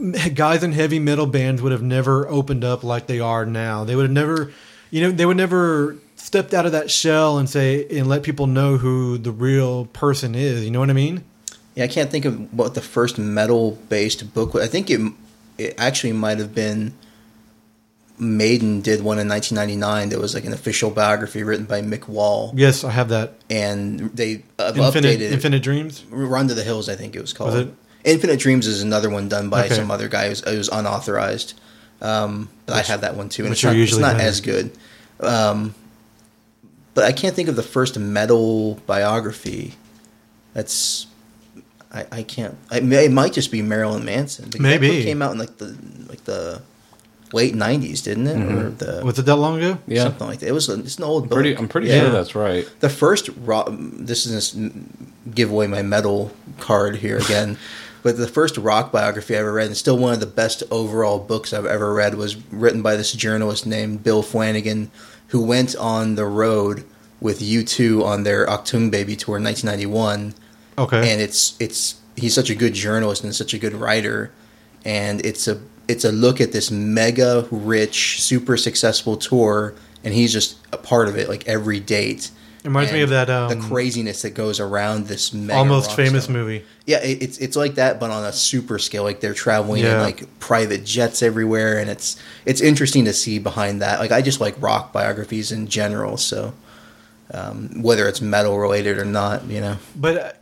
guys 0.34 0.62
in 0.62 0.72
heavy 0.72 0.98
metal 0.98 1.26
bands, 1.26 1.62
would 1.62 1.72
have 1.72 1.82
never 1.82 2.28
opened 2.28 2.64
up 2.64 2.82
like 2.84 3.06
they 3.06 3.20
are 3.20 3.44
now. 3.46 3.84
They 3.84 3.96
would 3.96 4.04
have 4.04 4.12
never, 4.12 4.52
you 4.90 5.02
know, 5.02 5.10
they 5.10 5.26
would 5.26 5.36
never 5.36 5.96
stepped 6.16 6.54
out 6.54 6.66
of 6.66 6.72
that 6.72 6.90
shell 6.90 7.38
and 7.38 7.48
say 7.48 7.86
and 7.98 8.08
let 8.08 8.22
people 8.22 8.46
know 8.46 8.76
who 8.76 9.18
the 9.18 9.32
real 9.32 9.86
person 9.86 10.34
is. 10.34 10.64
You 10.64 10.70
know 10.70 10.80
what 10.80 10.90
I 10.90 10.94
mean? 10.94 11.24
Yeah, 11.74 11.84
I 11.84 11.88
can't 11.88 12.10
think 12.10 12.24
of 12.24 12.52
what 12.52 12.74
the 12.74 12.80
first 12.82 13.18
metal 13.18 13.72
based 13.88 14.32
book 14.34 14.54
was. 14.54 14.64
I 14.64 14.68
think 14.68 14.90
it 14.90 15.00
it 15.58 15.74
actually 15.78 16.12
might 16.12 16.38
have 16.38 16.54
been 16.54 16.94
Maiden 18.18 18.82
did 18.82 19.00
one 19.02 19.18
in 19.18 19.28
1999 19.28 20.10
that 20.10 20.18
was 20.18 20.34
like 20.34 20.44
an 20.44 20.52
official 20.52 20.90
biography 20.90 21.42
written 21.42 21.64
by 21.64 21.80
Mick 21.80 22.06
Wall, 22.06 22.52
Yes, 22.54 22.84
I 22.84 22.90
have 22.90 23.08
that. 23.08 23.32
and 23.48 23.98
they 24.14 24.44
uh, 24.58 24.72
Infinite, 24.76 25.16
updated 25.18 25.20
it. 25.20 25.32
Infinite 25.32 25.62
Dreams. 25.62 26.04
Run 26.10 26.48
to 26.48 26.54
the 26.54 26.62
Hills, 26.62 26.88
I 26.90 26.96
think 26.96 27.16
it 27.16 27.20
was 27.20 27.32
called. 27.32 27.52
Was 27.54 27.60
it? 27.66 27.74
Infinite 28.04 28.38
Dreams 28.40 28.66
is 28.66 28.82
another 28.82 29.10
one 29.10 29.28
done 29.28 29.48
by 29.50 29.66
Okay. 29.66 29.74
some 29.74 29.90
other 29.90 30.08
guy. 30.08 30.24
It 30.26 30.44
was, 30.46 30.68
unauthorized, 30.68 31.54
um, 32.00 32.48
but 32.66 32.76
I 32.76 32.82
have 32.82 33.02
that 33.02 33.14
one 33.16 33.28
too, 33.28 33.42
and 33.42 33.50
which 33.50 33.64
it's 33.64 33.64
are 33.64 33.74
not, 33.74 33.82
it's 33.82 33.96
not 33.98 34.16
better. 34.16 34.28
as 34.28 34.40
good. 34.40 34.70
Um, 35.20 35.74
but 36.94 37.04
I 37.04 37.12
can't 37.12 37.34
think 37.36 37.48
of 37.48 37.56
the 37.56 37.62
first 37.62 37.98
metal 37.98 38.74
biography. 38.86 39.74
That's 40.54 41.06
I, 41.92 42.06
I 42.10 42.22
can't. 42.22 42.56
I, 42.70 42.78
it 42.78 43.12
might 43.12 43.32
just 43.32 43.50
be 43.52 43.62
Marilyn 43.62 44.04
Manson. 44.04 44.46
because 44.46 44.60
Maybe. 44.60 44.88
book 44.88 45.02
came 45.04 45.22
out 45.22 45.32
in 45.32 45.38
like 45.38 45.58
the 45.58 45.76
like 46.08 46.24
the 46.24 46.62
late 47.32 47.54
'90s, 47.54 48.02
didn't 48.02 48.26
it? 48.26 48.36
Or 48.52 48.70
the 48.70 49.02
Was 49.04 49.18
it 49.18 49.26
that 49.26 49.36
long 49.36 49.58
ago? 49.58 49.78
Yeah. 49.86 50.04
something 50.04 50.26
like 50.26 50.38
that. 50.40 50.48
It 50.48 50.52
was. 50.52 50.68
It's 50.68 50.96
an 50.98 51.04
old 51.04 51.24
book. 51.28 51.36
Pretty, 51.36 51.56
I'm 51.56 51.68
pretty 51.68 51.88
Yeah. 51.88 52.00
sure 52.00 52.10
that's 52.10 52.34
right. 52.34 52.68
The 52.80 52.88
first 52.88 53.28
rock. 53.42 53.68
This 53.70 54.24
is 54.26 54.52
this 54.52 54.70
give 55.34 55.50
away 55.50 55.66
my 55.66 55.82
metal 55.82 56.32
card 56.58 56.96
here 56.96 57.18
again. 57.18 57.58
But 58.02 58.16
the 58.16 58.28
first 58.28 58.56
rock 58.56 58.92
biography 58.92 59.36
I 59.36 59.40
ever 59.40 59.52
read, 59.52 59.66
and 59.66 59.76
still 59.76 59.98
one 59.98 60.14
of 60.14 60.20
the 60.20 60.26
best 60.26 60.62
overall 60.70 61.18
books 61.18 61.52
I've 61.52 61.66
ever 61.66 61.92
read, 61.92 62.14
was 62.14 62.36
written 62.50 62.80
by 62.82 62.96
this 62.96 63.12
journalist 63.12 63.66
named 63.66 64.02
Bill 64.02 64.22
Flanagan, 64.22 64.90
who 65.28 65.44
went 65.44 65.76
on 65.76 66.14
the 66.14 66.24
road 66.24 66.84
with 67.20 67.40
U2 67.40 68.02
on 68.02 68.22
their 68.22 68.46
Achtung 68.46 68.90
Baby 68.90 69.14
tour 69.16 69.36
in 69.36 69.44
1991 69.44 70.34
Okay. 70.78 71.12
and 71.12 71.20
it's 71.20 71.54
it's 71.60 72.00
he's 72.16 72.34
such 72.34 72.48
a 72.48 72.54
good 72.54 72.72
journalist 72.72 73.22
and 73.22 73.34
such 73.34 73.52
a 73.52 73.58
good 73.58 73.74
writer. 73.74 74.32
And 74.84 75.24
it's 75.26 75.46
a 75.46 75.60
it's 75.88 76.04
a 76.06 76.12
look 76.12 76.40
at 76.40 76.52
this 76.52 76.70
mega 76.70 77.46
rich 77.50 78.22
super 78.22 78.56
successful 78.56 79.16
tour 79.18 79.74
and 80.02 80.14
he's 80.14 80.32
just 80.32 80.56
a 80.72 80.78
part 80.78 81.08
of 81.08 81.16
it 81.18 81.28
like 81.28 81.46
every 81.46 81.80
date 81.80 82.30
It 82.62 82.66
reminds 82.68 82.92
me 82.92 83.00
of 83.00 83.08
that, 83.10 83.30
um, 83.30 83.48
the 83.48 83.66
craziness 83.68 84.20
that 84.22 84.30
goes 84.30 84.60
around 84.60 85.06
this 85.06 85.32
mega 85.32 85.58
Almost 85.58 85.96
famous 85.96 86.24
star. 86.24 86.34
movie. 86.36 86.62
yeah 86.84 86.98
it, 87.02 87.22
it's 87.22 87.38
it's 87.38 87.56
like 87.56 87.76
that 87.76 87.98
but 87.98 88.10
on 88.10 88.22
a 88.24 88.32
super 88.32 88.78
scale 88.78 89.02
like 89.02 89.20
they're 89.20 89.32
traveling 89.32 89.82
in 89.84 89.96
like 89.98 90.38
private 90.40 90.84
jets 90.84 91.22
everywhere 91.22 91.78
and 91.78 91.88
it's 91.88 92.16
it's 92.44 92.60
interesting 92.60 93.06
to 93.06 93.14
see 93.14 93.38
behind 93.38 93.80
that 93.80 93.98
like 93.98 94.12
i 94.12 94.20
just 94.20 94.40
like 94.42 94.54
rock 94.60 94.92
biographies 94.92 95.50
in 95.52 95.68
general 95.68 96.18
so 96.18 96.52
um, 97.32 97.82
whether 97.82 98.06
it's 98.08 98.20
metal 98.20 98.58
related 98.58 98.98
or 98.98 99.04
not 99.06 99.44
you 99.46 99.60
know 99.60 99.78
But 99.96 100.16
uh, 100.18 100.32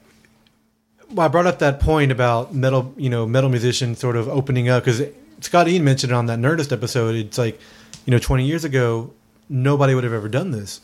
well, 1.13 1.25
I 1.27 1.29
brought 1.29 1.47
up 1.47 1.61
that 1.61 1.81
point 1.81 2.11
about 2.13 2.55
metal, 2.55 2.93
you 2.97 3.09
know, 3.11 3.27
metal 3.27 3.49
musicians 3.49 3.99
sort 3.99 4.17
of 4.17 4.29
opening 4.29 4.69
up 4.69 4.85
because 4.85 5.03
Scott 5.41 5.69
Ian 5.69 5.85
mentioned 5.85 6.13
it 6.13 6.15
on 6.15 6.27
that 6.27 6.39
Nerdist 6.39 6.71
episode. 6.73 7.15
It's 7.15 7.39
like, 7.39 7.59
you 8.05 8.11
know, 8.11 8.19
20 8.19 8.45
years 8.45 8.65
ago, 8.65 9.11
nobody 9.49 9.95
would 9.95 10.05
have 10.05 10.13
ever 10.13 10.29
done 10.29 10.51
this. 10.51 10.81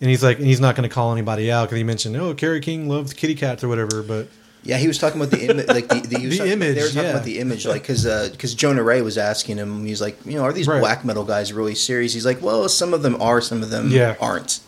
And 0.00 0.08
he's 0.10 0.22
like, 0.22 0.38
and 0.38 0.46
he's 0.46 0.60
not 0.60 0.76
going 0.76 0.88
to 0.88 0.94
call 0.94 1.12
anybody 1.12 1.50
out 1.50 1.64
because 1.64 1.76
he 1.78 1.84
mentioned, 1.84 2.16
oh, 2.16 2.32
Kerry 2.34 2.60
King 2.60 2.88
loves 2.88 3.12
kitty 3.12 3.34
cats 3.34 3.64
or 3.64 3.68
whatever. 3.68 4.02
But 4.02 4.28
Yeah, 4.62 4.76
he 4.78 4.86
was 4.86 4.96
talking 4.98 5.20
about 5.20 5.32
the 5.36 5.44
image, 5.50 5.66
like 5.66 5.88
the, 5.88 5.94
the, 6.00 6.18
The 6.28 6.36
talking- 6.38 6.52
image, 6.52 6.74
They 6.76 6.82
were 6.82 6.88
talking 6.88 7.02
yeah. 7.02 7.10
about 7.10 7.24
the 7.24 7.38
image, 7.40 7.66
like 7.66 7.82
because 7.82 8.04
because 8.30 8.54
Jonah 8.54 8.82
Ray 8.82 9.02
was 9.02 9.18
asking 9.18 9.56
him, 9.56 9.84
he's 9.84 10.00
like, 10.00 10.16
you 10.24 10.34
know, 10.36 10.44
are 10.44 10.52
these 10.52 10.68
Right. 10.68 10.80
black 10.80 11.04
metal 11.04 11.24
guys 11.24 11.52
really 11.52 11.74
serious? 11.74 12.12
He's 12.14 12.24
like, 12.26 12.40
well, 12.40 12.68
some 12.68 12.94
of 12.94 13.02
them 13.02 13.20
are, 13.20 13.40
some 13.40 13.62
of 13.62 13.70
them 13.70 13.90
Yeah. 13.90 14.14
aren't, 14.20 14.60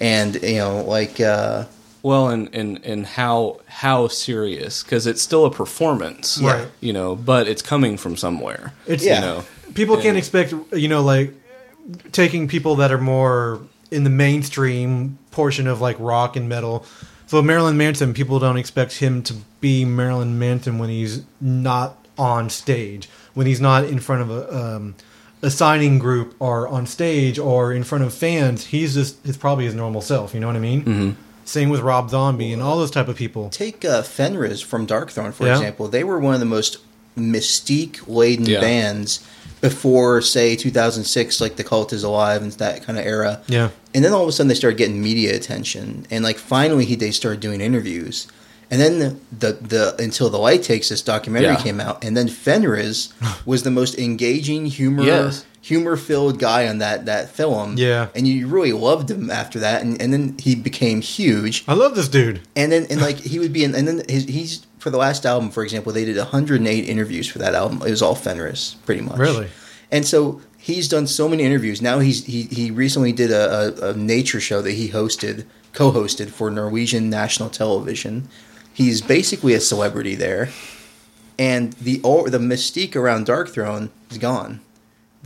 and 0.00 0.34
you 0.42 0.56
know, 0.56 0.82
like 0.82 1.20
uh, 1.20 1.66
Well, 2.02 2.28
and 2.30 2.48
and 2.52 2.80
and 2.84 3.06
how 3.06 3.60
how 3.66 4.08
serious 4.08 4.82
because 4.82 5.06
it's 5.06 5.22
still 5.22 5.44
a 5.46 5.50
performance, 5.50 6.40
Right. 6.42 6.66
You 6.80 6.92
know, 6.92 7.14
but 7.14 7.46
it's 7.46 7.62
coming 7.62 7.96
from 7.96 8.16
somewhere. 8.16 8.72
It's- 8.86 9.04
you 9.04 9.20
know, 9.20 9.44
people 9.74 9.96
can't 9.96 10.16
expect 10.18 10.52
you 10.72 10.88
know 10.88 11.02
like 11.02 11.34
taking 12.12 12.48
people 12.48 12.76
that 12.76 12.90
are 12.92 12.98
more 12.98 13.60
in 13.92 14.04
the 14.04 14.10
mainstream 14.10 15.18
portion 15.30 15.66
of 15.66 15.80
like 15.80 15.96
rock 15.98 16.36
and 16.36 16.48
metal 16.48 16.84
so 17.26 17.40
marilyn 17.42 17.76
manson 17.76 18.12
people 18.14 18.38
don't 18.38 18.56
expect 18.56 18.98
him 18.98 19.22
to 19.22 19.34
be 19.60 19.84
marilyn 19.84 20.38
manson 20.38 20.78
when 20.78 20.88
he's 20.88 21.22
not 21.40 21.96
on 22.18 22.50
stage 22.50 23.08
when 23.34 23.46
he's 23.46 23.60
not 23.60 23.84
in 23.84 23.98
front 24.00 24.22
of 24.22 24.30
a 24.30 24.56
um, 24.56 24.94
a 25.42 25.50
signing 25.50 25.98
group 25.98 26.34
or 26.38 26.68
on 26.68 26.86
stage 26.86 27.38
or 27.38 27.72
in 27.72 27.82
front 27.82 28.04
of 28.04 28.12
fans 28.14 28.66
he's 28.66 28.94
just 28.94 29.24
it's 29.26 29.36
probably 29.36 29.64
his 29.64 29.74
normal 29.74 30.00
self 30.00 30.34
you 30.34 30.40
know 30.40 30.46
what 30.46 30.56
i 30.56 30.60
mean 30.60 30.82
mm-hmm. 30.82 31.10
same 31.44 31.68
with 31.68 31.80
rob 31.80 32.10
zombie 32.10 32.52
and 32.52 32.62
all 32.62 32.78
those 32.78 32.90
type 32.90 33.08
of 33.08 33.16
people 33.16 33.48
Take 33.50 33.84
uh, 33.84 34.02
Fenriz 34.02 34.62
from 34.62 34.86
Darkthrone, 34.86 35.32
for 35.32 35.46
Yeah. 35.46 35.54
example. 35.54 35.88
They 35.88 36.04
were 36.04 36.18
one 36.20 36.34
of 36.34 36.40
the 36.40 36.46
most 36.46 36.78
mystique 37.16 38.00
laden 38.06 38.46
Yeah. 38.46 38.60
bands 38.60 39.20
before, 39.60 40.20
say, 40.20 40.56
2006, 40.56 41.40
like 41.40 41.56
The 41.56 41.62
Cult 41.64 41.92
is 41.92 42.02
Alive 42.02 42.42
and 42.42 42.50
that 42.52 42.82
kind 42.84 42.98
of 42.98 43.06
era. 43.06 43.40
yeah 43.46 43.68
And 43.94 44.04
then 44.04 44.12
all 44.12 44.22
of 44.22 44.28
a 44.28 44.32
sudden 44.32 44.48
they 44.48 44.54
started 44.54 44.76
getting 44.78 45.00
media 45.02 45.34
attention, 45.36 46.06
and 46.10 46.24
like 46.24 46.38
finally 46.38 46.84
he, 46.84 46.94
they 46.96 47.10
started 47.12 47.40
doing 47.40 47.60
interviews. 47.60 48.26
And 48.70 48.80
then 48.80 48.98
the, 48.98 49.16
the 49.38 49.52
the 49.52 50.02
until 50.02 50.30
the 50.30 50.38
light 50.38 50.62
takes 50.62 50.88
this 50.88 51.02
documentary 51.02 51.52
Yeah. 51.54 51.62
came 51.62 51.78
out, 51.80 52.02
and 52.04 52.16
then 52.16 52.28
Fenriz 52.28 53.12
was 53.46 53.62
the 53.62 53.70
most 53.70 53.98
engaging 53.98 54.64
humor 54.66 55.04
Yes. 55.04 55.44
humor 55.60 55.96
filled 55.96 56.38
guy 56.38 56.66
on 56.66 56.78
that 56.78 57.04
that 57.06 57.28
film. 57.30 57.74
Yeah. 57.76 58.08
and 58.16 58.26
you 58.26 58.46
really 58.48 58.72
loved 58.72 59.10
him 59.10 59.30
after 59.30 59.58
that, 59.60 59.82
and, 59.82 60.00
and 60.00 60.10
then 60.12 60.36
he 60.40 60.54
became 60.56 61.02
huge. 61.02 61.62
i 61.68 61.74
love 61.74 61.94
this 61.94 62.08
dude 62.08 62.40
And 62.56 62.72
then 62.72 62.86
and 62.90 63.00
like 63.00 63.18
he 63.18 63.38
would 63.38 63.52
be 63.52 63.62
in, 63.62 63.74
and 63.74 63.86
then 63.86 64.02
his, 64.08 64.24
he's 64.24 64.66
for 64.82 64.90
the 64.90 64.98
last 64.98 65.24
album, 65.24 65.52
for 65.52 65.62
example, 65.62 65.92
they 65.92 66.04
did 66.04 66.16
108 66.16 66.88
interviews 66.88 67.28
for 67.28 67.38
that 67.38 67.54
album. 67.54 67.80
It 67.86 67.90
was 67.90 68.02
all 68.02 68.16
Fenriz, 68.16 68.74
pretty 68.84 69.00
much. 69.00 69.16
Really? 69.16 69.48
And 69.92 70.04
so 70.04 70.40
he's 70.58 70.88
done 70.88 71.06
so 71.06 71.28
many 71.28 71.44
interviews. 71.44 71.80
Now 71.80 72.00
he's 72.00 72.24
he 72.24 72.42
he 72.44 72.72
recently 72.72 73.12
did 73.12 73.30
a, 73.30 73.84
a, 73.84 73.90
a 73.90 73.96
nature 73.96 74.40
show 74.40 74.60
that 74.60 74.72
he 74.72 74.88
hosted, 74.88 75.46
co-hosted 75.72 76.30
for 76.30 76.50
Norwegian 76.50 77.08
national 77.08 77.48
television. 77.48 78.28
He's 78.74 79.00
basically 79.00 79.54
a 79.54 79.60
celebrity 79.60 80.16
there, 80.16 80.48
and 81.38 81.74
the 81.74 81.98
the 81.98 82.38
mystique 82.38 82.96
around 82.96 83.26
Darkthrone 83.26 83.90
is 84.10 84.18
gone. 84.18 84.62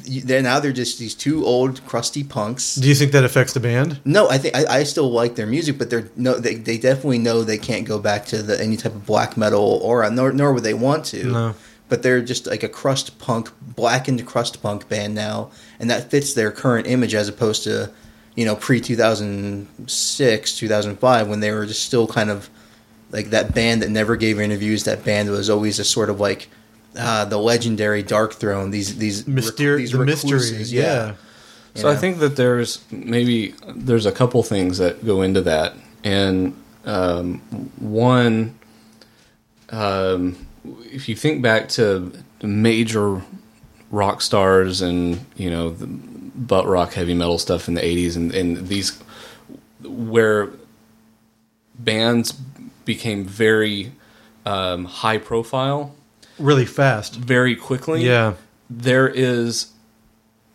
They're 0.07 0.43
now 0.43 0.61
they're 0.61 0.73
just 0.73 0.99
these 0.99 1.15
two 1.15 1.45
old 1.45 1.85
crusty 1.87 2.23
punks. 2.24 2.77
do 2.77 2.89
you 2.89 2.95
think 2.95 3.12
that 3.12 3.24
affects 3.24 3.53
the 3.53 3.61
band 3.61 4.01
No, 4.05 4.28
I 4.31 4.39
think 4.39 4.57
I, 4.57 4.78
I 4.78 4.83
still 4.85 5.11
like 5.11 5.35
their 5.35 5.47
music, 5.47 5.78
but 5.78 5.91
they're 5.91 6.09
no, 6.16 6.35
they, 6.39 6.55
they 6.55 6.78
definitely 6.78 7.19
know 7.19 7.43
they 7.43 7.59
can't 7.59 7.87
go 7.87 7.99
back 7.99 8.27
to 8.27 8.43
the, 8.43 8.61
any 8.61 8.77
type 8.77 8.95
of 8.95 9.05
black 9.07 9.37
metal 9.37 9.81
or 9.83 10.09
nor 10.11 10.33
nor 10.33 10.53
would 10.53 10.62
they 10.62 10.74
want 10.74 11.05
to. 11.07 11.24
No. 11.24 11.55
But 11.89 12.03
they're 12.03 12.20
just 12.20 12.47
like 12.47 12.62
a 12.65 12.69
crust 12.69 13.19
punk, 13.19 13.51
blackened 13.61 14.27
crust 14.27 14.61
punk 14.62 14.89
band 14.89 15.15
now, 15.15 15.51
and 15.78 15.89
that 15.91 16.11
fits 16.11 16.35
their 16.35 16.51
current 16.51 16.87
image 16.89 17.15
as 17.15 17.28
opposed 17.28 17.62
to, 17.65 17.93
you 18.35 18.45
know, 18.45 18.57
pre 18.57 18.81
two 18.81 18.97
thousand 18.97 19.69
six, 19.87 20.57
two 20.57 20.69
thousand 20.69 20.97
five, 20.99 21.28
when 21.28 21.41
they 21.41 21.53
were 21.53 21.66
just 21.66 21.85
still 21.85 22.07
kind 22.07 22.31
of 22.31 22.51
like 23.12 23.31
that 23.31 23.55
band 23.55 23.83
that 23.83 23.91
never 23.91 24.16
gave 24.16 24.41
interviews. 24.41 24.83
That 24.85 25.05
band 25.05 25.31
was 25.31 25.49
always 25.49 25.78
a 25.78 25.85
sort 25.85 26.11
of 26.11 26.19
like. 26.20 26.49
Uh, 26.97 27.24
the 27.27 27.39
legendary 27.39 28.02
Darkthrone. 28.02 28.70
These 28.70 28.97
these 28.97 29.24
Myster- 29.24 29.77
these 29.77 29.93
the 29.93 30.05
mysteries 30.05 30.73
yeah. 30.73 31.09
you 31.09 31.14
So 31.74 31.89
I 31.89 31.94
know? 31.94 31.98
think 32.01 32.18
that 32.20 32.36
there's 32.36 32.85
maybe 32.90 33.55
there's 33.68 34.06
a 34.06 34.12
couple 34.12 34.43
things 34.43 34.78
that 34.78 35.05
go 35.05 35.20
into 35.23 35.43
that, 35.43 35.74
and 36.05 36.55
um, 36.86 37.40
one, 37.78 38.59
um, 39.70 40.36
if 40.85 41.09
you 41.09 41.16
think 41.16 41.43
back 41.43 41.68
to 41.70 42.12
major 42.43 43.20
rock 43.90 44.23
stars 44.23 44.81
and 44.81 45.24
you 45.36 45.51
know 45.51 45.70
the 45.70 45.86
butt 45.86 46.66
rock 46.66 46.93
heavy 46.94 47.14
metal 47.14 47.39
stuff 47.39 47.68
in 47.68 47.74
the 47.74 47.81
'80s, 47.82 48.16
and, 48.16 48.35
and 48.35 48.68
these 48.68 48.98
where 49.82 50.51
bands 51.78 52.32
became 52.85 53.24
very 53.24 53.93
um, 54.47 54.85
high 54.85 55.18
profile 55.18 55.94
really 56.39 56.67
fast 56.67 57.17
very 57.17 57.57
quickly 57.57 58.05
yeah 58.05 58.35
there 58.69 59.09
is 59.09 59.73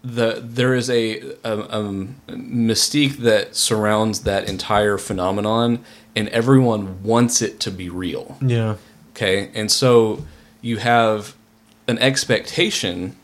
the 0.03 0.41
there 0.44 0.74
is 0.74 0.90
a, 0.90 1.20
a, 1.44 1.60
a 1.60 1.84
mystique 2.30 3.18
that 3.18 3.56
surrounds 3.56 4.22
that 4.22 4.49
entire 4.49 4.98
phenomenon, 4.98 5.84
and 6.16 6.28
everyone 6.30 7.03
wants 7.03 7.41
it 7.41 7.60
to 7.62 7.72
be 7.72 7.90
real. 7.90 8.38
yeah 8.41 8.76
Okay, 9.12 9.52
and 9.53 9.72
so 9.72 10.26
you 10.62 10.78
have 10.78 11.36
an 11.88 11.99
expectation. 11.99 13.16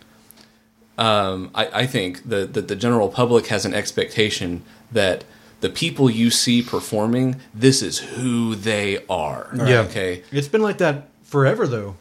Um, 0.97 1.49
I, 1.55 1.81
I 1.81 1.85
think 1.87 2.29
that 2.29 2.53
the, 2.53 2.61
the 2.61 2.75
general 2.75 3.09
public 3.09 3.47
has 3.47 3.65
an 3.65 3.73
expectation 3.73 4.63
that 4.91 5.23
the 5.61 5.69
people 5.69 6.09
you 6.09 6.29
see 6.29 6.61
performing, 6.61 7.37
this 7.53 7.81
is 7.81 7.99
who 7.99 8.55
they 8.55 9.03
are. 9.09 9.49
Yeah. 9.55 9.79
Okay. 9.81 10.23
It's 10.31 10.47
been 10.47 10.61
like 10.61 10.77
that 10.79 11.09
forever, 11.23 11.67
though. 11.67 11.95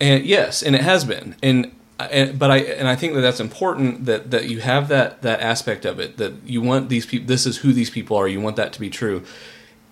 And 0.00 0.24
yes, 0.24 0.62
and 0.62 0.74
it 0.74 0.80
has 0.80 1.04
been, 1.04 1.36
and, 1.42 1.72
and 1.98 2.38
but 2.38 2.50
I 2.50 2.58
and 2.58 2.88
I 2.88 2.96
think 2.96 3.14
that 3.14 3.20
that's 3.20 3.40
important 3.40 4.06
that 4.06 4.30
that 4.30 4.48
you 4.48 4.60
have 4.60 4.88
that 4.88 5.20
that 5.22 5.40
aspect 5.40 5.84
of 5.84 6.00
it 6.00 6.16
that 6.16 6.32
you 6.46 6.62
want 6.62 6.88
these 6.88 7.04
people. 7.04 7.26
This 7.26 7.46
is 7.46 7.58
who 7.58 7.72
these 7.72 7.90
people 7.90 8.16
are. 8.16 8.26
You 8.26 8.40
want 8.40 8.56
that 8.56 8.72
to 8.72 8.80
be 8.80 8.88
true. 8.88 9.22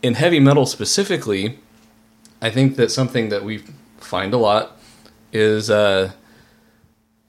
In 0.02 0.14
heavy 0.14 0.40
metal 0.40 0.64
specifically, 0.64 1.58
I 2.40 2.50
think 2.50 2.76
that 2.76 2.90
something 2.90 3.28
that 3.28 3.44
we 3.44 3.64
find 3.98 4.32
a 4.32 4.38
lot 4.38 4.78
is 5.32 5.68
uh, 5.68 6.12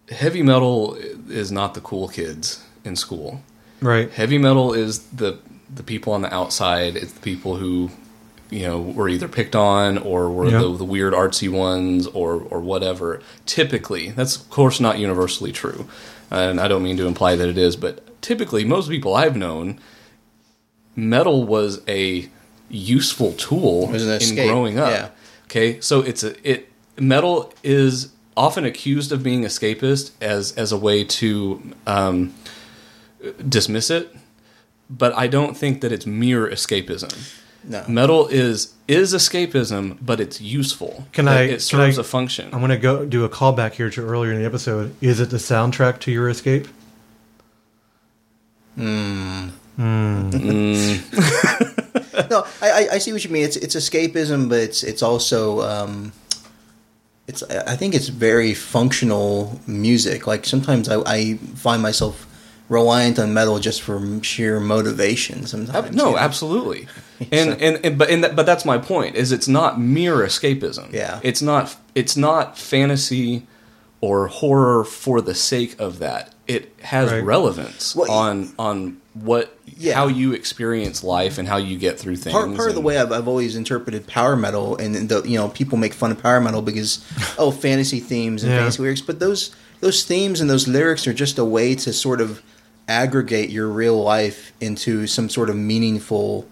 heavy 0.09 0.41
metal 0.41 0.95
is 1.27 1.51
not 1.51 1.73
the 1.73 1.81
cool 1.81 2.07
kids 2.07 2.63
in 2.85 2.95
school. 2.95 3.41
Right. 3.81 4.09
Heavy 4.11 4.37
metal 4.37 4.73
is 4.73 4.99
the 5.09 5.39
the 5.73 5.83
people 5.83 6.13
on 6.13 6.21
the 6.21 6.33
outside. 6.33 6.95
It's 6.95 7.13
the 7.13 7.19
people 7.19 7.57
who 7.57 7.91
you 8.49 8.63
know 8.67 8.79
were 8.81 9.07
either 9.09 9.27
picked 9.27 9.55
on 9.55 9.97
or 9.97 10.29
were 10.29 10.49
Yeah. 10.49 10.59
the, 10.59 10.77
the 10.77 10.85
weird 10.85 11.13
artsy 11.13 11.49
ones 11.49 12.07
or 12.07 12.33
or 12.35 12.59
whatever. 12.59 13.21
Typically, 13.45 14.09
that's 14.11 14.35
of 14.35 14.49
course 14.49 14.79
not 14.79 14.97
universally 14.99 15.51
true, 15.51 15.87
and 16.31 16.59
I 16.59 16.67
don't 16.67 16.83
mean 16.83 16.97
to 16.97 17.07
imply 17.07 17.35
that 17.35 17.47
it 17.47 17.57
is, 17.57 17.75
but 17.75 18.21
typically 18.21 18.65
most 18.65 18.89
people 18.89 19.15
I've 19.15 19.35
known, 19.37 19.79
metal 20.95 21.45
was 21.45 21.81
a 21.87 22.29
useful 22.69 23.33
tool 23.33 23.93
in 23.93 24.35
growing 24.35 24.77
up. 24.79 24.91
yeah. 24.91 25.09
Okay, 25.45 25.79
so 25.81 26.01
it's 26.01 26.23
a 26.23 26.35
it 26.49 26.69
metal 26.97 27.53
is 27.63 28.09
often 28.37 28.63
accused 28.65 29.11
of 29.11 29.23
being 29.23 29.41
escapist 29.43 30.11
as 30.21 30.51
as 30.53 30.71
a 30.71 30.77
way 30.77 31.03
to 31.03 31.61
um, 31.87 32.33
dismiss 33.47 33.89
it, 33.89 34.15
but 34.89 35.13
I 35.17 35.27
don't 35.27 35.57
think 35.57 35.81
that 35.81 35.91
it's 35.91 36.05
mere 36.05 36.47
escapism. 36.47 37.35
No. 37.69 37.83
Metal 37.87 38.27
is 38.27 38.73
is 38.87 39.13
escapism, 39.13 39.97
but 40.01 40.19
it's 40.19 40.41
useful. 40.41 41.05
Can 41.13 41.27
It- 41.27 41.31
I- 41.31 41.41
It 41.43 41.49
can 41.49 41.59
serves 41.59 41.97
I- 41.99 42.01
a 42.01 42.03
function. 42.03 42.49
I'm 42.51 42.59
going 42.59 42.71
to 42.71 42.77
go 42.77 43.05
do 43.05 43.23
a 43.23 43.29
callback 43.29 43.73
here 43.73 43.91
to 43.91 44.01
earlier 44.03 44.31
in 44.33 44.39
the 44.39 44.45
episode. 44.45 44.95
Is 45.01 45.19
it 45.19 45.29
the 45.29 45.37
soundtrack 45.37 45.99
to 45.99 46.11
your 46.11 46.27
escape? 46.29 46.67
no, 48.77 49.51
I, 52.61 52.69
I- 52.71 52.87
I 52.93 52.97
see 52.97 53.11
what 53.13 53.23
you 53.23 53.29
mean. 53.29 53.43
It's 53.43 53.55
it's 53.57 53.75
escapism, 53.75 54.49
but 54.49 54.59
it's 54.59 54.83
it's 54.83 55.01
also 55.03 55.61
um, 55.61 56.11
it's 57.27 57.43
I 57.43 57.75
think 57.75 57.93
it's 57.95 58.07
very 58.09 58.53
functional 58.53 59.59
music. 59.67 60.27
Like 60.27 60.45
sometimes 60.45 60.89
I, 60.89 61.01
I 61.05 61.35
find 61.55 61.81
myself 61.81 62.25
reliant 62.69 63.19
on 63.19 63.33
metal 63.33 63.59
just 63.59 63.81
for 63.81 64.23
sheer 64.23 64.59
motivation. 64.59 65.45
Sometimes 65.45 65.95
no, 65.95 66.05
you 66.07 66.11
know? 66.13 66.17
absolutely. 66.17 66.87
And, 67.31 67.61
and 67.61 67.85
and 67.85 67.97
but 67.97 68.09
and 68.09 68.23
that, 68.23 68.35
but 68.35 68.45
that's 68.45 68.63
my 68.65 68.77
point. 68.77 69.15
Is 69.15 69.31
it's 69.31 69.47
not 69.47 69.79
mere 69.79 70.17
escapism. 70.17 70.93
Yeah. 70.93 71.19
It's 71.23 71.41
not 71.41 71.75
it's 71.95 72.15
not 72.15 72.57
fantasy 72.57 73.45
or 74.01 74.27
horror 74.27 74.85
for 74.85 75.19
the 75.21 75.35
sake 75.35 75.75
of 75.79 75.99
that. 75.99 76.33
It 76.47 76.73
has 76.81 77.11
Right. 77.11 77.23
relevance 77.23 77.95
Well, 77.95 78.09
on 78.09 78.53
on 78.57 78.97
what 79.13 79.57
Yeah. 79.65 79.95
how 79.95 80.07
you 80.07 80.31
experience 80.31 81.03
life 81.03 81.37
and 81.37 81.47
how 81.47 81.57
you 81.57 81.77
get 81.77 81.99
through 81.99 82.15
things. 82.15 82.31
Part, 82.33 82.55
part 82.55 82.69
of 82.69 82.75
the 82.75 82.81
way 82.81 82.97
I've, 82.97 83.11
I've 83.11 83.27
always 83.27 83.55
interpreted 83.57 84.07
power 84.07 84.37
metal, 84.37 84.77
and 84.77 85.09
the 85.09 85.21
you 85.27 85.37
know 85.37 85.49
people 85.49 85.77
make 85.77 85.93
fun 85.93 86.11
of 86.11 86.21
power 86.23 86.39
metal 86.39 86.61
because 86.61 87.03
oh 87.37 87.51
fantasy 87.51 87.99
themes 87.99 88.43
and 88.43 88.51
Yeah. 88.53 88.59
fantasy 88.59 88.81
lyrics, 88.83 89.01
but 89.01 89.19
those 89.19 89.51
those 89.81 90.03
themes 90.03 90.39
and 90.39 90.49
those 90.49 90.67
lyrics 90.69 91.05
are 91.05 91.13
just 91.13 91.37
a 91.37 91.43
way 91.45 91.75
to 91.75 91.91
sort 91.91 92.21
of 92.21 92.41
aggregate 92.87 93.49
your 93.49 93.67
real 93.67 94.01
life 94.01 94.51
into 94.61 95.05
some 95.07 95.29
sort 95.29 95.49
of 95.49 95.55
meaningful 95.55 96.47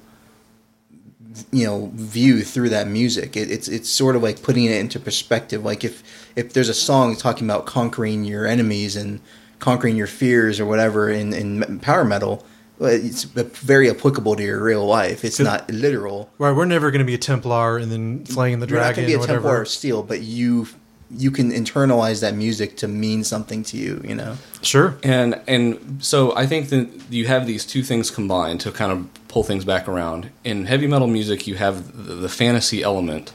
you 1.51 1.65
know 1.65 1.91
view 1.93 2.43
through 2.43 2.69
that 2.69 2.88
music. 2.88 3.35
It, 3.38 3.51
it's 3.51 3.68
it's 3.68 3.89
sort 3.89 4.15
of 4.15 4.23
like 4.23 4.41
putting 4.41 4.65
it 4.65 4.72
into 4.72 4.99
perspective. 4.99 5.64
Like 5.64 5.84
if 5.84 6.03
if 6.35 6.53
there's 6.53 6.69
a 6.69 6.73
song 6.73 7.15
talking 7.15 7.47
about 7.47 7.65
conquering 7.65 8.23
your 8.23 8.45
enemies 8.45 8.95
and 8.95 9.19
conquering 9.59 9.95
your 9.95 10.07
fears 10.07 10.59
or 10.59 10.65
whatever 10.65 11.09
in 11.09 11.34
in 11.34 11.80
power 11.80 12.03
metal, 12.03 12.45
it's 12.80 13.23
very 13.23 13.89
applicable 13.89 14.35
to 14.35 14.43
your 14.43 14.64
real 14.64 14.85
life. 14.85 15.26
It's 15.26 15.39
not 15.39 15.69
literal. 15.72 16.30
Right, 16.38 16.55
we're 16.55 16.65
never 16.65 16.91
going 16.91 16.99
to 16.99 17.05
be 17.05 17.15
a 17.15 17.19
Templar 17.19 17.77
and 17.77 17.91
then 17.91 18.26
slaying 18.26 18.59
the 18.59 18.68
You're 18.68 18.80
not 18.80 18.93
dragon 18.93 19.05
going 19.05 19.07
to 19.07 19.11
be 19.11 19.15
or 19.15 19.18
a 19.18 19.19
whatever. 19.19 19.39
Templar 19.39 19.61
of 19.61 19.68
Steel, 19.68 20.03
but 20.03 20.22
you 20.22 20.68
you 21.09 21.31
can 21.31 21.51
internalize 21.51 22.19
that 22.19 22.35
music 22.35 22.76
to 22.77 22.88
mean 22.88 23.23
something 23.23 23.64
to 23.64 23.77
you. 23.77 24.01
You 24.03 24.15
know. 24.15 24.38
Sure. 24.61 24.97
and 25.03 25.41
and 25.47 25.99
so 26.03 26.35
I 26.35 26.45
think 26.45 26.69
that 26.69 26.89
you 27.09 27.27
have 27.27 27.47
these 27.47 27.65
two 27.65 27.81
things 27.81 28.11
combined 28.11 28.61
to 28.61 28.72
kind 28.72 28.91
of 28.91 29.27
pull 29.38 29.43
things 29.43 29.65
back 29.65 29.88
around. 29.88 30.31
In 30.43 30.65
heavy 30.65 30.88
metal 30.88 31.05
music, 31.07 31.45
you 31.45 31.53
have 31.55 31.76
the, 32.07 32.15
the 32.15 32.30
fantasy 32.30 32.81
element 32.81 33.31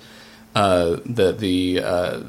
uh, 0.53 0.97
that 1.07 1.39
the 1.39 1.81
uh, 1.81 2.21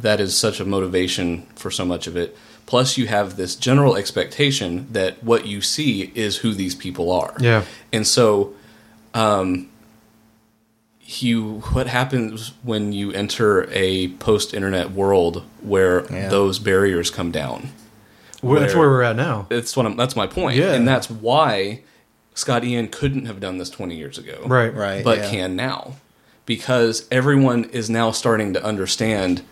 that 0.00 0.18
is 0.18 0.34
such 0.34 0.60
a 0.60 0.64
motivation 0.64 1.42
for 1.54 1.70
so 1.70 1.84
much 1.84 2.06
of 2.06 2.16
it. 2.16 2.34
Plus, 2.64 2.96
you 2.96 3.06
have 3.08 3.36
this 3.36 3.54
general 3.54 3.96
expectation 3.96 4.86
that 4.92 5.22
what 5.22 5.44
you 5.46 5.60
see 5.60 6.10
is 6.14 6.38
who 6.38 6.54
these 6.54 6.74
people 6.74 7.12
are. 7.12 7.34
Yeah. 7.38 7.64
and 7.92 8.06
so 8.06 8.54
um, 9.12 9.68
you 11.04 11.60
what 11.74 11.86
happens 11.86 12.52
when 12.62 12.92
you 12.94 13.12
enter 13.12 13.68
a 13.72 14.08
post-internet 14.08 14.92
world 14.92 15.42
where 15.60 16.06
Yeah. 16.10 16.28
those 16.30 16.58
barriers 16.58 17.10
come 17.10 17.30
down 17.30 17.68
Well, 18.42 18.58
that's 18.60 18.72
where- 18.74 18.88
where 18.88 18.90
we're 18.90 19.02
at 19.02 19.16
now. 19.16 19.44
that's 19.50 19.76
what 19.76 19.84
I'm, 19.84 19.96
that's 19.96 20.16
my 20.16 20.26
point. 20.26 20.56
Yeah. 20.56 20.72
and 20.72 20.88
that's 20.88 21.10
why 21.10 21.80
Scott 22.34 22.64
Ian 22.64 22.88
couldn't 22.88 23.26
have 23.26 23.40
done 23.40 23.58
this 23.58 23.70
20 23.70 23.96
years 23.96 24.18
ago, 24.18 24.42
Right. 24.46 24.72
Right. 24.74 25.04
But 25.04 25.18
yeah. 25.18 25.30
can 25.30 25.56
now 25.56 25.96
because 26.46 27.06
everyone 27.10 27.64
is 27.64 27.88
now 27.90 28.10
starting 28.10 28.52
to 28.54 28.64
understand 28.64 29.42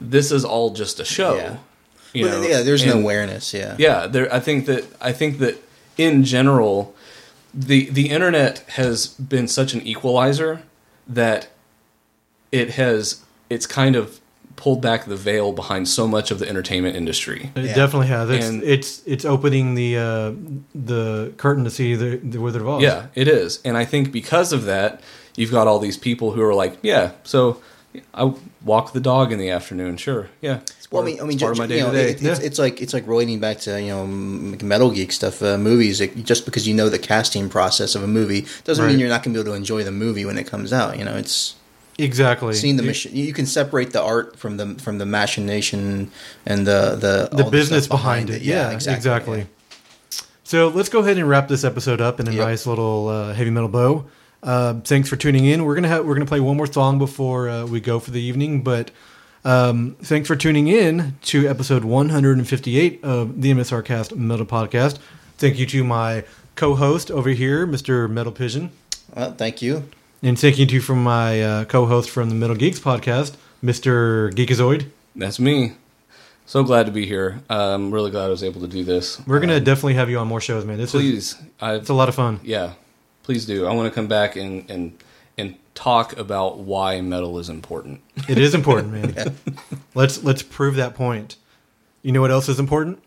this 0.00 0.30
is 0.30 0.44
all 0.44 0.70
just 0.70 1.00
a 1.00 1.04
show. 1.04 1.36
Yeah. 1.36 1.56
You 2.12 2.26
Well, 2.26 2.40
know? 2.42 2.48
yeah. 2.48 2.62
There's 2.62 2.84
no 2.86 2.92
And- 2.92 3.02
awareness. 3.02 3.52
Yeah. 3.52 3.74
yeah, 3.78 4.06
there. 4.06 4.32
I 4.32 4.40
think 4.40 4.66
that 4.66 4.84
I 5.00 5.12
think 5.12 5.38
that 5.38 5.62
in 5.98 6.24
general, 6.24 6.94
the 7.52 7.88
the 7.90 8.10
internet 8.10 8.58
has 8.68 9.06
been 9.08 9.48
such 9.48 9.74
an 9.74 9.82
equalizer 9.86 10.62
that 11.08 11.48
it 12.52 12.70
has 12.72 13.22
it's 13.50 13.66
kind 13.66 13.96
of 13.96 14.20
pulled 14.56 14.80
back 14.80 15.04
the 15.04 15.16
veil 15.16 15.52
behind 15.52 15.86
so 15.88 16.08
much 16.08 16.30
of 16.30 16.38
the 16.38 16.48
entertainment 16.48 16.96
industry. 16.96 17.50
It 17.54 17.64
Yeah. 17.66 17.74
definitely 17.74 18.08
has. 18.08 18.30
It's, 18.30 18.46
And- 18.46 18.62
it's 18.62 19.02
it's 19.06 19.24
opening 19.24 19.74
the 19.74 19.96
uh, 19.98 20.32
the 20.74 21.32
curtain 21.36 21.64
to 21.64 21.70
see 21.70 21.94
the, 21.94 22.16
the 22.16 22.40
Wizard 22.40 22.62
of 22.62 22.68
Oz. 22.68 22.82
Yeah, 22.82 23.06
it 23.14 23.28
is, 23.28 23.60
and 23.64 23.76
I 23.76 23.84
think 23.84 24.12
because 24.12 24.52
of 24.52 24.64
that, 24.64 25.00
you've 25.36 25.50
got 25.50 25.66
all 25.66 25.78
these 25.78 25.98
people 25.98 26.32
who 26.32 26.42
are 26.42 26.54
like, 26.54 26.78
yeah, 26.82 27.12
so 27.24 27.60
I 28.14 28.32
walk 28.64 28.92
the 28.92 29.00
dog 29.00 29.32
in 29.32 29.38
the 29.38 29.50
afternoon. 29.50 29.96
Sure, 29.96 30.28
yeah. 30.40 30.60
Well, 30.90 31.02
I 31.02 31.06
mean, 31.06 31.18
I 31.20 31.22
mean, 31.24 31.32
it's 31.32 31.42
part 31.42 31.52
of 31.52 31.56
ju- 31.56 31.62
my 31.68 31.74
you 31.74 31.82
know, 31.82 31.92
it- 31.94 32.22
it's, 32.22 32.38
it's 32.40 32.58
like 32.58 32.80
it's 32.80 32.94
like 32.94 33.06
relating 33.08 33.40
back 33.40 33.58
to 33.60 33.80
you 33.80 33.88
know 33.88 34.06
Metal 34.06 34.90
Geek 34.90 35.12
stuff, 35.12 35.42
uh, 35.42 35.58
movies. 35.58 36.00
Like, 36.00 36.14
just 36.24 36.44
because 36.44 36.66
you 36.68 36.74
know 36.74 36.88
the 36.88 36.98
casting 36.98 37.48
process 37.48 37.94
of 37.94 38.02
a 38.02 38.06
movie 38.06 38.46
doesn't 38.64 38.84
Right. 38.84 38.90
mean 38.92 39.00
you're 39.00 39.08
not 39.08 39.22
going 39.22 39.34
to 39.34 39.38
be 39.38 39.42
able 39.42 39.52
to 39.52 39.56
enjoy 39.56 39.82
the 39.84 39.90
movie 39.90 40.24
when 40.24 40.38
it 40.38 40.46
comes 40.46 40.72
out. 40.72 40.98
You 40.98 41.04
know, 41.04 41.16
it's 41.16 41.54
exactly. 41.98 42.54
seeing 42.54 42.76
the 42.76 42.82
machine. 42.82 43.14
You 43.14 43.32
can 43.32 43.46
separate 43.46 43.92
the 43.92 44.02
art 44.02 44.38
from 44.38 44.56
the 44.56 44.74
from 44.76 44.98
the 44.98 45.06
machination 45.06 46.10
and 46.44 46.66
the 46.66 46.96
the 47.30 47.36
the 47.44 47.50
business 47.50 47.84
stuff 47.84 47.98
behind, 48.00 48.30
it. 48.30 48.42
Yeah, 48.42 48.70
exactly. 48.70 48.94
exactly. 48.96 49.38
yeah. 49.38 49.44
So 50.44 50.68
let's 50.68 50.88
go 50.88 51.00
ahead 51.00 51.18
and 51.18 51.28
wrap 51.28 51.48
this 51.48 51.64
episode 51.64 52.00
up 52.00 52.20
in 52.20 52.28
a 52.28 52.32
Yep. 52.32 52.46
nice 52.46 52.66
little 52.66 53.08
uh, 53.08 53.34
heavy 53.34 53.50
metal 53.50 53.68
bow. 53.68 54.04
Uh, 54.42 54.74
thanks 54.84 55.08
for 55.08 55.16
tuning 55.16 55.44
in. 55.44 55.64
We're 55.64 55.74
gonna 55.74 55.88
have 55.88 56.04
we're 56.06 56.14
gonna 56.14 56.26
play 56.26 56.40
one 56.40 56.56
more 56.56 56.66
song 56.70 56.98
before 56.98 57.48
uh, 57.48 57.66
we 57.66 57.80
go 57.80 57.98
for 57.98 58.12
the 58.12 58.20
evening, 58.20 58.62
but 58.62 58.90
um, 59.44 59.96
thanks 60.02 60.28
for 60.28 60.36
tuning 60.36 60.68
in 60.68 61.16
to 61.22 61.48
episode 61.48 61.84
158 61.84 63.02
of 63.02 63.40
the 63.42 63.52
MSR 63.52 63.84
Cast 63.84 64.14
Metal 64.14 64.46
Podcast. 64.46 64.98
Thank 65.38 65.58
you 65.58 65.66
to 65.66 65.82
my 65.84 66.24
co-host 66.54 67.10
over 67.10 67.30
here, 67.30 67.66
Mr. 67.66 68.08
Metal 68.08 68.32
Pigeon, 68.32 68.70
Well, 69.14 69.32
thank 69.32 69.60
you. 69.62 69.84
And 70.22 70.38
thank 70.38 70.58
you 70.58 70.66
to 70.66 70.80
from 70.80 71.02
my 71.02 71.42
uh, 71.42 71.64
co-host 71.64 72.10
from 72.10 72.28
the 72.28 72.34
Metal 72.34 72.56
Geeks 72.56 72.78
podcast, 72.80 73.36
Mr. 73.62 74.30
Geekazoid. 74.32 74.86
That's 75.14 75.38
me. 75.38 75.72
So 76.46 76.62
glad 76.62 76.86
to 76.86 76.92
be 76.92 77.06
here. 77.06 77.40
I'm 77.50 77.92
really 77.92 78.10
glad 78.10 78.26
I 78.26 78.28
was 78.28 78.44
able 78.44 78.60
to 78.60 78.68
do 78.68 78.84
this. 78.84 79.20
We're 79.26 79.40
gonna 79.40 79.60
definitely 79.60 79.94
have 79.94 80.08
you 80.08 80.18
on 80.18 80.28
more 80.28 80.40
shows, 80.40 80.64
man. 80.64 80.78
This 80.78 80.92
Please, 80.92 81.36
I 81.60 81.74
it's 81.74 81.88
a 81.88 81.94
lot 81.94 82.08
of 82.08 82.14
fun. 82.14 82.40
yeah, 82.44 82.74
please 83.24 83.46
do. 83.46 83.66
I 83.66 83.72
want 83.72 83.88
to 83.92 83.94
come 83.94 84.06
back 84.06 84.36
and 84.36 84.68
and 84.70 84.96
and 85.36 85.56
talk 85.74 86.16
about 86.16 86.58
why 86.58 87.00
metal 87.00 87.38
is 87.38 87.48
important. 87.48 88.00
It 88.28 88.38
is 88.38 88.54
important, 88.54 88.92
man. 88.92 89.36
Let's 89.94 90.22
let's 90.22 90.42
prove 90.42 90.76
that 90.76 90.94
point. 90.94 91.36
You 92.02 92.12
know 92.12 92.20
what 92.20 92.30
else 92.30 92.48
is 92.48 92.60
important? 92.60 93.02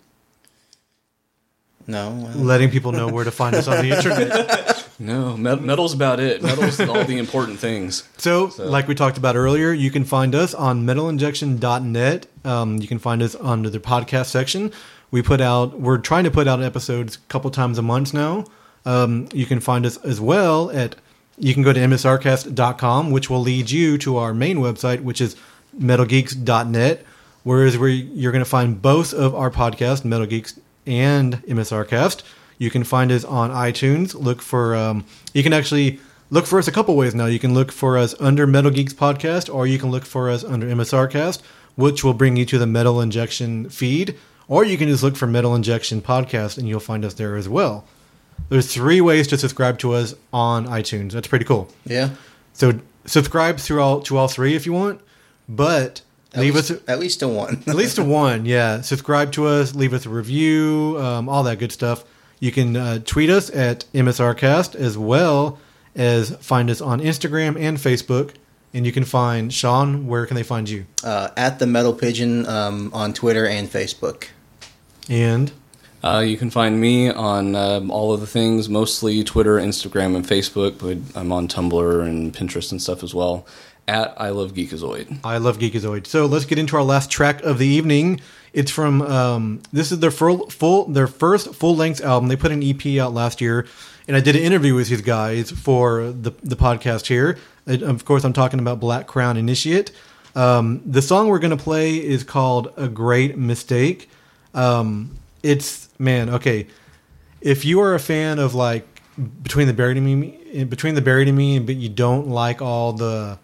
No, 1.88 2.30
Letting 2.36 2.70
people 2.70 2.92
know 2.92 3.08
where 3.08 3.24
to 3.24 3.32
find 3.32 3.56
us 3.56 3.68
on 3.68 3.84
the 3.84 3.96
internet. 3.96 4.76
No, 5.00 5.38
met- 5.38 5.62
metal's 5.62 5.94
about 5.94 6.20
it. 6.20 6.44
Metal's 6.44 6.80
all 6.82 7.06
the 7.06 7.18
important 7.18 7.60
things. 7.60 8.08
So, 8.18 8.52
like 8.58 8.88
we 8.88 8.96
talked 8.96 9.18
about 9.18 9.38
earlier, 9.38 9.72
you 9.72 9.92
can 9.92 10.04
find 10.04 10.36
us 10.36 10.54
on 10.54 10.86
metalinjection.net. 10.86 12.28
Um, 12.44 12.78
you 12.78 12.88
can 12.88 13.00
find 13.00 13.24
us 13.24 13.36
under 13.36 13.70
the 13.70 13.80
podcast 13.80 14.26
section. 14.26 14.72
We 15.10 15.22
put 15.22 15.40
out, 15.42 15.80
we're 15.80 15.98
trying 15.98 16.26
to 16.26 16.32
put 16.32 16.48
out 16.48 16.62
episodes 16.62 17.16
a 17.16 17.20
couple 17.30 17.50
times 17.50 17.78
a 17.78 17.82
month 17.82 18.14
now. 18.14 18.46
Um, 18.86 19.28
you 19.34 19.46
can 19.46 19.60
find 19.60 19.86
us 19.86 19.98
as 19.98 20.20
well 20.22 20.70
at, 20.72 20.96
you 21.38 21.54
can 21.54 21.64
go 21.64 21.72
to 21.72 21.80
msrcast.com, 21.80 23.12
which 23.12 23.30
will 23.30 23.42
lead 23.42 23.72
you 23.72 23.98
to 24.00 24.18
our 24.18 24.34
main 24.34 24.58
website, 24.58 25.02
which 25.02 25.22
is 25.22 25.36
metalgeeks.net, 25.80 27.06
whereas 27.44 27.78
where 27.78 27.90
you're 27.90 28.32
going 28.32 28.44
to 28.44 28.50
find 28.50 28.82
both 28.82 29.14
of 29.14 29.34
our 29.34 29.50
podcasts, 29.50 30.04
Metal 30.04 30.26
Geeks 30.26 30.60
and 30.86 31.42
MSRcast. 31.44 32.24
You 32.60 32.70
can 32.70 32.84
find 32.84 33.12
us 33.12 33.24
on 33.26 33.50
iTunes. 33.50 34.14
Look 34.14 34.42
for, 34.44 34.76
um, 34.76 35.06
you 35.34 35.42
can 35.42 35.54
actually 35.54 36.00
look 36.30 36.46
for 36.46 36.60
us 36.60 36.68
a 36.68 36.72
couple 36.72 36.96
ways 36.96 37.16
now. 37.16 37.26
You 37.26 37.40
can 37.40 37.56
look 37.56 37.72
for 37.72 37.98
us 37.98 38.14
under 38.20 38.46
Metal 38.46 38.70
Geeks 38.70 38.94
Podcast, 38.94 39.52
or 39.54 39.66
you 39.66 39.80
can 39.80 39.90
look 39.90 40.06
for 40.06 40.30
us 40.30 40.44
under 40.44 40.68
MSRcast, 40.68 41.42
which 41.76 42.04
will 42.04 42.14
bring 42.14 42.36
you 42.38 42.46
to 42.46 42.58
the 42.60 42.68
Metal 42.68 43.02
Injection 43.02 43.70
feed, 43.70 44.16
or 44.48 44.64
you 44.64 44.78
can 44.78 44.88
just 44.90 45.02
look 45.02 45.16
for 45.16 45.26
Metal 45.26 45.56
Injection 45.56 46.02
Podcast, 46.02 46.58
and 46.60 46.68
you'll 46.68 46.80
find 46.80 47.04
us 47.04 47.16
there 47.16 47.36
as 47.36 47.50
well. 47.50 47.86
There's 48.50 48.72
three 48.72 49.02
ways 49.02 49.28
to 49.30 49.38
subscribe 49.38 49.80
to 49.80 49.94
us 49.94 50.14
on 50.32 50.66
iTunes. 50.68 51.12
That's 51.14 51.28
pretty 51.28 51.46
cool. 51.46 51.70
yeah. 51.86 52.10
So 52.54 52.74
subscribe 53.06 53.58
through 53.58 53.82
all 53.82 54.02
to 54.02 54.18
all 54.18 54.28
three 54.28 54.54
if 54.56 54.66
you 54.66 54.74
want, 54.74 55.00
but 55.48 56.02
At 56.34 56.42
leave 56.42 56.56
least, 56.56 56.72
us 56.72 56.82
at 56.88 57.00
least 57.00 57.20
to 57.22 57.28
one. 57.30 57.64
at 57.68 57.76
least 57.76 57.96
to 57.96 58.04
one. 58.22 58.46
Yeah, 58.46 58.82
subscribe 58.82 59.32
to 59.34 59.46
us, 59.48 59.74
leave 59.76 59.94
us 59.94 60.06
a 60.06 60.10
review, 60.10 60.98
um, 61.00 61.30
all 61.30 61.44
that 61.44 61.58
good 61.60 61.72
stuff. 61.72 62.04
You 62.40 62.52
can 62.52 62.76
uh, 62.76 63.00
tweet 63.06 63.30
us 63.30 63.50
at 63.54 63.86
MSRcast 63.94 64.76
as 64.76 64.98
well 64.98 65.60
as 65.96 66.36
find 66.38 66.70
us 66.70 66.82
on 66.82 67.00
Instagram 67.02 67.60
and 67.60 67.78
Facebook. 67.78 68.36
And 68.74 68.86
you 68.86 68.92
can 68.92 69.04
find 69.04 69.52
Sean. 69.52 70.06
Where 70.08 70.26
can 70.28 70.36
they 70.36 70.44
find 70.44 70.70
you? 70.70 70.86
uh, 71.04 71.30
at 71.36 71.58
the 71.60 71.66
Metal 71.66 71.94
Pigeon 71.94 72.46
um, 72.46 72.92
on 72.94 73.14
Twitter 73.14 73.46
and 73.48 73.68
Facebook. 73.68 74.28
And 75.10 75.52
Uh, 76.02 76.20
you 76.20 76.38
can 76.38 76.50
find 76.50 76.80
me 76.80 77.10
on 77.10 77.56
um, 77.56 77.92
all 77.92 78.14
of 78.14 78.22
the 78.22 78.28
things, 78.28 78.70
mostly 78.70 79.22
Twitter, 79.24 79.58
Instagram, 79.58 80.16
and 80.16 80.26
Facebook, 80.26 80.78
but 80.80 81.20
I'm 81.20 81.32
on 81.34 81.48
Tumblr 81.50 82.08
and 82.08 82.34
Pinterest 82.34 82.72
and 82.72 82.82
stuff 82.82 83.04
as 83.04 83.14
well. 83.14 83.46
At 83.90 84.14
I 84.22 84.30
Love 84.30 84.54
Geekazoid. 84.54 85.18
I 85.24 85.40
love 85.40 85.58
Geekazoid. 85.58 86.06
So 86.06 86.28
let's 86.28 86.46
get 86.46 86.60
into 86.60 86.78
our 86.78 86.84
last 86.84 87.10
track 87.10 87.42
of 87.42 87.58
the 87.58 87.66
evening. 87.66 88.22
It's 88.54 88.70
from 88.70 89.02
um, 89.02 89.64
this 89.74 89.92
is 89.92 89.98
their 89.98 90.12
full, 90.12 90.48
full 90.52 90.86
their 90.86 91.08
first 91.08 91.56
full 91.56 91.76
length 91.76 92.00
album. 92.00 92.30
They 92.30 92.36
put 92.36 92.52
an 92.52 92.62
EP 92.62 93.00
out 93.02 93.16
last 93.16 93.42
year, 93.42 93.66
and 94.08 94.16
I 94.16 94.20
did 94.20 94.36
an 94.36 94.44
interview 94.44 94.76
with 94.76 94.90
these 94.90 95.02
guys 95.02 95.50
for 95.50 96.12
the 96.12 96.30
the 96.44 96.56
podcast 96.56 97.08
here. 97.08 97.40
And 97.66 97.82
of 97.82 98.06
course, 98.06 98.24
I'm 98.24 98.32
talking 98.32 98.60
about 98.60 98.80
Black 98.80 99.08
Crown 99.08 99.38
Initiate. 99.38 99.92
Um, 100.36 100.84
the 100.86 101.02
song 101.02 101.28
we're 101.28 101.40
to 101.40 101.58
play 101.58 101.96
is 101.96 102.24
called 102.24 102.72
"A 102.78 102.88
Great 102.88 103.40
Mistake." 103.40 104.08
Um, 104.54 105.18
it's 105.42 105.90
man, 105.98 106.30
okay. 106.30 106.68
If 107.42 107.66
you 107.66 107.82
are 107.82 107.96
a 107.96 108.00
fan 108.00 108.38
of 108.38 108.54
like 108.54 108.86
between 109.42 109.66
the 109.66 109.74
buried 109.74 109.98
and 109.98 110.06
me, 110.06 110.64
between 110.66 110.94
the 110.94 111.02
buried 111.02 111.28
and 111.28 111.36
me, 111.36 111.58
but 111.58 111.76
you 111.76 111.90
don't 111.90 112.28
like 112.28 112.62
all 112.62 112.94
the 112.94 113.40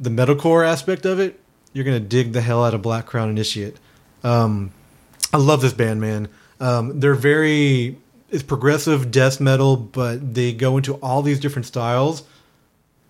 the 0.00 0.10
metalcore 0.10 0.66
aspect 0.66 1.04
of 1.04 1.20
it, 1.20 1.38
you're 1.72 1.84
gonna 1.84 2.00
dig 2.00 2.32
the 2.32 2.40
hell 2.40 2.64
out 2.64 2.74
of 2.74 2.82
Black 2.82 3.06
Crown 3.06 3.28
Initiate. 3.28 3.76
Um, 4.24 4.72
I 5.32 5.36
love 5.36 5.60
this 5.60 5.72
band, 5.72 6.00
man. 6.00 6.28
Um, 6.58 6.98
they're 7.00 7.14
very 7.14 7.96
it's 8.30 8.42
progressive 8.42 9.10
death 9.10 9.40
metal, 9.40 9.76
but 9.76 10.34
they 10.34 10.52
go 10.52 10.76
into 10.76 10.94
all 10.94 11.22
these 11.22 11.40
different 11.40 11.66
styles, 11.66 12.22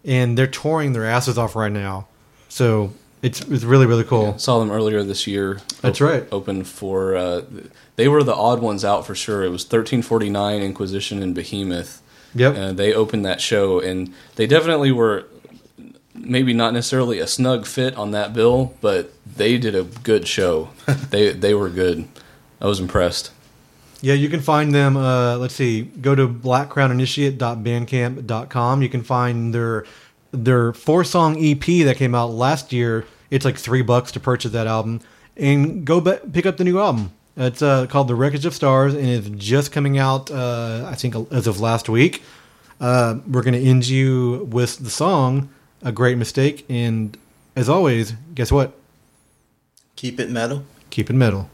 and 0.05 0.37
they're 0.37 0.47
touring 0.47 0.93
their 0.93 1.05
asses 1.05 1.39
off 1.39 1.55
right 1.55 1.73
now. 1.73 2.07
So 2.49 2.93
it's 3.23 3.41
it's 3.43 3.65
really 3.65 3.87
really 3.87 4.05
cool. 4.05 4.39
Saw 4.39 4.59
them 4.59 4.71
earlier 4.71 5.03
this 5.03 5.27
year. 5.27 5.61
That's 5.81 6.01
Op- 6.01 6.09
right. 6.09 6.27
Open 6.33 6.65
for. 6.65 7.17
Uh, 7.17 7.43
they 7.97 8.09
were 8.09 8.23
the 8.23 8.35
odd 8.35 8.61
ones 8.61 8.85
out 8.85 9.07
for 9.07 9.15
sure. 9.15 9.45
It 9.45 9.51
was 9.51 9.63
1349, 9.63 10.63
Inquisition, 10.63 11.23
and 11.23 11.35
Behemoth. 11.35 12.01
Yep. 12.35 12.57
And 12.57 12.79
they 12.79 12.95
opened 12.95 13.25
that 13.27 13.41
show, 13.41 13.81
and 13.81 14.15
they 14.37 14.47
definitely 14.47 14.93
were 14.93 15.27
maybe 16.21 16.53
not 16.53 16.73
necessarily 16.73 17.19
a 17.19 17.27
snug 17.27 17.67
fit 17.67 17.97
on 17.97 18.13
that 18.13 18.33
bill, 18.33 18.75
but 18.81 19.13
they 19.27 19.59
did 19.59 19.75
a 19.75 19.83
good 19.85 20.29
show. 20.29 20.71
they 21.11 21.33
they 21.33 21.55
were 21.55 21.69
good. 21.69 22.09
I 22.61 22.67
was 22.67 22.81
impressed. 22.81 23.31
Yeah, 24.03 24.15
you 24.15 24.29
can 24.29 24.41
find 24.41 24.75
them. 24.75 24.97
Uh, 24.97 25.37
let's 25.37 25.55
see. 25.55 25.83
Go 25.83 26.15
to 26.15 26.27
blackcrowninitiate.bandcamp.com. 26.27 28.83
You 28.83 28.89
can 28.89 29.03
find 29.03 29.55
their 29.55 29.85
their 30.33 30.73
four 30.73 31.05
song 31.05 31.37
EP 31.39 31.85
that 31.85 31.97
came 31.97 32.15
out 32.15 32.31
last 32.31 32.73
year. 32.73 33.05
It's 33.31 33.45
like 33.45 33.59
three 33.59 33.83
bucks 33.83 34.11
to 34.13 34.21
purchase 34.21 34.53
that 34.53 34.67
album, 34.67 35.03
and 35.37 35.85
go 35.85 36.01
be- 36.01 36.17
pick 36.33 36.47
up 36.47 36.57
the 36.57 36.65
new 36.65 36.81
album. 36.81 37.13
It's 37.37 37.61
uh, 37.63 37.87
called 37.87 38.09
The 38.09 38.15
Wreckage 38.15 38.47
of 38.47 38.55
Stars, 38.55 38.95
and 38.95 39.07
it's 39.07 39.29
just 39.29 39.73
coming 39.73 39.99
out. 39.99 40.31
Uh, 40.31 40.87
I 40.89 40.95
think 40.95 41.15
as 41.33 41.47
of 41.47 41.61
last 41.61 41.89
week. 41.89 42.23
Uh, 42.81 43.19
we're 43.29 43.43
going 43.43 43.53
to 43.53 43.61
end 43.61 43.87
you 43.87 44.49
with 44.51 44.79
the 44.79 44.89
song 44.89 45.51
"A 45.83 45.93
Great 45.93 46.19
Mistake," 46.19 46.65
and 46.69 47.17
as 47.57 47.69
always, 47.69 48.15
guess 48.35 48.53
what? 48.53 48.75
Keep 49.97 50.21
it 50.21 50.31
metal. 50.31 50.65
Keep 50.91 51.11
it 51.11 51.15
metal. 51.15 51.51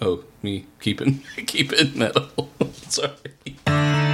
Oh, 0.00 0.24
me 0.42 0.66
keeping 0.80 1.22
keep 1.46 1.72
it 1.72 1.96
metal. 1.96 2.50
Sorry. 2.88 4.04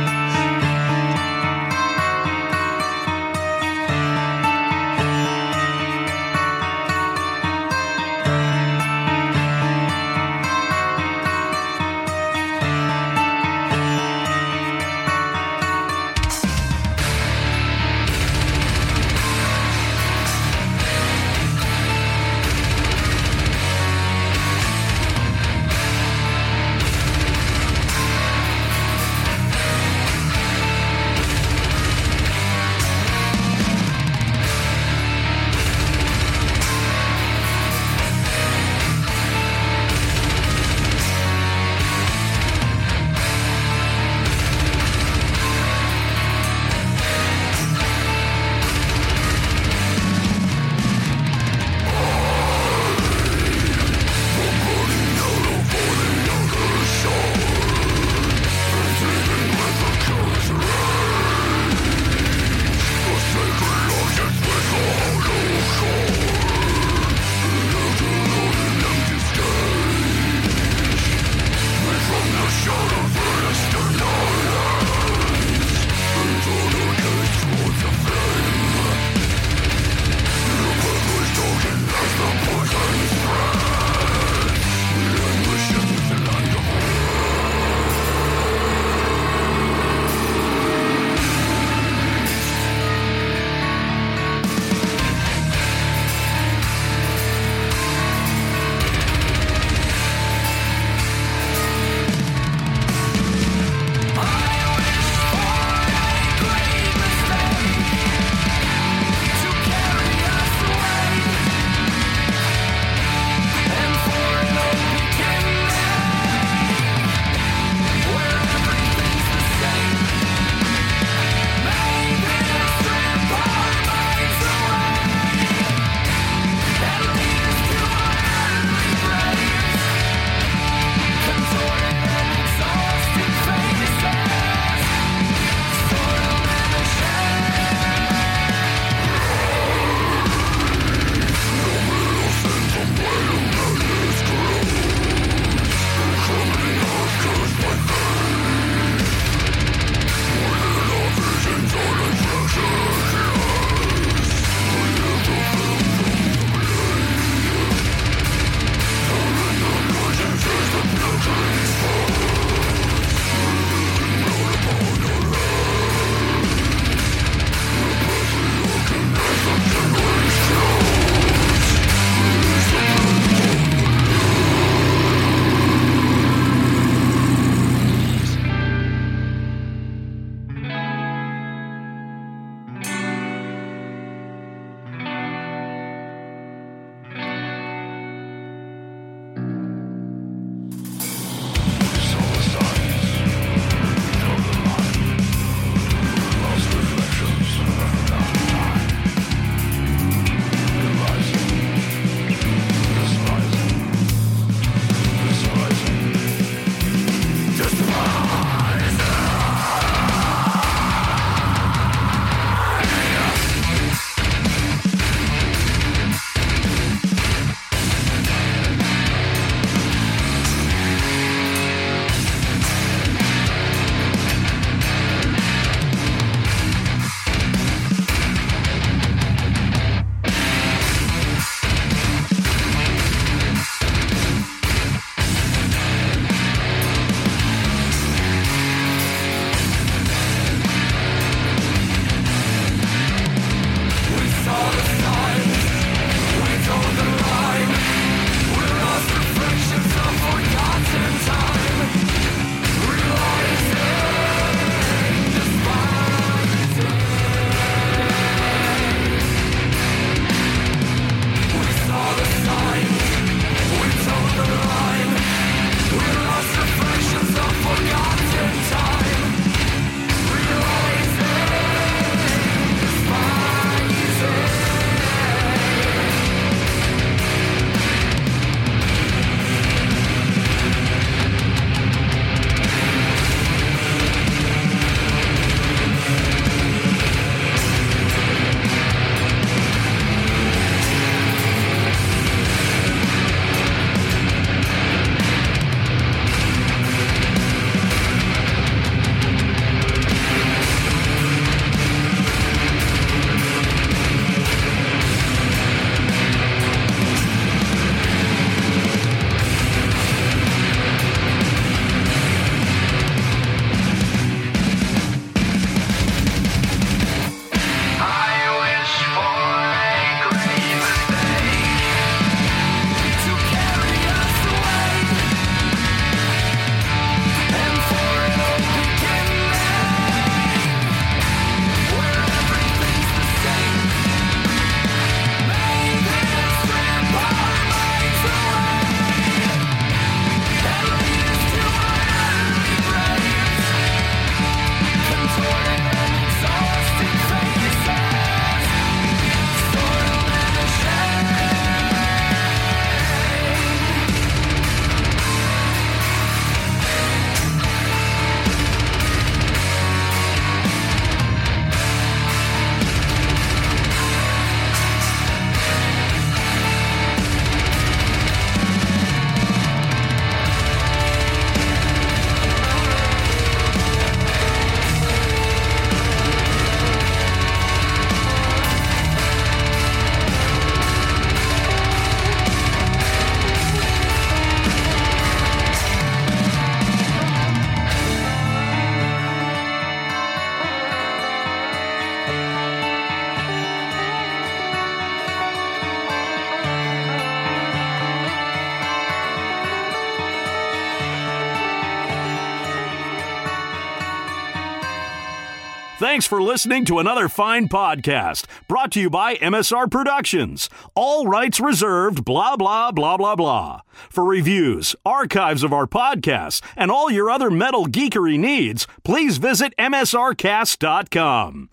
Thanks 406.12 406.26
for 406.26 406.42
listening 406.42 406.84
to 406.84 406.98
another 406.98 407.26
fine 407.26 407.70
podcast 407.70 408.44
brought 408.68 408.92
to 408.92 409.00
you 409.00 409.08
by 409.08 409.36
MSR 409.36 409.90
Productions. 409.90 410.68
All 410.94 411.26
rights 411.26 411.58
reserved, 411.58 412.22
blah, 412.22 412.54
blah, 412.54 412.92
blah, 412.92 413.16
blah, 413.16 413.34
blah. 413.34 413.80
For 414.10 414.22
reviews, 414.22 414.94
archives 415.06 415.62
of 415.64 415.72
our 415.72 415.86
podcasts, 415.86 416.60
and 416.76 416.90
all 416.90 417.10
your 417.10 417.30
other 417.30 417.50
metal 417.50 417.86
geekery 417.86 418.38
needs, 418.38 418.86
please 419.04 419.38
visit 419.38 419.72
MSRcast.com. 419.78 421.70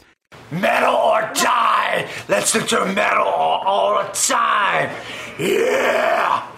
Metal 0.52 0.96
or 0.96 1.22
die! 1.34 2.10
Let's 2.30 2.54
do 2.54 2.86
metal 2.94 3.28
all 3.28 4.02
the 4.02 4.10
time! 4.14 4.90
Yeah! 5.38 6.48